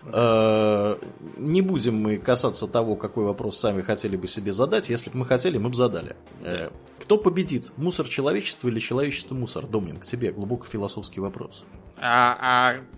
Э, 0.06 0.98
Не 1.38 1.62
будем 1.62 1.96
мы 1.96 2.18
касаться 2.18 2.68
того, 2.68 2.96
какой 2.96 3.26
вопрос 3.26 3.58
сами 3.58 3.82
хотели 3.82 4.18
бы 4.18 4.28
себе 4.28 4.52
задать. 4.54 4.90
Если 4.90 5.10
бы 5.10 5.18
мы 5.20 5.26
хотели, 5.26 5.58
мы 5.58 5.70
бы 5.70 5.76
задали. 5.76 6.16
Э, 6.42 6.70
Кто 7.00 7.18
победит? 7.18 7.72
Мусор 7.78 8.08
человечества 8.08 8.68
или 8.68 8.80
человечество 8.80 9.34
мусор? 9.36 9.66
Домнин, 9.66 9.98
к 9.98 10.04
тебе 10.04 10.32
глубоко 10.32 10.66
философский 10.66 11.22
вопрос. 11.22 11.66
А, 12.02 12.38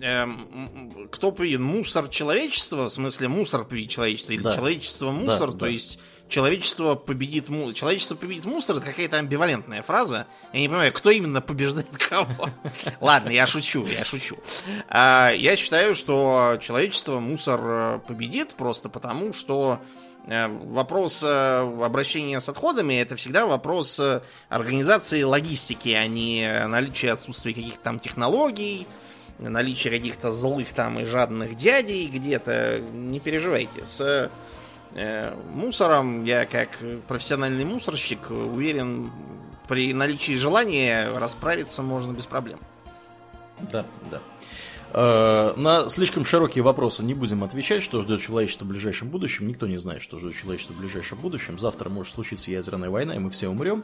а, 0.01 0.03
эм, 0.03 1.07
кто 1.11 1.31
победит? 1.31 1.59
Мусор 1.59 2.07
человечества? 2.07 2.85
В 2.85 2.89
смысле, 2.89 3.27
мусор 3.27 3.65
победит 3.65 3.89
человечество? 3.91 4.33
Или 4.33 4.41
Да. 4.43 4.53
человечество 4.55 5.11
мусор? 5.11 5.47
Да, 5.47 5.53
То 5.53 5.57
да. 5.65 5.67
есть 5.67 5.99
человечество 6.29 6.95
победит. 6.95 7.47
Человечество 7.75 8.15
победит 8.15 8.45
мусор 8.45 8.77
это 8.77 8.85
какая-то 8.85 9.17
амбивалентная 9.17 9.81
фраза. 9.81 10.27
Я 10.53 10.59
не 10.61 10.67
понимаю, 10.69 10.93
кто 10.93 11.09
именно 11.09 11.41
побеждает 11.41 11.89
кого. 11.97 12.49
Ладно, 13.01 13.29
я 13.29 13.47
шучу, 13.47 13.85
я 13.85 14.05
шучу. 14.05 14.37
А, 14.87 15.31
Я 15.31 15.55
считаю, 15.55 15.93
что 15.95 16.57
человечество 16.61 17.19
мусор 17.19 17.59
э, 17.63 17.99
победит 18.07 18.53
просто 18.53 18.87
потому, 18.87 19.33
что 19.33 19.79
вопрос 20.27 21.23
э, 21.23 21.83
обращения 21.83 22.39
с 22.39 22.47
отходами 22.47 22.95
это 22.95 23.15
всегда 23.15 23.45
вопрос 23.45 23.99
э, 23.99 24.21
организации 24.49 25.23
логистики, 25.23 25.89
а 25.89 26.07
не 26.07 26.67
наличия 26.67 27.11
отсутствия 27.11 27.53
каких-то 27.53 27.83
там 27.83 27.99
технологий, 27.99 28.87
наличия 29.39 29.89
каких-то 29.89 30.31
злых 30.31 30.73
там 30.73 30.99
и 30.99 31.05
жадных 31.05 31.55
дядей 31.55 32.07
где-то. 32.07 32.79
Не 32.79 33.19
переживайте. 33.19 33.85
С 33.85 34.29
э, 34.93 35.35
мусором 35.53 36.23
я 36.23 36.45
как 36.45 36.77
профессиональный 37.07 37.65
мусорщик 37.65 38.29
уверен, 38.29 39.11
при 39.67 39.93
наличии 39.93 40.33
желания 40.33 41.09
расправиться 41.17 41.81
можно 41.81 42.11
без 42.11 42.25
проблем. 42.25 42.59
Да, 43.71 43.85
да. 44.09 44.19
Э, 44.93 45.53
На 45.57 45.89
слишком 45.89 46.25
широкие 46.25 46.63
вопросы 46.63 47.03
не 47.03 47.13
будем 47.13 47.43
отвечать, 47.43 47.81
что 47.83 48.01
ждет 48.01 48.19
человечество 48.21 48.65
в 48.65 48.67
ближайшем 48.67 49.09
будущем. 49.09 49.47
Никто 49.47 49.67
не 49.67 49.77
знает, 49.77 50.01
что 50.01 50.17
ждет 50.19 50.35
человечество 50.35 50.73
в 50.73 50.79
ближайшем 50.79 51.17
будущем. 51.19 51.57
Завтра 51.59 51.89
может 51.89 52.13
случиться 52.13 52.51
ядерная 52.51 52.89
война, 52.89 53.15
и 53.15 53.19
мы 53.19 53.29
все 53.29 53.47
умрем. 53.47 53.83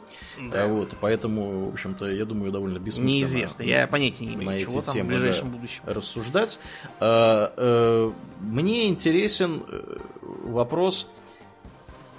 Да. 0.50 0.64
А 0.64 0.68
Вот, 0.68 0.94
поэтому, 1.00 1.70
в 1.70 1.72
общем-то, 1.72 2.06
я 2.06 2.24
думаю, 2.24 2.52
довольно 2.52 2.78
бессмысленно. 2.78 3.08
Неизвестно. 3.18 3.62
Я 3.62 3.86
понятия 3.86 4.26
не 4.26 4.36
на 4.36 4.42
имею, 4.42 4.56
эти 4.60 4.64
чего 4.64 4.80
там 4.82 4.82
в 4.82 4.92
темы, 4.92 5.08
ближайшем 5.10 5.50
да, 5.50 5.56
будущем. 5.56 5.82
рассуждать. 5.86 6.60
Э, 7.00 8.12
Мне 8.40 8.88
интересен 8.88 9.62
э, 9.68 9.98
вопрос. 10.44 11.10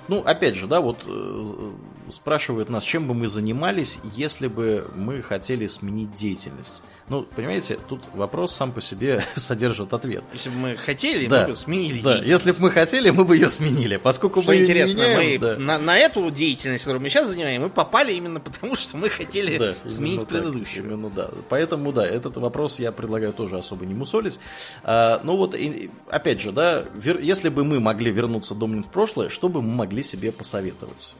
Ну, 0.07 0.21
опять 0.25 0.55
же, 0.55 0.65
да, 0.65 0.81
вот 0.81 1.03
э, 1.05 1.71
спрашивают 2.11 2.69
нас, 2.69 2.83
чем 2.83 3.07
бы 3.07 3.13
мы 3.13 3.27
занимались, 3.27 3.99
если 4.15 4.47
бы 4.47 4.89
мы 4.95 5.21
хотели 5.21 5.65
сменить 5.67 6.13
деятельность. 6.13 6.83
Ну, 7.07 7.23
понимаете, 7.23 7.77
тут 7.87 8.01
вопрос 8.13 8.53
сам 8.53 8.71
по 8.71 8.81
себе 8.81 9.23
содержит 9.35 9.93
ответ. 9.93 10.23
Если 10.33 10.49
бы 10.49 10.55
мы 10.55 10.75
хотели, 10.75 11.27
Да. 11.27 11.41
мы 11.41 11.47
бы 11.49 11.55
сменили 11.55 12.01
Да, 12.01 12.17
если 12.21 12.51
бы 12.51 12.57
мы 12.61 12.71
хотели, 12.71 13.09
мы 13.09 13.25
бы 13.25 13.35
ее 13.35 13.49
сменили. 13.49 13.97
Поскольку 13.97 14.41
Что 14.41 14.51
мы 14.51 14.57
не 14.57 14.63
интересно, 14.63 14.97
меняем, 14.97 15.31
мы 15.33 15.37
да. 15.39 15.57
на, 15.57 15.77
на 15.79 15.97
эту 15.97 16.29
деятельность, 16.31 16.83
которую 16.83 17.01
мы 17.01 17.09
сейчас 17.09 17.27
занимаем, 17.29 17.61
мы 17.63 17.69
попали 17.69 18.13
именно 18.13 18.39
потому, 18.39 18.75
что 18.75 18.97
мы 18.97 19.09
хотели 19.09 19.57
Да, 19.57 19.73
сменить 19.89 20.19
так, 20.21 20.29
предыдущую. 20.29 20.85
именно 20.85 21.09
да. 21.09 21.29
Поэтому, 21.49 21.91
да, 21.91 22.05
этот 22.05 22.37
вопрос 22.37 22.79
я 22.79 22.91
предлагаю 22.91 23.33
тоже 23.33 23.57
особо 23.57 23.85
не 23.85 23.93
мусолить. 23.93 24.39
А, 24.83 25.21
ну 25.23 25.37
вот, 25.37 25.55
и- 25.55 25.89
опять 26.09 26.41
же, 26.41 26.51
да, 26.51 26.85
вер- 26.95 27.21
если 27.21 27.49
бы 27.49 27.63
мы 27.63 27.79
могли 27.79 28.11
вернуться 28.11 28.55
Домнин 28.55 28.83
в 28.83 28.89
прошлое, 28.91 29.29
что 29.29 29.49
бы 29.49 29.61
мы 29.61 29.73
могли 29.75 30.03
себе 30.03 30.31
посоветовать? 30.31 31.13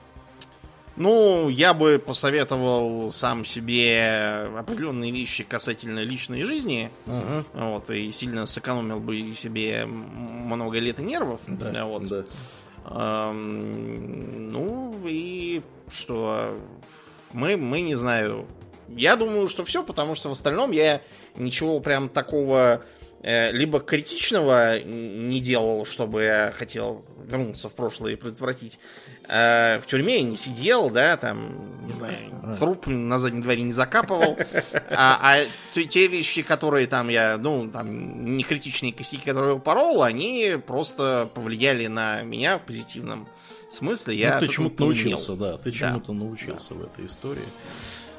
Ну, 1.00 1.48
я 1.48 1.74
бы 1.74 1.98
посоветовал 1.98 3.10
сам 3.14 3.46
себе 3.46 4.50
определенные 4.58 5.14
вещи 5.14 5.46
касательно 5.46 6.00
личной 6.00 6.44
жизни. 6.44 6.92
Мгм. 7.06 7.46
Вот, 7.54 7.90
и 7.90 8.12
сильно 8.12 8.46
сэкономил 8.46 9.00
бы 9.00 9.34
себе 9.34 9.86
много 9.86 10.78
лет 10.78 11.00
и 11.00 11.04
нервов. 11.04 11.40
Да, 11.48 11.86
вот. 11.86 12.10
да. 12.10 12.26
Ам, 12.84 14.52
ну 14.52 14.94
и 15.06 15.62
что? 15.90 16.60
Мы, 17.32 17.56
мы 17.56 17.80
не 17.80 17.96
знаю. 17.96 18.46
Я 18.90 19.16
думаю, 19.16 19.48
что 19.48 19.64
все, 19.64 19.84
потому 19.84 20.16
что 20.16 20.28
в 20.28 20.34
остальном 20.34 20.72
я 20.72 21.02
ничего 21.38 21.80
прям 21.80 22.10
такого 22.10 22.84
э, 23.22 23.52
либо 23.52 23.80
критичного 23.80 24.82
не 24.82 25.40
делал, 25.40 25.86
чтобы 25.86 26.24
я 26.24 26.54
хотел 26.56 27.06
вернуться 27.24 27.70
в 27.70 27.74
прошлое 27.74 28.14
и 28.14 28.16
предотвратить. 28.16 28.80
Э, 29.32 29.80
в 29.80 29.86
тюрьме 29.86 30.22
не 30.24 30.36
сидел, 30.36 30.90
да, 30.90 31.16
там, 31.16 31.86
не 31.86 31.94
знаю, 31.94 32.18
труп 32.58 32.88
на 32.88 33.20
заднем 33.20 33.44
дворе 33.44 33.62
не 33.62 33.72
закапывал. 33.74 34.38
А, 34.90 35.20
а 35.22 35.46
те- 35.74 36.08
вещи, 36.08 36.42
которые 36.42 36.88
там 36.88 37.10
я, 37.10 37.38
ну, 37.38 37.70
там, 37.70 38.36
не 38.36 38.44
критичные 38.44 38.92
косяки, 38.92 39.24
которые 39.24 39.54
я 39.54 39.60
порол, 39.60 40.02
они 40.02 40.58
просто 40.66 41.30
повлияли 41.36 41.86
на 41.86 42.24
меня 42.24 42.58
в 42.58 42.64
позитивном 42.64 43.28
смысле. 43.70 44.18
Я 44.18 44.34
ну, 44.34 44.40
ты 44.40 44.48
чему-то 44.48 44.82
научился, 44.84 45.36
да, 45.36 45.58
ты 45.58 45.72
Да. 45.72 45.78
чему-то 45.78 46.14
научился 46.14 46.74
в 46.74 46.82
этой 46.84 47.06
истории. 47.06 47.46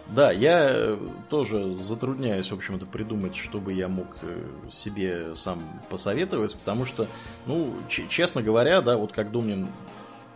Да, 0.06 0.30
я 0.32 0.70
э, 0.72 0.98
тоже 1.28 1.72
затрудняюсь, 1.72 2.50
в 2.50 2.54
общем-то, 2.54 2.86
придумать, 2.86 3.36
чтобы 3.36 3.72
я 3.72 3.88
мог 3.88 4.08
э, 4.22 4.44
себе 4.68 5.34
сам 5.34 5.60
посоветовать, 5.88 6.56
потому 6.56 6.84
что, 6.84 7.06
ну, 7.46 7.74
честно 7.88 8.42
говоря, 8.42 8.80
да, 8.80 8.96
вот 8.96 9.12
как 9.12 9.30
Домнин, 9.30 9.68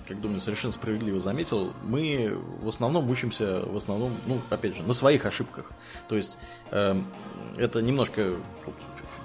как 0.06 0.20
Домнин 0.20 0.40
совершенно 0.40 0.72
справедливо 0.72 1.20
заметил, 1.20 1.72
мы 1.82 2.38
в 2.60 2.68
основном 2.68 3.08
учимся, 3.08 3.60
в 3.60 3.76
основном, 3.76 4.12
ну, 4.26 4.40
опять 4.50 4.76
же, 4.76 4.82
на 4.82 4.92
своих 4.92 5.24
ошибках. 5.26 5.70
То 6.08 6.16
есть, 6.16 6.38
эм, 6.70 7.06
это 7.56 7.80
немножко 7.80 8.34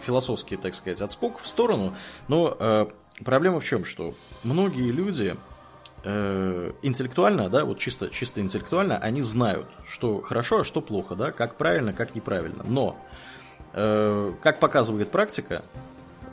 философский, 0.02 0.58
так 0.58 0.74
сказать, 0.76 1.02
отскок 1.02 1.40
в 1.40 1.48
сторону, 1.48 1.96
но 2.28 2.56
э, 2.58 2.88
проблема 3.24 3.60
в 3.60 3.66
чем, 3.66 3.84
что 3.86 4.14
многие 4.44 4.92
люди 4.92 5.36
э, 6.04 6.72
интеллектуально, 6.82 7.50
да, 7.50 7.66
вот 7.66 7.80
чисто, 7.80 8.10
чисто 8.10 8.42
интеллектуально, 8.42 8.98
они 8.98 9.22
знают, 9.22 9.68
что 9.88 10.22
хорошо, 10.22 10.60
а 10.60 10.64
что 10.64 10.82
плохо, 10.82 11.16
да, 11.16 11.32
как 11.32 11.56
правильно, 11.58 11.94
как 11.94 12.16
неправильно. 12.16 12.64
Но, 12.64 12.98
э, 13.74 14.34
как 14.42 14.60
показывает 14.60 15.12
практика, 15.12 15.64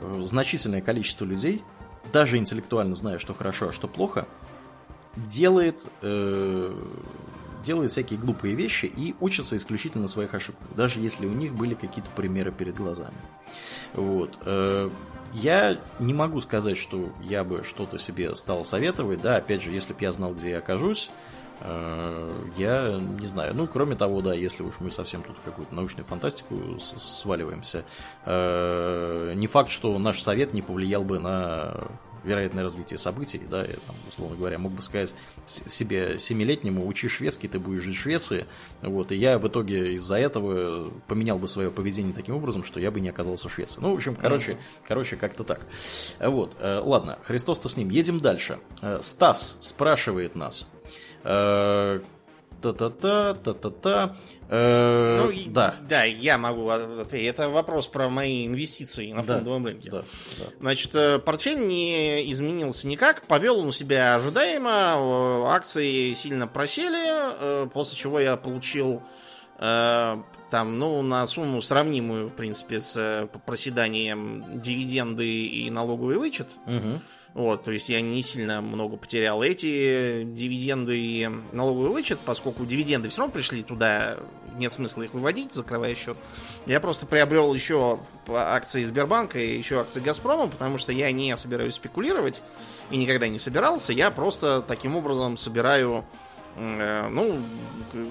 э, 0.01 0.21
значительное 0.23 0.81
количество 0.81 1.25
людей, 1.25 1.63
даже 2.11 2.37
интеллектуально 2.37 2.95
зная, 2.95 3.19
что 3.19 3.33
хорошо, 3.33 3.69
а 3.69 3.73
что 3.73 3.87
плохо, 3.87 4.27
делает, 5.15 5.87
э, 6.01 6.73
делает 7.63 7.91
всякие 7.91 8.19
глупые 8.19 8.55
вещи 8.55 8.85
и 8.85 9.15
учатся 9.19 9.57
исключительно 9.57 10.03
на 10.03 10.07
своих 10.07 10.33
ошибках, 10.33 10.67
даже 10.75 10.99
если 10.99 11.25
у 11.25 11.33
них 11.33 11.55
были 11.55 11.73
какие-то 11.73 12.09
примеры 12.11 12.51
перед 12.51 12.75
глазами. 12.75 13.17
Вот. 13.93 14.37
э, 14.45 14.89
Я 15.33 15.79
не 15.99 16.13
могу 16.13 16.39
сказать, 16.41 16.77
что 16.77 17.09
я 17.23 17.43
бы 17.43 17.63
что-то 17.63 17.97
себе 17.97 18.33
стал 18.35 18.63
советовать, 18.63 19.21
да, 19.21 19.37
опять 19.37 19.61
же, 19.61 19.71
если 19.71 19.93
бы 19.93 19.99
я 20.01 20.11
знал, 20.11 20.33
где 20.33 20.51
я 20.51 20.59
окажусь, 20.59 21.11
я 21.61 22.99
не 23.19 23.25
знаю. 23.25 23.55
Ну, 23.55 23.67
кроме 23.67 23.95
того, 23.95 24.21
да, 24.21 24.33
если 24.33 24.63
уж 24.63 24.75
мы 24.79 24.91
совсем 24.91 25.21
тут 25.23 25.35
какую-то 25.43 25.73
научную 25.73 26.05
фантастику 26.05 26.79
сваливаемся, 26.79 27.83
э, 28.25 29.33
не 29.35 29.47
факт, 29.47 29.69
что 29.69 29.97
наш 29.97 30.21
совет 30.21 30.53
не 30.53 30.61
повлиял 30.61 31.03
бы 31.03 31.19
на 31.19 31.87
вероятное 32.23 32.63
развитие 32.63 32.97
событий, 32.97 33.41
да, 33.49 33.61
я 33.61 33.75
там, 33.85 33.95
условно 34.07 34.35
говоря, 34.35 34.59
мог 34.59 34.73
бы 34.73 34.81
сказать 34.81 35.13
себе 35.45 36.19
семилетнему, 36.19 36.85
учи 36.85 37.07
шведский, 37.07 37.47
ты 37.47 37.59
будешь 37.59 37.83
жить 37.83 37.95
в 37.95 37.99
Швеции, 37.99 38.45
вот, 38.81 39.11
и 39.11 39.15
я 39.15 39.39
в 39.39 39.47
итоге 39.47 39.93
из-за 39.93 40.17
этого 40.17 40.91
поменял 41.07 41.39
бы 41.39 41.47
свое 41.47 41.71
поведение 41.71 42.13
таким 42.13 42.35
образом, 42.35 42.63
что 42.63 42.79
я 42.79 42.91
бы 42.91 42.99
не 42.99 43.09
оказался 43.09 43.49
в 43.49 43.53
Швеции. 43.53 43.81
Ну, 43.81 43.93
в 43.93 43.95
общем, 43.95 44.15
короче, 44.15 44.57
короче, 44.87 45.15
как-то 45.15 45.43
так. 45.43 45.65
Вот, 46.19 46.57
э, 46.59 46.81
ладно, 46.83 47.17
Христос-то 47.23 47.69
с 47.69 47.77
ним, 47.77 47.89
едем 47.89 48.19
дальше. 48.19 48.59
Э, 48.81 48.99
Стас 49.01 49.57
спрашивает 49.61 50.35
нас, 50.35 50.69
э, 50.73 50.76
та-та-та, 52.61 53.33
та-та-та, 53.33 54.15
э, 54.49 55.23
Ну, 55.23 55.51
да, 55.51 55.75
да, 55.87 56.03
я 56.05 56.37
могу 56.37 56.67
ответить. 56.69 57.35
Это 57.35 57.49
вопрос 57.49 57.87
про 57.87 58.09
мои 58.09 58.47
инвестиции 58.47 59.11
на 59.11 59.21
да, 59.23 59.35
фондовом 59.35 59.65
рынке. 59.65 59.91
да, 59.91 60.01
да. 60.39 60.45
Значит, 60.59 60.95
э, 60.95 61.19
портфель 61.19 61.67
не 61.67 62.31
изменился 62.31 62.87
никак, 62.87 63.27
повел 63.27 63.59
он 63.59 63.71
себя 63.71 64.15
ожидаемо, 64.15 64.69
э, 64.71 65.43
акции 65.53 66.13
сильно 66.15 66.47
просели, 66.47 66.97
э, 67.05 67.67
после 67.71 67.97
чего 67.97 68.19
я 68.19 68.37
получил 68.37 69.01
э, 69.59 70.17
там, 70.49 70.79
ну, 70.79 71.01
на 71.01 71.27
сумму 71.27 71.61
сравнимую, 71.61 72.29
в 72.29 72.33
принципе, 72.33 72.79
с 72.79 72.95
э, 72.97 73.27
проседанием 73.45 74.61
дивиденды 74.61 75.27
и 75.45 75.69
налоговый 75.69 76.17
вычет. 76.17 76.47
Мгм. 76.65 77.01
Вот, 77.37 77.65
то 77.65 77.71
есть 77.71 77.87
я 77.87 78.01
не 78.01 78.23
сильно 78.23 78.61
много 78.61 78.97
потерял 78.97 79.43
эти 79.43 80.23
дивиденды 80.23 80.97
и 80.97 81.29
налоговый 81.51 81.91
вычет, 81.91 82.17
поскольку 82.17 82.65
дивиденды 82.65 83.09
все 83.09 83.19
равно 83.19 83.31
пришли 83.31 83.61
туда, 83.61 84.17
нет 84.57 84.73
смысла 84.73 85.03
их 85.03 85.13
выводить, 85.13 85.53
закрывая 85.53 85.93
счет. 85.93 86.17
Я 86.65 86.79
просто 86.79 87.05
приобрел 87.05 87.53
еще 87.53 87.99
акции 88.27 88.83
Сбербанка 88.85 89.37
и 89.37 89.55
еще 89.55 89.79
акции 89.79 89.99
Газпрома, 89.99 90.47
потому 90.47 90.79
что 90.79 90.91
я 90.91 91.11
не 91.11 91.37
собираюсь 91.37 91.75
спекулировать 91.75 92.41
и 92.89 92.97
никогда 92.97 93.27
не 93.27 93.37
собирался. 93.37 93.93
Я 93.93 94.09
просто 94.09 94.63
таким 94.67 94.95
образом 94.95 95.37
собираю 95.37 96.05
э, 96.55 97.07
ну, 97.07 97.37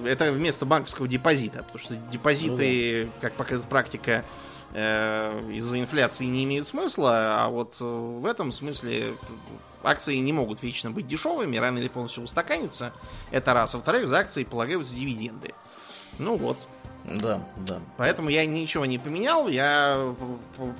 это 0.05 0.31
вместо 0.31 0.65
банковского 0.65 1.05
депозита, 1.05 1.63
потому 1.63 1.79
что 1.79 1.95
депозиты, 2.13 3.09
как 3.19 3.33
показывает 3.33 3.69
практика, 3.69 4.23
из-за 4.73 5.79
инфляции 5.79 6.25
не 6.25 6.43
имеют 6.43 6.67
смысла, 6.67 7.45
а 7.45 7.49
вот 7.49 7.77
э, 7.79 7.85
в 7.85 8.25
этом 8.25 8.51
смысле 8.51 9.13
акции 9.83 10.17
не 10.17 10.33
могут 10.33 10.61
вечно 10.61 10.91
быть 10.91 11.07
дешевыми, 11.07 11.57
рано 11.57 11.79
или 11.79 11.87
поздно 11.87 12.09
все 12.09 12.21
устаканится. 12.21 12.91
Это 13.31 13.53
раз. 13.53 13.73
А 13.73 13.77
во-вторых, 13.77 14.07
за 14.07 14.19
акции 14.19 14.43
полагаются 14.43 14.93
дивиденды. 14.93 15.53
Ну 16.19 16.35
вот. 16.35 16.57
Да, 17.05 17.39
да. 17.55 17.79
Поэтому 17.95 18.29
я 18.29 18.45
ничего 18.45 18.85
не 18.85 18.99
поменял, 18.99 19.47
я 19.47 20.13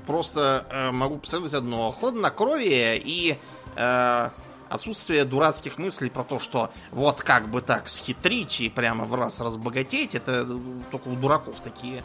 просто 0.06 0.66
э, 0.70 0.92
могу 0.92 1.18
посоветовать 1.18 1.54
одно. 1.54 1.92
Хладнокровие 1.92 3.00
и 3.00 3.38
э, 3.76 4.30
отсутствие 4.68 5.24
дурацких 5.24 5.78
мыслей 5.78 6.10
про 6.10 6.24
то, 6.24 6.40
что 6.40 6.72
вот 6.92 7.22
как 7.22 7.48
бы 7.48 7.62
так 7.62 7.88
схитрить 7.88 8.60
и 8.60 8.70
прямо 8.70 9.06
в 9.06 9.16
раз 9.16 9.40
разбогатеть, 9.40 10.16
это 10.16 10.46
только 10.92 11.08
у 11.08 11.16
дураков 11.16 11.56
такие 11.64 12.00
э, 12.00 12.04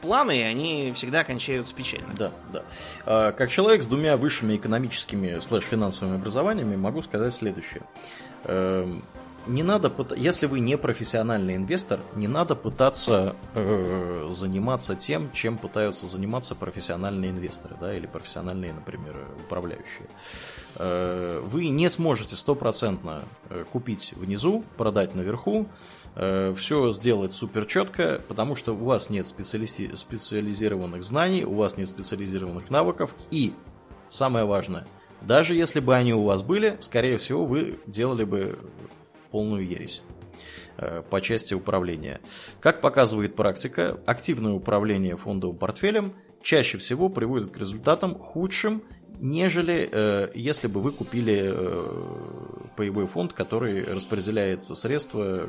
планы, 0.00 0.38
и 0.38 0.42
они 0.42 0.92
всегда 0.94 1.24
кончаются 1.24 1.74
печально. 1.74 2.14
Да, 2.14 2.32
да. 2.52 2.62
А, 3.06 3.32
Как 3.32 3.50
человек 3.50 3.82
с 3.82 3.86
двумя 3.86 4.16
высшими 4.16 4.56
экономическими 4.56 5.38
слэш-финансовыми 5.38 6.16
образованиями 6.16 6.76
могу 6.76 7.00
сказать 7.02 7.32
следующее. 7.34 7.82
Эм, 8.44 9.02
Не 9.46 9.62
надо, 9.62 9.90
если 10.14 10.46
вы 10.46 10.60
не 10.60 10.76
профессиональный 10.76 11.56
инвестор, 11.56 12.00
не 12.14 12.28
надо 12.28 12.54
пытаться 12.54 13.34
э, 13.54 14.26
заниматься 14.30 14.94
тем, 14.94 15.30
чем 15.32 15.56
пытаются 15.56 16.06
заниматься 16.06 16.54
профессиональные 16.54 17.30
инвесторы, 17.30 17.74
да, 17.80 17.94
или 17.96 18.06
профессиональные, 18.06 18.74
например, 18.74 19.16
управляющие. 19.46 20.06
Э, 20.76 21.40
Вы 21.46 21.68
не 21.70 21.88
сможете 21.88 22.36
стопроцентно 22.36 23.22
э, 23.48 23.64
купить 23.72 24.12
внизу, 24.16 24.64
продать 24.76 25.14
наверху, 25.14 25.66
все 26.18 26.92
сделать 26.92 27.32
супер 27.32 27.64
четко, 27.64 28.20
потому 28.26 28.56
что 28.56 28.74
у 28.74 28.84
вас 28.84 29.08
нет 29.08 29.26
специалиси- 29.26 29.94
специализированных 29.94 31.02
знаний, 31.02 31.44
у 31.44 31.54
вас 31.54 31.76
нет 31.76 31.86
специализированных 31.86 32.70
навыков 32.70 33.14
и, 33.30 33.52
самое 34.08 34.44
важное, 34.44 34.86
даже 35.20 35.54
если 35.54 35.80
бы 35.80 35.94
они 35.94 36.14
у 36.14 36.24
вас 36.24 36.42
были, 36.42 36.76
скорее 36.80 37.16
всего, 37.18 37.44
вы 37.44 37.78
делали 37.86 38.24
бы 38.24 38.58
полную 39.30 39.66
ересь 39.66 40.02
э, 40.76 41.02
по 41.08 41.20
части 41.20 41.54
управления. 41.54 42.20
Как 42.60 42.80
показывает 42.80 43.34
практика, 43.34 44.00
активное 44.06 44.52
управление 44.52 45.16
фондовым 45.16 45.56
портфелем 45.56 46.14
чаще 46.42 46.78
всего 46.78 47.08
приводит 47.08 47.50
к 47.50 47.58
результатам 47.58 48.18
худшим, 48.18 48.82
нежели 49.20 49.88
э, 49.90 50.30
если 50.34 50.68
бы 50.68 50.80
вы 50.80 50.92
купили 50.92 51.50
э, 51.52 52.68
паевой 52.76 53.06
фонд, 53.06 53.32
который 53.32 53.84
распределяет 53.84 54.64
средства 54.64 55.22
э, 55.24 55.48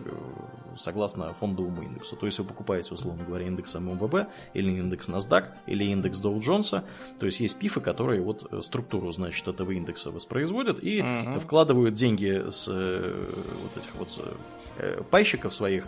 согласно 0.78 1.34
фондовому 1.34 1.82
индексу. 1.84 2.16
То 2.16 2.26
есть 2.26 2.40
вы 2.40 2.46
покупаете, 2.46 2.94
условно 2.94 3.24
говоря, 3.24 3.46
индекс 3.46 3.76
МВБ 3.76 4.30
или 4.54 4.72
индекс 4.72 5.10
NASDAQ 5.10 5.50
или 5.68 5.86
индекс 5.86 6.22
Dow 6.22 6.38
Jones. 6.40 6.84
То 7.18 7.26
есть 7.26 7.40
есть 7.40 7.58
пифы, 7.60 7.82
которые 7.82 8.22
вот 8.22 8.50
структуру, 8.64 9.12
значит, 9.12 9.48
этого 9.48 9.72
индекса 9.72 10.12
воспроизводят 10.12 10.84
и 10.84 11.02
угу. 11.02 11.40
вкладывают 11.40 11.94
деньги 11.94 12.50
с 12.50 12.68
вот 12.68 13.78
этих 13.78 13.96
вот 13.96 15.08
пайщиков 15.10 15.54
своих 15.54 15.88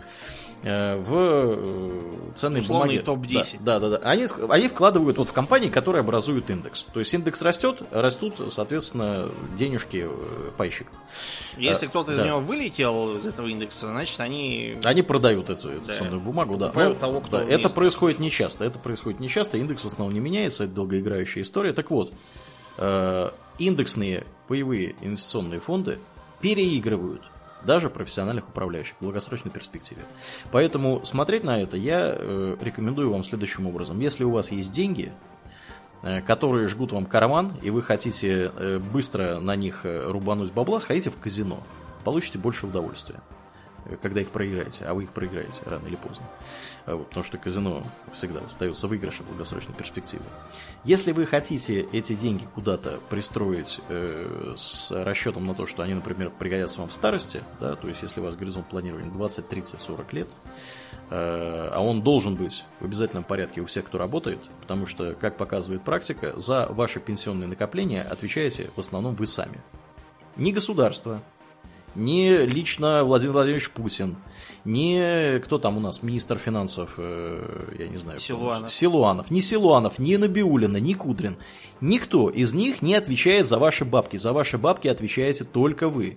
в 0.62 2.32
ценные 2.34 2.62
Условный 2.62 3.02
бумаги. 3.02 3.04
топ-10. 3.04 3.58
Да, 3.60 3.80
да, 3.80 3.90
да. 3.90 3.96
Они, 3.98 4.26
они 4.48 4.68
вкладывают 4.68 5.18
вот 5.18 5.28
в 5.28 5.32
компании, 5.32 5.68
которые 5.68 6.00
образуют 6.00 6.50
индекс. 6.50 6.84
То 6.84 7.00
есть 7.00 7.12
индекс 7.14 7.42
растет, 7.42 7.82
растут, 7.90 8.34
соответственно, 8.52 9.28
денежки 9.56 10.08
пайщиков. 10.56 10.94
Если 11.56 11.86
кто-то 11.88 12.14
да. 12.16 12.22
из 12.22 12.26
него 12.26 12.40
вылетел 12.40 13.16
из 13.16 13.26
этого 13.26 13.48
индекса, 13.48 13.88
значит 13.88 14.18
они... 14.20 14.78
Они 14.84 15.02
продают 15.02 15.50
эту, 15.50 15.70
эту 15.70 15.86
да. 15.86 15.92
ценную 15.92 16.20
бумагу, 16.20 16.56
да. 16.56 16.70
Но, 16.74 16.94
того, 16.94 17.20
кто 17.20 17.38
да 17.38 17.44
это 17.44 17.68
происходит 17.68 18.18
нечасто. 18.18 18.64
Это 18.64 18.78
происходит 18.78 19.20
нечасто, 19.20 19.58
индекс 19.58 19.82
в 19.82 19.86
основном 19.86 20.14
не 20.14 20.20
меняется, 20.20 20.64
это 20.64 20.74
долгоиграющая 20.74 21.42
история. 21.42 21.72
Так 21.72 21.90
вот, 21.90 22.12
э, 22.78 23.30
индексные 23.58 24.24
боевые 24.48 24.94
инвестиционные 25.00 25.60
фонды 25.60 25.98
переигрывают 26.40 27.22
даже 27.64 27.90
профессиональных 27.90 28.48
управляющих 28.48 28.96
в 28.98 29.02
долгосрочной 29.02 29.50
перспективе. 29.50 30.02
Поэтому 30.50 31.04
смотреть 31.04 31.44
на 31.44 31.60
это 31.60 31.76
я 31.76 32.14
э, 32.16 32.56
рекомендую 32.60 33.10
вам 33.10 33.22
следующим 33.22 33.66
образом. 33.66 34.00
Если 34.00 34.24
у 34.24 34.30
вас 34.30 34.52
есть 34.52 34.72
деньги, 34.72 35.12
Э, 36.02 36.20
которые 36.20 36.66
жгут 36.66 36.90
вам 36.90 37.06
карман, 37.06 37.52
и 37.62 37.70
вы 37.70 37.80
хотите 37.80 38.50
э, 38.56 38.78
быстро 38.80 39.38
на 39.38 39.54
них 39.54 39.82
рубануть 39.84 40.52
бабла, 40.52 40.80
сходите 40.80 41.10
в 41.10 41.18
казино. 41.18 41.62
Получите 42.02 42.38
больше 42.38 42.66
удовольствия, 42.66 43.20
когда 44.00 44.20
их 44.20 44.30
проиграете, 44.30 44.84
а 44.84 44.94
вы 44.94 45.04
их 45.04 45.12
проиграете 45.12 45.62
рано 45.66 45.86
или 45.86 45.96
поздно. 45.96 46.26
Вот, 46.86 47.08
потому 47.08 47.24
что 47.24 47.38
казино 47.38 47.84
всегда 48.12 48.40
остается 48.40 48.88
выигрыше 48.88 49.22
в 49.22 49.26
долгосрочной 49.26 49.74
перспективе. 49.74 50.24
Если 50.84 51.12
вы 51.12 51.26
хотите 51.26 51.82
эти 51.92 52.14
деньги 52.14 52.44
куда-то 52.54 53.00
пристроить 53.10 53.80
э, 53.88 54.54
с 54.56 54.92
расчетом 55.04 55.46
на 55.46 55.54
то, 55.54 55.66
что 55.66 55.82
они, 55.82 55.94
например, 55.94 56.30
пригодятся 56.30 56.80
вам 56.80 56.88
в 56.88 56.94
старости, 56.94 57.42
да, 57.60 57.76
то 57.76 57.88
есть 57.88 58.02
если 58.02 58.20
у 58.20 58.24
вас 58.24 58.36
горизонт 58.36 58.68
планирования 58.68 59.10
20, 59.10 59.48
30, 59.48 59.80
40 59.80 60.12
лет, 60.12 60.28
Э, 61.14 61.68
а 61.72 61.80
он 61.80 62.00
должен 62.00 62.36
быть 62.36 62.64
в 62.80 62.86
обязательном 62.86 63.22
порядке 63.22 63.60
у 63.60 63.66
всех, 63.66 63.84
кто 63.84 63.98
работает, 63.98 64.38
потому 64.62 64.86
что, 64.86 65.14
как 65.14 65.36
показывает 65.36 65.84
практика, 65.84 66.32
за 66.40 66.66
ваши 66.70 67.00
пенсионные 67.00 67.48
накопления 67.48 68.02
отвечаете 68.02 68.70
в 68.76 68.80
основном 68.80 69.14
вы 69.14 69.26
сами. 69.26 69.60
Не 70.36 70.52
государство, 70.52 71.22
не 71.94 72.46
лично 72.46 73.04
Владимир 73.04 73.32
Владимирович 73.32 73.70
Путин, 73.70 74.16
не 74.64 75.40
кто 75.44 75.58
там 75.58 75.76
у 75.76 75.80
нас, 75.80 76.02
министр 76.02 76.38
финансов, 76.38 76.94
э, 76.98 77.74
я 77.78 77.88
не 77.88 77.96
знаю. 77.96 78.20
Силуанов. 78.20 78.70
Силуанов. 78.70 79.30
Не 79.30 79.40
Силуанов, 79.40 79.98
не 79.98 80.16
Набиулина, 80.16 80.76
не 80.76 80.94
Кудрин. 80.94 81.36
Никто 81.80 82.30
из 82.30 82.54
них 82.54 82.82
не 82.82 82.94
отвечает 82.94 83.46
за 83.46 83.58
ваши 83.58 83.84
бабки. 83.84 84.16
За 84.16 84.32
ваши 84.32 84.58
бабки 84.58 84.88
отвечаете 84.88 85.44
только 85.44 85.88
вы. 85.88 86.16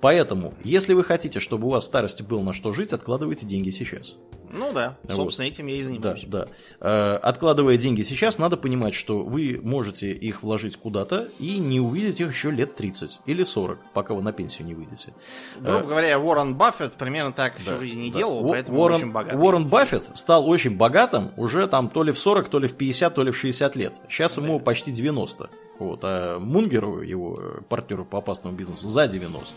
Поэтому, 0.00 0.54
если 0.64 0.94
вы 0.94 1.04
хотите, 1.04 1.40
чтобы 1.40 1.68
у 1.68 1.70
вас 1.70 1.84
в 1.84 1.86
старости 1.86 2.22
было 2.22 2.42
на 2.42 2.52
что 2.52 2.72
жить, 2.72 2.92
откладывайте 2.92 3.46
деньги 3.46 3.70
сейчас. 3.70 4.16
Ну 4.56 4.72
да, 4.72 4.96
собственно, 5.10 5.48
вот. 5.48 5.52
этим 5.52 5.66
я 5.66 5.76
и 5.76 5.82
занимаюсь. 5.82 6.24
Да, 6.26 6.46
да. 6.46 6.48
Э, 6.80 7.16
откладывая 7.16 7.76
деньги 7.76 8.02
сейчас, 8.02 8.38
надо 8.38 8.56
понимать, 8.56 8.94
что 8.94 9.24
вы 9.24 9.60
можете 9.60 10.12
их 10.12 10.44
вложить 10.44 10.76
куда-то 10.76 11.28
и 11.40 11.58
не 11.58 11.80
увидеть 11.80 12.20
их 12.20 12.30
еще 12.30 12.52
лет 12.52 12.76
30 12.76 13.20
или 13.26 13.42
40, 13.42 13.78
пока 13.92 14.14
вы 14.14 14.22
на 14.22 14.32
пенсию 14.32 14.68
не 14.68 14.74
выйдете. 14.74 15.12
Грубо 15.58 15.80
э, 15.80 15.86
говоря, 15.86 16.20
Уоррен 16.20 16.54
Баффет 16.54 16.92
примерно 16.92 17.32
так 17.32 17.54
да, 17.64 17.72
всю 17.72 17.80
жизнь 17.80 18.00
не 18.00 18.12
да. 18.12 18.18
делал, 18.18 18.48
поэтому 18.48 18.78
Уоррен, 18.78 18.96
очень 18.96 19.12
богатый. 19.12 19.36
Уоррен 19.36 19.66
Баффет 19.66 20.10
стал 20.14 20.48
очень 20.48 20.76
богатым 20.76 21.32
уже 21.36 21.66
там 21.66 21.88
то 21.88 22.04
ли 22.04 22.12
в 22.12 22.18
40, 22.18 22.48
то 22.48 22.60
ли 22.60 22.68
в 22.68 22.76
50, 22.76 23.12
то 23.12 23.24
ли 23.24 23.32
в 23.32 23.36
60 23.36 23.74
лет. 23.74 24.00
Сейчас 24.08 24.36
да. 24.36 24.44
ему 24.44 24.60
почти 24.60 24.92
90. 24.92 25.50
Вот, 25.78 26.00
а 26.02 26.38
Мунгеру, 26.38 27.00
его 27.02 27.38
э, 27.40 27.60
партнеру 27.68 28.04
по 28.04 28.18
опасному 28.18 28.56
бизнесу, 28.56 28.86
за 28.86 29.08
90. 29.08 29.56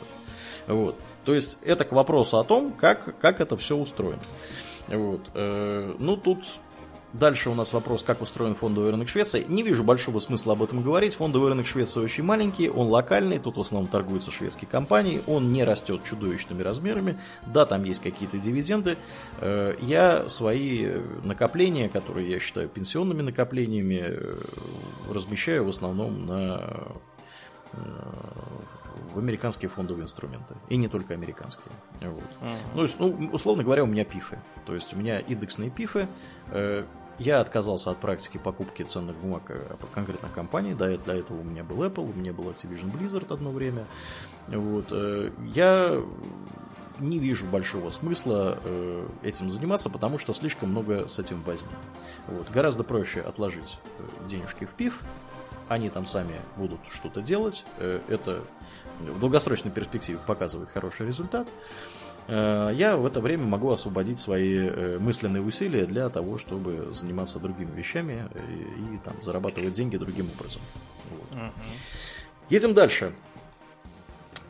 Вот. 0.68 0.96
То 1.26 1.36
есть 1.36 1.60
это 1.64 1.86
к 1.86 1.92
вопросу 1.92 2.38
о 2.38 2.44
том, 2.44 2.72
как, 2.72 3.20
как 3.20 3.42
это 3.42 3.56
все 3.56 3.78
устроено. 3.78 4.22
Вот. 4.88 5.22
Э, 5.34 5.96
ну, 6.00 6.18
тут 6.18 6.40
Дальше 7.20 7.50
у 7.50 7.56
нас 7.56 7.74
вопрос, 7.74 8.04
как 8.04 8.22
устроен 8.22 8.54
фондовый 8.54 8.92
рынок 8.92 9.08
Швеции. 9.08 9.44
Не 9.48 9.64
вижу 9.64 9.84
большого 9.84 10.20
смысла 10.20 10.54
об 10.54 10.62
этом 10.62 10.84
говорить. 10.84 11.16
Фондовый 11.16 11.50
рынок 11.50 11.66
Швеции 11.66 12.00
очень 12.00 12.24
маленький, 12.24 12.70
он 12.70 12.88
локальный, 12.88 13.40
тут 13.40 13.58
в 13.58 13.62
основном 13.62 13.90
торгуются 13.90 14.32
шведские 14.32 14.70
компании, 14.70 15.22
он 15.26 15.52
не 15.52 15.64
растет 15.64 16.04
чудовищными 16.04 16.62
размерами. 16.62 17.20
Да, 17.46 17.66
там 17.66 17.84
есть 17.86 18.04
какие-то 18.04 18.38
дивиденды. 18.38 18.98
Э, 19.40 19.76
я 19.82 20.30
свои 20.30 20.92
накопления, 21.24 21.90
которые 21.90 22.30
я 22.30 22.40
считаю 22.40 22.70
пенсионными 22.70 23.24
накоплениями, 23.24 24.00
э, 24.02 24.38
размещаю 25.10 25.66
в 25.66 25.70
основном 25.70 26.28
на 26.28 26.88
в 29.14 29.20
американские 29.20 29.70
фондовые 29.70 30.04
инструменты. 30.04 30.56
И 30.70 30.78
не 30.78 30.88
только 30.88 31.14
американские. 31.14 31.74
Вот. 32.02 32.24
Uh-huh. 32.76 32.88
Ну, 33.00 33.18
ну, 33.20 33.30
условно 33.32 33.64
говоря, 33.64 33.84
у 33.84 33.88
меня 33.88 34.06
пифы. 34.06 34.40
То 34.66 34.74
есть 34.74 34.94
у 34.94 34.98
меня 34.98 35.20
индексные 35.20 35.72
пифы. 35.72 36.08
Э, 36.52 36.86
я 37.20 37.40
отказался 37.40 37.92
от 37.92 37.98
практики 37.98 38.38
покупки 38.38 38.84
ценных 38.84 39.16
бумаг 39.18 39.44
э, 39.50 39.76
конкретно 39.94 40.30
компании. 40.30 40.74
До, 40.74 40.98
до 40.98 41.14
этого 41.14 41.40
у 41.40 41.44
меня 41.44 41.64
был 41.64 41.84
Apple, 41.84 42.10
у 42.10 42.14
меня 42.14 42.34
был 42.34 42.46
Activision 42.50 42.92
Blizzard 42.92 43.34
одно 43.34 43.52
время. 43.52 43.86
Вот. 44.48 44.88
Э, 44.92 45.32
я 45.54 46.04
не 47.00 47.20
вижу 47.20 47.46
большого 47.46 47.90
смысла 47.90 48.60
э, 48.64 49.08
этим 49.24 49.50
заниматься, 49.50 49.90
потому 49.90 50.18
что 50.18 50.34
слишком 50.34 50.70
много 50.70 51.08
с 51.08 51.20
этим 51.20 51.42
возни. 51.44 51.72
Вот. 52.28 52.50
Гораздо 52.50 52.84
проще 52.84 53.22
отложить 53.22 53.80
э, 54.00 54.28
денежки 54.28 54.66
в 54.66 54.74
пив, 54.74 55.02
они 55.70 55.90
там 55.90 56.06
сами 56.06 56.36
будут 56.56 56.80
что-то 56.92 57.22
делать. 57.22 57.66
Э, 57.78 58.02
это 58.08 58.44
в 59.00 59.20
долгосрочной 59.20 59.72
перспективе 59.72 60.20
показывает 60.26 60.70
хороший 60.70 61.08
результат. 61.08 61.48
Э, 61.48 62.07
я 62.28 62.98
в 62.98 63.06
это 63.06 63.22
время 63.22 63.46
могу 63.46 63.72
освободить 63.72 64.20
свои 64.20 64.68
э, 64.68 65.00
мысленные 65.00 65.42
усилия 65.42 65.86
для 65.86 66.10
того, 66.10 66.38
чтобы 66.38 66.90
заниматься 66.92 67.40
другими 67.40 67.72
вещами 67.72 68.28
и, 68.36 68.96
и 68.96 68.98
там, 68.98 69.16
зарабатывать 69.22 69.74
деньги 69.74 69.98
другим 69.98 70.30
образом. 70.38 70.62
Вот. 71.10 71.32
Угу. 71.32 71.52
Едем 72.50 72.74
дальше. 72.74 73.14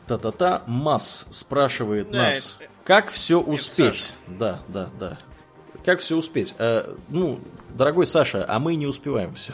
Та-та-та, 0.06 0.62
Масс 0.66 1.26
спрашивает 1.30 2.10
да, 2.10 2.24
нас, 2.24 2.56
это... 2.60 2.70
как 2.84 3.08
все 3.10 3.40
успеть? 3.40 4.14
Это 4.26 4.38
да, 4.38 4.60
да, 4.68 4.88
да. 4.98 5.18
Как 5.84 6.00
все 6.00 6.16
успеть? 6.16 6.54
Э, 6.58 6.94
ну, 7.08 7.40
дорогой 7.70 8.06
Саша, 8.06 8.44
а 8.48 8.58
мы 8.58 8.74
не 8.74 8.86
успеваем 8.86 9.34
все. 9.34 9.52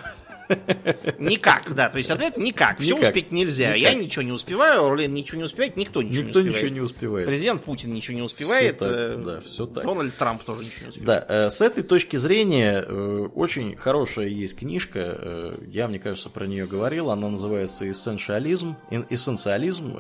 Никак, 1.18 1.74
да. 1.74 1.88
То 1.88 1.98
есть 1.98 2.10
ответ 2.10 2.36
никак. 2.36 2.78
Все 2.78 2.94
никак. 2.94 3.08
успеть 3.08 3.32
нельзя. 3.32 3.68
Никак. 3.68 3.80
Я 3.80 3.94
ничего 3.94 4.22
не 4.22 4.32
успеваю, 4.32 4.84
Орлен 4.84 5.14
ничего 5.14 5.38
не 5.38 5.44
успевает, 5.44 5.76
никто 5.76 6.02
ничего 6.02 6.26
никто 6.26 6.40
не 6.40 6.48
успевает. 6.48 6.64
Ничего 6.64 6.74
не 6.74 6.80
успевает. 6.80 7.26
Президент 7.28 7.64
Путин 7.64 7.92
ничего 7.92 8.16
не 8.16 8.22
успевает. 8.22 8.76
Все 8.76 8.84
так, 8.84 8.92
э, 8.92 9.22
да, 9.24 9.40
все 9.40 9.66
так. 9.66 9.84
Дональд 9.84 10.16
Трамп 10.16 10.42
тоже 10.42 10.64
ничего 10.64 10.82
не 10.82 10.88
успевает. 10.88 11.26
Да, 11.28 11.34
э, 11.46 11.50
с 11.50 11.60
этой 11.60 11.82
точки 11.82 12.16
зрения 12.16 12.84
э, 12.86 13.28
очень 13.34 13.76
хорошая 13.76 14.28
есть 14.28 14.58
книжка. 14.58 15.54
Я, 15.66 15.88
мне 15.88 15.98
кажется, 15.98 16.30
про 16.30 16.46
нее 16.46 16.66
говорил. 16.66 17.10
Она 17.10 17.28
называется 17.28 17.90
«Эссенциализм». 17.90 18.76
«Эссенциализм» 19.10 19.96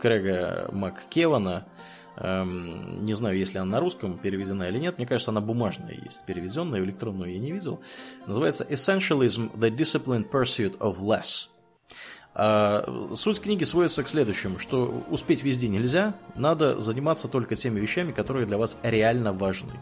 Крэга 0.00 0.68
МакКевана. 0.72 1.66
Эм, 2.20 3.04
не 3.04 3.14
знаю, 3.14 3.38
если 3.38 3.58
она 3.58 3.72
на 3.72 3.80
русском 3.80 4.18
переведена 4.18 4.64
или 4.64 4.78
нет. 4.78 4.98
Мне 4.98 5.06
кажется, 5.06 5.30
она 5.30 5.40
бумажная 5.40 5.94
есть, 5.94 6.26
переведенная, 6.26 6.80
электронную 6.80 7.32
я 7.32 7.38
не 7.38 7.52
видел. 7.52 7.80
Называется 8.26 8.66
Essentialism, 8.68 9.56
the 9.56 9.70
Disciplined 9.70 10.28
Pursuit 10.28 10.78
of 10.78 10.98
Less. 11.00 11.50
А, 12.34 13.12
суть 13.14 13.40
книги 13.40 13.62
сводится 13.62 14.02
к 14.02 14.08
следующему, 14.08 14.58
что 14.58 15.04
успеть 15.08 15.44
везде 15.44 15.68
нельзя, 15.68 16.14
надо 16.34 16.80
заниматься 16.80 17.28
только 17.28 17.54
теми 17.54 17.78
вещами, 17.78 18.10
которые 18.10 18.46
для 18.46 18.58
вас 18.58 18.78
реально 18.82 19.32
важны. 19.32 19.74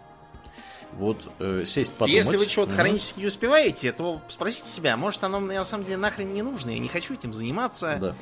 Вот 0.93 1.31
э, 1.39 1.65
сесть 1.65 1.95
подумать. 1.97 2.27
Если 2.27 2.37
вы 2.37 2.47
чего-то 2.47 2.73
mm-hmm. 2.73 2.77
хронически 2.77 3.21
не 3.21 3.27
успеваете, 3.27 3.93
то 3.93 4.21
спросите 4.29 4.69
себя, 4.69 4.97
может 4.97 5.23
оно 5.25 5.41
мне 5.41 5.59
на 5.59 5.65
самом 5.65 5.85
деле 5.85 5.97
нахрен 5.97 6.33
не 6.33 6.43
нужно, 6.43 6.71
я 6.71 6.79
не 6.79 6.89
хочу 6.89 7.15
этим 7.15 7.35
заниматься. 7.35 7.99
Да. 8.01 8.15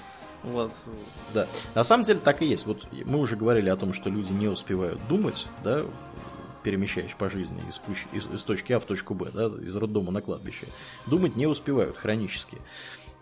Вот. 0.45 0.73
Да. 1.33 1.49
На 1.75 1.85
самом 1.85 2.05
деле 2.05 2.21
так 2.21 2.43
и 2.43 2.47
есть. 2.47 2.67
Вот 2.67 2.87
мы 2.93 3.19
уже 3.19 3.37
говорили 3.37 3.69
о 3.69 3.77
том, 3.77 3.93
что 3.93 4.11
люди 4.11 4.33
не 4.33 4.49
успевают 4.49 5.01
думать, 5.09 5.47
да, 5.63 5.85
перемещаясь 6.63 7.15
по 7.15 7.31
жизни 7.31 7.63
из, 7.69 7.81
из, 8.13 8.29
из 8.29 8.45
точки 8.45 8.73
А 8.73 8.81
в 8.81 8.85
точку 8.85 9.15
Б, 9.15 9.31
да, 9.33 9.47
из 9.47 9.75
роддома 9.77 10.13
на 10.13 10.21
кладбище. 10.21 10.67
Думать 11.07 11.37
не 11.37 11.47
успевают 11.47 11.97
хронически. 11.97 12.59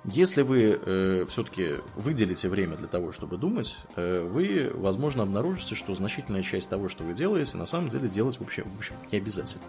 Если 0.04 0.42
вы 0.42 0.80
э, 0.84 1.26
все-таки 1.28 1.76
выделите 1.94 2.48
время 2.48 2.76
для 2.76 2.88
того, 2.88 3.12
чтобы 3.12 3.36
думать, 3.36 3.76
э, 3.94 4.20
вы, 4.20 4.72
возможно, 4.74 5.22
обнаружите, 5.22 5.76
что 5.76 5.94
значительная 5.94 6.42
часть 6.42 6.68
того, 6.68 6.88
что 6.88 7.04
вы 7.04 7.14
делаете, 7.14 7.56
на 7.56 7.66
самом 7.66 7.86
деле 7.86 8.08
делать 8.08 8.40
вообще, 8.40 8.64
в 8.64 8.76
общем, 8.76 8.96
не 9.12 9.18
обязательно. 9.18 9.62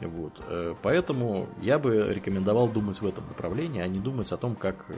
Вот. 0.00 0.42
Э, 0.48 0.74
поэтому 0.82 1.48
я 1.60 1.78
бы 1.78 2.12
рекомендовал 2.12 2.66
думать 2.66 3.00
в 3.00 3.06
этом 3.06 3.24
направлении, 3.28 3.80
а 3.80 3.86
не 3.86 4.00
думать 4.00 4.32
о 4.32 4.36
том, 4.36 4.56
как 4.56 4.86
э, 4.88 4.94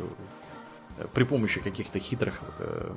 при 1.12 1.24
помощи 1.24 1.60
каких-то 1.60 1.98
хитрых 1.98 2.40
э, 2.58 2.92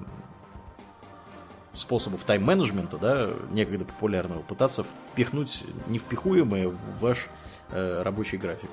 способов 1.73 2.23
тайм-менеджмента, 2.23 2.97
да, 2.97 3.29
некогда 3.51 3.85
популярного, 3.85 4.41
пытаться 4.41 4.83
впихнуть 4.83 5.63
невпихуемое 5.87 6.69
в 6.69 6.99
ваш 6.99 7.29
э, 7.69 8.01
рабочий 8.03 8.37
график. 8.37 8.69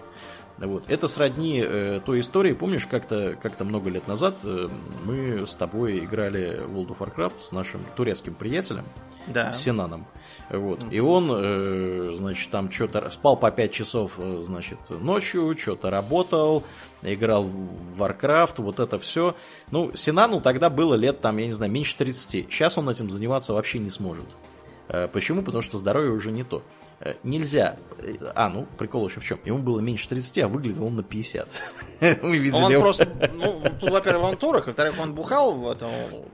Вот. 0.59 0.85
Это 0.89 1.09
сродни 1.09 1.61
э, 1.65 2.01
той 2.05 2.21
истории, 2.21 2.53
помнишь, 2.53 2.87
как-то 2.87 3.37
как 3.43 3.59
много 3.61 3.91
лет 3.91 4.07
назад 4.07 4.39
э, 4.45 4.69
мы 5.05 5.47
с 5.47 5.57
тобой 5.57 5.99
играли 5.99 6.61
в 6.65 6.79
World 6.79 6.89
of 6.89 6.99
Warcraft 6.99 7.39
с 7.39 7.53
нашим 7.53 7.81
турецким 7.97 8.35
приятелем, 8.35 8.85
да. 9.27 9.51
Синаном. 9.51 10.07
Вот. 10.51 10.81
Mm-hmm. 10.81 10.95
И 10.95 11.01
он, 11.01 11.31
э, 11.33 12.13
значит, 12.15 12.51
там 12.51 12.71
что-то 12.71 13.09
спал 13.11 13.37
по 13.37 13.51
5 13.51 13.73
часов, 13.73 14.15
э, 14.19 14.41
значит, 14.43 14.79
ночью, 14.91 15.57
что-то 15.59 15.91
работал, 15.91 16.63
играл 17.03 17.43
в 17.43 18.01
Warcraft, 18.01 18.63
вот 18.63 18.79
это 18.79 18.99
все. 18.99 19.35
Ну, 19.73 19.91
Синану 19.95 20.41
тогда 20.41 20.71
было 20.71 20.95
лет, 20.95 21.21
там, 21.21 21.37
я 21.39 21.47
не 21.47 21.53
знаю, 21.53 21.73
меньше 21.73 21.97
30. 21.97 22.51
Сейчас 22.51 22.79
он 22.79 22.89
этим 22.89 23.11
заниматься 23.11 23.55
вообще 23.55 23.81
не 23.81 23.91
сможет. 23.91 24.27
Э, 24.89 25.09
почему? 25.09 25.43
Потому 25.43 25.63
что 25.63 25.79
здоровье 25.79 26.13
уже 26.13 26.31
не 26.31 26.45
то. 26.45 26.63
Э, 27.01 27.15
нельзя. 27.23 27.77
А, 28.35 28.49
ну, 28.49 28.67
прикол 28.79 29.07
еще 29.09 29.21
в 29.21 29.25
чем. 29.25 29.39
Ему 29.45 29.59
было 29.59 29.81
меньше 29.81 30.09
30, 30.09 30.39
а 30.39 30.49
выглядел 30.49 30.87
он 30.87 30.97
на 30.97 31.03
50. 31.03 31.63
Мы 32.23 32.39
видели 32.39 32.63
он 32.63 32.73
его. 32.73 32.83
просто, 32.83 33.09
ну, 33.35 33.63
тут, 33.81 33.91
во-первых, 33.91 34.25
он 34.25 34.37
турок, 34.37 34.67
во-вторых, 34.67 34.95
он 35.01 35.15
бухал 35.15 35.55
в 35.55 35.71
этом 35.71 35.91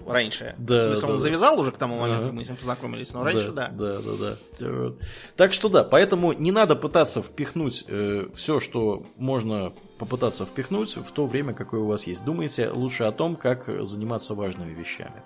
раньше. 0.07 0.55
Да, 0.59 0.81
в 0.81 0.82
смысле, 0.85 1.01
да, 1.01 1.07
он 1.09 1.16
да. 1.16 1.23
завязал 1.23 1.61
уже 1.61 1.73
к 1.73 1.77
тому 1.77 1.99
моменту, 1.99 2.27
ага. 2.27 2.32
мы 2.32 2.45
с 2.45 2.49
ним 2.49 2.57
познакомились, 2.57 3.12
но 3.12 3.24
раньше, 3.24 3.53
да. 3.53 3.69
Да, 3.69 3.99
да, 4.01 4.12
да. 4.19 4.37
да. 4.59 4.93
Так 5.37 5.53
что 5.53 5.69
да, 5.69 5.85
поэтому 5.85 6.32
не 6.32 6.53
надо 6.53 6.77
пытаться 6.77 7.23
впихнуть 7.23 7.85
э, 7.89 8.24
все, 8.35 8.61
что 8.61 9.05
можно 9.16 9.73
попытаться 9.99 10.45
впихнуть 10.45 10.97
в 10.97 11.11
то 11.12 11.27
время, 11.27 11.55
какое 11.55 11.81
у 11.81 11.87
вас 11.87 12.07
есть. 12.07 12.24
Думайте 12.24 12.70
лучше 12.70 13.05
о 13.05 13.12
том, 13.12 13.37
как 13.37 13.69
заниматься 13.85 14.35
важными 14.35 14.73
вещами. 14.73 15.23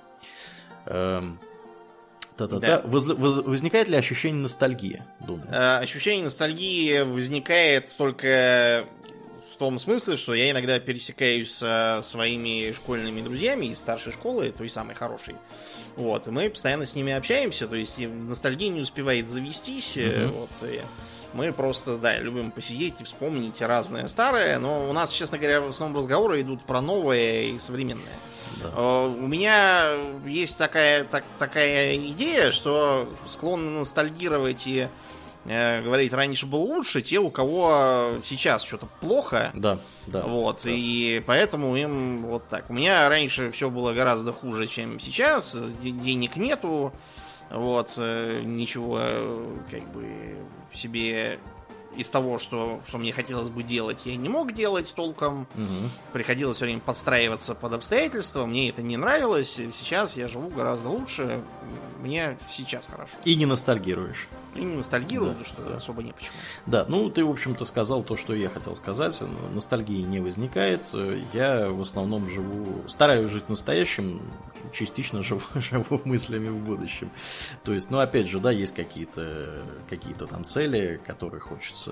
Эм, 0.86 1.38
Та-та-та. 2.36 2.66
Да. 2.66 2.82
Воз, 2.84 3.08
воз, 3.08 3.38
возникает 3.38 3.88
ли 3.88 3.96
ощущение 3.96 4.42
ностальгии, 4.42 5.02
думаю? 5.20 5.46
А, 5.50 5.78
ощущение 5.78 6.24
ностальгии 6.24 7.02
возникает 7.02 7.94
только 7.96 8.86
в 9.54 9.56
том 9.56 9.78
смысле, 9.78 10.16
что 10.16 10.34
я 10.34 10.50
иногда 10.50 10.80
пересекаюсь 10.80 11.52
со 11.52 12.00
своими 12.02 12.72
школьными 12.72 13.22
друзьями 13.22 13.66
из 13.66 13.78
старшей 13.78 14.12
школы, 14.12 14.52
той 14.56 14.68
самой 14.68 14.96
хорошей. 14.96 15.36
Вот, 15.94 16.26
и 16.26 16.30
мы 16.30 16.50
постоянно 16.50 16.86
с 16.86 16.96
ними 16.96 17.12
общаемся, 17.12 17.68
то 17.68 17.76
есть 17.76 17.98
ностальгия 17.98 18.70
не 18.70 18.80
успевает 18.80 19.28
завестись. 19.28 19.96
Угу. 19.96 20.32
Вот, 20.32 20.50
и 20.62 20.80
мы 21.34 21.52
просто, 21.52 21.98
да, 21.98 22.18
любим 22.18 22.50
посидеть 22.50 22.94
и 23.00 23.04
вспомнить 23.04 23.60
разное 23.62 24.08
старое, 24.08 24.58
но 24.58 24.88
у 24.88 24.92
нас, 24.92 25.12
честно 25.12 25.38
говоря, 25.38 25.60
в 25.60 25.68
основном 25.68 25.98
разговоры 25.98 26.40
идут 26.40 26.64
про 26.64 26.80
новое 26.80 27.42
и 27.42 27.58
современное. 27.60 28.12
Да. 28.62 28.70
Э, 28.74 29.06
у 29.06 29.26
меня 29.26 29.94
есть 30.26 30.58
такая, 30.58 31.04
так, 31.04 31.24
такая 31.38 31.96
идея, 31.96 32.50
что 32.50 33.08
склонны 33.26 33.78
ностальгировать 33.78 34.66
и 34.66 34.88
э, 35.46 35.82
говорить, 35.82 36.12
раньше 36.12 36.46
было 36.46 36.60
лучше, 36.60 37.02
те, 37.02 37.18
у 37.18 37.30
кого 37.30 38.14
сейчас 38.24 38.62
что-то 38.62 38.86
плохо. 39.00 39.50
Да, 39.54 39.78
да. 40.06 40.22
Вот, 40.22 40.62
да. 40.64 40.70
и 40.70 41.22
поэтому 41.26 41.76
им 41.76 42.22
вот 42.26 42.48
так. 42.48 42.70
У 42.70 42.72
меня 42.72 43.08
раньше 43.08 43.50
все 43.50 43.70
было 43.70 43.92
гораздо 43.92 44.32
хуже, 44.32 44.66
чем 44.66 45.00
сейчас. 45.00 45.56
Денег 45.82 46.36
нету. 46.36 46.92
Вот, 47.50 47.92
э, 47.98 48.40
ничего 48.44 49.00
как 49.70 49.86
бы 49.92 50.06
себе 50.72 51.38
из 51.96 52.08
того, 52.08 52.38
что, 52.38 52.80
что 52.86 52.98
мне 52.98 53.12
хотелось 53.12 53.48
бы 53.48 53.62
делать, 53.62 54.02
я 54.04 54.16
не 54.16 54.28
мог 54.28 54.52
делать 54.52 54.92
толком. 54.94 55.42
Угу. 55.54 55.90
Приходилось 56.12 56.56
все 56.56 56.66
время 56.66 56.80
подстраиваться 56.80 57.54
под 57.54 57.74
обстоятельства. 57.74 58.46
Мне 58.46 58.70
это 58.70 58.82
не 58.82 58.96
нравилось. 58.96 59.54
Сейчас 59.72 60.16
я 60.16 60.28
живу 60.28 60.48
гораздо 60.48 60.88
лучше. 60.88 61.42
Мне 62.00 62.38
сейчас 62.50 62.84
хорошо. 62.86 63.14
И 63.24 63.34
не 63.34 63.46
ностальгируешь. 63.46 64.28
И 64.56 64.60
не 64.60 64.76
ностальгирую, 64.76 65.34
да, 65.34 65.44
что 65.44 65.62
да. 65.62 65.76
особо 65.76 66.02
не 66.02 66.12
почему. 66.12 66.32
Да, 66.66 66.84
ну 66.86 67.10
ты, 67.10 67.24
в 67.24 67.30
общем-то, 67.30 67.64
сказал 67.64 68.02
то, 68.02 68.16
что 68.16 68.34
я 68.34 68.48
хотел 68.48 68.74
сказать. 68.74 69.20
Ностальгии 69.52 70.02
не 70.02 70.20
возникает. 70.20 70.82
Я 71.32 71.70
в 71.70 71.80
основном 71.80 72.28
живу, 72.28 72.84
стараюсь 72.86 73.30
жить 73.30 73.48
настоящим, 73.48 74.20
частично 74.72 75.22
живу, 75.24 75.42
живу 75.54 76.00
мыслями 76.04 76.48
в 76.48 76.62
будущем. 76.62 77.10
То 77.64 77.72
есть, 77.72 77.90
ну, 77.90 77.98
опять 77.98 78.28
же, 78.28 78.38
да, 78.38 78.50
есть 78.50 78.74
какие-то 78.74 79.64
какие 79.88 80.14
там 80.14 80.44
цели, 80.44 81.00
которые 81.04 81.40
хочется 81.40 81.83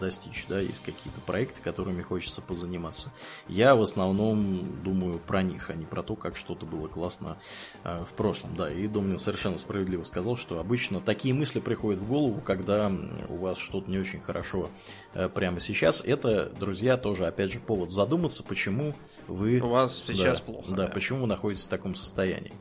достичь, 0.00 0.46
да, 0.48 0.60
есть 0.60 0.82
какие-то 0.84 1.20
проекты, 1.20 1.62
которыми 1.62 2.02
хочется 2.02 2.42
позаниматься. 2.42 3.12
Я 3.48 3.74
в 3.74 3.82
основном 3.82 4.82
думаю 4.82 5.18
про 5.18 5.42
них, 5.42 5.70
а 5.70 5.74
не 5.74 5.84
про 5.84 6.02
то, 6.02 6.16
как 6.16 6.36
что-то 6.36 6.66
было 6.66 6.88
классно 6.88 7.38
э, 7.84 8.04
в 8.04 8.12
прошлом. 8.14 8.54
Да, 8.56 8.70
и 8.70 8.86
Домнин 8.86 9.18
совершенно 9.18 9.58
справедливо 9.58 10.02
сказал, 10.02 10.36
что 10.36 10.58
обычно 10.58 11.00
такие 11.00 11.34
мысли 11.34 11.60
приходит 11.60 12.00
в 12.00 12.06
голову, 12.06 12.40
когда 12.40 12.90
у 13.28 13.36
вас 13.36 13.58
что-то 13.58 13.90
не 13.90 13.98
очень 13.98 14.20
хорошо 14.20 14.70
э, 15.14 15.28
прямо 15.28 15.60
сейчас. 15.60 16.02
Это, 16.04 16.50
друзья, 16.58 16.96
тоже, 16.96 17.26
опять 17.26 17.52
же, 17.52 17.60
повод 17.60 17.90
задуматься, 17.90 18.44
почему 18.44 18.94
вы... 19.26 19.60
У 19.60 19.68
вас 19.68 20.04
сейчас 20.06 20.38
да, 20.38 20.44
плохо. 20.44 20.68
Да, 20.70 20.76
да, 20.76 20.88
почему 20.88 21.22
вы 21.22 21.26
находитесь 21.26 21.66
в 21.66 21.70
таком 21.70 21.94
состоянии. 21.94 22.52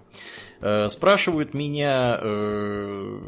Э, 0.61 0.90
спрашивают 0.90 1.53
меня, 1.53 2.19
э, 2.22 3.19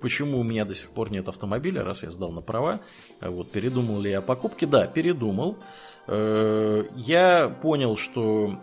почему 0.00 0.40
у 0.40 0.42
меня 0.42 0.64
до 0.64 0.74
сих 0.74 0.90
пор 0.90 1.10
нет 1.12 1.28
автомобиля, 1.28 1.84
раз 1.84 2.02
я 2.02 2.10
сдал 2.10 2.30
на 2.32 2.40
права. 2.40 2.80
Вот, 3.20 3.50
передумал 3.50 4.00
ли 4.00 4.10
я 4.10 4.18
о 4.18 4.22
покупке? 4.22 4.66
Да, 4.66 4.86
передумал. 4.86 5.56
Я 6.08 7.58
понял, 7.62 7.96
что 7.96 8.58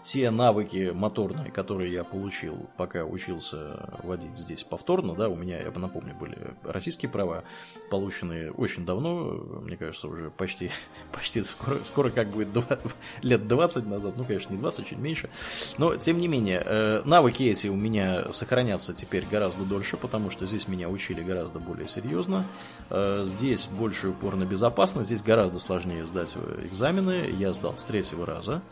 те 0.00 0.30
навыки 0.30 0.92
моторные, 0.94 1.50
которые 1.50 1.92
я 1.92 2.04
получил, 2.04 2.68
пока 2.76 3.04
учился 3.04 3.88
водить 4.02 4.36
здесь 4.36 4.64
повторно, 4.64 5.14
да, 5.14 5.28
у 5.28 5.36
меня, 5.36 5.60
я 5.60 5.70
напомню, 5.76 6.14
были 6.14 6.54
российские 6.64 7.10
права, 7.10 7.44
полученные 7.90 8.52
очень 8.52 8.84
давно, 8.84 9.60
мне 9.62 9.76
кажется, 9.76 10.08
уже 10.08 10.30
почти, 10.30 10.70
почти 11.12 11.42
скоро, 11.42 11.84
скоро 11.84 12.10
как 12.10 12.28
будет 12.28 12.52
20, 12.52 12.78
лет 13.22 13.46
20 13.46 13.86
назад, 13.86 14.14
ну, 14.16 14.24
конечно, 14.24 14.52
не 14.52 14.58
20, 14.58 14.86
чуть 14.86 14.98
меньше, 14.98 15.30
но, 15.78 15.96
тем 15.96 16.18
не 16.18 16.28
менее, 16.28 16.62
э, 16.64 17.02
навыки 17.04 17.42
эти 17.44 17.68
у 17.68 17.76
меня 17.76 18.32
сохранятся 18.32 18.94
теперь 18.94 19.24
гораздо 19.30 19.64
дольше, 19.64 19.96
потому 19.96 20.30
что 20.30 20.46
здесь 20.46 20.68
меня 20.68 20.88
учили 20.88 21.22
гораздо 21.22 21.58
более 21.58 21.86
серьезно, 21.86 22.46
э, 22.88 23.22
здесь 23.24 23.66
больше 23.66 24.08
упор 24.08 24.36
на 24.36 24.44
безопасность, 24.44 25.08
здесь 25.08 25.22
гораздо 25.22 25.58
сложнее 25.58 26.04
сдать 26.04 26.36
экзамены, 26.64 27.28
я 27.38 27.52
сдал 27.52 27.76
с 27.76 27.84
третьего 27.84 28.24
раза, 28.24 28.62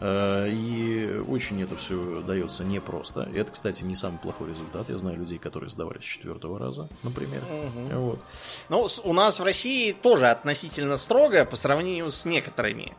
и 0.00 1.22
очень 1.26 1.60
это 1.62 1.76
все 1.76 2.22
дается 2.22 2.64
непросто. 2.64 3.28
Это, 3.34 3.50
кстати, 3.50 3.82
не 3.82 3.96
самый 3.96 4.18
плохой 4.18 4.48
результат. 4.48 4.88
Я 4.88 4.98
знаю 4.98 5.18
людей, 5.18 5.38
которые 5.38 5.70
сдавали 5.70 5.98
с 5.98 6.04
четвертого 6.04 6.58
раза, 6.58 6.88
например. 7.02 7.42
Угу. 7.42 8.00
Вот. 8.00 8.20
Ну, 8.68 8.88
у 9.02 9.12
нас 9.12 9.40
в 9.40 9.42
России 9.42 9.92
тоже 9.92 10.28
относительно 10.28 10.96
строго 10.96 11.44
по 11.44 11.56
сравнению 11.56 12.10
с 12.12 12.24
некоторыми. 12.24 12.94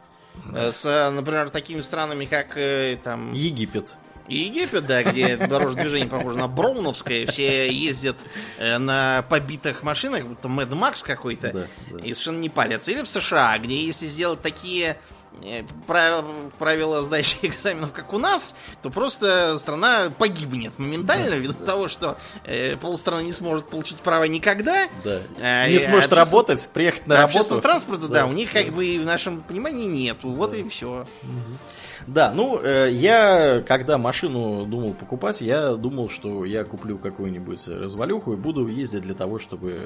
Да. 0.52 0.68
Э, 0.68 0.72
с, 0.74 1.12
например, 1.12 1.50
такими 1.50 1.80
странами, 1.82 2.26
как 2.26 2.58
э, 2.58 2.98
там... 3.02 3.32
Египет. 3.32 3.96
Египет, 4.28 4.86
да, 4.86 5.02
где 5.02 5.38
дорожное 5.38 5.84
движение 5.84 6.08
похоже 6.08 6.38
на 6.38 6.48
Броуновское, 6.48 7.26
все 7.26 7.72
ездят 7.72 8.18
на 8.60 9.24
побитых 9.28 9.82
машинах, 9.82 10.28
будто 10.28 10.48
Мэд 10.48 10.72
Макс 10.72 11.02
какой-то, 11.02 11.52
да, 11.52 11.68
да. 11.90 11.98
и 11.98 12.14
совершенно 12.14 12.38
не 12.38 12.50
палятся. 12.50 12.92
Или 12.92 13.02
в 13.02 13.10
США, 13.10 13.58
где 13.58 13.84
если 13.84 14.06
сделать 14.06 14.42
такие 14.44 14.92
Э, 14.92 15.19
правила 16.58 17.04
сдачи 17.04 17.38
экзаменов, 17.42 17.92
как 17.94 18.14
у 18.14 18.18
нас, 18.18 18.56
то 18.82 18.90
просто 18.90 19.58
страна 19.58 20.12
погибнет 20.18 20.78
моментально, 20.80 21.32
да, 21.32 21.36
ввиду 21.36 21.54
да. 21.54 21.66
того, 21.66 21.88
что 21.88 22.18
э, 22.44 22.78
полстраны 22.78 23.24
не 23.24 23.32
сможет 23.32 23.70
получить 23.70 23.98
право 23.98 24.24
никогда. 24.26 24.88
Да. 25.04 25.22
Э, 25.38 25.70
не 25.70 25.80
сможет 25.80 26.14
работать, 26.14 26.70
приехать 26.74 27.08
на 27.08 27.18
работу. 27.18 27.62
транспорта, 27.62 28.08
да, 28.08 28.22
да, 28.22 28.26
у 28.26 28.32
них 28.32 28.54
да. 28.54 28.64
как 28.64 28.74
бы 28.74 29.00
в 29.00 29.06
нашем 29.06 29.42
понимании 29.42 29.86
нету. 29.86 30.30
Вот 30.30 30.54
и 30.54 30.68
все. 30.70 31.06
Угу. 31.24 31.58
Да, 32.08 32.32
ну, 32.34 32.60
э, 32.62 32.90
я, 32.92 33.64
когда 33.68 33.98
машину 33.98 34.66
думал 34.66 34.94
покупать, 34.94 35.42
я 35.42 35.76
думал, 35.76 36.10
что 36.10 36.46
я 36.46 36.64
куплю 36.64 36.98
какую-нибудь 36.98 37.68
развалюху 37.68 38.34
и 38.34 38.36
буду 38.36 38.68
ездить 38.68 39.02
для 39.04 39.16
того, 39.16 39.40
чтобы 39.40 39.78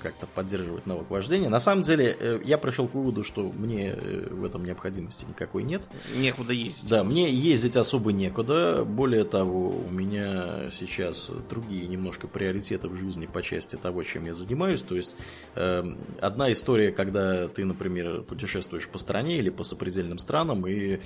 как-то 0.00 0.26
поддерживать 0.26 0.86
навык 0.86 1.10
вождения. 1.10 1.48
На 1.48 1.60
самом 1.60 1.82
деле, 1.82 2.16
э, 2.18 2.40
я 2.44 2.58
пришел 2.58 2.88
к 2.88 2.94
выводу, 2.94 3.24
что 3.24 3.42
мне 3.42 3.90
э, 3.90 4.28
в 4.30 4.44
этом 4.44 4.64
необходимости 4.64 5.26
никакой 5.28 5.62
нет. 5.62 5.82
Некуда 6.16 6.52
ездить. 6.52 6.88
Да, 6.88 7.04
мне 7.04 7.30
ездить 7.30 7.76
особо 7.76 8.12
некуда. 8.12 8.84
Более 8.84 9.24
того, 9.24 9.70
у 9.70 9.92
меня 9.92 10.70
сейчас 10.70 11.30
другие 11.48 11.86
немножко 11.86 12.28
приоритеты 12.28 12.88
в 12.88 12.96
жизни 12.96 13.26
по 13.26 13.42
части 13.42 13.76
того, 13.76 14.02
чем 14.02 14.26
я 14.26 14.32
занимаюсь. 14.32 14.82
То 14.82 14.96
есть, 14.96 15.16
э, 15.54 15.84
одна 16.20 16.52
история, 16.52 16.92
когда 16.92 17.48
ты, 17.48 17.64
например, 17.64 18.22
путешествуешь 18.22 18.88
по 18.88 18.98
стране 18.98 19.38
или 19.38 19.50
по 19.50 19.62
сопредельным 19.62 20.18
странам 20.18 20.66
и 20.66 21.00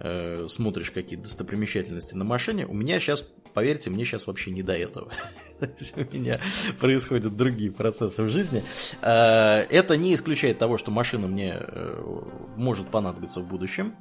э, 0.00 0.46
смотришь 0.48 0.90
какие-то 0.90 1.24
достопримечательности 1.24 2.14
на 2.14 2.24
машине. 2.24 2.66
У 2.66 2.74
меня 2.74 2.98
сейчас 2.98 3.22
поверьте, 3.52 3.90
мне 3.90 4.04
сейчас 4.04 4.26
вообще 4.26 4.50
не 4.50 4.62
до 4.62 4.72
этого. 4.72 5.12
У 5.60 6.14
меня 6.14 6.40
происходят 6.78 7.36
другие 7.36 7.70
процессы 7.70 8.22
в 8.22 8.28
жизни. 8.28 8.62
Э, 9.02 9.66
это 9.70 9.96
не 9.96 10.14
исключает 10.14 10.58
того, 10.58 10.78
что 10.78 10.90
машина 10.90 11.26
мне 11.26 11.56
э, 11.58 12.22
может 12.56 12.88
понадобиться 12.88 13.40
в 13.40 13.48
будущем. 13.48 13.94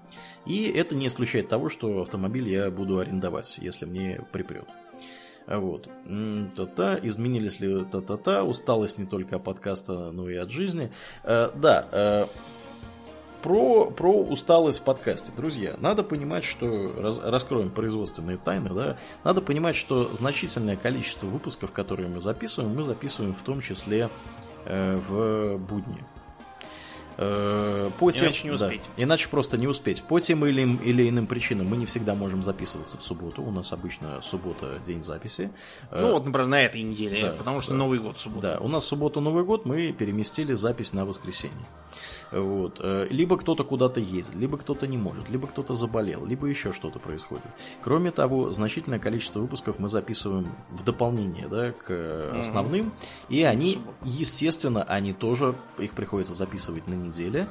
И 0.46 0.70
это 0.70 0.96
не 0.96 1.08
исключает 1.08 1.50
того, 1.50 1.70
что 1.70 2.02
автомобиль 2.02 2.50
я 2.50 2.72
буду 2.72 3.00
арендовать, 3.00 3.60
если 3.62 3.86
мне 3.86 4.26
припрет. 4.32 4.68
Вот. 5.48 5.90
Та-та, 6.56 7.00
изменились 7.02 7.60
ли 7.60 7.84
та-та-та, 7.86 8.44
усталость 8.44 9.00
не 9.00 9.06
только 9.06 9.38
от 9.38 9.44
подкаста, 9.44 10.12
но 10.12 10.30
и 10.30 10.36
от 10.36 10.52
жизни. 10.52 10.92
Э, 11.24 11.50
да, 11.56 12.28
про, 13.42 13.90
про 13.92 14.12
усталость 14.12 14.80
в 14.80 14.84
подкасте. 14.84 15.32
Друзья, 15.36 15.76
надо 15.80 16.04
понимать, 16.04 16.44
что... 16.44 16.94
Раз, 16.98 17.20
раскроем 17.20 17.70
производственные 17.70 18.38
тайны, 18.38 18.70
да. 18.70 18.98
Надо 19.24 19.42
понимать, 19.42 19.76
что 19.76 20.14
значительное 20.14 20.78
количество 20.78 21.28
выпусков, 21.28 21.72
которые 21.72 22.10
мы 22.10 22.20
записываем, 22.20 22.76
мы 22.76 22.84
записываем 22.84 23.34
в 23.34 23.42
том 23.42 23.62
числе 23.62 24.10
э, 24.66 24.98
в 24.98 25.58
будни. 25.58 26.04
Э, 27.22 27.92
по 28.00 28.12
тем, 28.12 28.28
иначе 28.28 28.48
не 28.48 28.54
успеть. 28.54 28.82
Да, 28.96 29.04
иначе 29.04 29.28
просто 29.28 29.58
не 29.58 29.68
успеть. 29.68 30.04
По 30.04 30.22
тем 30.22 30.46
или, 30.46 30.62
или 30.62 31.10
иным 31.10 31.28
причинам 31.28 31.68
мы 31.68 31.76
не 31.76 31.86
всегда 31.86 32.16
можем 32.16 32.42
записываться 32.42 32.98
в 32.98 33.04
субботу. 33.04 33.42
У 33.42 33.52
нас 33.52 33.74
обычно 33.74 34.22
суббота 34.22 34.80
день 34.86 35.04
записи. 35.04 35.52
Ну 35.92 36.14
вот, 36.14 36.26
например, 36.26 36.48
на 36.48 36.62
этой 36.62 36.82
неделе, 36.82 37.24
да, 37.24 37.32
потому 37.34 37.60
что 37.60 37.72
да, 37.72 37.78
Новый 37.78 38.00
год 38.00 38.18
суббота. 38.18 38.54
Да, 38.54 38.60
у 38.60 38.70
нас 38.70 38.86
суббота 38.86 39.20
Новый 39.20 39.44
год, 39.44 39.66
мы 39.66 39.92
переместили 39.92 40.54
запись 40.54 40.94
на 40.94 41.06
воскресенье. 41.06 41.66
Вот. 42.32 42.80
Э, 42.82 43.08
либо 43.10 43.38
кто-то 43.38 43.64
куда-то 43.64 44.00
ездит, 44.00 44.36
либо 44.36 44.58
кто-то 44.58 44.88
не 44.88 44.98
может, 44.98 45.30
либо 45.30 45.48
кто-то 45.48 45.74
заболел, 45.74 46.26
либо 46.26 46.48
еще 46.48 46.74
что-то 46.74 47.00
происходит. 47.00 47.46
Кроме 47.82 48.12
того, 48.12 48.52
значительное 48.52 49.00
количество 49.00 49.40
выпусков 49.40 49.80
мы 49.80 49.90
записываем 49.90 50.52
в 50.70 50.84
дополнение 50.84 51.48
да, 51.48 51.72
к 51.72 52.36
основным, 52.38 52.94
и 53.30 53.44
они, 53.44 53.80
естественно, 54.04 54.84
они 54.84 55.14
тоже, 55.14 55.56
их 55.78 55.94
приходится 55.94 56.34
записывать 56.34 56.88
на 56.88 56.94
неделе. 56.94 57.48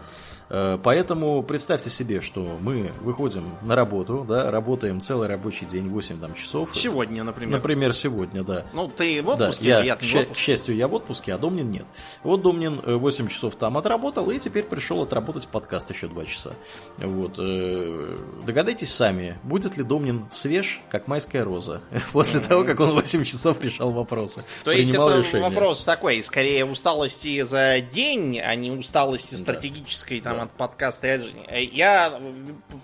Э, 0.50 0.78
поэтому 0.82 1.42
представьте 1.42 1.90
себе, 1.90 2.20
что 2.20 2.59
мы 2.60 2.92
выходим 3.00 3.55
на 3.62 3.74
работу, 3.74 4.24
да, 4.26 4.50
работаем 4.50 5.00
целый 5.00 5.28
рабочий 5.28 5.66
день, 5.66 5.88
8 5.88 6.20
там, 6.20 6.34
часов. 6.34 6.70
Сегодня, 6.74 7.24
например. 7.24 7.56
Например, 7.56 7.92
сегодня, 7.92 8.42
да. 8.42 8.64
Ну, 8.72 8.88
ты 8.88 9.22
в 9.22 9.28
отпуске, 9.28 9.70
да, 9.70 9.82
я, 9.82 9.96
к, 9.96 10.00
к 10.00 10.36
счастью, 10.36 10.76
я 10.76 10.88
в 10.88 10.94
отпуске, 10.94 11.34
а 11.34 11.38
Домнин 11.38 11.70
нет. 11.70 11.86
Вот 12.22 12.42
Домнин 12.42 12.80
8 12.84 13.26
э, 13.26 13.28
часов 13.28 13.56
там 13.56 13.76
отработал, 13.76 14.30
и 14.30 14.38
теперь 14.38 14.64
пришел 14.69 15.03
отработать 15.03 15.49
подкаст 15.49 15.90
еще 15.90 16.09
2 16.09 16.24
часа. 16.24 16.53
Вот. 16.99 17.35
Э, 17.39 18.19
догадайтесь 18.47 18.93
сами, 18.93 19.39
будет 19.43 19.77
ли 19.77 19.85
Домнин 19.85 20.27
свеж, 20.31 20.82
как 20.90 21.09
майская 21.09 21.45
роза, 21.45 21.81
после 22.12 22.40
того, 22.40 22.65
как 22.65 22.81
он 22.81 22.95
8 22.95 23.24
часов 23.24 23.61
решал 23.61 23.90
вопросы. 23.90 24.45
То 24.65 24.70
есть 24.70 24.93
это 24.93 25.19
решения. 25.19 25.43
вопрос 25.43 25.85
такой, 25.85 26.23
скорее 26.23 26.65
усталости 26.65 27.43
за 27.43 27.81
день, 27.81 28.39
а 28.39 28.55
не 28.55 28.70
усталости 28.70 29.35
стратегической 29.35 30.20
там 30.20 30.40
от 30.40 30.51
подкаста 30.53 31.16
и 31.16 31.65
Я 31.73 32.20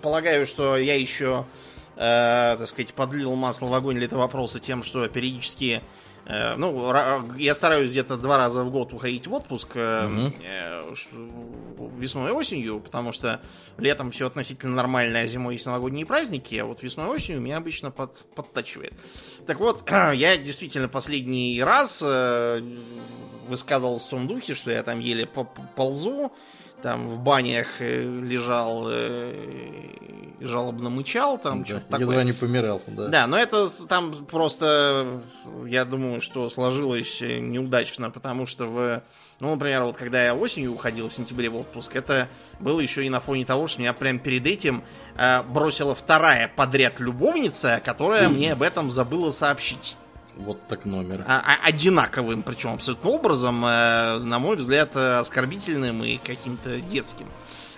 полагаю, 0.01 0.45
что 0.45 0.77
я 0.77 0.95
еще, 0.95 1.45
э, 1.95 2.55
так 2.57 2.67
сказать, 2.67 2.93
подлил 2.93 3.33
масло 3.35 3.67
в 3.67 3.73
огонь 3.73 3.95
для 3.95 4.05
этого 4.05 4.21
вопроса 4.21 4.59
тем, 4.59 4.83
что 4.83 5.07
периодически 5.07 5.81
э, 5.81 6.04
ну, 6.25 7.35
я 7.37 7.53
стараюсь 7.53 7.91
где-то 7.91 8.17
два 8.17 8.37
раза 8.37 8.63
в 8.63 8.71
год 8.71 8.93
уходить 8.93 9.27
в 9.27 9.33
отпуск 9.33 9.75
угу. 9.75 10.33
весной 11.97 12.29
и 12.29 12.33
осенью, 12.33 12.79
потому 12.79 13.11
что 13.11 13.41
летом 13.77 14.11
все 14.11 14.27
относительно 14.27 14.75
нормально, 14.75 15.19
а 15.19 15.27
зимой 15.27 15.53
есть 15.53 15.65
новогодние 15.65 16.05
праздники, 16.05 16.55
а 16.55 16.65
вот 16.65 16.81
весной 16.81 17.07
и 17.07 17.09
осенью 17.09 17.41
меня 17.41 17.57
обычно 17.57 17.91
под, 17.91 18.25
подтачивает. 18.35 18.93
Так 19.45 19.59
вот, 19.59 19.87
я 19.89 20.37
действительно 20.37 20.87
последний 20.87 21.61
раз 21.61 22.01
высказывал 23.47 23.99
в 23.99 24.09
том 24.09 24.27
духе, 24.27 24.53
что 24.53 24.71
я 24.71 24.83
там 24.83 24.99
еле 24.99 25.27
ползу, 25.75 26.31
там 26.81 27.07
в 27.07 27.19
банях 27.19 27.81
э, 27.81 28.03
лежал, 28.03 28.87
э, 28.89 29.33
жалобно 30.39 30.89
мычал, 30.89 31.37
там 31.37 31.61
да, 31.61 31.67
что-то 31.67 31.85
такое. 31.85 32.07
Едва 32.07 32.23
не 32.23 32.33
помирал, 32.33 32.81
да. 32.87 33.07
Да, 33.07 33.27
но 33.27 33.37
это 33.37 33.67
там 33.87 34.25
просто, 34.25 35.21
я 35.65 35.85
думаю, 35.85 36.21
что 36.21 36.49
сложилось 36.49 37.21
неудачно, 37.21 38.11
потому 38.11 38.45
что 38.45 38.65
в... 38.65 39.03
Ну, 39.41 39.51
например, 39.51 39.83
вот 39.83 39.97
когда 39.97 40.23
я 40.23 40.33
осенью 40.33 40.73
уходил 40.73 41.09
в 41.09 41.13
сентябре 41.13 41.49
в 41.49 41.57
отпуск, 41.57 41.95
это 41.95 42.29
было 42.59 42.79
еще 42.79 43.05
и 43.05 43.09
на 43.09 43.19
фоне 43.19 43.45
того, 43.45 43.67
что 43.67 43.81
меня 43.81 43.93
прям 43.93 44.19
перед 44.19 44.47
этим 44.47 44.83
э, 45.17 45.43
бросила 45.43 45.93
вторая 45.93 46.51
подряд 46.55 46.99
любовница, 46.99 47.81
которая 47.83 48.29
мне 48.29 48.53
об 48.53 48.61
этом 48.61 48.89
забыла 48.91 49.31
сообщить. 49.31 49.97
Вот 50.37 50.67
так 50.67 50.85
номер. 50.85 51.23
А, 51.27 51.39
а, 51.39 51.67
одинаковым, 51.67 52.43
причем 52.43 52.73
абсолютно 52.73 53.09
образом, 53.09 53.65
э, 53.65 54.19
на 54.19 54.39
мой 54.39 54.57
взгляд, 54.57 54.95
оскорбительным 54.95 56.03
и 56.03 56.17
каким-то 56.17 56.79
детским. 56.81 57.27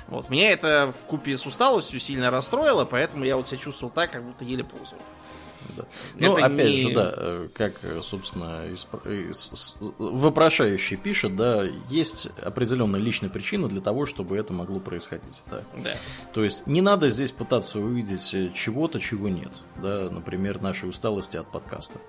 Вот. 0.07 0.29
Меня 0.29 0.51
это 0.51 0.93
в 0.93 1.05
купе 1.05 1.37
с 1.37 1.45
усталостью 1.45 1.99
сильно 1.99 2.31
расстроило, 2.31 2.85
поэтому 2.85 3.25
я 3.25 3.35
вот 3.35 3.47
себя 3.47 3.59
чувствовал 3.59 3.91
так, 3.93 4.11
как 4.11 4.23
будто 4.23 4.43
еле 4.45 4.63
ползал. 4.63 4.99
Да. 5.75 5.85
Ну, 6.15 6.35
опять 6.35 6.67
не... 6.67 6.77
же, 6.77 6.93
да, 6.93 7.13
э, 7.15 7.47
как, 7.53 7.73
собственно, 8.01 8.63
вопрошающий 9.97 10.97
пишет, 10.97 11.35
да, 11.35 11.63
есть 11.89 12.29
определенная 12.41 12.99
личная 12.99 13.29
причина 13.29 13.67
для 13.67 13.81
того, 13.81 14.05
чтобы 14.05 14.37
это 14.37 14.53
могло 14.53 14.79
происходить, 14.79 15.43
да. 15.49 15.63
да. 15.83 15.91
То 16.33 16.43
есть 16.43 16.67
не 16.67 16.81
надо 16.81 17.09
здесь 17.09 17.31
пытаться 17.31 17.79
увидеть 17.79 18.53
чего-то, 18.53 18.99
чего 18.99 19.27
нет, 19.29 19.51
да, 19.81 20.09
например, 20.09 20.61
нашей 20.61 20.89
усталости 20.89 21.37
от 21.37 21.51
подкаста. 21.51 21.99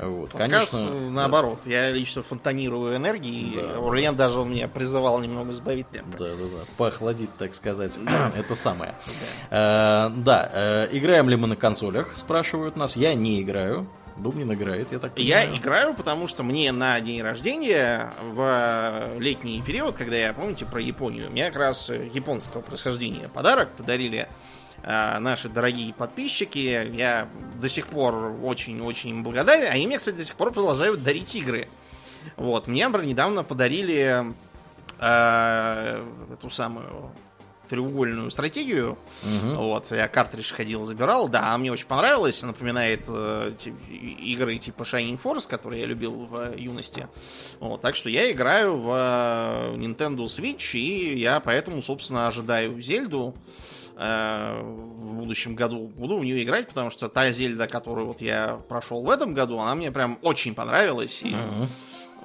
Вот, 0.00 0.30
Подкаст, 0.30 0.72
конечно, 0.72 0.94
э, 0.94 1.10
наоборот, 1.10 1.60
да. 1.64 1.70
я 1.70 1.90
лично 1.90 2.22
фонтанирую 2.22 2.96
энергией. 2.96 3.54
Да. 3.54 3.78
Урлен 3.80 4.16
даже 4.16 4.40
он 4.40 4.50
меня 4.50 4.68
призывал 4.68 5.20
немного 5.20 5.52
сбавить 5.52 5.88
темп. 5.90 6.16
Да, 6.16 6.28
да, 6.28 6.34
да. 6.34 6.64
Похладить, 6.76 7.34
так 7.36 7.54
сказать. 7.54 7.98
Это 8.36 8.54
самое. 8.54 8.94
Да. 9.50 10.10
Э, 10.10 10.16
да. 10.16 10.50
Э, 10.52 10.88
играем 10.92 11.28
ли 11.28 11.36
мы 11.36 11.46
на 11.46 11.56
консолях, 11.56 12.16
спрашивают 12.16 12.76
нас. 12.76 12.96
Я 12.96 13.14
не 13.14 13.40
играю. 13.40 13.86
Думнин 14.16 14.52
играет, 14.52 14.92
я 14.92 15.00
так 15.00 15.14
понимаю. 15.14 15.50
Я 15.50 15.56
играю, 15.56 15.92
потому 15.92 16.28
что 16.28 16.44
мне 16.44 16.70
на 16.70 17.00
день 17.00 17.20
рождения 17.20 18.12
в 18.22 19.18
летний 19.18 19.60
период, 19.60 19.96
когда 19.96 20.14
я, 20.14 20.32
помните, 20.32 20.64
про 20.66 20.80
Японию, 20.80 21.32
мне 21.32 21.46
как 21.46 21.56
раз 21.56 21.88
японского 21.88 22.60
происхождения 22.60 23.28
подарок 23.28 23.70
подарили 23.70 24.28
Э, 24.28 24.63
наши 24.86 25.48
дорогие 25.48 25.94
подписчики. 25.94 26.90
Я 26.94 27.28
до 27.60 27.68
сих 27.68 27.88
пор 27.88 28.36
очень-очень 28.42 29.22
благодарен. 29.22 29.70
Они 29.70 29.86
мне, 29.86 29.98
кстати, 29.98 30.16
до 30.16 30.24
сих 30.24 30.36
пор 30.36 30.52
продолжают 30.52 31.02
дарить 31.02 31.34
игры. 31.34 31.68
Вот. 32.36 32.66
Мне, 32.66 32.86
например, 32.86 33.08
недавно 33.08 33.44
подарили 33.44 34.24
э, 34.98 36.06
эту 36.32 36.50
самую 36.50 37.10
треугольную 37.68 38.30
стратегию. 38.30 38.98
Угу. 39.22 39.54
Вот, 39.54 39.90
я 39.90 40.06
картридж 40.06 40.52
ходил, 40.52 40.84
забирал. 40.84 41.28
Да, 41.28 41.56
мне 41.56 41.72
очень 41.72 41.86
понравилось. 41.86 42.42
Напоминает 42.42 43.04
э, 43.08 43.52
игры 43.88 44.58
типа 44.58 44.82
Shining 44.82 45.20
Force, 45.20 45.48
которые 45.48 45.82
я 45.82 45.86
любил 45.86 46.26
в 46.26 46.56
юности. 46.56 47.08
Вот, 47.60 47.80
так 47.80 47.96
что 47.96 48.10
я 48.10 48.30
играю 48.30 48.76
в 48.76 48.90
э, 48.90 49.76
Nintendo 49.76 50.26
Switch, 50.26 50.78
и 50.78 51.18
я 51.18 51.40
поэтому, 51.40 51.80
собственно, 51.82 52.26
ожидаю 52.26 52.80
Зельду. 52.80 53.34
Э, 53.34 53.73
в 53.96 55.14
будущем 55.14 55.54
году 55.54 55.86
буду 55.88 56.18
в 56.18 56.24
нее 56.24 56.42
играть, 56.42 56.68
потому 56.68 56.90
что 56.90 57.08
та 57.08 57.30
Зельда, 57.30 57.68
которую 57.68 58.08
вот 58.08 58.20
я 58.20 58.60
прошел 58.68 59.02
в 59.02 59.10
этом 59.10 59.34
году, 59.34 59.58
она 59.58 59.74
мне 59.74 59.92
прям 59.92 60.18
очень 60.22 60.54
понравилась. 60.54 61.22
И... 61.22 61.30
Uh-huh. 61.30 61.68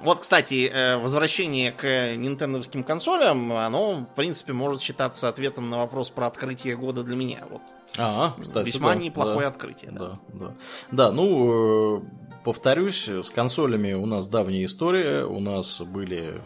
Вот, 0.02 0.20
кстати, 0.20 0.70
э, 0.72 0.96
возвращение 0.96 1.72
к 1.72 2.16
нинтендовским 2.16 2.84
консолям, 2.84 3.52
оно, 3.52 4.06
в 4.10 4.14
принципе, 4.16 4.54
может 4.54 4.80
считаться 4.80 5.28
ответом 5.28 5.68
на 5.68 5.78
вопрос 5.78 6.08
про 6.08 6.26
открытие 6.26 6.74
года 6.76 7.02
для 7.02 7.16
меня. 7.16 7.44
Вот. 7.50 7.60
А, 7.98 8.34
кстати, 8.40 8.66
Весьма 8.66 8.94
да, 8.94 8.94
неплохое 8.94 9.40
да, 9.40 9.48
открытие. 9.48 9.90
Да, 9.90 9.98
да. 9.98 10.18
Да, 10.28 10.54
да 10.90 11.12
ну, 11.12 11.98
э, 11.98 12.02
повторюсь, 12.44 13.08
с 13.08 13.30
консолями 13.30 13.92
у 13.92 14.06
нас 14.06 14.26
давняя 14.26 14.64
история. 14.64 15.24
У 15.26 15.38
нас 15.38 15.82
были 15.82 16.40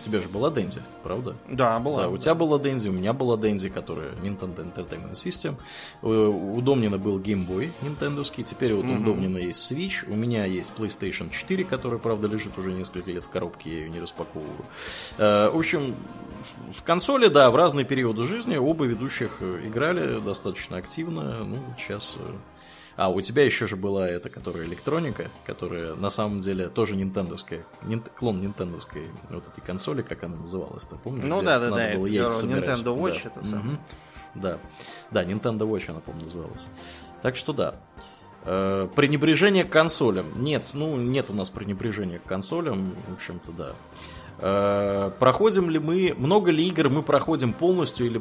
у 0.00 0.04
тебя 0.04 0.20
же 0.20 0.28
была 0.28 0.50
Денди, 0.50 0.82
правда? 1.02 1.36
Да, 1.48 1.78
была. 1.78 2.02
Да, 2.02 2.08
у 2.08 2.16
тебя 2.16 2.34
была 2.34 2.58
Денди, 2.58 2.88
у 2.88 2.92
меня 2.92 3.12
была 3.12 3.36
Денди, 3.36 3.68
которая 3.68 4.12
Nintendo 4.22 4.64
Entertainment 4.64 5.12
System. 5.12 5.56
У 6.02 6.60
Домнина 6.60 6.98
был 6.98 7.18
Game 7.18 7.46
Boy 7.46 7.70
нинтендовский, 7.82 8.44
теперь 8.44 8.74
вот 8.74 8.84
mm-hmm. 8.84 9.00
у 9.00 9.04
Домнина 9.04 9.38
есть 9.38 9.70
Switch, 9.70 10.10
у 10.10 10.14
меня 10.14 10.44
есть 10.44 10.72
PlayStation 10.76 11.30
4, 11.30 11.64
которая, 11.64 11.98
правда, 11.98 12.28
лежит 12.28 12.56
уже 12.58 12.72
несколько 12.72 13.10
лет 13.10 13.24
в 13.24 13.28
коробке, 13.28 13.70
я 13.70 13.78
ее 13.80 13.90
не 13.90 14.00
распаковываю. 14.00 14.64
Э, 15.18 15.50
в 15.50 15.58
общем, 15.58 15.94
в 16.76 16.82
консоли, 16.82 17.28
да, 17.28 17.50
в 17.50 17.56
разные 17.56 17.84
периоды 17.84 18.24
жизни 18.24 18.56
оба 18.56 18.84
ведущих 18.84 19.42
играли 19.42 20.20
достаточно 20.20 20.76
активно. 20.76 21.44
Ну, 21.44 21.58
сейчас 21.76 22.16
э, 22.18 22.32
а, 22.96 23.08
у 23.08 23.20
тебя 23.20 23.44
еще 23.44 23.66
же 23.66 23.76
была 23.76 24.08
эта, 24.08 24.28
которая 24.30 24.64
электроника, 24.66 25.30
которая 25.44 25.94
на 25.94 26.10
самом 26.10 26.40
деле 26.40 26.68
тоже 26.68 26.96
нинтендовская, 26.96 27.64
нин, 27.82 28.02
клон 28.16 28.40
нинтендовской 28.40 29.04
вот 29.28 29.46
этой 29.48 29.60
консоли, 29.60 30.02
как 30.02 30.24
она 30.24 30.36
называлась, 30.36 30.86
ты 30.86 30.96
помнишь? 30.96 31.24
Ну 31.24 31.42
да, 31.42 31.58
да, 31.58 31.70
да, 31.70 31.90
это 31.90 31.98
Nintendo 31.98 32.96
Watch 32.96 33.22
да. 33.24 33.30
это 33.34 33.44
самое. 33.44 33.74
Угу. 33.74 33.78
Да, 34.36 34.58
да, 35.10 35.24
Nintendo 35.24 35.60
Watch 35.60 35.90
она, 35.90 36.00
по-моему, 36.00 36.26
называлась. 36.26 36.68
Так 37.22 37.36
что 37.36 37.52
да. 37.52 37.76
Э, 38.44 38.88
пренебрежение 38.94 39.64
к 39.64 39.70
консолям. 39.70 40.42
Нет, 40.42 40.70
ну, 40.72 40.96
нет 40.96 41.28
у 41.28 41.34
нас 41.34 41.50
пренебрежения 41.50 42.18
к 42.18 42.24
консолям, 42.24 42.94
в 43.08 43.14
общем-то, 43.14 43.52
да. 43.52 43.72
Э, 44.42 45.10
проходим 45.18 45.68
ли 45.68 45.78
мы, 45.78 46.14
много 46.16 46.50
ли 46.50 46.66
игр 46.66 46.88
мы 46.88 47.02
проходим 47.02 47.52
полностью 47.52 48.06
или, 48.06 48.20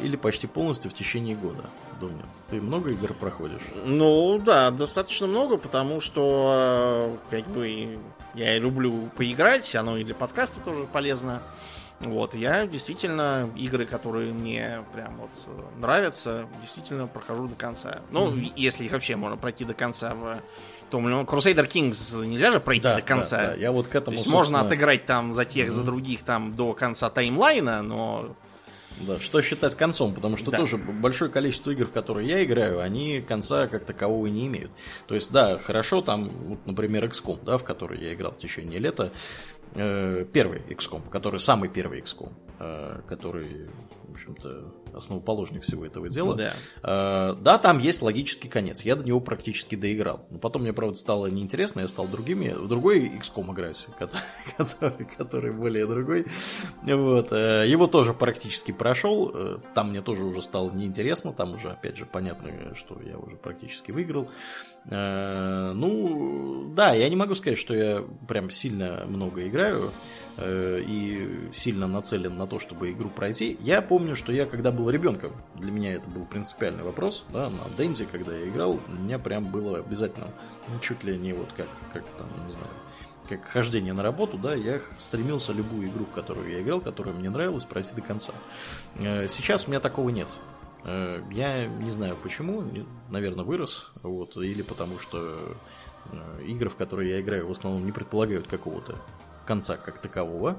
или 0.00 0.16
почти 0.16 0.46
полностью 0.46 0.90
в 0.90 0.94
течение 0.94 1.34
года, 1.34 1.64
Дуня? 2.00 2.22
Ты 2.48 2.60
много 2.60 2.90
игр 2.90 3.12
проходишь? 3.12 3.62
Ну, 3.84 4.38
да, 4.38 4.70
достаточно 4.70 5.26
много, 5.26 5.56
потому 5.56 6.00
что, 6.00 7.18
как 7.30 7.46
бы, 7.48 7.98
я 8.34 8.56
люблю 8.58 9.10
поиграть, 9.16 9.74
оно 9.74 9.96
и 9.96 10.04
для 10.04 10.14
подкаста 10.14 10.60
тоже 10.60 10.84
полезно. 10.84 11.42
Вот, 12.00 12.34
я 12.34 12.64
действительно 12.68 13.50
игры, 13.56 13.84
которые 13.84 14.32
мне 14.32 14.84
прям 14.94 15.16
вот 15.16 15.30
нравятся, 15.78 16.46
действительно 16.62 17.08
прохожу 17.08 17.48
до 17.48 17.56
конца. 17.56 18.02
Ну, 18.12 18.30
mm-hmm. 18.30 18.52
если 18.54 18.84
их 18.84 18.92
вообще 18.92 19.16
можно 19.16 19.36
пройти 19.36 19.64
до 19.64 19.74
конца 19.74 20.14
в 20.14 20.40
том 20.88 21.06
Crusader 21.24 21.68
Kings 21.68 22.24
нельзя 22.24 22.50
же 22.50 22.60
пройти 22.60 22.84
да, 22.84 22.96
до 22.96 23.02
конца. 23.02 23.36
Да, 23.36 23.46
да. 23.48 23.54
Я 23.54 23.72
вот 23.72 23.88
к 23.88 23.94
этому, 23.94 24.16
То 24.16 24.20
есть 24.20 24.30
собственно... 24.30 24.58
можно 24.58 24.68
отыграть 24.68 25.06
там 25.06 25.32
за 25.32 25.44
тех, 25.44 25.68
mm-hmm. 25.68 25.72
за 25.72 25.82
других 25.82 26.22
там 26.22 26.54
до 26.54 26.72
конца 26.72 27.10
таймлайна, 27.10 27.82
но 27.82 28.36
да, 29.00 29.20
что 29.20 29.40
считать 29.42 29.76
концом, 29.76 30.12
потому 30.12 30.36
что 30.36 30.50
да. 30.50 30.58
тоже 30.58 30.76
большое 30.76 31.30
количество 31.30 31.70
игр, 31.70 31.84
в 31.84 31.92
которые 31.92 32.28
я 32.28 32.42
играю, 32.42 32.80
они 32.80 33.20
конца 33.20 33.68
как 33.68 33.84
такового 33.84 34.26
не 34.26 34.48
имеют. 34.48 34.72
То 35.06 35.14
есть, 35.14 35.30
да, 35.30 35.56
хорошо, 35.56 36.00
там, 36.00 36.28
вот, 36.28 36.66
например, 36.66 37.04
XCOM, 37.04 37.38
да, 37.44 37.58
в 37.58 37.64
который 37.64 38.00
я 38.00 38.12
играл 38.12 38.32
в 38.32 38.38
течение 38.38 38.80
лета, 38.80 39.12
Э, 39.74 40.24
первый 40.32 40.60
XCOM, 40.68 41.08
который 41.10 41.40
самый 41.40 41.68
первый 41.68 42.00
XCOM, 42.00 42.32
э, 42.58 43.00
который, 43.06 43.68
в 44.04 44.12
общем-то, 44.12 44.74
основоположник 44.94 45.62
всего 45.62 45.84
этого 45.86 46.08
дела. 46.08 46.34
Да. 46.34 46.52
Э, 46.82 47.34
да, 47.40 47.58
там 47.58 47.78
есть 47.78 48.02
логический 48.02 48.48
конец. 48.48 48.82
Я 48.82 48.96
до 48.96 49.04
него 49.04 49.20
практически 49.20 49.74
доиграл. 49.74 50.26
Но 50.30 50.38
потом 50.38 50.62
мне, 50.62 50.72
правда, 50.72 50.94
стало 50.94 51.26
неинтересно, 51.26 51.80
я 51.80 51.88
стал 51.88 52.06
другими, 52.06 52.50
в 52.50 52.68
другой 52.68 53.08
XCOM 53.08 53.52
играть, 53.52 53.88
который, 53.98 55.06
который 55.16 55.52
более 55.52 55.86
другой. 55.86 56.26
Вот. 56.82 57.32
Его 57.32 57.86
тоже 57.86 58.14
практически 58.14 58.72
прошел. 58.72 59.58
Там 59.74 59.90
мне 59.90 60.02
тоже 60.02 60.24
уже 60.24 60.42
стало 60.42 60.70
неинтересно. 60.70 61.32
Там 61.32 61.54
уже, 61.54 61.70
опять 61.70 61.96
же, 61.96 62.06
понятно, 62.06 62.74
что 62.74 62.98
я 63.02 63.18
уже 63.18 63.36
практически 63.36 63.92
выиграл. 63.92 64.28
Э, 64.90 65.72
ну, 65.74 66.72
да, 66.74 66.94
я 66.94 67.08
не 67.08 67.16
могу 67.16 67.34
сказать, 67.34 67.58
что 67.58 67.74
я 67.74 68.04
прям 68.26 68.50
сильно 68.50 69.04
много 69.06 69.46
играю 69.46 69.90
э, 70.36 70.80
и 70.86 71.50
сильно 71.52 71.86
нацелен 71.86 72.36
на 72.36 72.46
то, 72.46 72.58
чтобы 72.58 72.92
игру 72.92 73.10
пройти. 73.10 73.56
Я 73.60 73.82
помню, 73.82 74.16
что 74.16 74.32
я 74.32 74.46
когда 74.46 74.72
был 74.72 74.88
ребенком, 74.88 75.32
для 75.56 75.70
меня 75.70 75.92
это 75.94 76.08
был 76.08 76.24
принципиальный 76.24 76.84
вопрос, 76.84 77.26
да, 77.32 77.50
на 77.50 77.76
Денди, 77.76 78.06
когда 78.06 78.34
я 78.34 78.48
играл, 78.48 78.80
у 78.88 78.92
меня 78.92 79.18
прям 79.18 79.44
было 79.44 79.78
обязательно, 79.78 80.28
чуть 80.80 81.04
ли 81.04 81.18
не 81.18 81.32
вот 81.32 81.48
как, 81.56 81.68
как 81.92 82.04
там, 82.16 82.28
не 82.46 82.52
знаю, 82.52 82.70
как 83.28 83.44
хождение 83.44 83.92
на 83.92 84.02
работу, 84.02 84.38
да, 84.38 84.54
я 84.54 84.80
стремился 84.98 85.52
любую 85.52 85.88
игру, 85.88 86.06
в 86.06 86.12
которую 86.12 86.50
я 86.50 86.62
играл, 86.62 86.80
которая 86.80 87.14
мне 87.14 87.28
нравилась, 87.28 87.66
пройти 87.66 87.94
до 87.94 88.00
конца. 88.00 88.32
Э, 88.96 89.28
сейчас 89.28 89.66
у 89.66 89.70
меня 89.70 89.80
такого 89.80 90.08
нет. 90.08 90.28
Э, 90.88 91.22
я 91.30 91.66
не 91.66 91.90
знаю 91.90 92.16
почему, 92.22 92.64
наверное, 93.10 93.44
вырос, 93.44 93.90
вот, 94.02 94.36
или 94.38 94.62
потому 94.62 94.98
что 94.98 95.38
э, 96.10 96.42
игры, 96.46 96.70
в 96.70 96.76
которые 96.76 97.10
я 97.10 97.20
играю, 97.20 97.46
в 97.46 97.50
основном 97.50 97.84
не 97.84 97.92
предполагают 97.92 98.46
какого-то 98.46 98.96
конца 99.44 99.76
как 99.76 99.98
такового. 99.98 100.56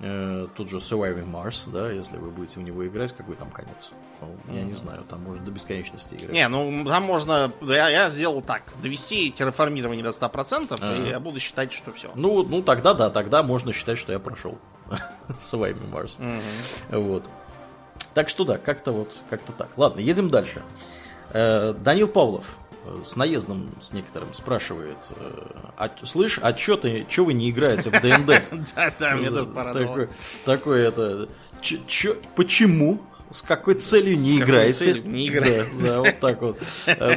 Э, 0.00 0.48
тут 0.54 0.68
же 0.68 0.78
Surviving 0.78 1.30
Mars, 1.30 1.70
да, 1.72 1.90
если 1.90 2.18
вы 2.18 2.30
будете 2.30 2.60
в 2.60 2.62
него 2.62 2.86
играть, 2.86 3.16
какой 3.16 3.36
там 3.36 3.50
конец? 3.50 3.92
Ну, 4.20 4.36
я 4.54 4.64
не 4.64 4.74
знаю, 4.74 5.02
там 5.08 5.22
можно 5.22 5.42
до 5.42 5.50
бесконечности 5.50 6.14
играть. 6.14 6.32
Не, 6.32 6.46
ну 6.48 6.84
там 6.84 7.04
можно, 7.04 7.50
я, 7.62 7.88
я 7.88 8.10
сделал 8.10 8.42
так, 8.42 8.64
довести 8.82 9.30
терраформирование 9.30 10.04
до 10.04 10.10
100%, 10.10 10.76
а 10.78 10.96
и 10.96 11.08
я 11.08 11.20
буду 11.20 11.40
считать, 11.40 11.72
что 11.72 11.92
все. 11.92 12.10
Ну, 12.16 12.42
ну 12.42 12.60
тогда 12.60 12.92
да, 12.92 13.08
тогда 13.08 13.42
можно 13.42 13.72
считать, 13.72 13.96
что 13.96 14.12
я 14.12 14.18
прошел 14.18 14.58
Surviving 15.38 15.90
Mars. 15.90 16.18
Вот. 16.90 17.24
Так 18.14 18.28
что 18.28 18.44
да, 18.44 18.58
как-то 18.58 18.92
вот, 18.92 19.22
как-то 19.28 19.52
так. 19.52 19.76
Ладно, 19.76 20.00
едем 20.00 20.30
дальше. 20.30 20.62
Э, 21.32 21.72
Данил 21.72 22.06
Павлов 22.06 22.56
э, 22.84 23.00
с 23.02 23.16
наездом 23.16 23.68
с 23.80 23.92
некоторым 23.92 24.32
спрашивает, 24.34 24.98
э, 25.10 25.42
а, 25.76 25.90
слышь, 26.04 26.38
а 26.40 26.52
чё 26.52 26.76
ты, 26.76 27.04
чё 27.08 27.24
вы 27.24 27.32
не 27.34 27.50
играете 27.50 27.90
в 27.90 28.00
ДНД? 28.00 28.42
Да, 28.76 28.94
да, 28.98 29.16
мне 29.16 29.30
тоже 29.30 29.50
Такое, 29.52 30.08
такое 30.44 30.88
это, 30.88 31.28
почему? 32.36 33.00
С 33.32 33.42
какой 33.42 33.74
целью 33.74 34.16
не 34.16 34.38
играете? 34.38 35.00
Не 35.00 35.26
играете. 35.26 35.68
Да, 35.80 35.88
да, 35.88 36.00
вот 36.00 36.20
так 36.20 36.40
вот. 36.40 36.58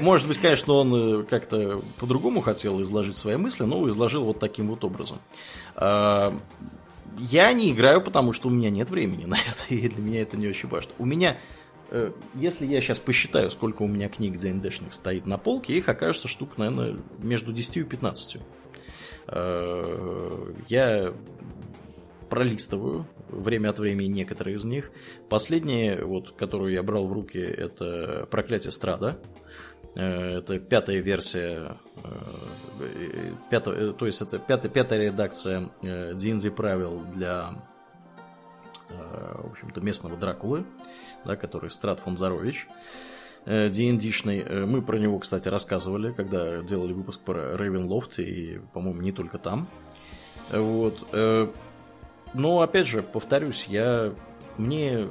Может 0.02 0.28
быть, 0.28 0.40
конечно, 0.40 0.74
он 0.74 1.28
как-то 1.28 1.84
по-другому 1.99 2.41
хотел 2.41 2.82
изложить 2.82 3.15
свои 3.15 3.36
мысли, 3.36 3.65
но 3.65 3.88
изложил 3.88 4.24
вот 4.24 4.40
таким 4.40 4.69
вот 4.69 4.84
образом. 4.84 5.19
Я 7.18 7.52
не 7.53 7.72
играю, 7.72 8.02
потому 8.02 8.34
что 8.34 8.48
у 8.48 8.52
меня 8.52 8.69
нет 8.69 8.89
времени 8.89 9.26
на 9.26 9.35
это, 9.35 9.65
и 9.73 9.88
для 9.88 10.02
меня 10.02 10.22
это 10.22 10.38
не 10.38 10.48
очень 10.48 10.69
важно. 10.69 10.94
У 10.98 11.06
меня, 11.06 11.38
э, 11.89 12.11
если 12.35 12.65
я 12.65 12.81
сейчас 12.81 12.99
посчитаю, 12.99 13.49
сколько 13.49 13.84
у 13.84 13.88
меня 13.88 14.10
книг 14.10 14.38
ДНДшных 14.38 14.94
стоит 14.94 15.26
на 15.26 15.38
полке, 15.38 15.77
их 15.77 15.89
окажется 15.89 16.27
штук, 16.27 16.57
наверное, 16.57 16.98
между 17.19 17.52
10 17.53 17.77
и 17.77 17.84
15. 17.84 18.38
Э, 19.27 20.53
я 20.68 21.14
пролистываю 22.30 23.07
время 23.30 23.69
от 23.69 23.80
времени 23.80 24.07
некоторые 24.07 24.57
из 24.57 24.65
них. 24.65 24.91
Последняя, 25.30 26.03
вот, 26.03 26.31
которую 26.31 26.73
я 26.73 26.84
брал 26.84 27.06
в 27.07 27.11
руки, 27.11 27.39
это 27.39 28.27
«Проклятие 28.30 28.72
Страда». 28.72 29.19
Э, 29.95 30.38
это 30.38 30.60
пятая 30.60 30.99
версия, 30.99 31.77
э, 32.03 32.10
пятая, 33.49 33.94
то 33.94 34.06
есть 34.06 34.22
это 34.22 34.40
пятая, 34.40 34.72
пятая 34.72 34.99
редакция 34.99 35.70
D&D 35.82 36.48
э, 36.48 36.52
правил 36.52 37.04
для, 37.14 37.52
в 38.90 39.52
общем-то, 39.52 39.82
местного 39.82 40.18
Дракулы, 40.18 40.66
да, 41.26 41.36
который 41.36 41.70
Страт 41.70 41.99
Фонзарович. 41.99 42.68
D&D-шный. 43.45 44.66
Мы 44.66 44.82
про 44.82 44.98
него, 44.98 45.20
кстати, 45.20 45.48
рассказывали, 45.48 46.12
когда 46.12 46.62
делали 46.62 46.91
выпуск 46.91 47.22
про 47.24 47.56
Рейвенлофт, 47.56 48.20
и, 48.20 48.60
по-моему, 48.74 49.02
не 49.02 49.14
только 49.14 49.38
там. 49.38 49.70
Вот. 50.52 51.08
Но, 52.34 52.62
опять 52.62 52.88
же, 52.88 53.02
повторюсь, 53.02 53.68
я... 53.68 54.14
Мне 54.58 55.08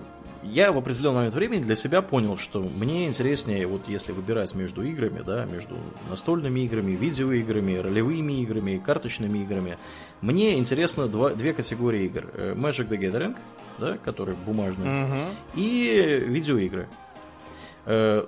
я 0.52 0.72
в 0.72 0.78
определенный 0.78 1.16
момент 1.16 1.34
времени 1.34 1.62
для 1.62 1.76
себя 1.76 2.02
понял, 2.02 2.36
что 2.36 2.60
мне 2.60 3.06
интереснее, 3.06 3.66
вот 3.66 3.88
если 3.88 4.12
выбирать 4.12 4.54
между 4.54 4.82
играми, 4.82 5.22
да, 5.24 5.44
между 5.44 5.76
настольными 6.08 6.60
играми, 6.60 6.92
видеоиграми, 6.92 7.76
ролевыми 7.76 8.40
играми, 8.42 8.80
карточными 8.84 9.38
играми, 9.40 9.78
мне 10.20 10.58
интересно 10.58 11.08
два, 11.08 11.30
две 11.30 11.52
категории 11.52 12.04
игр. 12.04 12.24
Э, 12.34 12.54
Magic 12.54 12.88
the 12.88 12.98
Gathering, 12.98 13.36
да, 13.78 13.98
который 13.98 14.34
бумажный, 14.34 15.04
угу. 15.04 15.18
и 15.54 16.22
видеоигры. 16.26 16.88
Э, 17.84 18.26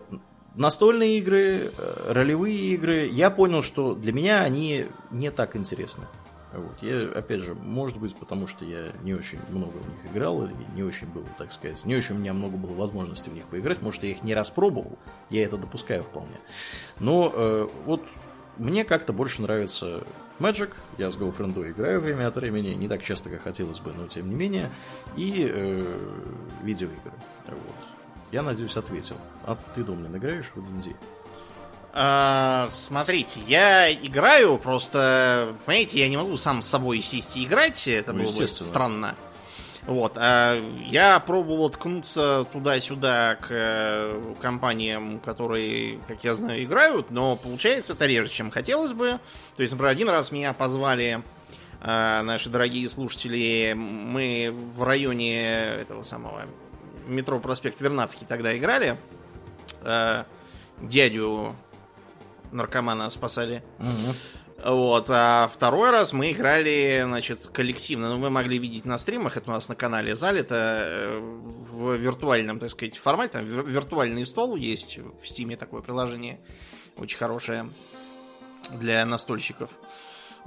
настольные 0.54 1.18
игры, 1.18 1.70
э, 1.76 2.12
ролевые 2.12 2.58
игры, 2.74 3.06
я 3.06 3.30
понял, 3.30 3.62
что 3.62 3.94
для 3.94 4.12
меня 4.12 4.42
они 4.42 4.86
не 5.10 5.30
так 5.30 5.56
интересны. 5.56 6.04
Вот. 6.52 6.82
Я, 6.82 7.10
опять 7.10 7.40
же, 7.40 7.54
может 7.54 7.98
быть, 7.98 8.16
потому 8.16 8.46
что 8.46 8.64
я 8.64 8.92
не 9.02 9.14
очень 9.14 9.38
много 9.50 9.76
в 9.76 9.88
них 9.88 10.12
играл, 10.12 10.44
и 10.44 10.50
не 10.74 10.82
очень 10.82 11.06
был, 11.06 11.24
так 11.36 11.52
сказать, 11.52 11.84
не 11.84 11.94
очень 11.94 12.16
у 12.16 12.18
меня 12.18 12.32
много 12.32 12.56
было 12.56 12.72
возможности 12.72 13.28
в 13.28 13.34
них 13.34 13.46
поиграть, 13.46 13.82
может, 13.82 14.02
я 14.04 14.10
их 14.10 14.22
не 14.22 14.34
распробовал, 14.34 14.98
я 15.30 15.44
это 15.44 15.58
допускаю 15.58 16.04
вполне. 16.04 16.36
Но 17.00 17.30
э, 17.34 17.68
вот 17.84 18.02
мне 18.56 18.84
как-то 18.84 19.12
больше 19.12 19.42
нравится 19.42 20.04
Magic, 20.38 20.70
я 20.96 21.10
с 21.10 21.16
Гоуфрендой 21.16 21.72
играю 21.72 22.00
время 22.00 22.28
от 22.28 22.36
времени, 22.36 22.68
не 22.68 22.88
так 22.88 23.02
часто, 23.02 23.28
как 23.28 23.42
хотелось 23.42 23.80
бы, 23.80 23.92
но 23.92 24.06
тем 24.06 24.28
не 24.30 24.34
менее, 24.34 24.70
и 25.16 25.46
э, 25.50 25.98
видеоигры. 26.62 27.12
Вот. 27.46 27.98
Я 28.30 28.42
надеюсь, 28.42 28.76
ответил. 28.76 29.16
А 29.44 29.56
ты, 29.74 29.82
Домнин, 29.82 30.14
играешь 30.16 30.52
в 30.54 30.58
D&D? 30.58 30.94
А, 32.00 32.68
смотрите, 32.70 33.40
я 33.48 33.92
играю, 33.92 34.56
просто, 34.58 35.56
понимаете, 35.66 35.98
я 35.98 36.08
не 36.08 36.16
могу 36.16 36.36
сам 36.36 36.62
с 36.62 36.68
собой 36.68 37.00
сесть 37.00 37.36
и 37.36 37.44
играть, 37.44 37.88
это 37.88 38.12
ну, 38.12 38.22
было 38.22 38.38
бы 38.38 38.46
странно. 38.46 39.16
Вот, 39.84 40.12
а 40.14 40.62
я 40.86 41.18
пробовал 41.18 41.70
ткнуться 41.70 42.46
туда-сюда 42.52 43.34
к 43.40 43.48
э, 43.50 44.34
компаниям, 44.40 45.18
которые, 45.18 45.98
как 46.06 46.22
я 46.22 46.36
знаю, 46.36 46.62
играют, 46.62 47.10
но 47.10 47.34
получается 47.34 47.94
это 47.94 48.06
реже, 48.06 48.28
чем 48.28 48.52
хотелось 48.52 48.92
бы. 48.92 49.18
То 49.56 49.62
есть, 49.62 49.72
например, 49.72 49.90
один 49.90 50.08
раз 50.08 50.30
меня 50.30 50.52
позвали 50.52 51.20
э, 51.80 52.22
наши 52.22 52.48
дорогие 52.48 52.88
слушатели, 52.90 53.72
мы 53.74 54.54
в 54.76 54.84
районе 54.84 55.42
этого 55.80 56.04
самого 56.04 56.42
метро 57.08 57.40
проспект 57.40 57.80
Вернадский 57.80 58.24
тогда 58.24 58.56
играли. 58.56 58.96
Э, 59.80 60.24
дядю 60.80 61.56
наркомана 62.52 63.10
спасали. 63.10 63.62
Угу. 63.78 64.14
Вот. 64.64 65.08
А 65.10 65.48
второй 65.52 65.90
раз 65.90 66.12
мы 66.12 66.32
играли, 66.32 67.02
значит, 67.06 67.46
коллективно. 67.46 68.10
Ну, 68.10 68.20
вы 68.20 68.30
могли 68.30 68.58
видеть 68.58 68.84
на 68.84 68.98
стримах, 68.98 69.36
это 69.36 69.50
у 69.50 69.54
нас 69.54 69.68
на 69.68 69.76
канале 69.76 70.16
залито 70.16 70.54
э, 70.54 71.18
в 71.20 71.94
виртуальном, 71.94 72.58
так 72.58 72.70
сказать, 72.70 72.96
формате. 72.96 73.34
Там 73.34 73.44
виртуальный 73.44 74.26
стол 74.26 74.56
есть 74.56 74.98
в 74.98 75.28
стиме 75.28 75.56
такое 75.56 75.80
приложение. 75.80 76.40
очень 76.96 77.18
хорошая 77.18 77.68
для 78.72 79.04
настольщиков. 79.06 79.70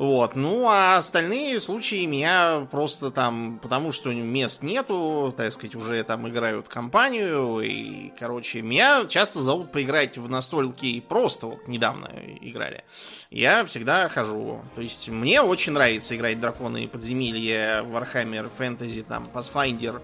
Вот. 0.01 0.35
Ну, 0.35 0.67
а 0.67 0.97
остальные 0.97 1.59
случаи 1.59 2.07
меня 2.07 2.67
просто 2.71 3.11
там, 3.11 3.59
потому 3.61 3.91
что 3.91 4.11
мест 4.11 4.63
нету, 4.63 5.31
так 5.37 5.53
сказать, 5.53 5.75
уже 5.75 6.03
там 6.03 6.27
играют 6.27 6.67
компанию, 6.67 7.59
и, 7.59 8.11
короче, 8.17 8.63
меня 8.63 9.05
часто 9.05 9.43
зовут 9.43 9.71
поиграть 9.71 10.17
в 10.17 10.27
настольки 10.27 10.99
просто, 11.01 11.45
вот 11.45 11.67
недавно 11.67 12.09
играли. 12.41 12.83
Я 13.29 13.63
всегда 13.65 14.09
хожу. 14.09 14.63
То 14.73 14.81
есть 14.81 15.07
мне 15.07 15.39
очень 15.39 15.73
нравится 15.73 16.15
играть 16.15 16.39
драконы 16.39 16.85
и 16.85 16.87
подземелья, 16.87 17.83
Warhammer, 17.83 18.49
Fantasy, 18.57 19.03
там, 19.03 19.29
Pathfinder, 19.31 20.01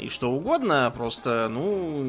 и 0.00 0.08
что 0.08 0.30
угодно, 0.30 0.92
просто, 0.94 1.48
ну, 1.48 2.02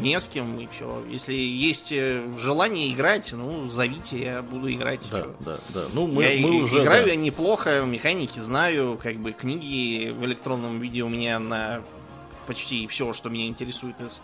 не 0.00 0.18
с 0.18 0.26
кем 0.26 0.58
и 0.58 0.66
все. 0.66 1.02
Если 1.10 1.34
есть 1.34 1.92
э, 1.92 2.22
желание 2.38 2.92
играть, 2.92 3.32
ну, 3.32 3.68
зовите, 3.68 4.22
я 4.22 4.42
буду 4.42 4.72
играть. 4.72 5.00
Да, 5.10 5.26
да, 5.40 5.58
да. 5.70 5.84
Ну, 5.92 6.06
мы, 6.06 6.24
я 6.24 6.46
мы 6.46 6.62
уже... 6.62 6.82
играю 6.82 7.04
да. 7.04 7.10
я 7.10 7.16
неплохо, 7.16 7.82
механики 7.84 8.38
знаю, 8.38 8.98
как 9.02 9.16
бы 9.16 9.32
книги 9.32 10.10
в 10.10 10.24
электронном 10.24 10.78
виде 10.80 11.02
у 11.02 11.08
меня 11.08 11.38
на 11.38 11.82
почти 12.44 12.86
все, 12.86 13.12
что 13.12 13.28
меня 13.28 13.46
интересует 13.46 14.00
из 14.00 14.20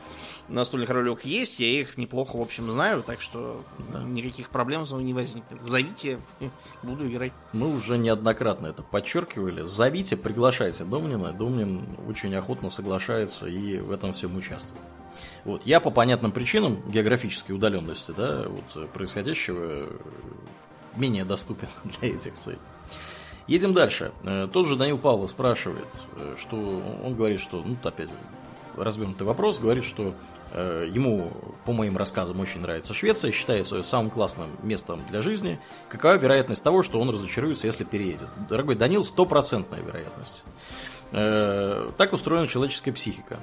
настольных 0.49 0.91
ролевок 0.91 1.25
есть. 1.25 1.59
Я 1.59 1.67
их 1.81 1.97
неплохо, 1.97 2.37
в 2.37 2.41
общем, 2.41 2.71
знаю, 2.71 3.03
так 3.03 3.21
что 3.21 3.65
Да. 3.91 4.03
никаких 4.03 4.51
проблем 4.51 4.87
с 4.87 4.91
вами 4.91 5.05
не 5.05 5.15
возникнет. 5.15 5.61
Зовите, 5.61 6.21
буду 6.83 7.09
играть. 7.09 7.33
Мы 7.53 7.75
уже 7.75 7.99
неоднократно 7.99 8.67
это 8.69 8.83
подчеркивали. 8.83 9.63
Зовите, 9.63 10.17
приглашайте 10.17 10.85
Домнина. 10.85 11.33
Домнин 11.33 11.87
очень 12.09 12.35
охотно 12.35 12.71
соглашается 12.71 13.47
и 13.49 13.79
в 13.79 13.91
этом 13.91 14.13
всем 14.13 14.37
участвует. 14.37 14.81
Вот. 15.45 15.67
Я 15.67 15.81
по 15.81 15.91
понятным 15.91 16.33
причинам 16.33 16.81
географической 16.91 17.55
удаленности, 17.57 18.13
да, 18.17 18.47
вот, 18.49 18.91
происходящего 18.93 19.89
менее 20.97 21.25
доступен 21.25 21.69
для 22.01 22.11
этих 22.11 22.35
целей. 22.35 22.59
Едем 23.51 23.75
дальше. 23.75 24.13
Э, 24.25 24.47
Тот 24.51 24.69
же 24.69 24.77
Данил 24.77 24.97
Павлов 24.97 25.29
спрашивает, 25.29 25.89
э, 26.15 26.37
что 26.39 26.57
он 27.05 27.17
говорит, 27.17 27.41
что, 27.41 27.61
ну, 27.67 27.77
опять 27.83 28.09
развернутый 28.77 29.27
вопрос, 29.27 29.59
говорит, 29.59 29.85
что 29.85 30.15
э, 30.53 30.89
ему, 30.89 31.33
по 31.67 31.73
моим 31.73 31.97
рассказам, 31.97 32.39
очень 32.39 32.61
нравится 32.61 32.95
Швеция, 32.95 33.33
считается 33.33 33.75
ее 33.75 33.83
самым 33.83 34.11
классным 34.11 34.51
местом 34.63 35.01
для 35.11 35.21
жизни. 35.21 35.59
Какова 35.89 36.17
вероятность 36.17 36.63
того, 36.63 36.85
что 36.85 37.01
он 37.01 37.11
разочаруется, 37.11 37.67
если 37.67 37.83
переедет? 37.83 38.29
Дорогой 38.49 38.77
Данил, 38.77 39.05
стопроцентная 39.05 39.81
вероятность. 39.81 40.45
Так 41.11 42.13
устроена 42.13 42.47
человеческая 42.47 42.93
психика. 42.93 43.41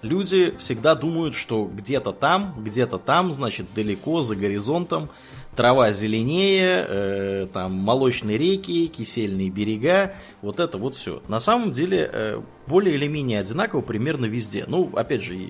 Люди 0.00 0.54
всегда 0.58 0.94
думают, 0.94 1.34
что 1.34 1.64
где-то 1.64 2.12
там, 2.12 2.54
где-то 2.62 2.98
там, 2.98 3.32
значит, 3.32 3.66
далеко, 3.74 4.20
за 4.20 4.36
горизонтом, 4.36 5.10
трава 5.54 5.92
зеленее, 5.92 6.84
э, 6.86 7.46
там 7.52 7.72
молочные 7.72 8.38
реки, 8.38 8.86
кисельные 8.86 9.50
берега, 9.50 10.14
вот 10.42 10.60
это 10.60 10.78
вот 10.78 10.96
все. 10.96 11.22
На 11.28 11.38
самом 11.38 11.70
деле, 11.70 12.08
э, 12.12 12.42
более 12.66 12.94
или 12.94 13.06
менее 13.08 13.40
одинаково 13.40 13.80
примерно 13.80 14.26
везде. 14.26 14.64
Ну, 14.66 14.90
опять 14.94 15.22
же, 15.22 15.34
э, 15.34 15.48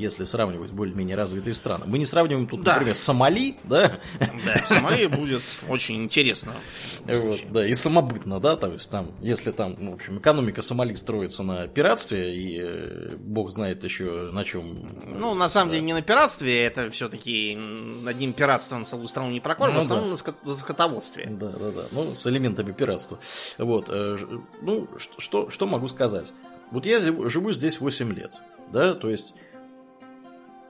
если 0.00 0.24
сравнивать 0.24 0.72
более-менее 0.72 1.16
развитые 1.16 1.54
страны. 1.54 1.84
Мы 1.86 1.98
не 1.98 2.06
сравниваем 2.06 2.46
тут, 2.46 2.62
Да. 2.62 2.72
например, 2.72 2.94
Сомали, 2.94 3.56
да, 3.64 3.98
Да, 4.44 4.64
Сомали 4.68 5.06
будет 5.06 5.42
очень 5.68 6.02
интересно. 6.02 6.52
вот, 7.04 7.40
да, 7.50 7.66
и 7.66 7.74
самобытно, 7.74 8.40
да, 8.40 8.56
то 8.56 8.68
есть 8.68 8.90
там, 8.90 9.08
если 9.20 9.50
там, 9.52 9.76
ну, 9.78 9.92
в 9.92 9.94
общем, 9.94 10.18
экономика 10.18 10.62
Сомали 10.62 10.94
строится 10.94 11.42
на 11.42 11.68
пиратстве, 11.68 12.34
и 12.34 12.60
э, 12.60 13.16
бог 13.16 13.50
знает 13.50 13.84
еще 13.84 14.30
на 14.32 14.42
чем. 14.44 14.88
Ну, 15.06 15.34
на 15.34 15.48
самом 15.48 15.70
деле, 15.70 15.82
не 15.82 15.92
на 15.92 16.02
пиратстве, 16.02 16.64
это 16.64 16.90
все-таки 16.90 17.58
одним 18.06 18.32
пиратством 18.32 18.84
целую 18.84 19.08
страну 19.08 19.30
не 19.30 19.40
прокормишь, 19.40 19.74
Ну 19.74 19.80
в 19.80 19.84
основном 19.84 20.06
да. 20.06 20.10
на 20.10 20.16
скот- 20.16 20.56
скотоводстве. 20.58 21.26
Да, 21.30 21.48
да, 21.50 21.70
да. 21.70 21.82
Ну, 21.92 22.14
с 22.14 22.26
элементами 22.26 22.72
пиратства. 22.72 23.18
Вот. 23.58 23.86
э, 23.88 24.16
Ну, 24.62 24.88
что, 25.18 25.50
что 25.50 25.66
могу 25.66 25.88
сказать? 25.88 26.32
Вот 26.70 26.86
я 26.86 27.00
живу 27.00 27.52
здесь 27.52 27.80
8 27.80 28.12
лет, 28.14 28.34
да, 28.72 28.94
то 28.94 29.10
есть, 29.10 29.34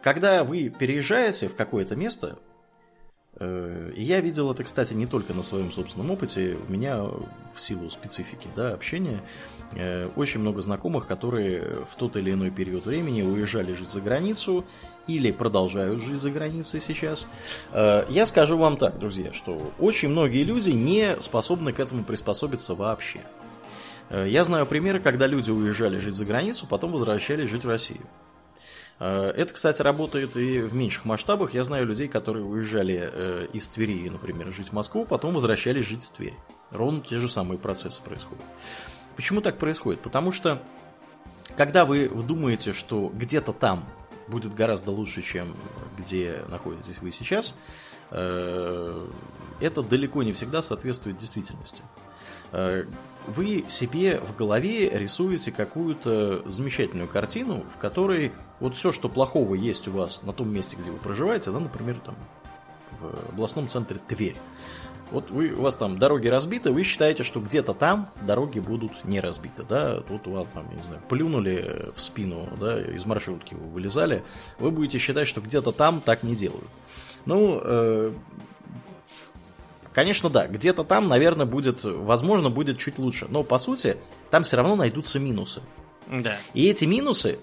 когда 0.03 0.45
вы 0.45 0.69
переезжаете 0.71 1.49
в 1.49 1.57
какое-то 1.57 1.97
место, 1.97 2.39
э, 3.39 3.93
я 3.97 4.21
видел 4.21 4.51
это, 4.51 4.65
кстати, 4.65 4.95
не 4.95 5.07
только 5.07 5.35
на 5.35 5.43
своем 5.43 5.71
собственном 5.71 6.11
опыте, 6.11 6.57
у 6.69 6.73
меня 6.73 7.03
в 7.03 7.61
силу 7.61 7.91
специфики, 7.91 8.49
да, 8.57 8.73
общения, 8.73 9.21
э, 9.73 10.09
очень 10.17 10.41
много 10.41 10.63
знакомых, 10.63 11.07
которые 11.07 11.85
в 11.89 11.97
тот 11.97 12.17
или 12.17 12.33
иной 12.33 12.51
период 12.51 12.87
времени 12.87 13.23
уезжали 13.23 13.73
жить 13.73 13.91
за 13.91 14.01
границу 14.01 14.65
или 15.07 15.31
продолжают 15.31 16.01
жить 16.01 16.21
за 16.21 16.31
границей 16.31 16.81
сейчас. 16.81 17.29
Э, 17.73 18.07
Я 18.09 18.27
скажу 18.27 18.57
вам 18.57 18.77
так, 18.77 18.99
друзья, 18.99 19.33
что 19.33 19.73
очень 19.79 20.09
многие 20.09 20.45
люди 20.45 20.71
не 20.71 21.21
способны 21.21 21.73
к 21.73 21.81
этому 21.81 22.05
приспособиться 22.05 22.75
вообще. 22.75 23.21
Я 24.11 24.43
знаю 24.43 24.67
примеры, 24.67 24.99
когда 24.99 25.29
люди 25.29 25.53
уезжали 25.53 25.97
жить 25.99 26.15
за 26.15 26.25
границу, 26.25 26.67
потом 26.67 26.91
возвращались 26.91 27.49
жить 27.49 27.65
в 27.65 27.69
Россию. 27.69 28.01
Э, 29.01 29.33
Это, 29.35 29.53
кстати, 29.55 29.83
работает 29.83 30.37
и 30.37 30.61
в 30.61 30.75
меньших 30.75 31.05
масштабах. 31.05 31.55
Я 31.55 31.65
знаю 31.65 31.87
людей, 31.87 32.07
которые 32.07 32.45
уезжали 32.45 33.11
э, 33.13 33.47
из 33.53 33.67
Твери, 33.69 34.09
например, 34.09 34.53
жить 34.53 34.69
в 34.69 34.73
Москву, 34.73 35.05
потом 35.05 35.35
возвращались 35.35 35.87
жить 35.87 36.05
в 36.05 36.11
Тверь. 36.11 36.35
Ровно 36.71 37.01
те 37.01 37.19
же 37.19 37.29
самые 37.29 37.59
процессы 37.59 38.03
происходят. 38.03 38.45
Почему 39.17 39.41
так 39.41 39.59
происходит? 39.59 40.01
Потому 40.03 40.31
что, 40.31 40.63
когда 41.57 41.85
вы 41.85 42.09
думаете, 42.09 42.73
что 42.73 43.11
где-то 43.13 43.53
там 43.53 43.85
будет 44.29 44.55
гораздо 44.55 44.93
лучше, 44.93 45.23
чем 45.23 45.57
где 45.99 46.45
находитесь 46.49 47.01
вы 47.01 47.11
сейчас, 47.11 47.57
э, 48.11 49.07
это 49.61 49.83
далеко 49.83 50.23
не 50.23 50.33
всегда 50.33 50.63
соответствует 50.63 51.17
действительности. 51.17 51.83
Вы 53.27 53.65
себе 53.69 54.21
в 54.21 54.35
голове 54.35 54.89
рисуете 54.91 55.53
какую-то 55.53 56.43
замечательную 56.49 57.09
картину, 57.09 57.65
в 57.69 57.77
которой 57.79 58.33
вот 58.59 58.75
все, 58.75 58.93
что 58.93 59.09
плохого 59.09 59.55
есть 59.55 59.89
у 59.89 59.93
вас 59.93 60.23
на 60.23 60.33
том 60.33 60.53
месте, 60.53 60.77
где 60.77 60.91
вы 60.91 60.99
проживаете, 60.99 61.51
да, 61.51 61.61
например, 61.61 62.01
там 62.01 62.17
в 62.99 63.33
областном 63.33 63.69
центре 63.69 64.01
Тверь. 64.07 64.37
Вот 65.11 65.31
вы, 65.31 65.51
у 65.53 65.63
вас 65.63 65.75
там 65.75 65.99
дороги 65.99 66.29
разбиты, 66.29 66.71
вы 66.71 66.85
считаете, 66.85 67.25
что 67.25 67.41
где-то 67.41 67.75
там 67.75 68.11
дороги 68.23 68.61
будут 68.61 69.05
не 69.05 69.19
разбиты, 69.21 69.65
да, 69.65 70.01
тут 70.03 70.23
там, 70.23 70.71
я 70.71 70.77
не 70.77 70.83
знаю, 70.83 71.03
плюнули 71.09 71.91
в 71.95 72.01
спину, 72.01 72.49
да, 72.61 72.81
из 72.81 73.07
маршрутки 73.07 73.55
вы 73.55 73.69
вылезали, 73.71 74.23
вы 74.59 74.71
будете 74.71 74.99
считать, 74.99 75.27
что 75.27 75.41
где-то 75.41 75.73
там 75.73 76.01
так 76.01 76.23
не 76.23 76.37
делают. 76.37 76.69
Ну, 77.27 77.61
э, 77.63 78.13
Конечно, 79.93 80.31
да, 80.31 80.47
где-то 80.47 80.85
там, 80.85 81.09
наверное, 81.09 81.47
будет, 81.47 81.83
возможно, 81.83 82.49
будет 82.51 82.79
чуть 82.79 82.99
лучше. 82.99 83.27
Но, 83.29 83.43
по 83.43 83.59
сути, 83.59 83.97
там 84.31 84.43
все 84.45 84.57
равно 84.57 84.77
найдутся 84.77 85.19
минусы. 85.19 85.63
Да. 86.09 86.37
И 86.55 86.69
эти 86.69 86.85
минусы, 86.85 87.39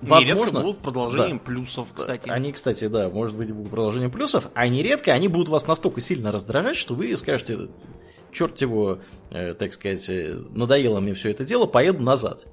Нередко 0.00 0.14
возможно... 0.34 0.60
будут 0.60 0.78
продолжением 0.78 1.38
Да. 1.38 1.44
плюсов, 1.44 1.88
кстати. 1.94 2.28
Они, 2.28 2.52
кстати, 2.52 2.86
да, 2.88 3.08
может 3.08 3.36
быть, 3.36 3.50
будут 3.52 3.70
продолжением 3.70 4.10
плюсов, 4.10 4.48
а 4.54 4.66
нередко 4.68 5.12
они 5.12 5.28
будут 5.28 5.48
вас 5.48 5.66
настолько 5.66 6.00
сильно 6.00 6.32
раздражать, 6.32 6.76
что 6.76 6.94
вы 6.94 7.16
скажете, 7.16 7.68
черт 8.32 8.60
его, 8.60 8.98
э, 9.30 9.54
так 9.54 9.72
сказать, 9.72 10.08
э, 10.08 10.40
надоело 10.50 11.00
мне 11.00 11.14
все 11.14 11.30
это 11.30 11.44
дело, 11.44 11.66
поеду 11.66 12.02
назад. 12.02 12.46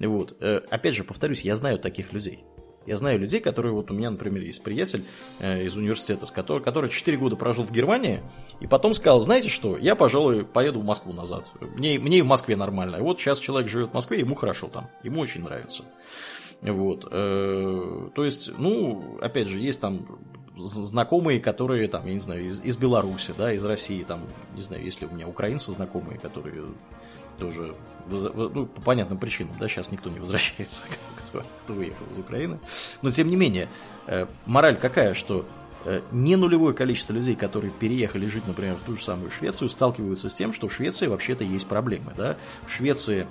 Вот. 0.00 0.36
Э, 0.40 0.60
опять 0.70 0.94
же, 0.94 1.04
повторюсь, 1.04 1.42
я 1.42 1.54
знаю 1.54 1.78
таких 1.78 2.12
людей. 2.12 2.44
Я 2.86 2.96
знаю 2.96 3.18
людей, 3.18 3.40
которые, 3.40 3.72
вот 3.72 3.90
у 3.90 3.94
меня, 3.94 4.10
например, 4.10 4.42
есть 4.42 4.62
приятель 4.62 5.04
э, 5.40 5.64
из 5.64 5.76
университета, 5.76 6.26
с 6.26 6.32
которым, 6.32 6.62
который 6.62 6.90
4 6.90 7.16
года 7.16 7.36
прожил 7.36 7.64
в 7.64 7.72
Германии, 7.72 8.22
и 8.60 8.66
потом 8.66 8.94
сказал, 8.94 9.20
знаете 9.20 9.48
что, 9.48 9.76
я, 9.76 9.94
пожалуй, 9.94 10.44
поеду 10.44 10.80
в 10.80 10.84
Москву 10.84 11.12
назад. 11.12 11.52
Мне, 11.60 11.98
мне 11.98 12.18
и 12.18 12.22
в 12.22 12.26
Москве 12.26 12.56
нормально. 12.56 12.98
Вот 13.00 13.20
сейчас 13.20 13.38
человек 13.38 13.68
живет 13.68 13.90
в 13.90 13.94
Москве, 13.94 14.20
ему 14.20 14.34
хорошо 14.34 14.68
там, 14.68 14.88
ему 15.02 15.20
очень 15.20 15.42
нравится. 15.42 15.84
Вот. 16.62 17.06
э, 17.10 18.08
То 18.14 18.24
есть, 18.24 18.58
ну, 18.58 19.18
опять 19.20 19.48
же, 19.48 19.58
есть 19.58 19.80
там 19.80 20.06
знакомые, 20.56 21.40
которые 21.40 21.88
там, 21.88 22.06
я 22.06 22.14
не 22.14 22.20
знаю, 22.20 22.46
из, 22.46 22.60
из 22.60 22.76
Беларуси, 22.76 23.34
да, 23.36 23.52
из 23.52 23.64
России, 23.64 24.04
там, 24.04 24.20
не 24.54 24.62
знаю, 24.62 24.84
если 24.84 25.06
у 25.06 25.10
меня 25.10 25.28
украинцы 25.28 25.72
знакомые, 25.72 26.18
которые 26.18 26.64
тоже 27.38 27.74
ну, 28.10 28.66
по 28.66 28.80
понятным 28.82 29.18
причинам, 29.18 29.56
да, 29.58 29.66
сейчас 29.68 29.90
никто 29.90 30.10
не 30.10 30.18
возвращается, 30.18 30.84
кто, 31.22 31.40
кто- 31.40 31.46
кто 31.64 31.72
выехал 31.74 32.04
из 32.10 32.18
Украины. 32.18 32.58
Но 33.02 33.10
тем 33.10 33.28
не 33.28 33.36
менее, 33.36 33.68
э, 34.06 34.26
мораль 34.46 34.76
какая, 34.76 35.14
что 35.14 35.46
э, 35.86 36.02
не 36.12 36.36
нулевое 36.36 36.74
количество 36.74 37.12
людей, 37.14 37.34
которые 37.34 37.70
переехали 37.72 38.26
жить, 38.26 38.46
например, 38.46 38.74
в 38.76 38.82
ту 38.82 38.96
же 38.96 39.02
самую 39.02 39.30
Швецию, 39.30 39.68
сталкиваются 39.70 40.28
с 40.28 40.34
тем, 40.34 40.52
что 40.52 40.68
в 40.68 40.72
Швеции 40.74 41.06
вообще-то 41.06 41.44
есть 41.44 41.66
проблемы, 41.66 42.12
да. 42.16 42.36
В 42.66 42.70
Швеции 42.70 43.26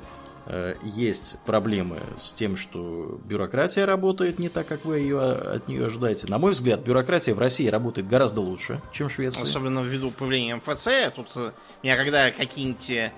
э, 0.48 0.76
есть 0.84 1.40
проблемы 1.46 2.02
с 2.18 2.34
тем, 2.34 2.58
что 2.58 3.20
бюрократия 3.26 3.86
работает 3.86 4.40
не 4.40 4.50
так, 4.50 4.68
как 4.68 4.86
вы 4.86 5.00
ее 5.00 5.20
от 5.22 5.68
нее 5.68 5.86
ожидаете. 5.86 6.28
На 6.28 6.40
мой 6.40 6.54
взгляд, 6.54 6.82
бюрократия 6.82 7.36
в 7.36 7.40
России 7.40 7.68
работает 7.68 8.08
гораздо 8.08 8.42
лучше, 8.42 8.82
чем 8.92 9.10
в 9.10 9.12
Швеции. 9.14 9.44
Особенно 9.44 9.82
ввиду 9.82 10.10
появления 10.10 10.56
МФЦ. 10.56 11.16
Тут 11.16 11.36
меня 11.84 11.96
когда 11.96 12.32
какие-нибудь 12.32 13.12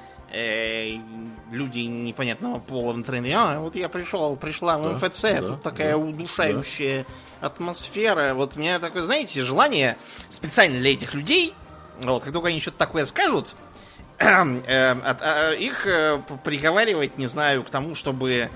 люди 1.51 1.79
непонятного 1.79 2.59
пола 2.59 2.93
в 2.93 2.97
интернете. 2.97 3.35
А, 3.37 3.59
вот 3.59 3.75
я 3.75 3.89
пришел, 3.89 4.35
пришла 4.35 4.77
в 4.77 4.83
Да, 4.83 4.89
МФЦ, 5.07 5.21
да, 5.21 5.41
тут 5.41 5.61
такая 5.63 5.91
да, 5.91 5.97
удушающая 5.97 7.05
атмосфера. 7.41 8.33
Вот 8.33 8.55
у 8.55 8.59
меня 8.59 8.79
такое, 8.79 9.03
знаете, 9.03 9.43
желание 9.43 9.97
специально 10.29 10.77
для 10.79 10.93
этих 10.93 11.13
людей, 11.13 11.53
вот, 12.01 12.23
как 12.23 12.33
только 12.33 12.49
они 12.49 12.59
что-то 12.59 12.77
такое 12.77 13.05
скажут, 13.05 13.55
э, 14.19 15.55
их 15.59 15.85
э, 15.87 16.19
п- 16.27 16.37
приговаривать, 16.43 17.17
не 17.17 17.27
знаю, 17.27 17.63
к 17.63 17.69
тому, 17.69 17.95
чтобы 17.95 18.31
э, 18.31 18.49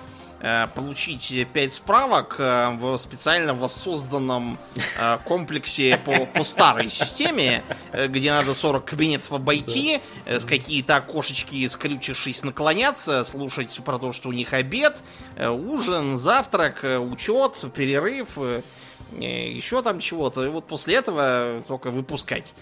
получить 0.73 1.47
5 1.51 1.73
справок 1.73 2.35
э, 2.39 2.69
в 2.77 2.95
специально 2.97 3.53
воссозданном 3.53 4.57
э, 4.97 5.17
комплексе 5.25 5.97
по, 5.97 6.25
по 6.25 6.43
старой 6.43 6.89
системе, 6.89 7.63
э, 7.91 8.07
где 8.07 8.31
надо 8.31 8.53
40 8.53 8.85
кабинетов 8.85 9.33
обойти, 9.33 10.01
э, 10.25 10.39
с 10.39 10.45
какие-то 10.45 10.95
окошечки, 10.95 11.67
скрючившись, 11.67 12.43
наклоняться, 12.43 13.23
слушать 13.25 13.79
про 13.83 13.99
то, 13.99 14.13
что 14.13 14.29
у 14.29 14.31
них 14.31 14.53
обед, 14.53 15.03
э, 15.35 15.49
ужин, 15.49 16.17
завтрак, 16.17 16.85
э, 16.85 16.97
учет, 16.97 17.61
перерыв, 17.73 18.29
э, 18.37 18.61
э, 19.19 19.49
еще 19.49 19.81
там 19.81 19.99
чего-то. 19.99 20.45
И 20.45 20.47
вот 20.47 20.67
после 20.67 20.95
этого 20.95 21.63
только 21.67 21.91
выпускать 21.91 22.53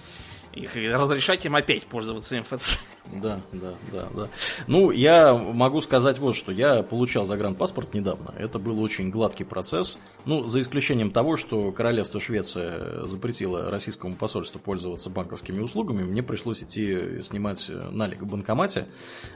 их 0.54 0.76
и 0.76 0.90
разрешать 0.90 1.45
им 1.45 1.56
опять 1.56 1.86
пользоваться 1.86 2.40
МФЦ. 2.40 2.80
Да, 3.14 3.40
да, 3.54 3.74
да, 3.92 4.08
да. 4.14 4.28
Ну, 4.68 4.92
я 4.92 5.34
могу 5.34 5.82
сказать 5.82 6.20
вот 6.20 6.36
что. 6.36 6.52
Я 6.52 6.84
получал 6.84 7.26
загранпаспорт 7.26 7.94
недавно. 7.94 8.34
Это 8.38 8.60
был 8.60 8.82
очень 8.82 9.10
гладкий 9.10 9.46
процесс. 9.46 10.00
Ну, 10.26 10.46
за 10.46 10.60
исключением 10.60 11.12
того, 11.12 11.38
что 11.38 11.72
королевство 11.72 12.20
Швеция 12.20 13.06
запретило 13.06 13.72
российскому 13.72 14.16
посольству 14.16 14.60
пользоваться 14.60 15.10
банковскими 15.10 15.60
услугами, 15.60 16.04
мне 16.04 16.22
пришлось 16.22 16.64
идти 16.64 17.22
снимать 17.22 17.72
налик 17.92 18.22
в 18.22 18.26
банкомате. 18.26 18.86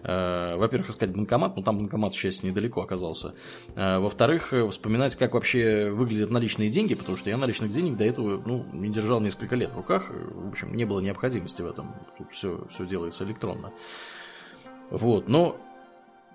Э, 0.04 0.56
Во-первых, 0.58 0.90
искать 0.90 1.12
банкомат, 1.12 1.56
но 1.56 1.64
там 1.64 1.78
банкомат, 1.78 2.14
к 2.14 2.16
счастью, 2.16 2.50
недалеко 2.50 2.82
оказался. 2.82 3.34
Э, 3.76 4.00
Во-вторых, 4.00 4.54
вспоминать, 4.70 5.16
как 5.16 5.34
вообще 5.34 5.92
выглядят 5.92 6.30
наличные 6.30 6.70
деньги, 6.70 6.96
потому 6.96 7.18
что 7.18 7.30
я 7.30 7.38
наличных 7.38 7.72
денег 7.72 7.96
до 7.98 8.04
этого 8.04 8.42
ну, 8.46 8.66
не 8.74 8.90
держал 8.90 9.22
несколько 9.22 9.56
лет 9.56 9.72
в 9.72 9.78
руках. 9.78 10.12
В 10.12 10.50
общем, 10.50 10.74
не 10.74 10.86
было 10.86 11.00
необходимости 11.00 11.62
в 11.62 11.68
этом. 11.68 11.94
Тут 12.18 12.28
все, 12.32 12.66
все 12.70 12.86
делается 12.86 13.24
электронно. 13.24 13.61
Вот, 14.90 15.28
но, 15.28 15.58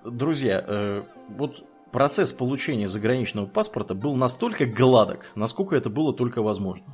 друзья, 0.04 0.64
э, 0.66 1.02
вот 1.28 1.64
процесс 1.92 2.32
получения 2.32 2.88
заграничного 2.88 3.46
паспорта 3.46 3.94
был 3.94 4.14
настолько 4.16 4.66
гладок, 4.66 5.32
насколько 5.34 5.76
это 5.76 5.90
было 5.90 6.12
только 6.12 6.42
возможно. 6.42 6.86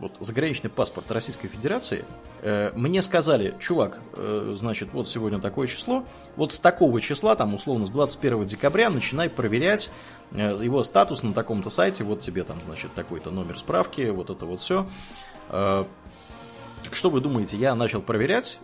Вот 0.00 0.16
заграничный 0.18 0.70
паспорт 0.70 1.10
Российской 1.12 1.46
Федерации, 1.46 2.04
э, 2.42 2.72
мне 2.74 3.00
сказали, 3.00 3.54
чувак, 3.60 4.00
э, 4.14 4.54
значит, 4.56 4.88
вот 4.92 5.06
сегодня 5.06 5.40
такое 5.40 5.68
число, 5.68 6.04
вот 6.36 6.52
с 6.52 6.58
такого 6.58 7.00
числа, 7.00 7.36
там, 7.36 7.54
условно, 7.54 7.86
с 7.86 7.90
21 7.90 8.44
декабря 8.44 8.90
начинай 8.90 9.30
проверять 9.30 9.92
э, 10.32 10.56
его 10.60 10.82
статус 10.82 11.22
на 11.22 11.32
таком-то 11.32 11.70
сайте, 11.70 12.02
вот 12.02 12.20
тебе 12.20 12.42
там, 12.42 12.60
значит, 12.60 12.92
такой-то 12.92 13.30
номер 13.30 13.56
справки, 13.56 14.10
вот 14.10 14.30
это 14.30 14.44
вот 14.46 14.58
все. 14.58 14.86
Э, 15.50 15.84
что 16.90 17.08
вы 17.08 17.20
думаете, 17.20 17.56
я 17.56 17.74
начал 17.76 18.02
проверять, 18.02 18.58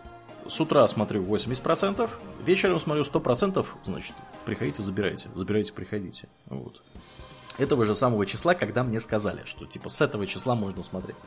с 0.47 0.59
утра 0.59 0.87
смотрю 0.87 1.23
80%, 1.23 2.09
вечером 2.45 2.79
смотрю 2.79 3.03
100%, 3.03 3.65
значит, 3.85 4.13
приходите, 4.45 4.81
забирайте, 4.81 5.29
забирайте, 5.35 5.73
приходите. 5.73 6.27
Вот. 6.47 6.81
Этого 7.57 7.85
же 7.85 7.95
самого 7.95 8.25
числа, 8.25 8.53
когда 8.53 8.83
мне 8.83 8.99
сказали, 8.99 9.41
что 9.45 9.65
типа 9.65 9.89
с 9.89 10.01
этого 10.01 10.25
числа 10.25 10.55
можно 10.55 10.83
смотреть. 10.83 11.17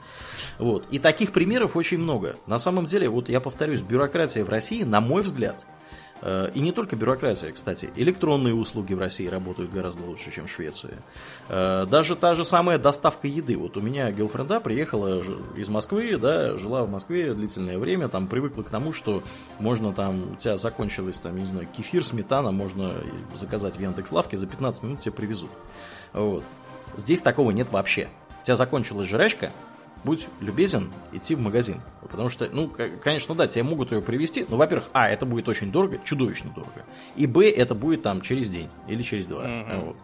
Вот. 0.59 0.87
И 0.91 0.99
таких 0.99 1.33
примеров 1.33 1.77
очень 1.77 1.99
много. 1.99 2.37
На 2.47 2.59
самом 2.59 2.87
деле, 2.87 3.09
вот 3.09 3.29
я 3.29 3.41
повторюсь, 3.41 3.83
бюрократия 3.83 4.43
в 4.45 4.49
России, 4.49 4.83
на 4.83 5.01
мой 5.01 5.23
взгляд, 5.23 5.67
и 6.55 6.61
не 6.61 6.73
только 6.73 6.97
бюрократия, 6.97 7.53
кстати, 7.53 7.91
электронные 7.97 8.55
услуги 8.55 8.95
в 8.95 8.99
России 8.99 9.27
работают 9.27 9.71
гораздо 9.71 10.05
лучше, 10.05 10.33
чем 10.33 10.47
в 10.47 10.51
Швеции. 10.51 10.95
Э, 11.49 11.85
Даже 11.87 12.17
та 12.17 12.35
же 12.35 12.45
самая 12.45 12.79
доставка 12.79 13.29
еды. 13.29 13.59
Вот 13.59 13.77
у 13.77 13.83
меня 13.83 14.11
гелфренда 14.11 14.61
приехала 14.61 15.23
из 15.57 15.69
Москвы, 15.69 16.17
да, 16.17 16.57
жила 16.57 16.85
в 16.85 16.91
Москве 16.91 17.35
длительное 17.35 17.79
время, 17.79 18.09
там 18.09 18.27
привыкла 18.27 18.63
к 18.63 18.71
тому, 18.71 18.93
что 18.95 19.23
можно 19.59 19.93
там, 19.93 20.33
у 20.33 20.35
тебя 20.37 20.57
закончилось 20.57 21.21
там, 21.21 21.37
не 21.37 21.47
знаю, 21.47 21.69
кефир, 21.71 22.05
сметана, 22.05 22.53
можно 22.53 22.95
заказать 23.35 23.77
в 23.77 23.81
Яндекс.Лавке, 23.81 24.39
за 24.39 24.47
15 24.47 24.83
минут 24.83 25.01
тебе 25.01 25.13
привезут. 25.13 25.51
Вот. 26.15 26.43
Здесь 26.97 27.21
такого 27.21 27.51
нет 27.51 27.71
вообще. 27.71 28.09
У 28.43 28.47
тебя 28.47 28.57
закончилась 28.57 29.07
жрачка, 29.07 29.53
будь 30.05 30.29
любезен 30.41 30.93
идти 31.13 31.35
в 31.35 31.41
магазин. 31.41 31.81
Потому 32.03 32.29
что, 32.29 32.49
ну, 32.53 32.71
конечно, 33.03 33.35
да, 33.35 33.47
тебе 33.47 33.65
могут 33.65 33.91
ее 33.93 34.03
привезти, 34.03 34.47
но, 34.49 34.57
во-первых, 34.57 34.91
а, 34.93 35.09
это 35.09 35.27
будет 35.27 35.49
очень 35.49 35.73
дорого, 35.73 35.99
чудовищно 36.05 36.51
дорого. 36.55 36.85
И, 37.17 37.27
б, 37.27 37.51
это 37.51 37.75
будет 37.75 38.03
там 38.03 38.21
через 38.21 38.51
день 38.51 38.69
или 38.87 39.03
через 39.03 39.27
два. 39.27 39.43
Мгм. 39.45 39.81
Вот. 39.81 39.97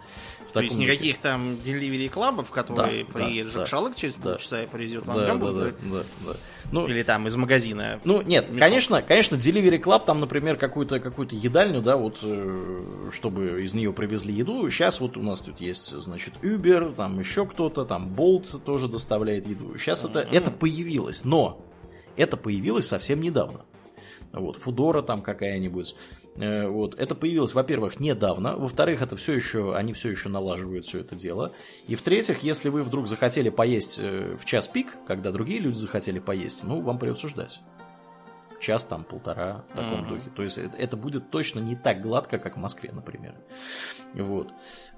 В 0.50 0.52
То 0.52 0.60
есть 0.62 0.74
духе. 0.74 0.86
никаких 0.86 1.18
там 1.18 1.52
delivery 1.64 2.08
клабов, 2.08 2.50
которые 2.50 3.04
Да, 3.04 3.12
приедет 3.12 3.52
да, 3.52 3.60
Жак 3.60 3.68
Шалык 3.68 3.96
через 3.96 4.16
да. 4.16 4.32
полчаса 4.32 4.62
и 4.64 4.66
привезет 4.66 5.06
вам 5.06 5.14
Да, 5.16 5.20
да, 5.20 5.26
да, 5.26 5.32
гамбургер. 5.38 5.74
да, 5.82 6.02
да. 6.26 6.36
Ну, 6.72 6.86
Или 6.88 7.02
там 7.04 7.26
из 7.28 7.36
магазина. 7.36 8.00
ну, 8.04 8.20
нет, 8.22 8.48
Мешок. 8.48 8.58
конечно, 8.58 9.02
конечно, 9.02 9.36
Delivery 9.36 9.80
Club, 9.80 10.04
там, 10.04 10.18
например, 10.20 10.56
какую-то 10.56 10.98
какую 10.98 11.28
едальню, 11.30 11.80
да, 11.80 11.96
вот, 11.96 12.18
э, 12.22 13.10
чтобы 13.12 13.62
из 13.62 13.74
нее 13.74 13.92
привезли 13.92 14.34
еду. 14.34 14.68
Сейчас 14.70 15.00
вот 15.00 15.16
у 15.16 15.22
нас 15.22 15.40
тут 15.40 15.60
есть, 15.60 15.88
значит, 16.00 16.34
Uber, 16.42 16.94
там 16.94 17.18
еще 17.20 17.46
кто-то, 17.46 17.84
там 17.84 18.08
Bolt 18.12 18.60
тоже 18.64 18.88
доставляет 18.88 19.46
еду. 19.46 19.78
Сейчас 19.78 20.04
это, 20.04 20.20
это 20.20 20.50
появилось, 20.50 21.24
но 21.24 21.64
это 22.16 22.36
появилось 22.36 22.86
совсем 22.88 23.20
недавно. 23.20 23.60
Вот, 24.32 24.56
Фудора 24.58 25.02
там 25.02 25.22
какая-нибудь. 25.22 25.94
Э, 26.40 26.68
Вот, 26.68 26.94
это 26.98 27.14
появилось, 27.14 27.54
во-первых, 27.54 28.00
недавно, 28.00 28.56
во-вторых, 28.56 29.02
это 29.02 29.14
все 29.16 29.34
еще, 29.34 29.74
они 29.74 29.92
все 29.92 30.10
еще 30.10 30.28
налаживают 30.28 30.84
все 30.86 31.00
это 31.00 31.14
дело, 31.14 31.52
и 31.86 31.94
в-третьих, 31.94 32.42
если 32.42 32.70
вы 32.70 32.82
вдруг 32.82 33.08
захотели 33.08 33.50
поесть 33.50 34.00
э, 34.02 34.36
в 34.38 34.44
час 34.46 34.66
пик, 34.66 34.96
когда 35.06 35.32
другие 35.32 35.60
люди 35.60 35.76
захотели 35.76 36.18
поесть, 36.18 36.64
ну, 36.64 36.80
вам 36.80 36.98
придется 36.98 37.28
ждать 37.28 37.60
час, 38.60 38.84
там, 38.84 39.04
полтора, 39.04 39.64
в 39.72 39.76
таком 39.76 40.06
духе. 40.08 40.30
То 40.34 40.42
есть 40.42 40.58
это, 40.58 40.76
это 40.76 40.96
будет 40.96 41.30
точно 41.30 41.60
не 41.60 41.76
так 41.76 42.00
гладко, 42.00 42.38
как 42.38 42.56
в 42.56 42.60
Москве, 42.60 42.90
например. 42.92 43.34
Вот. 44.14 44.48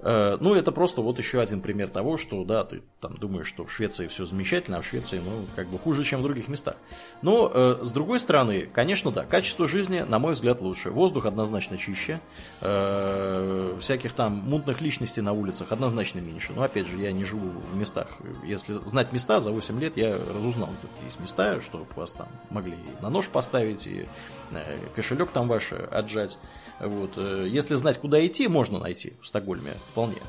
Э, 0.01 0.37
Ну, 0.39 0.55
это 0.55 0.71
просто 0.71 1.01
вот 1.01 1.17
еще 1.19 1.39
один 1.39 1.61
пример 1.61 1.89
того, 1.89 2.17
что, 2.17 2.43
да, 2.43 2.63
ты 2.63 2.81
там 2.99 3.15
думаешь, 3.15 3.47
что 3.47 3.65
в 3.65 3.71
Швеции 3.71 4.07
все 4.07 4.25
замечательно, 4.25 4.77
а 4.77 4.81
в 4.81 4.85
Швеции, 4.85 5.21
ну, 5.23 5.45
как 5.55 5.67
бы 5.67 5.77
хуже, 5.79 6.03
чем 6.03 6.19
в 6.19 6.23
других 6.23 6.47
местах. 6.47 6.75
Но, 7.21 7.49
э, 7.53 7.77
с 7.81 7.91
другой 7.91 8.19
стороны, 8.19 8.69
конечно, 8.73 9.11
да, 9.11 9.23
качество 9.23 9.67
жизни, 9.67 10.01
на 10.01 10.19
мой 10.19 10.33
взгляд, 10.33 10.61
лучше. 10.61 10.89
Воздух 10.89 11.25
однозначно 11.25 11.77
чище. 11.77 12.19
Э, 12.61 13.77
Всяких 13.79 14.13
там 14.13 14.33
мутных 14.33 14.81
личностей 14.81 15.21
на 15.21 15.31
улицах 15.33 15.71
однозначно 15.71 16.19
меньше. 16.19 16.53
Но, 16.53 16.63
опять 16.63 16.87
же, 16.87 16.97
я 16.97 17.11
не 17.11 17.23
живу 17.25 17.49
в 17.49 17.75
местах. 17.75 18.07
Если 18.43 18.73
знать 18.73 19.11
места, 19.11 19.39
за 19.39 19.51
8 19.51 19.79
лет 19.79 19.95
я 19.97 20.17
разузнал, 20.33 20.69
где 20.77 20.87
есть 21.03 21.19
места, 21.19 21.61
чтобы 21.61 21.85
вас 21.95 22.13
там 22.13 22.27
могли 22.49 22.77
на 23.01 23.09
нож 23.09 23.29
поставить, 23.29 23.52
и 23.61 24.07
э, 24.51 24.77
кошелек 24.95 25.31
там 25.31 25.47
ваш 25.47 25.73
отжать. 25.73 26.37
Вот. 26.79 27.17
э, 27.17 27.47
Если 27.47 27.75
знать, 27.75 27.99
куда 27.99 28.25
идти, 28.25 28.47
можно 28.47 28.79
найти 28.79 29.13
в 29.21 29.27
Стокгольме 29.27 29.73
вполне. 29.91 30.21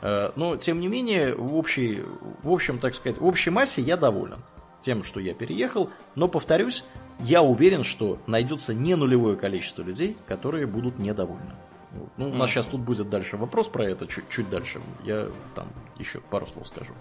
Э, 0.00 0.32
Но, 0.36 0.56
тем 0.56 0.80
не 0.80 0.88
менее, 0.88 1.34
в 1.34 1.56
общей, 1.56 2.02
в 2.42 2.50
общем, 2.50 2.78
так 2.78 2.94
сказать, 2.94 3.18
в 3.18 3.26
общей 3.26 3.50
массе 3.50 3.82
я 3.82 3.96
доволен 3.96 4.38
тем, 4.80 5.04
что 5.04 5.20
я 5.20 5.34
переехал. 5.34 5.90
Но, 6.16 6.28
повторюсь, 6.28 6.84
я 7.20 7.42
уверен, 7.42 7.82
что 7.82 8.18
найдется 8.26 8.74
не 8.74 8.94
нулевое 8.96 9.36
количество 9.36 9.82
людей, 9.82 10.16
которые 10.26 10.66
будут 10.66 10.98
недовольны. 10.98 11.52
Вот. 11.92 12.08
Ну, 12.16 12.30
у 12.30 12.34
нас 12.34 12.50
сейчас 12.50 12.66
тут 12.68 12.80
будет 12.80 13.10
дальше 13.10 13.36
вопрос 13.36 13.68
про 13.68 13.84
это, 13.84 14.06
чуть, 14.06 14.28
чуть 14.28 14.48
дальше. 14.48 14.80
Я 15.04 15.28
там 15.54 15.68
еще 15.98 16.20
пару 16.20 16.46
слов 16.46 16.66
скажу. 16.66 16.94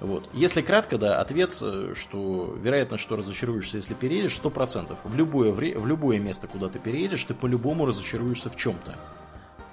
Вот. 0.00 0.28
Если 0.32 0.62
кратко, 0.62 0.96
да, 0.96 1.20
ответ, 1.20 1.58
э, 1.60 1.92
что 1.96 2.56
вероятно, 2.62 2.98
что 2.98 3.16
разочаруешься, 3.16 3.76
если 3.78 3.94
переедешь, 3.94 4.32
100%. 4.32 4.96
В 5.02 5.16
любое, 5.16 5.52
в 5.52 5.86
любое 5.86 6.20
место, 6.20 6.46
куда 6.46 6.68
ты 6.68 6.78
переедешь, 6.78 7.24
ты 7.24 7.34
по-любому 7.34 7.84
разочаруешься 7.84 8.48
в 8.48 8.56
чем-то. 8.56 8.94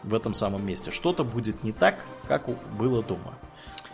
В 0.03 0.15
этом 0.15 0.33
самом 0.33 0.65
месте. 0.65 0.91
Что-то 0.91 1.23
будет 1.23 1.63
не 1.63 1.71
так, 1.71 2.05
как 2.27 2.47
было 2.77 3.03
дома. 3.03 3.33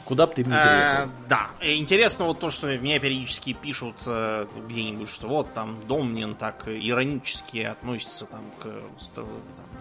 Куда 0.06 0.28
бы 0.28 0.34
ты 0.34 0.44
ни 0.44 0.50
переехал. 0.50 0.66
А, 0.66 1.10
да. 1.30 1.50
Интересно 1.62 2.26
вот 2.26 2.40
то, 2.40 2.50
что 2.50 2.78
меня 2.78 3.00
периодически 3.00 3.54
пишут 3.54 3.96
э, 4.06 4.48
где-нибудь, 4.68 5.10
что 5.10 5.28
вот 5.28 5.54
там 5.54 5.78
Домнин 5.88 6.36
так 6.36 6.68
иронически 6.68 7.60
относится 7.60 8.26
там 8.26 8.44
к 8.60 8.68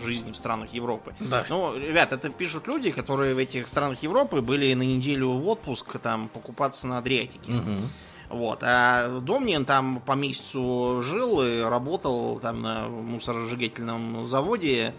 жизни 0.02 0.32
в 0.32 0.36
странах 0.36 0.72
Европы. 0.72 1.14
Да. 1.20 1.46
Ну, 1.48 1.76
ребят, 1.76 2.12
это 2.12 2.30
пишут 2.30 2.66
люди, 2.66 2.90
которые 2.90 3.34
в 3.34 3.38
этих 3.38 3.68
странах 3.68 4.02
Европы 4.02 4.40
были 4.40 4.72
на 4.74 4.82
неделю 4.82 5.30
в 5.30 5.48
отпуск 5.48 5.98
там 5.98 6.28
покупаться 6.28 6.86
на 6.86 6.98
Адриатике. 6.98 7.50
Мгм. 7.50 7.90
Вот. 8.28 8.60
А 8.62 9.20
Домнин 9.20 9.64
там 9.64 10.00
по 10.00 10.12
месяцу 10.12 11.02
жил 11.02 11.42
и 11.42 11.60
работал 11.60 12.38
там 12.38 12.62
на 12.62 12.88
мусоросжигательном 12.88 14.26
заводе 14.26 14.94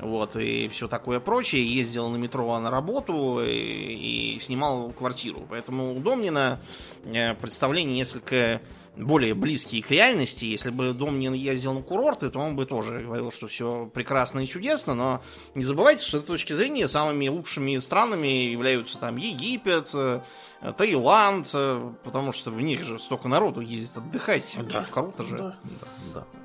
вот, 0.00 0.36
и 0.36 0.68
все 0.68 0.88
такое 0.88 1.20
прочее, 1.20 1.62
ездил 1.64 2.08
на 2.08 2.16
метро 2.16 2.58
на 2.58 2.70
работу 2.70 3.42
и, 3.44 4.36
и 4.36 4.40
снимал 4.40 4.90
квартиру. 4.92 5.46
Поэтому 5.48 5.94
у 5.94 6.00
Домнина 6.00 6.60
э, 7.04 7.34
представление 7.34 7.96
несколько 7.96 8.62
более 8.96 9.34
близкие 9.34 9.82
к 9.82 9.90
реальности. 9.90 10.44
Если 10.44 10.70
бы 10.70 10.92
Домнин 10.92 11.32
ездил 11.32 11.74
на 11.74 11.82
курорты, 11.82 12.30
то 12.30 12.38
он 12.38 12.56
бы 12.56 12.66
тоже 12.66 13.00
говорил, 13.00 13.30
что 13.32 13.46
все 13.46 13.90
прекрасно 13.92 14.40
и 14.40 14.46
чудесно, 14.46 14.94
но 14.94 15.22
не 15.54 15.62
забывайте, 15.62 16.02
что 16.02 16.18
с 16.18 16.22
этой 16.22 16.26
точки 16.26 16.52
зрения 16.52 16.88
самыми 16.88 17.28
лучшими 17.28 17.78
странами 17.78 18.26
являются 18.26 18.98
там 18.98 19.16
Египет, 19.16 19.90
э, 19.94 20.20
Таиланд, 20.76 21.50
э, 21.54 21.92
потому 22.04 22.32
что 22.32 22.50
в 22.50 22.60
них 22.60 22.84
же 22.84 22.98
столько 22.98 23.28
народу 23.28 23.60
ездит 23.60 23.96
отдыхать. 23.96 24.56
Да. 24.70 24.86
Круто 24.90 25.22
же. 25.22 25.38
Да, 25.38 25.56
да, 25.64 25.86
да. 26.14 26.39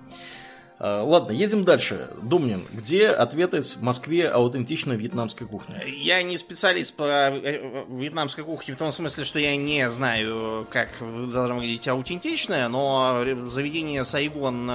Ладно, 0.80 1.32
едем 1.32 1.64
дальше. 1.64 2.10
Думнин, 2.22 2.68
где 2.72 3.10
ответить 3.10 3.78
в 3.78 3.82
Москве 3.82 4.28
аутентичной 4.30 4.98
вьетнамской 4.98 5.48
кухне? 5.48 5.82
Я 5.86 6.22
не 6.24 6.38
специалист 6.38 6.94
по 6.94 7.04
э, 7.04 7.86
вьетнамской 7.88 8.44
кухне 8.44 8.74
в 8.74 8.78
том 8.78 8.92
смысле, 8.92 9.24
что 9.24 9.40
я 9.40 9.56
не 9.56 9.90
знаю, 9.90 10.68
как 10.70 10.90
должна 11.00 11.56
выглядеть 11.56 11.88
аутентичная, 11.88 12.68
но 12.68 13.24
заведение 13.48 14.04
Сайгон 14.04 14.70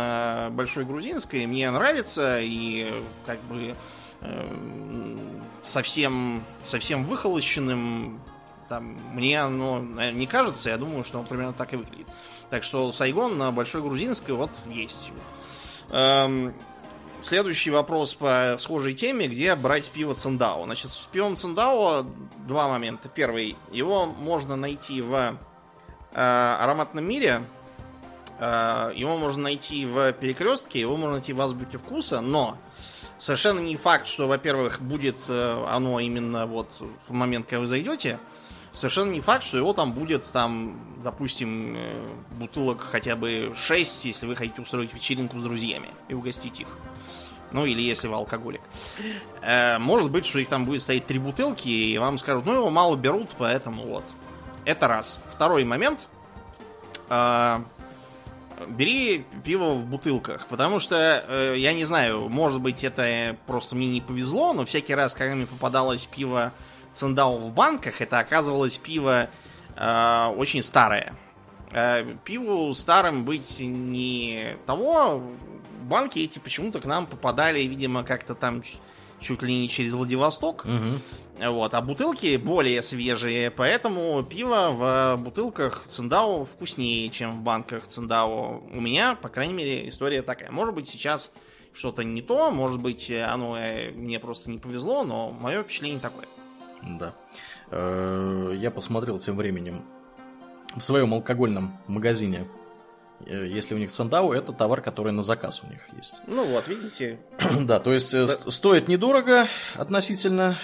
Большой 0.52 0.84
Грузинской 0.84 1.46
мне 1.46 1.70
нравится 1.70 2.40
и 2.40 2.90
как 3.26 3.40
бы 3.42 3.74
э, 4.22 5.16
совсем, 5.64 6.44
совсем 6.64 7.04
выхолощенным 7.04 8.20
там, 8.70 8.96
мне 9.14 9.40
оно 9.42 9.80
не 10.12 10.28
кажется, 10.28 10.70
я 10.70 10.76
думаю, 10.76 11.02
что 11.02 11.22
примерно 11.24 11.52
так 11.52 11.72
и 11.72 11.76
выглядит. 11.76 12.06
Так 12.50 12.62
что 12.62 12.90
Сайгон 12.92 13.36
на 13.36 13.50
Большой 13.50 13.82
Грузинской 13.82 14.34
вот 14.34 14.50
есть. 14.68 15.10
Эм, 15.90 16.54
следующий 17.20 17.70
вопрос 17.70 18.14
по 18.14 18.56
схожей 18.58 18.94
теме, 18.94 19.26
где 19.26 19.54
брать 19.56 19.90
пиво 19.90 20.14
Циндао. 20.14 20.64
Значит, 20.64 20.90
с 20.90 21.08
пивом 21.10 21.36
Циндао 21.36 22.06
два 22.46 22.68
момента. 22.68 23.08
Первый, 23.08 23.56
его 23.72 24.06
можно 24.06 24.56
найти 24.56 25.02
в 25.02 25.14
э, 25.14 25.36
ароматном 26.14 27.04
мире, 27.04 27.42
э, 28.38 28.92
его 28.94 29.16
можно 29.16 29.42
найти 29.44 29.84
в 29.84 30.12
перекрестке, 30.12 30.80
его 30.80 30.96
можно 30.96 31.14
найти 31.14 31.32
в 31.32 31.40
азбуке 31.40 31.78
вкуса, 31.78 32.20
но 32.20 32.56
совершенно 33.18 33.58
не 33.58 33.76
факт, 33.76 34.06
что, 34.06 34.28
во-первых, 34.28 34.80
будет 34.80 35.18
э, 35.28 35.64
оно 35.68 35.98
именно 35.98 36.46
вот 36.46 36.70
в 37.08 37.12
момент, 37.12 37.46
когда 37.46 37.60
вы 37.60 37.66
зайдете, 37.66 38.20
совершенно 38.72 39.10
не 39.10 39.20
факт, 39.20 39.44
что 39.44 39.56
его 39.56 39.72
там 39.72 39.92
будет, 39.92 40.24
там, 40.26 40.78
допустим, 41.02 41.74
э, 41.76 42.08
бутылок 42.38 42.80
хотя 42.80 43.16
бы 43.16 43.52
6, 43.56 44.04
если 44.04 44.26
вы 44.26 44.36
хотите 44.36 44.62
устроить 44.62 44.94
вечеринку 44.94 45.38
с 45.38 45.42
друзьями 45.42 45.88
и 46.08 46.14
угостить 46.14 46.60
их. 46.60 46.68
Ну, 47.52 47.66
или 47.66 47.82
если 47.82 48.06
вы 48.06 48.14
алкоголик. 48.14 48.60
Э, 49.42 49.78
может 49.78 50.10
быть, 50.10 50.24
что 50.26 50.38
их 50.38 50.48
там 50.48 50.64
будет 50.64 50.82
стоять 50.82 51.06
три 51.06 51.18
бутылки, 51.18 51.68
и 51.68 51.98
вам 51.98 52.18
скажут, 52.18 52.46
ну, 52.46 52.54
его 52.54 52.70
мало 52.70 52.96
берут, 52.96 53.28
поэтому 53.38 53.84
вот. 53.84 54.04
Это 54.64 54.88
раз. 54.88 55.18
Второй 55.34 55.64
момент. 55.64 56.06
Э, 57.08 57.60
бери 58.68 59.24
пиво 59.42 59.74
в 59.74 59.86
бутылках, 59.86 60.46
потому 60.46 60.80
что, 60.80 61.54
я 61.56 61.72
не 61.72 61.84
знаю, 61.84 62.28
может 62.28 62.60
быть, 62.60 62.84
это 62.84 63.34
просто 63.46 63.74
мне 63.74 63.88
не 63.88 64.02
повезло, 64.02 64.52
но 64.52 64.66
всякий 64.66 64.94
раз, 64.94 65.14
когда 65.14 65.34
мне 65.34 65.46
попадалось 65.46 66.04
пиво 66.04 66.52
Циндао 66.92 67.36
в 67.36 67.52
банках, 67.52 68.00
это 68.00 68.18
оказывалось 68.18 68.78
пиво 68.78 69.28
э, 69.76 70.34
очень 70.36 70.62
старое. 70.62 71.14
Э, 71.72 72.04
пиву 72.24 72.72
старым 72.74 73.24
быть 73.24 73.60
не 73.60 74.56
того. 74.66 75.22
Банки 75.82 76.18
эти 76.18 76.38
почему-то 76.38 76.80
к 76.80 76.84
нам 76.84 77.06
попадали, 77.06 77.62
видимо, 77.62 78.04
как-то 78.04 78.34
там 78.34 78.62
чуть 79.20 79.42
ли 79.42 79.54
не 79.54 79.68
через 79.68 79.92
Владивосток. 79.92 80.64
Угу. 80.64 81.50
Вот, 81.52 81.72
а 81.72 81.80
бутылки 81.80 82.36
более 82.36 82.82
свежие, 82.82 83.50
поэтому 83.50 84.22
пиво 84.22 84.70
в 84.72 85.16
бутылках 85.22 85.86
Циндао 85.88 86.44
вкуснее, 86.44 87.08
чем 87.08 87.38
в 87.38 87.42
банках 87.42 87.86
Циндао. 87.86 88.62
У 88.70 88.80
меня, 88.80 89.14
по 89.14 89.28
крайней 89.30 89.54
мере, 89.54 89.88
история 89.88 90.20
такая. 90.20 90.50
Может 90.50 90.74
быть, 90.74 90.88
сейчас 90.88 91.32
что-то 91.72 92.04
не 92.04 92.20
то, 92.20 92.50
может 92.50 92.80
быть, 92.80 93.10
оно 93.10 93.56
э, 93.56 93.90
мне 93.92 94.18
просто 94.18 94.50
не 94.50 94.58
повезло, 94.58 95.02
но 95.02 95.30
мое 95.30 95.62
впечатление 95.62 96.00
такое. 96.00 96.26
Да. 96.82 97.14
Э, 97.70 98.52
я 98.56 98.70
посмотрел 98.70 99.18
тем 99.18 99.36
временем 99.36 99.82
в 100.76 100.80
своем 100.80 101.14
алкогольном 101.14 101.76
магазине 101.86 102.46
если 103.26 103.74
у 103.74 103.78
них 103.78 103.90
Цендау, 103.90 104.32
это 104.32 104.52
товар, 104.52 104.80
который 104.80 105.12
на 105.12 105.22
заказ 105.22 105.62
у 105.64 105.70
них 105.70 105.80
есть. 105.96 106.22
Ну 106.26 106.44
вот, 106.44 106.68
видите. 106.68 107.18
да, 107.60 107.80
то 107.80 107.92
есть 107.92 108.14
э, 108.14 108.26
да. 108.26 108.50
стоит 108.50 108.88
недорого 108.88 109.46
относительно. 109.74 110.56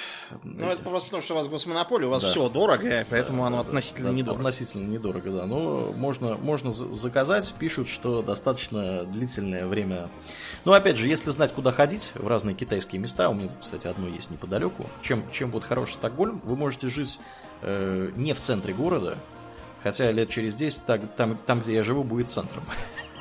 Ну, 0.43 0.67
это 0.67 0.83
просто 0.83 1.09
потому, 1.09 1.23
что 1.23 1.35
у 1.35 1.37
вас 1.37 1.49
госмонополия, 1.49 2.07
у 2.07 2.11
вас 2.11 2.23
да. 2.23 2.29
все 2.29 2.49
дорого, 2.49 3.07
поэтому 3.11 3.43
да, 3.43 3.47
оно 3.49 3.57
да, 3.63 3.69
относительно 3.69 4.09
да, 4.09 4.15
недорого. 4.15 4.41
Относительно 4.41 4.87
недорого, 4.89 5.31
да. 5.31 5.47
Но 5.47 5.93
можно, 5.93 6.37
можно 6.37 6.73
заказать, 6.73 7.53
пишут, 7.59 7.89
что 7.89 8.23
достаточно 8.23 9.05
длительное 9.05 9.67
время. 9.67 10.09
Ну, 10.65 10.73
опять 10.73 10.97
же, 10.97 11.07
если 11.07 11.31
знать, 11.31 11.53
куда 11.53 11.73
ходить, 11.73 12.13
в 12.15 12.27
разные 12.27 12.55
китайские 12.55 13.01
места, 13.01 13.29
у 13.29 13.35
меня, 13.35 13.51
кстати, 13.61 13.87
одно 13.87 14.09
есть 14.09 14.31
неподалеку, 14.31 14.87
чем, 15.03 15.29
чем 15.31 15.51
вот 15.51 15.65
хороший 15.65 15.93
Стокгольм, 15.93 16.41
вы 16.45 16.57
можете 16.57 16.89
жить 16.89 17.21
э, 17.63 18.11
не 18.17 18.33
в 18.33 18.41
центре 18.41 18.73
города, 18.73 19.19
Хотя 19.83 20.11
лет 20.11 20.29
через 20.31 20.55
10 20.55 20.87
так, 20.87 21.15
там, 21.15 21.37
там, 21.37 21.61
где 21.61 21.75
я 21.75 21.83
живу, 21.83 22.03
будет 22.03 22.31
центром. 22.31 22.65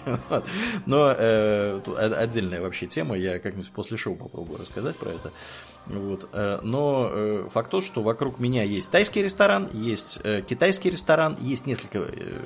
Но 0.86 1.14
э, 1.18 1.82
отдельная 2.18 2.62
вообще 2.62 2.88
тема, 2.88 3.18
я 3.18 3.40
как-нибудь 3.40 3.72
после 3.72 3.98
шоу 3.98 4.16
попробую 4.16 4.60
рассказать 4.60 4.96
про 4.98 5.12
это. 5.12 5.32
Вот. 5.88 6.30
Э, 6.34 6.60
но 6.64 7.10
э, 7.12 7.48
факт 7.52 7.70
тот, 7.72 7.86
что 7.86 8.02
вокруг 8.02 8.40
меня 8.40 8.64
есть 8.64 8.90
тайский 8.92 9.22
ресторан, 9.22 9.70
есть 9.74 10.20
э, 10.24 10.42
китайский 10.42 10.90
ресторан, 10.90 11.38
есть 11.40 11.66
несколько, 11.66 12.00
э, 12.00 12.42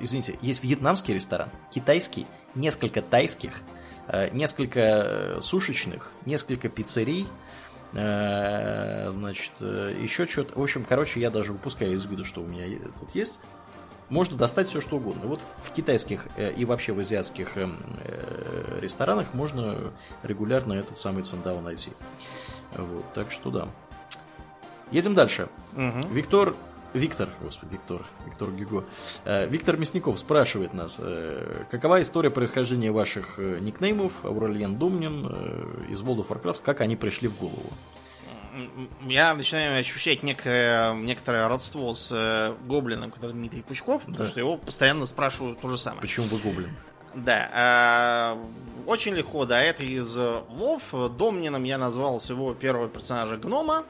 извините, 0.00 0.38
есть 0.42 0.62
вьетнамский 0.62 1.14
ресторан, 1.14 1.48
китайский, 1.70 2.26
несколько 2.54 3.00
тайских, 3.00 3.60
э, 4.08 4.30
несколько 4.32 4.80
э, 4.80 5.38
сушечных, 5.40 6.12
несколько 6.26 6.68
пиццерий, 6.68 7.26
значит, 7.92 9.52
э, 9.60 9.96
еще 10.00 10.26
что-то. 10.26 10.58
В 10.58 10.62
общем, 10.62 10.84
короче, 10.86 11.20
я 11.20 11.30
даже 11.30 11.52
выпускаю 11.52 11.92
из 11.92 12.04
виду, 12.04 12.24
что 12.24 12.42
у 12.42 12.46
меня 12.46 12.64
тут 12.98 13.14
есть. 13.14 13.40
Можно 14.10 14.36
достать 14.36 14.68
все, 14.68 14.80
что 14.80 14.96
угодно. 14.96 15.26
Вот 15.26 15.40
в 15.40 15.70
китайских 15.72 16.26
э, 16.36 16.52
и 16.52 16.64
вообще 16.64 16.92
в 16.92 16.98
азиатских 16.98 17.56
эм, 17.56 17.78
ресторанах 18.80 19.34
можно 19.34 19.92
регулярно 20.22 20.74
этот 20.74 20.98
самый 20.98 21.22
цендау 21.22 21.60
найти. 21.60 21.92
Вот, 22.74 23.12
так 23.14 23.30
что 23.30 23.50
да. 23.50 23.68
Едем 24.90 25.14
дальше. 25.14 25.48
Угу. 25.74 26.08
Виктор 26.12 26.56
Виктор, 26.94 27.28
господи, 27.42 27.72
Виктор, 27.72 28.02
Виктор 28.24 28.50
Гюго. 28.50 28.84
Э, 29.24 29.46
Виктор 29.46 29.76
Мясников 29.76 30.18
спрашивает 30.18 30.72
нас, 30.72 30.98
э, 31.02 31.64
какова 31.70 32.00
история 32.00 32.30
происхождения 32.30 32.90
ваших 32.90 33.38
э, 33.38 33.58
никнеймов, 33.60 34.24
Аурельян 34.24 34.76
Думнин 34.76 35.26
из 35.88 36.02
World 36.02 36.26
of 36.26 36.28
Warcraft, 36.28 36.62
как 36.64 36.80
они 36.80 36.96
пришли 36.96 37.28
в 37.28 37.36
голову? 37.38 37.70
Я 39.06 39.34
начинаю 39.34 39.78
ощущать 39.78 40.22
некое, 40.22 40.94
некоторое 40.94 41.46
родство 41.48 41.92
с 41.92 42.56
гоблином, 42.66 43.10
который 43.10 43.32
Дмитрий 43.32 43.62
Пучков, 43.62 44.02
да. 44.06 44.12
потому 44.12 44.28
что 44.30 44.40
его 44.40 44.56
постоянно 44.56 45.06
спрашивают 45.06 45.60
то 45.60 45.68
же 45.68 45.78
самое. 45.78 46.00
Почему 46.00 46.26
вы 46.26 46.38
гоблин? 46.38 46.70
Да, 47.14 48.36
очень 48.86 49.14
легко, 49.14 49.44
да, 49.44 49.60
это 49.60 49.84
из 49.84 50.16
Вов. 50.16 50.94
Домнином 51.16 51.64
я 51.64 51.78
назвал 51.78 52.20
своего 52.20 52.54
первого 52.54 52.88
персонажа 52.88 53.36
Гнома, 53.36 53.84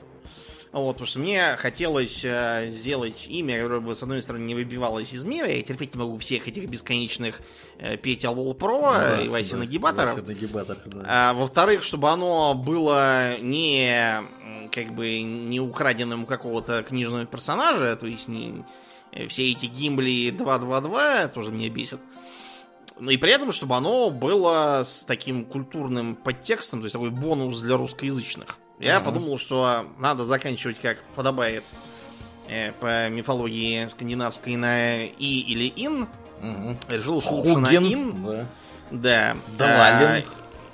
вот, 0.73 0.93
потому 0.95 1.07
что 1.07 1.21
мне 1.21 1.57
хотелось 1.57 2.23
э, 2.25 2.69
сделать 2.71 3.27
имя, 3.29 3.57
которое 3.57 3.81
бы, 3.81 3.95
с 3.95 4.03
одной 4.03 4.23
стороны, 4.23 4.45
не 4.45 4.55
выбивалось 4.55 5.13
из 5.13 5.25
мира. 5.25 5.49
Я 5.49 5.63
терпеть 5.63 5.95
не 5.95 5.99
могу 5.99 6.19
всех 6.19 6.47
этих 6.47 6.69
бесконечных 6.69 7.41
э, 7.79 7.97
Петя 7.97 8.31
Лол 8.31 8.53
Про 8.55 8.77
ну, 8.77 8.83
да, 8.83 9.23
и 9.23 9.29
Вася 9.29 9.53
да, 9.53 9.59
Нагибаторов. 9.59 10.11
Вася 10.11 10.23
Нагибатор, 10.23 10.77
да. 10.87 11.05
а, 11.07 11.35
во-вторых, 11.35 11.83
чтобы 11.83 12.11
оно 12.11 12.55
было 12.55 13.39
не 13.39 14.23
как 14.71 14.95
бы 14.95 15.23
не 15.23 15.61
украденным 15.61 16.25
у 16.25 16.27
какого-то 16.27 16.83
книжного 16.83 17.25
персонажа, 17.25 17.97
то 17.97 18.07
есть 18.07 18.29
не 18.29 18.65
э, 19.13 19.27
все 19.29 19.51
эти 19.51 19.67
гимбли 19.67 20.31
222 20.31 21.29
тоже 21.29 21.51
меня 21.51 21.71
бесит. 21.71 22.01
Но 23.01 23.11
и 23.11 23.17
при 23.17 23.33
этом, 23.33 23.53
чтобы 23.53 23.77
оно 23.77 24.11
было 24.11 24.83
с 24.85 25.05
таким 25.05 25.45
культурным 25.45 26.17
подтекстом, 26.17 26.81
то 26.81 26.85
есть 26.85 26.93
такой 26.93 27.11
бонус 27.11 27.61
для 27.61 27.77
русскоязычных. 27.77 28.59
Я 28.79 28.97
uh-huh. 28.97 29.05
подумал, 29.05 29.39
что 29.39 29.87
надо 29.99 30.25
заканчивать 30.25 30.79
как 30.79 30.99
подобает 31.17 31.65
э, 32.49 32.73
по 32.73 33.09
мифологии 33.09 33.87
скандинавской 33.89 34.57
на 34.57 35.05
и 35.05 35.41
или 35.41 35.73
ин. 35.85 36.07
Uh-huh. 36.41 36.77
Решил, 36.89 37.21
что 37.21 37.35
лучше 37.35 37.59
на 37.59 37.69
ин. 37.69 38.47
Да. 38.91 39.37
Да. 39.59 39.97
Давалин. 39.99 40.25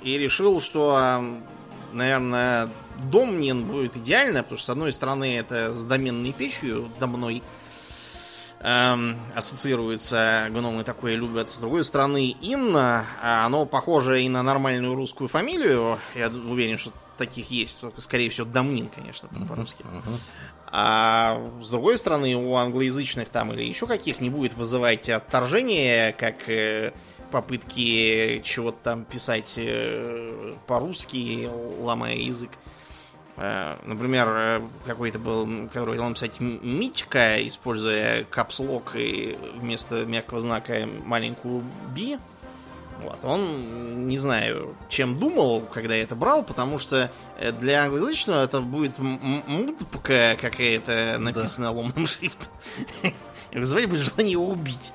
и 0.01 0.17
решил, 0.17 0.61
что, 0.61 1.21
наверное, 1.91 2.69
Домнин 3.11 3.65
будет 3.65 3.97
идеально, 3.97 4.43
потому 4.43 4.57
что, 4.57 4.67
с 4.67 4.69
одной 4.69 4.93
стороны, 4.93 5.37
это 5.37 5.73
с 5.73 5.83
доменной 5.83 6.31
печью 6.31 6.89
домной 6.99 7.43
эм, 8.61 9.19
ассоциируется, 9.35 10.47
гномы 10.49 10.83
такое 10.83 11.15
любят. 11.15 11.49
С 11.49 11.57
другой 11.57 11.83
стороны, 11.83 12.29
Инна, 12.41 13.05
оно 13.21 13.65
похоже 13.65 14.21
и 14.21 14.29
на 14.29 14.43
нормальную 14.43 14.95
русскую 14.95 15.27
фамилию. 15.27 15.99
Я 16.15 16.29
уверен, 16.29 16.77
что 16.77 16.91
таких 17.17 17.51
есть, 17.51 17.79
только, 17.81 18.01
скорее 18.01 18.29
всего, 18.29 18.45
Домнин, 18.45 18.89
конечно, 18.89 19.29
по-русски. 19.47 19.85
А 20.67 21.41
с 21.61 21.69
другой 21.69 21.97
стороны, 21.97 22.35
у 22.35 22.55
англоязычных 22.55 23.29
там 23.29 23.53
или 23.53 23.63
еще 23.63 23.87
каких 23.87 24.19
не 24.19 24.29
будет 24.29 24.55
вызывать 24.55 25.07
отторжение, 25.09 26.11
как 26.13 26.49
э, 26.49 26.91
попытки 27.31 28.41
чего-то 28.43 28.77
там 28.83 29.05
писать 29.05 29.53
э, 29.57 30.55
по-русски, 30.67 31.49
ломая 31.79 32.15
язык. 32.15 32.51
Э, 33.37 33.77
например, 33.85 34.63
какой-то 34.85 35.19
был, 35.19 35.69
который 35.69 35.91
хотел 35.91 36.09
написать 36.09 36.39
Митька, 36.39 37.47
используя 37.47 38.23
капслок 38.25 38.95
и 38.95 39.37
вместо 39.55 40.05
мягкого 40.05 40.41
знака 40.41 40.87
маленькую 41.05 41.63
Би. 41.95 42.17
Вот. 43.01 43.17
Он, 43.23 44.07
не 44.07 44.17
знаю, 44.17 44.75
чем 44.89 45.19
думал, 45.19 45.61
когда 45.61 45.95
я 45.95 46.03
это 46.03 46.15
брал, 46.15 46.43
потому 46.43 46.79
что 46.79 47.11
э, 47.37 47.51
для 47.51 47.83
англоязычного 47.83 48.43
это 48.43 48.61
будет 48.61 48.97
мутка 48.97 50.37
какая-то, 50.39 51.17
написанная 51.19 51.69
да. 51.69 51.75
ломным 51.75 52.07
шрифтом. 52.07 52.51
Вызывает 53.53 53.89
бы 53.89 53.97
желание 53.97 54.33
его 54.33 54.47
убить. 54.47 54.93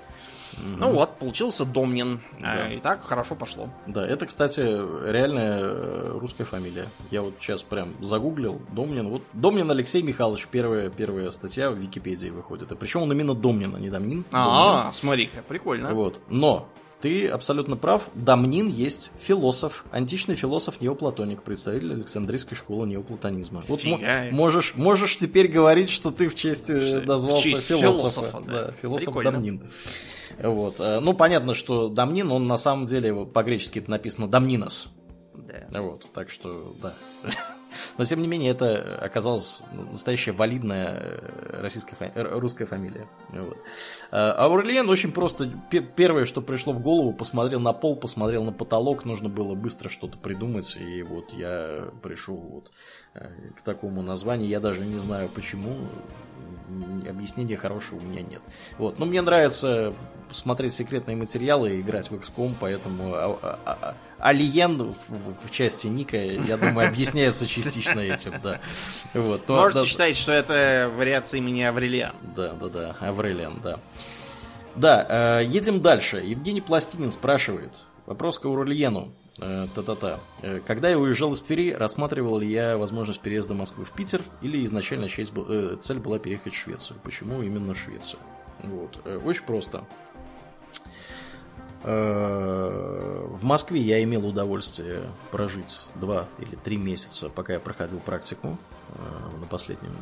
Угу. 0.55 0.77
Ну 0.79 0.93
вот, 0.93 1.19
получился 1.19 1.65
Домнин. 1.65 2.21
А, 2.43 2.57
да. 2.57 2.73
И 2.73 2.79
так 2.79 3.05
хорошо 3.05 3.35
пошло. 3.35 3.69
Да, 3.87 4.07
это, 4.07 4.27
кстати, 4.27 4.61
реальная 4.61 5.59
э, 5.61 6.19
русская 6.19 6.45
фамилия. 6.45 6.87
Я 7.11 7.23
вот 7.23 7.35
сейчас 7.41 7.63
прям 7.63 7.95
загуглил 8.01 8.61
Домнин. 8.73 9.09
Вот 9.09 9.23
Домнин 9.33 9.71
Алексей 9.71 10.03
Михайлович, 10.03 10.47
первая, 10.49 10.91
первая 10.91 11.31
статья 11.31 11.71
в 11.71 11.77
Википедии 11.77 12.29
выходит. 12.29 12.73
И 12.73 12.77
причем 12.77 13.03
он 13.03 13.13
именно 13.13 13.35
Домнин, 13.35 13.75
а 13.75 13.81
не 13.81 13.91
Домнин. 13.91 14.25
А, 14.33 14.93
смотри-ка, 14.95 15.43
прикольно. 15.47 15.95
Вот. 15.95 16.21
Но 16.29 16.69
ты 17.01 17.29
абсолютно 17.29 17.77
прав. 17.77 18.11
Дамнин 18.15 18.69
есть 18.69 19.13
философ, 19.19 19.85
античный 19.91 20.37
философ-неоплатоник, 20.37 21.43
представитель 21.43 21.95
Александрийской 21.95 22.57
школы 22.57 22.87
неоплатонизма. 22.87 23.65
Вот 23.69 23.83
можешь, 24.31 24.75
можешь 24.77 25.17
теперь 25.17 25.49
говорить, 25.49 25.91
что 25.91 26.11
ты 26.11 26.29
в 26.29 26.35
честь 26.35 26.71
э, 26.71 27.01
назвался 27.01 27.49
в 27.49 27.51
честь 27.51 27.67
философа. 27.69 28.21
философа 28.21 28.43
да. 28.47 28.53
Да, 28.67 28.73
философ 28.73 29.15
Прикольно. 29.15 29.33
Дамнин. 29.33 29.63
Вот. 30.43 30.81
Э, 30.81 31.01
ну, 31.01 31.15
понятно, 31.15 31.55
что 31.55 31.89
Дамнин, 31.89 32.31
он 32.31 32.47
на 32.47 32.57
самом 32.57 32.87
деле 32.87 33.27
по-гречески 33.27 33.79
это 33.79 33.91
написано 33.91 34.29
Дамнинос. 34.29 34.89
Да. 35.35 35.83
Вот, 35.83 36.07
так 36.13 36.31
что, 36.31 36.75
да. 36.83 36.95
Но, 37.99 38.05
тем 38.05 38.23
не 38.23 38.29
менее, 38.29 38.53
это 38.53 38.99
оказалась 39.03 39.63
настоящая 39.73 40.33
валидная 40.33 40.99
э, 41.01 41.61
российская 41.63 41.97
фами... 41.97 42.13
русская 42.15 42.67
фамилия. 42.67 43.07
Вот. 43.29 43.59
А 44.11 44.33
Аурлиен 44.45 44.89
очень 44.89 45.13
просто... 45.13 45.51
Первое, 45.71 46.25
что 46.25 46.43
пришло 46.43 46.73
в 46.73 46.81
голову, 46.81 47.13
посмотрел 47.13 47.61
на 47.61 47.73
пол, 47.73 47.97
посмотрел 47.97 48.45
на 48.45 48.53
потолок, 48.53 49.05
нужно 49.05 49.29
было 49.29 49.55
быстро 49.55 49.89
что-то 49.89 50.19
придумать, 50.19 50.77
и 50.77 51.03
вот 51.03 51.33
я 51.33 51.91
пришел 52.03 52.37
вот 52.37 52.73
э, 53.15 53.29
к 53.57 53.63
такому 53.63 54.03
названию. 54.03 54.49
Я 54.49 54.61
даже 54.61 54.85
не 54.85 54.99
знаю, 54.99 55.29
почему 55.29 55.77
объяснения 57.09 57.57
хорошего 57.57 57.99
у 57.99 58.03
меня 58.03 58.23
нет. 58.23 58.43
Вот. 58.79 58.99
Но 58.99 59.07
мне 59.07 59.23
нравится 59.23 59.95
смотреть 60.33 60.73
секретные 60.73 61.17
материалы 61.17 61.77
и 61.77 61.81
играть 61.81 62.11
в 62.11 62.15
XCOM, 62.15 62.55
поэтому 62.59 63.15
а, 63.15 63.39
а, 63.43 63.59
а, 63.65 63.95
Алиен 64.19 64.83
в, 64.83 65.47
в, 65.47 65.51
части 65.51 65.87
Ника, 65.87 66.17
я 66.17 66.57
думаю, 66.57 66.89
объясняется 66.89 67.47
частично 67.47 68.01
этим, 68.01 68.33
да. 68.43 68.61
Вот. 69.15 69.49
Но, 69.49 69.57
Можете 69.57 69.81
да, 69.81 69.87
считать, 69.87 70.17
что 70.17 70.33
это 70.33 70.91
вариация 70.97 71.39
имени 71.39 71.63
Аврелиан. 71.63 72.15
Да, 72.37 72.53
да, 72.53 72.69
да, 72.69 72.97
Аврелиан, 73.01 73.61
да. 73.63 73.81
Да, 74.77 75.41
э, 75.41 75.45
едем 75.47 75.81
дальше. 75.81 76.19
Евгений 76.19 76.61
Пластинин 76.61 77.11
спрашивает. 77.11 77.87
Вопрос 78.07 78.39
к 78.39 78.47
Аурельену. 78.47 79.13
Э, 79.41 79.67
та-та-та. 79.75 80.21
Э, 80.43 80.61
когда 80.67 80.91
я 80.91 80.99
уезжал 80.99 81.33
из 81.33 81.43
Твери, 81.43 81.73
рассматривал 81.73 82.39
ли 82.39 82.51
я 82.51 82.77
возможность 82.77 83.21
переезда 83.21 83.55
Москвы 83.55 83.85
в 83.85 83.93
Питер, 83.93 84.23
или 84.43 84.65
изначально 84.65 85.07
э, 85.07 85.77
цель 85.81 85.99
была 85.99 86.19
переехать 86.19 86.53
в 86.53 86.57
Швецию? 86.57 86.99
Почему 87.03 87.43
именно 87.43 87.75
в 87.75 87.79
Швецию? 87.79 88.21
Вот. 88.63 89.01
Очень 89.25 89.45
просто. 89.45 89.85
В 91.83 93.43
Москве 93.43 93.81
я 93.81 94.03
имел 94.03 94.27
удовольствие 94.27 95.03
прожить 95.31 95.81
два 95.95 96.29
или 96.39 96.55
три 96.57 96.77
месяца, 96.77 97.31
пока 97.31 97.55
я 97.55 97.61
проходил 97.61 98.01
практику 98.01 98.59
на 99.41 99.47
последнем 99.47 99.97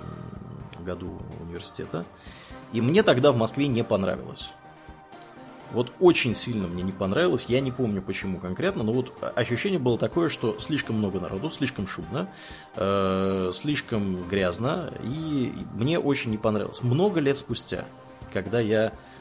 году 0.84 1.18
университета. 1.40 2.04
И 2.72 2.80
мне 2.80 3.02
тогда 3.02 3.30
в 3.32 3.36
Москве 3.36 3.68
не 3.68 3.84
понравилось. 3.84 4.52
Вот 5.72 5.92
очень 6.00 6.34
сильно 6.34 6.66
мне 6.66 6.82
не 6.82 6.92
понравилось, 6.92 7.46
я 7.48 7.60
не 7.60 7.70
помню 7.70 8.00
почему 8.00 8.38
конкретно, 8.38 8.84
но 8.84 8.92
вот 8.92 9.12
ощущение 9.36 9.78
было 9.78 9.98
такое, 9.98 10.30
что 10.30 10.58
слишком 10.58 10.96
много 10.96 11.20
народу, 11.20 11.50
слишком 11.50 11.86
шумно, 11.86 12.30
э, 12.74 13.50
слишком 13.52 14.26
грязно, 14.28 14.94
и 15.02 15.52
мне 15.74 15.98
очень 15.98 16.30
не 16.30 16.38
понравилось. 16.38 16.82
Много 16.82 17.20
лет 17.20 17.36
спустя, 17.36 17.84
когда 18.32 18.60
я 18.60 18.86
э, 18.86 18.90
э 18.90 19.17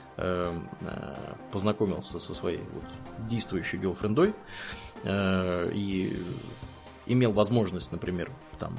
познакомился 1.52 2.20
со 2.20 2.34
своей 2.34 2.62
вот, 2.74 3.28
действующей 3.28 3.78
гелфрендой 3.78 4.34
э, 5.04 5.72
и 5.74 6.18
имел 7.06 7.32
возможность, 7.32 7.92
например, 7.92 8.32
там 8.58 8.78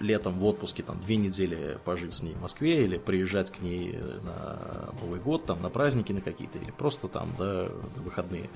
летом 0.00 0.34
в 0.38 0.44
отпуске 0.44 0.82
там 0.82 1.00
две 1.00 1.16
недели 1.16 1.78
пожить 1.84 2.12
с 2.12 2.22
ней 2.22 2.34
в 2.34 2.42
Москве 2.42 2.84
или 2.84 2.98
приезжать 2.98 3.50
к 3.50 3.60
ней 3.60 3.98
на 4.24 4.90
Новый 5.00 5.20
год, 5.20 5.46
там 5.46 5.62
на 5.62 5.70
праздники 5.70 6.12
на 6.12 6.20
какие-то 6.20 6.58
или 6.58 6.70
просто 6.70 7.08
там, 7.08 7.34
да, 7.38 7.68
на 7.96 8.02
выходные. 8.02 8.50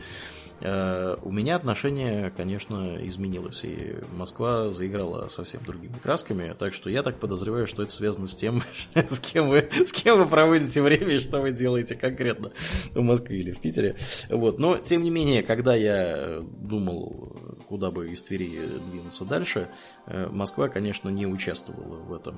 Э, 0.60 1.16
у 1.22 1.32
меня 1.32 1.56
отношение, 1.56 2.30
конечно, 2.36 2.98
изменилось, 3.02 3.64
и 3.64 3.96
Москва 4.12 4.70
заиграла 4.70 5.28
совсем 5.28 5.62
другими 5.64 5.94
красками, 5.94 6.54
так 6.58 6.74
что 6.74 6.90
я 6.90 7.02
так 7.02 7.18
подозреваю, 7.18 7.66
что 7.66 7.82
это 7.82 7.92
связано 7.92 8.26
с 8.26 8.36
тем, 8.36 8.62
с 8.94 9.18
кем 9.20 9.48
вы, 9.48 9.68
с 9.72 9.92
кем 9.92 10.18
вы 10.18 10.26
проводите 10.26 10.82
время 10.82 11.14
и 11.14 11.18
что 11.18 11.40
вы 11.40 11.52
делаете 11.52 11.94
конкретно 11.94 12.52
в 12.92 13.00
Москве 13.00 13.38
или 13.38 13.52
в 13.52 13.60
Питере. 13.60 13.96
Вот. 14.28 14.58
Но, 14.58 14.76
тем 14.76 15.02
не 15.02 15.10
менее, 15.10 15.42
когда 15.42 15.74
я 15.74 16.40
думал, 16.42 17.36
куда 17.68 17.90
бы 17.90 18.10
из 18.10 18.22
Твери 18.22 18.50
двинуться 18.90 19.24
дальше, 19.24 19.68
э, 20.06 20.28
Москва, 20.30 20.68
конечно, 20.68 21.08
не 21.08 21.26
участвовала 21.30 21.96
в 21.96 22.12
этом, 22.12 22.36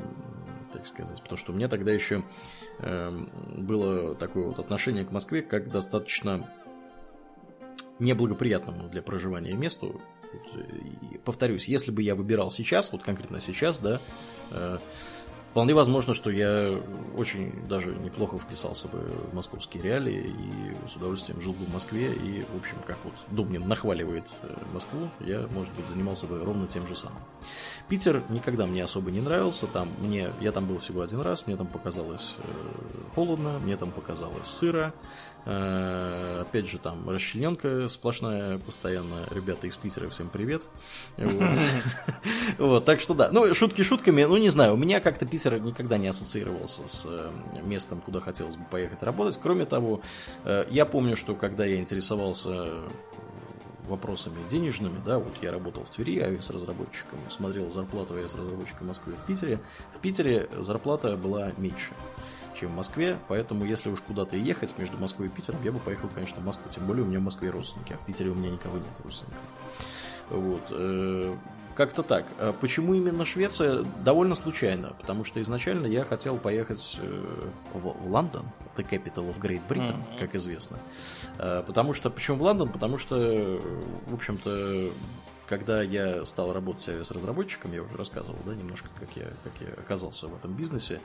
так 0.72 0.86
сказать, 0.86 1.20
потому 1.22 1.36
что 1.36 1.52
у 1.52 1.54
меня 1.54 1.68
тогда 1.68 1.92
еще 1.92 2.22
эм, 2.78 3.30
было 3.56 4.14
такое 4.14 4.46
вот 4.48 4.58
отношение 4.58 5.04
к 5.04 5.10
Москве, 5.10 5.42
как 5.42 5.70
достаточно 5.70 6.48
неблагоприятному 7.98 8.88
для 8.88 9.02
проживания 9.02 9.54
месту. 9.54 10.00
И 11.12 11.18
повторюсь, 11.18 11.68
если 11.68 11.90
бы 11.90 12.02
я 12.02 12.14
выбирал 12.14 12.50
сейчас, 12.50 12.90
вот 12.92 13.02
конкретно 13.02 13.38
сейчас, 13.38 13.80
да, 13.80 14.00
э, 14.50 14.78
Вполне 15.52 15.74
возможно, 15.74 16.14
что 16.14 16.30
я 16.30 16.80
очень 17.14 17.52
даже 17.68 17.94
неплохо 17.94 18.38
вписался 18.38 18.88
бы 18.88 19.00
в 19.30 19.34
московские 19.34 19.82
реалии 19.82 20.34
и 20.34 20.88
с 20.88 20.96
удовольствием 20.96 21.42
жил 21.42 21.52
бы 21.52 21.66
в 21.66 21.74
Москве. 21.74 22.10
И, 22.10 22.46
в 22.54 22.56
общем, 22.56 22.78
как 22.86 22.96
вот 23.04 23.12
Думнин 23.30 23.68
нахваливает 23.68 24.32
э, 24.40 24.56
Москву, 24.72 25.10
я, 25.20 25.46
может 25.50 25.74
быть, 25.74 25.86
занимался 25.86 26.26
бы 26.26 26.42
ровно 26.42 26.66
тем 26.66 26.86
же 26.86 26.96
самым. 26.96 27.18
Питер 27.86 28.22
никогда 28.30 28.64
мне 28.64 28.82
особо 28.82 29.10
не 29.10 29.20
нравился. 29.20 29.66
Там 29.66 29.90
мне, 29.98 30.30
я 30.40 30.52
там 30.52 30.66
был 30.66 30.78
всего 30.78 31.02
один 31.02 31.20
раз, 31.20 31.46
мне 31.46 31.58
там 31.58 31.66
показалось 31.66 32.36
э, 32.38 33.12
холодно, 33.14 33.58
мне 33.58 33.76
там 33.76 33.90
показалось 33.90 34.46
сыро. 34.46 34.94
Э, 35.44 36.42
опять 36.42 36.68
же, 36.68 36.78
там 36.78 37.08
расчлененка 37.08 37.88
сплошная 37.88 38.58
постоянно. 38.58 39.26
Ребята 39.30 39.66
из 39.66 39.76
Питера, 39.76 40.08
всем 40.08 40.28
привет. 40.28 40.62
Вот, 42.58 42.84
так 42.84 43.00
что 43.00 43.14
да. 43.14 43.30
Ну, 43.32 43.52
шутки 43.54 43.82
шутками, 43.82 44.24
ну, 44.24 44.36
не 44.36 44.50
знаю, 44.50 44.74
у 44.74 44.76
меня 44.76 45.00
как-то 45.00 45.26
Питер 45.26 45.58
никогда 45.60 45.98
не 45.98 46.08
ассоциировался 46.08 46.88
с 46.88 47.06
э, 47.08 47.30
местом, 47.64 48.00
куда 48.00 48.20
хотелось 48.20 48.56
бы 48.56 48.64
поехать 48.70 49.02
работать. 49.02 49.38
Кроме 49.42 49.64
того, 49.64 50.00
э, 50.44 50.66
я 50.70 50.86
помню, 50.86 51.16
что 51.16 51.34
когда 51.34 51.64
я 51.64 51.76
интересовался 51.76 52.82
вопросами 53.88 54.36
денежными, 54.48 55.00
да, 55.04 55.18
вот 55.18 55.34
я 55.42 55.50
работал 55.50 55.84
в 55.84 55.90
Твери 55.90 56.20
авиас-разработчиком, 56.20 57.18
смотрел 57.28 57.70
зарплату 57.70 58.14
авиас-разработчика 58.14 58.84
Москвы 58.84 59.14
в 59.14 59.26
Питере. 59.26 59.60
В 59.94 59.98
Питере 59.98 60.48
зарплата 60.60 61.16
была 61.16 61.52
меньше 61.56 61.92
чем 62.62 62.70
в 62.70 62.76
Москве, 62.76 63.18
поэтому 63.28 63.64
если 63.64 63.90
уж 63.90 64.00
куда-то 64.00 64.36
ехать 64.36 64.76
между 64.78 64.96
Москвой 64.96 65.26
и 65.26 65.30
Питером, 65.30 65.62
я 65.64 65.72
бы 65.72 65.80
поехал, 65.80 66.08
конечно, 66.14 66.40
в 66.40 66.44
Москву, 66.44 66.70
тем 66.70 66.86
более 66.86 67.04
у 67.04 67.08
меня 67.08 67.18
в 67.18 67.22
Москве 67.22 67.50
родственники, 67.50 67.92
а 67.92 67.96
в 67.96 68.06
Питере 68.06 68.30
у 68.30 68.34
меня 68.34 68.50
никого 68.50 68.78
нет 68.78 68.86
родственников. 69.02 69.40
Вот. 70.30 70.62
Э, 70.70 71.36
как-то 71.74 72.02
так. 72.02 72.26
А 72.38 72.52
почему 72.52 72.94
именно 72.94 73.24
Швеция? 73.24 73.84
Довольно 74.04 74.34
случайно, 74.34 74.92
потому 75.00 75.24
что 75.24 75.40
изначально 75.42 75.86
я 75.86 76.04
хотел 76.04 76.36
поехать 76.36 77.00
э, 77.02 77.50
в 77.74 78.08
Лондон, 78.08 78.46
the 78.76 78.88
capital 78.88 79.28
of 79.28 79.40
Great 79.40 79.62
Britain, 79.68 79.98
mm-hmm. 79.98 80.18
как 80.18 80.34
известно. 80.36 80.78
А, 81.38 81.62
потому 81.64 81.94
что, 81.94 82.10
почему 82.10 82.38
в 82.38 82.42
Лондон? 82.42 82.68
Потому 82.68 82.96
что, 82.96 83.60
в 84.06 84.14
общем-то, 84.14 84.90
когда 85.46 85.82
я 85.82 86.24
стал 86.24 86.52
работать 86.52 86.88
с 86.88 87.10
разработчиком, 87.10 87.72
я 87.72 87.82
уже 87.82 87.96
рассказывал, 87.96 88.38
да, 88.46 88.54
немножко, 88.54 88.88
как 89.00 89.08
я, 89.16 89.26
как 89.42 89.52
я 89.60 89.68
оказался 89.74 90.28
в 90.28 90.34
этом 90.36 90.52
бизнесе, 90.52 91.00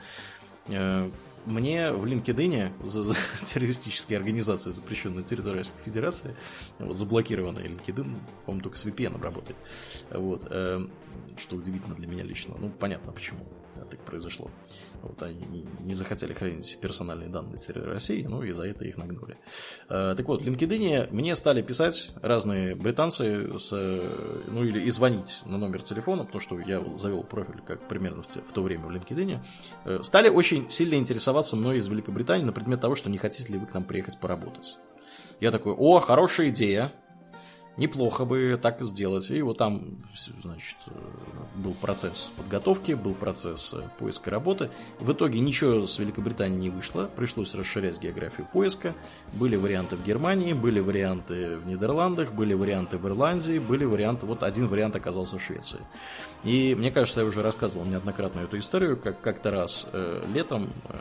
э, 0.68 1.10
мне 1.48 1.92
в 1.92 2.04
LinkedIn, 2.04 2.72
террористические 3.44 4.18
организации, 4.18 4.70
запрещенной 4.70 5.22
территории 5.22 5.58
Российской 5.58 5.82
Федерации, 5.82 6.36
вот, 6.78 6.96
заблокированный 6.96 7.62
LinkedIn, 7.62 8.16
по-моему, 8.46 8.62
только 8.62 8.78
с 8.78 8.84
VPN 8.84 9.20
работает. 9.20 9.56
Вот, 10.10 10.46
э, 10.50 10.86
что 11.36 11.56
удивительно 11.56 11.94
для 11.94 12.06
меня 12.06 12.22
лично. 12.22 12.54
Ну, 12.58 12.70
понятно, 12.70 13.12
почему 13.12 13.40
так 13.90 14.00
произошло. 14.00 14.50
Вот 15.02 15.22
они 15.22 15.66
не 15.80 15.94
захотели 15.94 16.32
хранить 16.32 16.78
персональные 16.80 17.28
данные 17.28 17.56
территории 17.56 17.92
России, 17.92 18.22
ну 18.28 18.42
и 18.42 18.52
за 18.52 18.64
это 18.64 18.84
их 18.84 18.96
нагнули. 18.96 19.36
Э, 19.88 20.14
так 20.16 20.26
вот, 20.26 20.42
в 20.42 20.46
LinkedIn 20.46 21.08
мне 21.10 21.36
стали 21.36 21.62
писать 21.62 22.10
разные 22.22 22.74
британцы, 22.74 23.58
с, 23.58 23.72
ну 24.48 24.64
или 24.64 24.80
и 24.80 24.90
звонить 24.90 25.42
на 25.46 25.58
номер 25.58 25.82
телефона, 25.82 26.24
потому 26.24 26.40
что 26.40 26.58
я 26.60 26.82
завел 26.94 27.24
профиль 27.24 27.60
как 27.66 27.86
примерно 27.88 28.22
в, 28.22 28.26
в 28.26 28.52
то 28.52 28.62
время 28.62 28.86
в 28.86 28.90
LinkedIn, 28.90 29.38
э, 29.84 30.02
стали 30.02 30.28
очень 30.28 30.70
сильно 30.70 30.94
интересоваться 30.94 31.56
мной 31.56 31.78
из 31.78 31.88
Великобритании 31.88 32.44
на 32.44 32.52
предмет 32.52 32.80
того, 32.80 32.94
что 32.94 33.10
не 33.10 33.18
хотите 33.18 33.52
ли 33.52 33.58
вы 33.58 33.66
к 33.66 33.74
нам 33.74 33.84
приехать 33.84 34.18
поработать. 34.20 34.78
Я 35.40 35.50
такой, 35.50 35.72
о, 35.74 36.00
хорошая 36.00 36.48
идея, 36.48 36.92
неплохо 37.78 38.24
бы 38.24 38.58
так 38.60 38.82
сделать. 38.82 39.30
И 39.30 39.40
вот 39.40 39.58
там, 39.58 39.98
значит, 40.42 40.76
был 41.54 41.74
процесс 41.74 42.32
подготовки, 42.36 42.92
был 42.92 43.14
процесс 43.14 43.74
э, 43.74 43.82
поиска 43.98 44.30
работы. 44.30 44.70
В 44.98 45.12
итоге 45.12 45.40
ничего 45.40 45.86
с 45.86 45.98
Великобритании 45.98 46.58
не 46.58 46.70
вышло, 46.70 47.08
пришлось 47.16 47.54
расширять 47.54 48.00
географию 48.00 48.46
поиска. 48.52 48.94
Были 49.32 49.56
варианты 49.56 49.96
в 49.96 50.04
Германии, 50.04 50.52
были 50.52 50.80
варианты 50.80 51.56
в 51.56 51.66
Нидерландах, 51.66 52.32
были 52.32 52.54
варианты 52.54 52.98
в 52.98 53.06
Ирландии, 53.06 53.58
были 53.58 53.84
варианты, 53.84 54.26
вот 54.26 54.42
один 54.42 54.66
вариант 54.66 54.96
оказался 54.96 55.38
в 55.38 55.42
Швеции. 55.42 55.78
И 56.44 56.74
мне 56.74 56.90
кажется, 56.90 57.20
я 57.20 57.26
уже 57.26 57.42
рассказывал 57.42 57.86
неоднократно 57.86 58.40
эту 58.40 58.58
историю, 58.58 58.96
как 58.96 59.20
как-то 59.20 59.50
раз 59.50 59.88
э, 59.92 60.24
летом 60.32 60.72
э, 60.88 60.96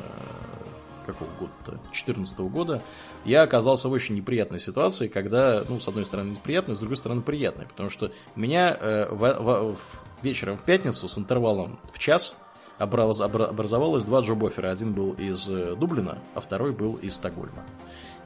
какого 1.07 1.29
года-то, 1.39 1.71
2014 1.71 2.39
года, 2.39 2.83
я 3.25 3.41
оказался 3.41 3.89
в 3.89 3.91
очень 3.91 4.15
неприятной 4.15 4.59
ситуации, 4.59 5.07
когда, 5.07 5.63
ну, 5.67 5.79
с 5.79 5.87
одной 5.87 6.05
стороны 6.05 6.31
неприятной, 6.31 6.75
с 6.75 6.79
другой 6.79 6.97
стороны 6.97 7.21
приятной, 7.21 7.65
потому 7.65 7.89
что 7.89 8.11
меня 8.35 8.77
э, 8.79 9.07
в, 9.09 9.17
в, 9.17 9.75
в, 9.75 9.79
вечером 10.21 10.57
в 10.57 10.63
пятницу 10.63 11.07
с 11.07 11.17
интервалом 11.17 11.79
в 11.91 11.97
час 11.97 12.37
образ, 12.79 13.21
образовалось 13.21 14.05
два 14.05 14.21
джоб-оффера. 14.21 14.69
Один 14.69 14.93
был 14.93 15.13
из 15.13 15.47
э, 15.49 15.75
Дублина, 15.75 16.19
а 16.35 16.39
второй 16.39 16.71
был 16.71 16.95
из 16.95 17.15
Стокгольма. 17.15 17.63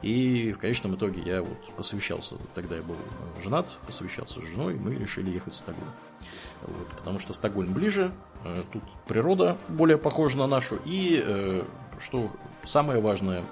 И 0.02 0.52
в 0.52 0.58
конечном 0.58 0.96
итоге 0.96 1.22
я 1.22 1.42
вот 1.42 1.74
посовещался, 1.76 2.36
тогда 2.54 2.76
я 2.76 2.82
был 2.82 2.96
женат, 3.42 3.70
посовещался 3.86 4.40
с 4.40 4.44
женой, 4.44 4.74
мы 4.74 4.96
решили 4.96 5.30
ехать 5.30 5.54
в 5.54 5.56
Стокгольм. 5.56 5.92
Вот, 6.62 6.88
потому 6.96 7.18
что 7.18 7.32
Стокгольм 7.32 7.72
ближе, 7.72 8.12
э, 8.44 8.62
тут 8.72 8.82
природа 9.06 9.56
более 9.68 9.98
похожа 9.98 10.38
на 10.38 10.46
нашу, 10.46 10.78
и, 10.84 11.22
э, 11.24 11.62
что 12.00 12.30
самое 12.64 13.00
важное, 13.00 13.44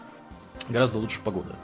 гораздо 0.69 0.99
лучше 0.99 1.21
погода. 1.23 1.57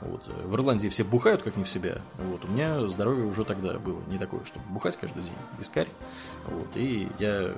Вот. 0.00 0.26
В 0.26 0.54
Ирландии 0.54 0.88
все 0.88 1.04
бухают 1.04 1.42
как 1.42 1.56
не 1.56 1.64
в 1.64 1.68
себя. 1.68 1.98
Вот. 2.18 2.44
У 2.44 2.48
меня 2.48 2.86
здоровье 2.86 3.24
уже 3.24 3.44
тогда 3.44 3.78
было 3.78 4.00
не 4.08 4.18
такое, 4.18 4.44
чтобы 4.44 4.66
бухать 4.68 4.96
каждый 4.96 5.22
день, 5.22 5.32
вискарь. 5.58 5.88
Вот. 6.46 6.76
И 6.76 7.08
я 7.18 7.54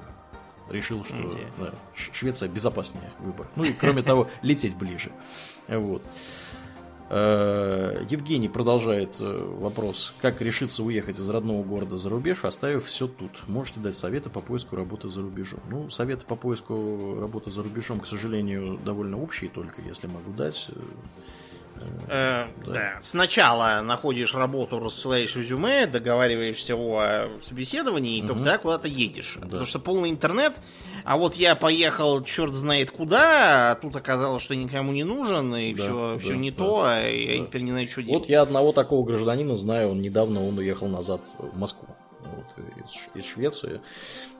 решил, 0.71 1.05
что 1.05 1.17
да, 1.59 1.73
Швеция 1.95 2.49
безопаснее 2.49 3.11
выбор. 3.19 3.47
Ну 3.57 3.65
и 3.65 3.73
кроме 3.73 4.03
того, 4.03 4.29
лететь 4.43 4.77
ближе. 4.77 5.11
Вот. 5.69 6.03
Э, 7.09 8.05
Евгений 8.09 8.49
продолжает 8.49 9.16
э, 9.20 9.55
вопрос, 9.59 10.15
как 10.20 10.41
решиться 10.41 10.83
уехать 10.83 11.19
из 11.19 11.31
родного 11.31 11.62
города 11.62 11.97
за 11.97 12.09
рубеж, 12.09 12.45
оставив 12.45 12.85
все 12.85 13.07
тут. 13.07 13.47
Можете 13.47 13.78
дать 13.81 13.95
советы 13.95 14.28
по 14.28 14.41
поиску 14.41 14.74
работы 14.74 15.09
за 15.09 15.23
рубежом? 15.23 15.61
Ну, 15.70 15.89
советы 15.89 16.24
по 16.27 16.35
поиску 16.35 17.19
работы 17.20 17.51
за 17.51 17.62
рубежом, 17.62 18.01
к 18.01 18.07
сожалению, 18.07 18.78
довольно 18.85 19.20
общие 19.20 19.49
только, 19.49 19.83
если 19.83 20.09
могу 20.09 20.33
дать. 20.33 20.69
Э, 22.09 22.47
да. 22.65 22.73
да. 22.73 22.98
Сначала 23.03 23.81
находишь 23.82 24.35
работу, 24.35 24.78
рассылаешь 24.78 25.35
резюме, 25.35 25.86
договариваешься 25.86 26.77
о 26.77 27.31
собеседовании, 27.43 28.19
и 28.19 28.23
угу. 28.23 28.35
тогда 28.35 28.59
куда-то 28.59 28.89
едешь. 28.89 29.36
Да. 29.40 29.47
Потому 29.47 29.66
что 29.66 29.78
полный 29.78 30.11
интернет. 30.11 30.57
А 31.05 31.16
вот 31.16 31.35
я 31.35 31.55
поехал, 31.55 32.23
черт 32.23 32.53
знает 32.53 32.90
куда, 32.90 33.73
а 33.73 33.74
тут 33.74 33.97
оказалось, 33.97 34.43
что 34.43 34.55
никому 34.55 34.93
не 34.93 35.05
нужен, 35.05 35.55
и 35.55 35.74
да, 35.74 35.82
все, 35.82 36.12
да, 36.12 36.19
все 36.19 36.35
не 36.35 36.51
да, 36.51 36.57
то, 36.57 36.82
а 36.85 37.01
я 37.01 37.44
теперь 37.44 37.62
не 37.62 37.70
знаю, 37.70 37.89
что 37.89 38.03
делать. 38.03 38.20
Вот 38.20 38.28
я 38.28 38.43
одного 38.43 38.73
такого 38.73 39.05
гражданина 39.05 39.57
знаю, 39.57 39.90
он 39.90 40.01
недавно 40.01 40.47
он 40.47 40.59
уехал 40.59 40.89
назад 40.89 41.20
в 41.39 41.59
Москву 41.59 41.95
вот, 42.35 42.66
из, 42.85 43.09
из 43.15 43.24
Швеции. 43.24 43.81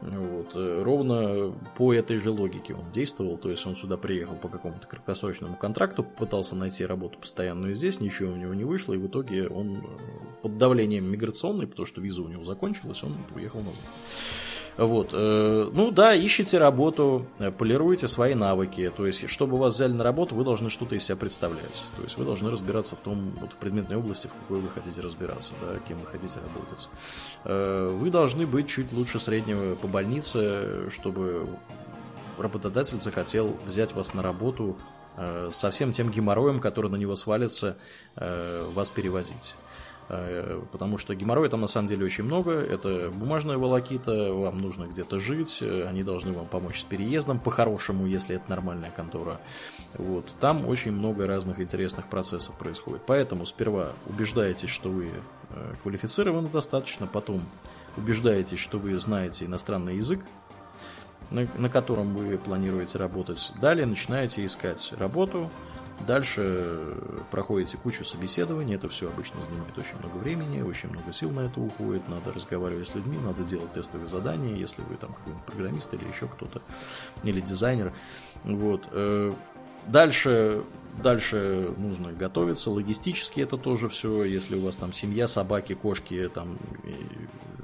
Вот, 0.01 0.53
э, 0.55 0.83
ровно 0.83 1.55
по 1.77 1.93
этой 1.93 2.19
же 2.19 2.31
логике 2.31 2.75
он 2.75 2.91
действовал, 2.93 3.37
то 3.39 3.51
есть 3.51 3.67
он 3.67 3.75
сюда 3.75 3.97
приехал 3.97 4.37
по 4.37 4.49
какому-то 4.49 4.87
краткосрочному 4.87 5.57
контракту, 5.57 6.05
пытался 6.05 6.57
найти 6.57 6.85
работу 6.87 7.19
постоянную 7.19 7.75
здесь, 7.75 8.01
ничего 8.01 8.33
у 8.33 8.37
него 8.37 8.55
не 8.55 8.65
вышло, 8.65 8.93
и 8.95 8.99
в 8.99 9.07
итоге 9.07 9.49
он 9.49 9.77
э, 9.77 9.83
под 10.43 10.59
давлением 10.59 11.11
миграционной, 11.11 11.67
потому 11.67 11.87
что 11.87 12.01
виза 12.01 12.23
у 12.23 12.29
него 12.29 12.45
закончилась, 12.45 13.03
он 13.03 13.17
уехал 13.35 13.61
назад. 13.61 13.85
Вот. 14.77 15.11
Э, 15.13 15.71
ну 15.73 15.91
да, 15.91 16.17
ищите 16.17 16.59
работу, 16.59 17.27
э, 17.39 17.51
полируйте 17.51 18.09
свои 18.09 18.35
навыки. 18.35 18.93
То 18.95 19.07
есть, 19.07 19.29
чтобы 19.29 19.59
вас 19.59 19.75
взяли 19.75 19.93
на 19.93 20.05
работу, 20.05 20.35
вы 20.35 20.45
должны 20.45 20.69
что-то 20.71 20.95
из 20.95 21.05
себя 21.05 21.17
представлять. 21.17 21.85
То 21.97 22.03
есть, 22.03 22.19
вы 22.19 22.25
должны 22.25 22.51
разбираться 22.51 22.95
в 22.95 23.01
том, 23.01 23.33
вот 23.41 23.53
в 23.53 23.57
предметной 23.57 23.97
области, 23.97 24.27
в 24.27 24.35
какой 24.35 24.61
вы 24.61 24.69
хотите 24.69 25.01
разбираться, 25.01 25.55
да, 25.61 25.79
кем 25.89 25.99
вы 25.99 26.07
хотите 26.07 26.41
работать. 26.41 26.89
Э, 27.45 27.97
вы 27.97 28.11
должны 28.11 28.47
быть 28.47 28.69
чуть 28.69 28.93
лучше 28.93 29.19
среднего 29.19 29.75
по 29.77 29.89
больнице, 29.89 30.91
чтобы 30.91 31.49
работодатель 32.37 33.01
захотел 33.01 33.57
взять 33.65 33.95
вас 33.95 34.13
на 34.13 34.23
работу 34.23 34.77
со 35.51 35.71
всем 35.71 35.93
тем 35.93 36.11
геморроем, 36.11 36.61
который 36.61 36.91
на 36.91 36.97
него 36.97 37.15
свалится, 37.15 37.79
вас 38.15 38.91
перевозить. 38.91 39.55
Э, 40.09 40.63
потому 40.71 40.99
что 40.99 41.15
геморроя 41.15 41.49
там 41.49 41.61
на 41.61 41.67
самом 41.67 41.89
деле 41.89 42.05
очень 42.05 42.25
много. 42.25 42.53
Это 42.53 43.11
бумажная 43.11 43.59
волокита, 43.59 44.33
вам 44.33 44.59
нужно 44.59 44.85
где-то 44.85 45.19
жить, 45.19 45.59
э, 45.63 45.87
они 45.87 46.03
должны 46.05 46.33
вам 46.33 46.47
помочь 46.47 46.81
с 46.81 46.85
переездом, 46.85 47.41
по-хорошему, 47.41 48.07
если 48.07 48.37
это 48.37 48.49
нормальная 48.49 48.91
контора. 48.91 49.41
Вот. 49.95 50.33
Там 50.41 50.67
очень 50.67 50.93
много 50.93 51.27
разных 51.27 51.61
интересных 51.61 52.09
процессов 52.09 52.57
происходит. 52.57 53.03
Поэтому 53.07 53.47
сперва 53.47 53.93
убеждаетесь, 54.07 54.71
что 54.71 54.91
вы 54.91 55.11
э, 55.51 55.75
квалифицированы 55.83 56.49
достаточно, 56.49 57.07
потом 57.07 57.43
убеждаетесь, 57.97 58.59
что 58.59 58.79
вы 58.79 58.97
знаете 58.99 59.47
иностранный 59.47 59.97
язык, 59.97 60.21
на, 61.31 61.49
на 61.57 61.69
котором 61.69 62.15
вы 62.15 62.39
планируете 62.39 62.99
работать. 62.99 63.53
Далее 63.61 63.87
начинаете 63.87 64.45
искать 64.45 64.93
работу, 64.99 65.51
Дальше 66.07 66.97
проходите 67.31 67.79
кучу 67.79 68.05
собеседований, 68.05 68.75
это 68.75 68.89
все 68.89 69.09
обычно 69.09 69.41
занимает 69.41 69.77
очень 69.79 69.99
много 69.99 70.17
времени, 70.17 70.61
очень 70.61 70.91
много 70.91 71.13
сил 71.13 71.31
на 71.31 71.41
это 71.41 71.61
уходит, 71.61 72.09
надо 72.09 72.33
разговаривать 72.33 72.89
с 72.89 72.95
людьми, 72.95 73.19
надо 73.19 73.45
делать 73.45 73.73
тестовые 73.73 74.07
задания, 74.07 74.55
если 74.55 74.83
вы 74.83 74.97
там 74.97 75.13
какой-нибудь 75.15 75.45
программист 75.47 75.95
или 75.95 76.05
еще 76.05 76.27
кто-то, 76.27 76.61
или 77.23 77.41
дизайнер. 77.41 77.93
Вот. 78.45 78.85
Э, 78.93 79.33
дальше, 79.87 80.65
дальше 81.03 81.75
нужно 81.77 82.13
готовиться, 82.13 82.71
логистически 82.71 83.41
это 83.41 83.57
тоже 83.57 83.89
все, 83.89 84.25
если 84.25 84.57
у 84.57 84.61
вас 84.61 84.77
там 84.77 84.93
семья, 84.93 85.29
собаки, 85.29 85.75
кошки, 85.75 86.31
там 86.33 86.59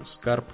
скарб, 0.05 0.47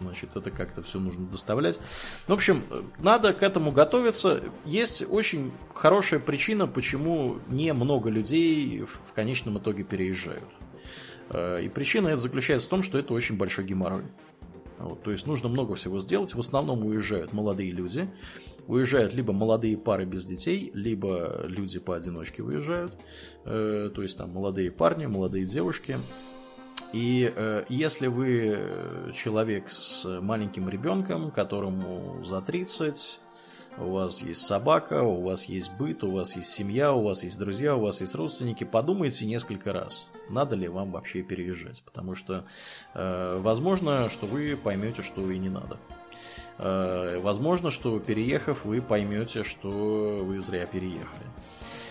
значит, 0.00 0.36
это 0.36 0.50
как-то 0.50 0.82
все 0.82 0.98
нужно 0.98 1.26
доставлять. 1.26 1.80
В 2.26 2.32
общем, 2.32 2.62
надо 2.98 3.32
к 3.32 3.42
этому 3.42 3.72
готовиться. 3.72 4.42
Есть 4.64 5.04
очень 5.08 5.52
хорошая 5.74 6.20
причина, 6.20 6.66
почему 6.66 7.38
не 7.48 7.72
много 7.72 8.10
людей 8.10 8.82
в 8.82 9.12
конечном 9.12 9.58
итоге 9.58 9.84
переезжают. 9.84 10.48
Э, 11.30 11.62
и 11.62 11.68
причина 11.68 12.08
это 12.08 12.18
заключается 12.18 12.66
в 12.66 12.70
том, 12.70 12.82
что 12.82 12.98
это 12.98 13.12
очень 13.14 13.36
большой 13.36 13.64
геморрой. 13.64 14.04
Вот, 14.78 15.02
то 15.02 15.10
есть 15.10 15.26
нужно 15.26 15.48
много 15.48 15.74
всего 15.74 15.98
сделать. 15.98 16.34
В 16.34 16.38
основном 16.38 16.84
уезжают 16.84 17.32
молодые 17.32 17.72
люди. 17.72 18.08
Уезжают 18.66 19.14
либо 19.14 19.32
молодые 19.32 19.76
пары 19.76 20.04
без 20.04 20.24
детей, 20.24 20.70
либо 20.74 21.44
люди 21.46 21.78
поодиночке 21.78 22.42
уезжают. 22.42 22.92
Э, 23.44 23.90
то 23.94 24.02
есть 24.02 24.18
там 24.18 24.30
молодые 24.30 24.70
парни, 24.70 25.06
молодые 25.06 25.44
девушки. 25.44 25.98
И 26.92 27.32
э, 27.34 27.64
если 27.68 28.06
вы 28.06 29.12
человек 29.14 29.68
с 29.70 30.20
маленьким 30.20 30.68
ребенком, 30.68 31.30
которому 31.30 32.22
за 32.24 32.40
30, 32.40 33.20
у 33.78 33.90
вас 33.90 34.22
есть 34.22 34.40
собака, 34.40 35.02
у 35.02 35.22
вас 35.22 35.46
есть 35.46 35.76
быт, 35.76 36.02
у 36.02 36.10
вас 36.10 36.36
есть 36.36 36.48
семья, 36.48 36.92
у 36.92 37.02
вас 37.02 37.24
есть 37.24 37.38
друзья, 37.38 37.76
у 37.76 37.80
вас 37.80 38.00
есть 38.00 38.14
родственники, 38.14 38.64
подумайте 38.64 39.26
несколько 39.26 39.72
раз, 39.72 40.10
надо 40.30 40.56
ли 40.56 40.68
вам 40.68 40.92
вообще 40.92 41.22
переезжать. 41.22 41.82
Потому 41.84 42.14
что 42.14 42.46
э, 42.94 43.38
возможно, 43.40 44.08
что 44.08 44.26
вы 44.26 44.56
поймете, 44.56 45.02
что 45.02 45.30
и 45.30 45.38
не 45.38 45.50
надо. 45.50 45.78
Э, 46.58 47.18
возможно, 47.20 47.70
что 47.70 47.98
переехав, 47.98 48.64
вы 48.64 48.80
поймете, 48.80 49.42
что 49.42 50.22
вы 50.24 50.40
зря 50.40 50.66
переехали. 50.66 51.24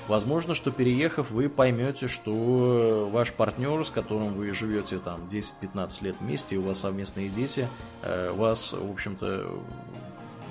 Возможно, 0.07 0.53
что 0.53 0.71
переехав, 0.71 1.31
вы 1.31 1.49
поймете, 1.49 2.07
что 2.07 3.09
ваш 3.11 3.33
партнер, 3.33 3.83
с 3.83 3.89
которым 3.89 4.35
вы 4.35 4.51
живете 4.51 4.99
там 4.99 5.27
10-15 5.27 6.03
лет 6.03 6.19
вместе, 6.19 6.55
и 6.55 6.57
у 6.59 6.63
вас 6.63 6.79
совместные 6.79 7.29
дети, 7.29 7.67
э, 8.03 8.31
вас, 8.31 8.73
в 8.73 8.91
общем-то, 8.91 9.49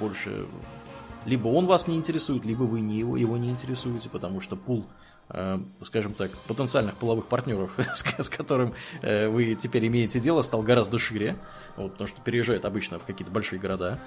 больше 0.01 0.47
Либо 1.25 1.49
он 1.49 1.67
вас 1.67 1.89
не 1.89 1.97
интересует, 1.97 2.45
либо 2.45 2.65
вы 2.65 2.81
не 2.81 2.99
его, 2.99 3.17
его 3.17 3.37
не 3.37 3.51
интересуете, 3.51 4.11
потому 4.11 4.41
что 4.41 4.57
пул 4.57 4.85
скажем 5.83 6.13
так, 6.13 6.31
потенциальных 6.47 6.97
половых 6.97 7.27
партнеров, 7.27 7.79
с, 7.95 8.29
которым 8.29 8.75
э, 9.03 9.29
вы 9.29 9.55
теперь 9.55 9.87
имеете 9.87 10.21
дело, 10.21 10.43
стал 10.43 10.63
гораздо 10.63 10.99
шире, 10.99 11.37
вот, 11.77 11.93
потому 11.93 12.09
что 12.09 12.21
переезжает 12.21 12.65
обычно 12.65 12.99
в 12.99 13.05
какие-то 13.05 13.33
большие 13.33 13.59
города. 13.59 13.99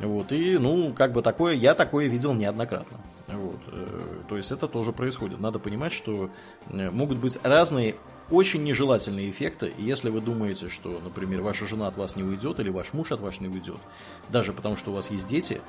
Вот, 0.00 0.32
и, 0.32 0.58
ну, 0.58 0.92
как 0.92 1.12
бы 1.12 1.22
такое, 1.22 1.54
я 1.54 1.74
такое 1.74 2.08
видел 2.08 2.34
неоднократно. 2.34 2.98
Вот, 3.26 3.60
э, 3.68 4.22
то 4.28 4.36
есть 4.36 4.52
это 4.52 4.68
тоже 4.68 4.92
происходит. 4.92 5.40
Надо 5.40 5.58
понимать, 5.58 5.92
что 5.92 6.30
могут 6.66 7.18
быть 7.18 7.38
разные 7.42 7.96
очень 8.30 8.64
нежелательные 8.64 9.30
эффекты, 9.30 9.68
и 9.68 9.84
если 9.84 10.10
вы 10.10 10.20
думаете, 10.20 10.68
что, 10.68 11.00
например, 11.02 11.42
ваша 11.42 11.64
жена 11.66 11.86
от 11.86 11.96
вас 11.96 12.16
не 12.16 12.24
уйдет, 12.24 12.58
или 12.58 12.70
ваш 12.70 12.92
муж 12.92 13.12
от 13.12 13.20
вас 13.20 13.40
не 13.40 13.48
уйдет, 13.48 13.78
даже 14.28 14.52
потому 14.52 14.76
что 14.76 14.90
у 14.90 14.94
вас 14.94 15.12
есть 15.12 15.28
дети, 15.28 15.60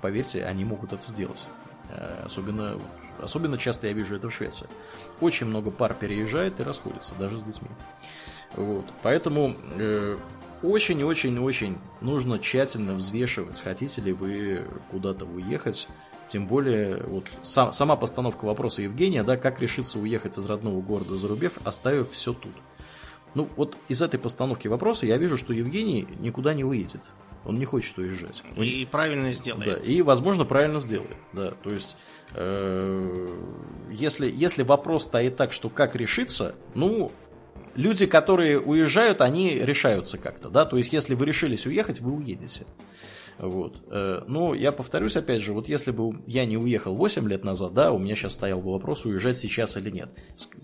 поверьте, 0.00 0.44
они 0.44 0.64
могут 0.64 0.92
это 0.92 1.04
сделать. 1.04 1.48
Э, 1.92 2.22
особенно, 2.24 2.78
особенно 3.20 3.58
часто 3.58 3.86
я 3.86 3.92
вижу 3.92 4.16
это 4.16 4.28
в 4.28 4.34
Швеции. 4.34 4.68
Очень 5.20 5.46
много 5.46 5.70
пар 5.70 5.94
переезжает 5.94 6.60
и 6.60 6.62
расходится, 6.62 7.14
даже 7.16 7.38
с 7.38 7.42
детьми. 7.42 7.68
Вот. 8.54 8.86
Поэтому 9.02 9.56
очень-очень-очень 10.62 11.74
э, 11.74 12.04
нужно 12.04 12.38
тщательно 12.38 12.94
взвешивать, 12.94 13.60
хотите 13.60 14.00
ли 14.00 14.12
вы 14.12 14.64
куда-то 14.90 15.24
уехать. 15.24 15.88
Тем 16.26 16.46
более, 16.46 17.02
вот 17.02 17.26
сам, 17.42 17.72
сама 17.72 17.96
постановка 17.96 18.44
вопроса 18.44 18.82
Евгения, 18.82 19.22
да, 19.22 19.36
как 19.36 19.60
решиться 19.60 19.98
уехать 19.98 20.38
из 20.38 20.48
родного 20.48 20.80
города 20.80 21.16
за 21.16 21.28
рубеж, 21.28 21.52
оставив 21.64 22.10
все 22.10 22.32
тут. 22.32 22.52
Ну, 23.34 23.48
вот 23.56 23.76
из 23.88 24.00
этой 24.02 24.20
постановки 24.20 24.68
вопроса 24.68 25.04
я 25.06 25.16
вижу, 25.16 25.36
что 25.36 25.52
Евгений 25.52 26.06
никуда 26.20 26.54
не 26.54 26.64
уедет. 26.64 27.00
Он 27.44 27.58
не 27.58 27.64
хочет 27.64 27.98
уезжать. 27.98 28.42
И 28.56 28.86
правильно 28.90 29.32
сделает. 29.32 29.70
Да, 29.70 29.78
и, 29.78 30.02
возможно, 30.02 30.44
правильно 30.44 30.78
сделает. 30.78 31.16
Да, 31.32 31.50
то 31.50 31.70
есть, 31.70 31.96
э, 32.34 33.28
если, 33.90 34.30
если 34.30 34.62
вопрос 34.62 35.04
стоит 35.04 35.36
так, 35.36 35.52
что 35.52 35.68
как 35.68 35.96
решиться, 35.96 36.54
ну, 36.74 37.10
люди, 37.74 38.06
которые 38.06 38.60
уезжают, 38.60 39.20
они 39.20 39.58
решаются 39.58 40.18
как-то, 40.18 40.50
да, 40.50 40.64
то 40.64 40.76
есть, 40.76 40.92
если 40.92 41.14
вы 41.14 41.26
решились 41.26 41.66
уехать, 41.66 42.00
вы 42.00 42.12
уедете. 42.12 42.64
Вот. 43.38 43.82
Э, 43.88 44.22
но 44.28 44.54
я 44.54 44.70
повторюсь 44.70 45.16
опять 45.16 45.40
же, 45.40 45.52
вот 45.52 45.68
если 45.68 45.90
бы 45.90 46.22
я 46.26 46.44
не 46.44 46.56
уехал 46.56 46.94
8 46.94 47.28
лет 47.28 47.44
назад, 47.44 47.74
да, 47.74 47.90
у 47.90 47.98
меня 47.98 48.14
сейчас 48.14 48.34
стоял 48.34 48.60
бы 48.60 48.72
вопрос, 48.72 49.04
уезжать 49.04 49.36
сейчас 49.36 49.76
или 49.76 49.90
нет. 49.90 50.10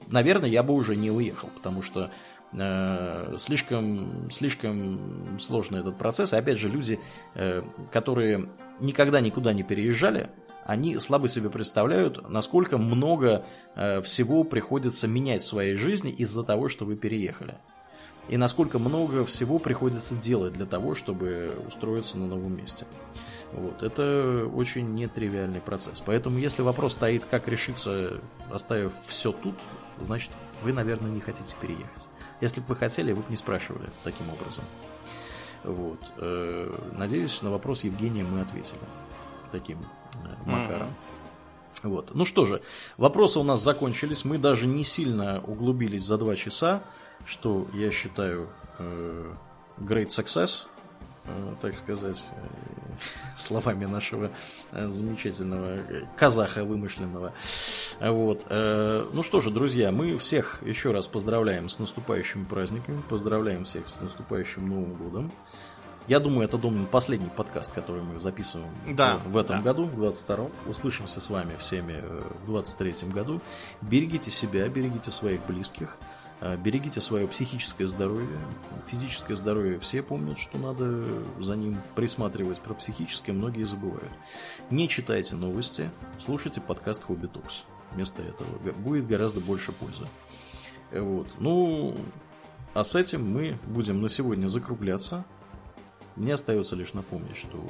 Наверное, 0.06 0.48
я 0.48 0.62
бы 0.62 0.74
уже 0.74 0.94
не 0.94 1.10
уехал, 1.10 1.48
потому 1.56 1.82
что 1.82 2.12
слишком, 2.52 4.30
слишком 4.30 5.38
сложный 5.38 5.80
этот 5.80 5.98
процесс. 5.98 6.32
И 6.32 6.36
опять 6.36 6.58
же, 6.58 6.68
люди, 6.68 6.98
э, 7.34 7.62
которые 7.92 8.48
никогда 8.80 9.20
никуда 9.20 9.52
не 9.52 9.62
переезжали, 9.62 10.30
они 10.64 10.98
слабо 10.98 11.28
себе 11.28 11.50
представляют, 11.50 12.28
насколько 12.28 12.78
много 12.78 13.44
э, 13.74 14.00
всего 14.02 14.44
приходится 14.44 15.08
менять 15.08 15.42
в 15.42 15.46
своей 15.46 15.74
жизни 15.74 16.10
из-за 16.10 16.42
того, 16.42 16.68
что 16.68 16.84
вы 16.84 16.96
переехали. 16.96 17.54
И 18.28 18.36
насколько 18.36 18.78
много 18.78 19.24
всего 19.24 19.58
приходится 19.58 20.14
делать 20.14 20.52
для 20.52 20.66
того, 20.66 20.94
чтобы 20.94 21.54
устроиться 21.66 22.18
на 22.18 22.26
новом 22.26 22.56
месте. 22.56 22.86
Вот. 23.52 23.82
Это 23.82 24.46
очень 24.54 24.94
нетривиальный 24.94 25.60
процесс. 25.60 26.02
Поэтому, 26.04 26.38
если 26.38 26.60
вопрос 26.60 26.94
стоит, 26.94 27.24
как 27.24 27.48
решиться, 27.48 28.20
оставив 28.50 28.92
все 29.06 29.32
тут, 29.32 29.54
значит, 29.96 30.32
вы, 30.62 30.74
наверное, 30.74 31.10
не 31.10 31.20
хотите 31.20 31.54
переехать. 31.60 32.08
Если 32.40 32.60
бы 32.60 32.66
вы 32.68 32.76
хотели, 32.76 33.12
вы 33.12 33.22
бы 33.22 33.30
не 33.30 33.36
спрашивали 33.36 33.90
таким 34.04 34.30
образом. 34.30 34.64
Вот. 35.64 35.98
Э, 36.18 36.72
надеюсь, 36.92 37.42
на 37.42 37.50
вопрос 37.50 37.84
Евгения 37.84 38.24
мы 38.24 38.40
ответили 38.42 38.80
таким 39.50 39.78
э, 40.14 40.48
макаром. 40.48 40.88
Mm-hmm. 40.88 41.88
Вот. 41.88 42.14
Ну 42.14 42.24
что 42.24 42.44
же, 42.44 42.62
вопросы 42.96 43.38
у 43.38 43.44
нас 43.44 43.62
закончились. 43.62 44.24
Мы 44.24 44.38
даже 44.38 44.66
не 44.66 44.84
сильно 44.84 45.40
углубились 45.46 46.04
за 46.04 46.16
два 46.16 46.34
часа, 46.34 46.82
что 47.24 47.68
я 47.72 47.90
считаю 47.90 48.48
э, 48.78 49.32
great 49.78 50.08
success. 50.08 50.66
Э, 51.28 51.54
так 51.60 51.76
сказать, 51.76 52.24
э, 52.30 52.46
словами 53.36 53.84
нашего 53.84 54.30
э, 54.72 54.88
замечательного 54.88 55.78
казаха 56.16 56.64
вымышленного. 56.64 57.32
Вот. 58.00 58.46
Ну 58.48 59.22
что 59.22 59.40
же, 59.40 59.50
друзья, 59.50 59.90
мы 59.90 60.16
всех 60.18 60.62
еще 60.64 60.92
раз 60.92 61.08
поздравляем 61.08 61.68
с 61.68 61.78
наступающими 61.78 62.44
праздниками, 62.44 63.02
поздравляем 63.08 63.64
всех 63.64 63.88
с 63.88 64.00
наступающим 64.00 64.68
Новым 64.68 64.94
годом. 64.94 65.32
Я 66.06 66.20
думаю, 66.20 66.44
это, 66.48 66.56
думаю, 66.56 66.86
последний 66.86 67.28
подкаст, 67.28 67.74
который 67.74 68.02
мы 68.02 68.18
записываем 68.18 68.70
да, 68.96 69.20
в 69.26 69.36
этом 69.36 69.58
да. 69.58 69.62
году, 69.62 69.84
в 69.84 70.02
22-м. 70.02 70.50
Услышимся 70.66 71.20
с 71.20 71.28
вами 71.28 71.56
всеми 71.58 72.02
в 72.46 72.50
23-м 72.50 73.10
году. 73.10 73.42
Берегите 73.82 74.30
себя, 74.30 74.66
берегите 74.68 75.10
своих 75.10 75.44
близких. 75.46 75.98
А, 76.40 76.56
берегите 76.56 77.00
свое 77.00 77.26
психическое 77.26 77.86
здоровье. 77.86 78.38
Физическое 78.86 79.34
здоровье 79.34 79.78
все 79.78 80.02
помнят, 80.02 80.38
что 80.38 80.58
надо 80.58 81.04
за 81.40 81.56
ним 81.56 81.80
присматривать. 81.94 82.60
Про 82.60 82.74
психическое 82.74 83.32
многие 83.32 83.64
забывают. 83.64 84.12
Не 84.70 84.88
читайте 84.88 85.36
новости, 85.36 85.90
слушайте 86.18 86.60
подкаст 86.60 87.04
Хобби 87.04 87.26
Токс. 87.26 87.64
Вместо 87.92 88.22
этого 88.22 88.48
будет 88.72 89.06
гораздо 89.06 89.40
больше 89.40 89.72
пользы. 89.72 90.06
Вот. 90.92 91.28
Ну, 91.38 91.96
а 92.74 92.84
с 92.84 92.94
этим 92.94 93.28
мы 93.30 93.58
будем 93.66 94.00
на 94.00 94.08
сегодня 94.08 94.48
закругляться. 94.48 95.24
Мне 96.16 96.34
остается 96.34 96.76
лишь 96.76 96.94
напомнить, 96.94 97.36
что 97.36 97.68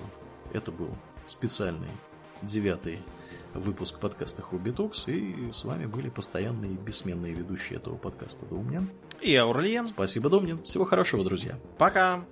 это 0.52 0.72
был 0.72 0.90
специальный 1.26 1.90
девятый 2.42 3.00
выпуск 3.54 4.00
подкаста 4.00 4.42
Хобби 4.42 4.70
Токс. 4.70 5.08
И 5.08 5.50
с 5.52 5.64
вами 5.64 5.86
были 5.86 6.08
постоянные 6.08 6.76
бессменные 6.76 7.32
ведущие 7.32 7.78
этого 7.78 7.96
подкаста 7.96 8.46
Домнин. 8.46 8.90
И 9.20 9.34
Аурлиен. 9.36 9.86
Спасибо, 9.86 10.30
Домнин. 10.30 10.62
Всего 10.62 10.84
хорошего, 10.84 11.24
друзья. 11.24 11.58
Пока. 11.78 12.24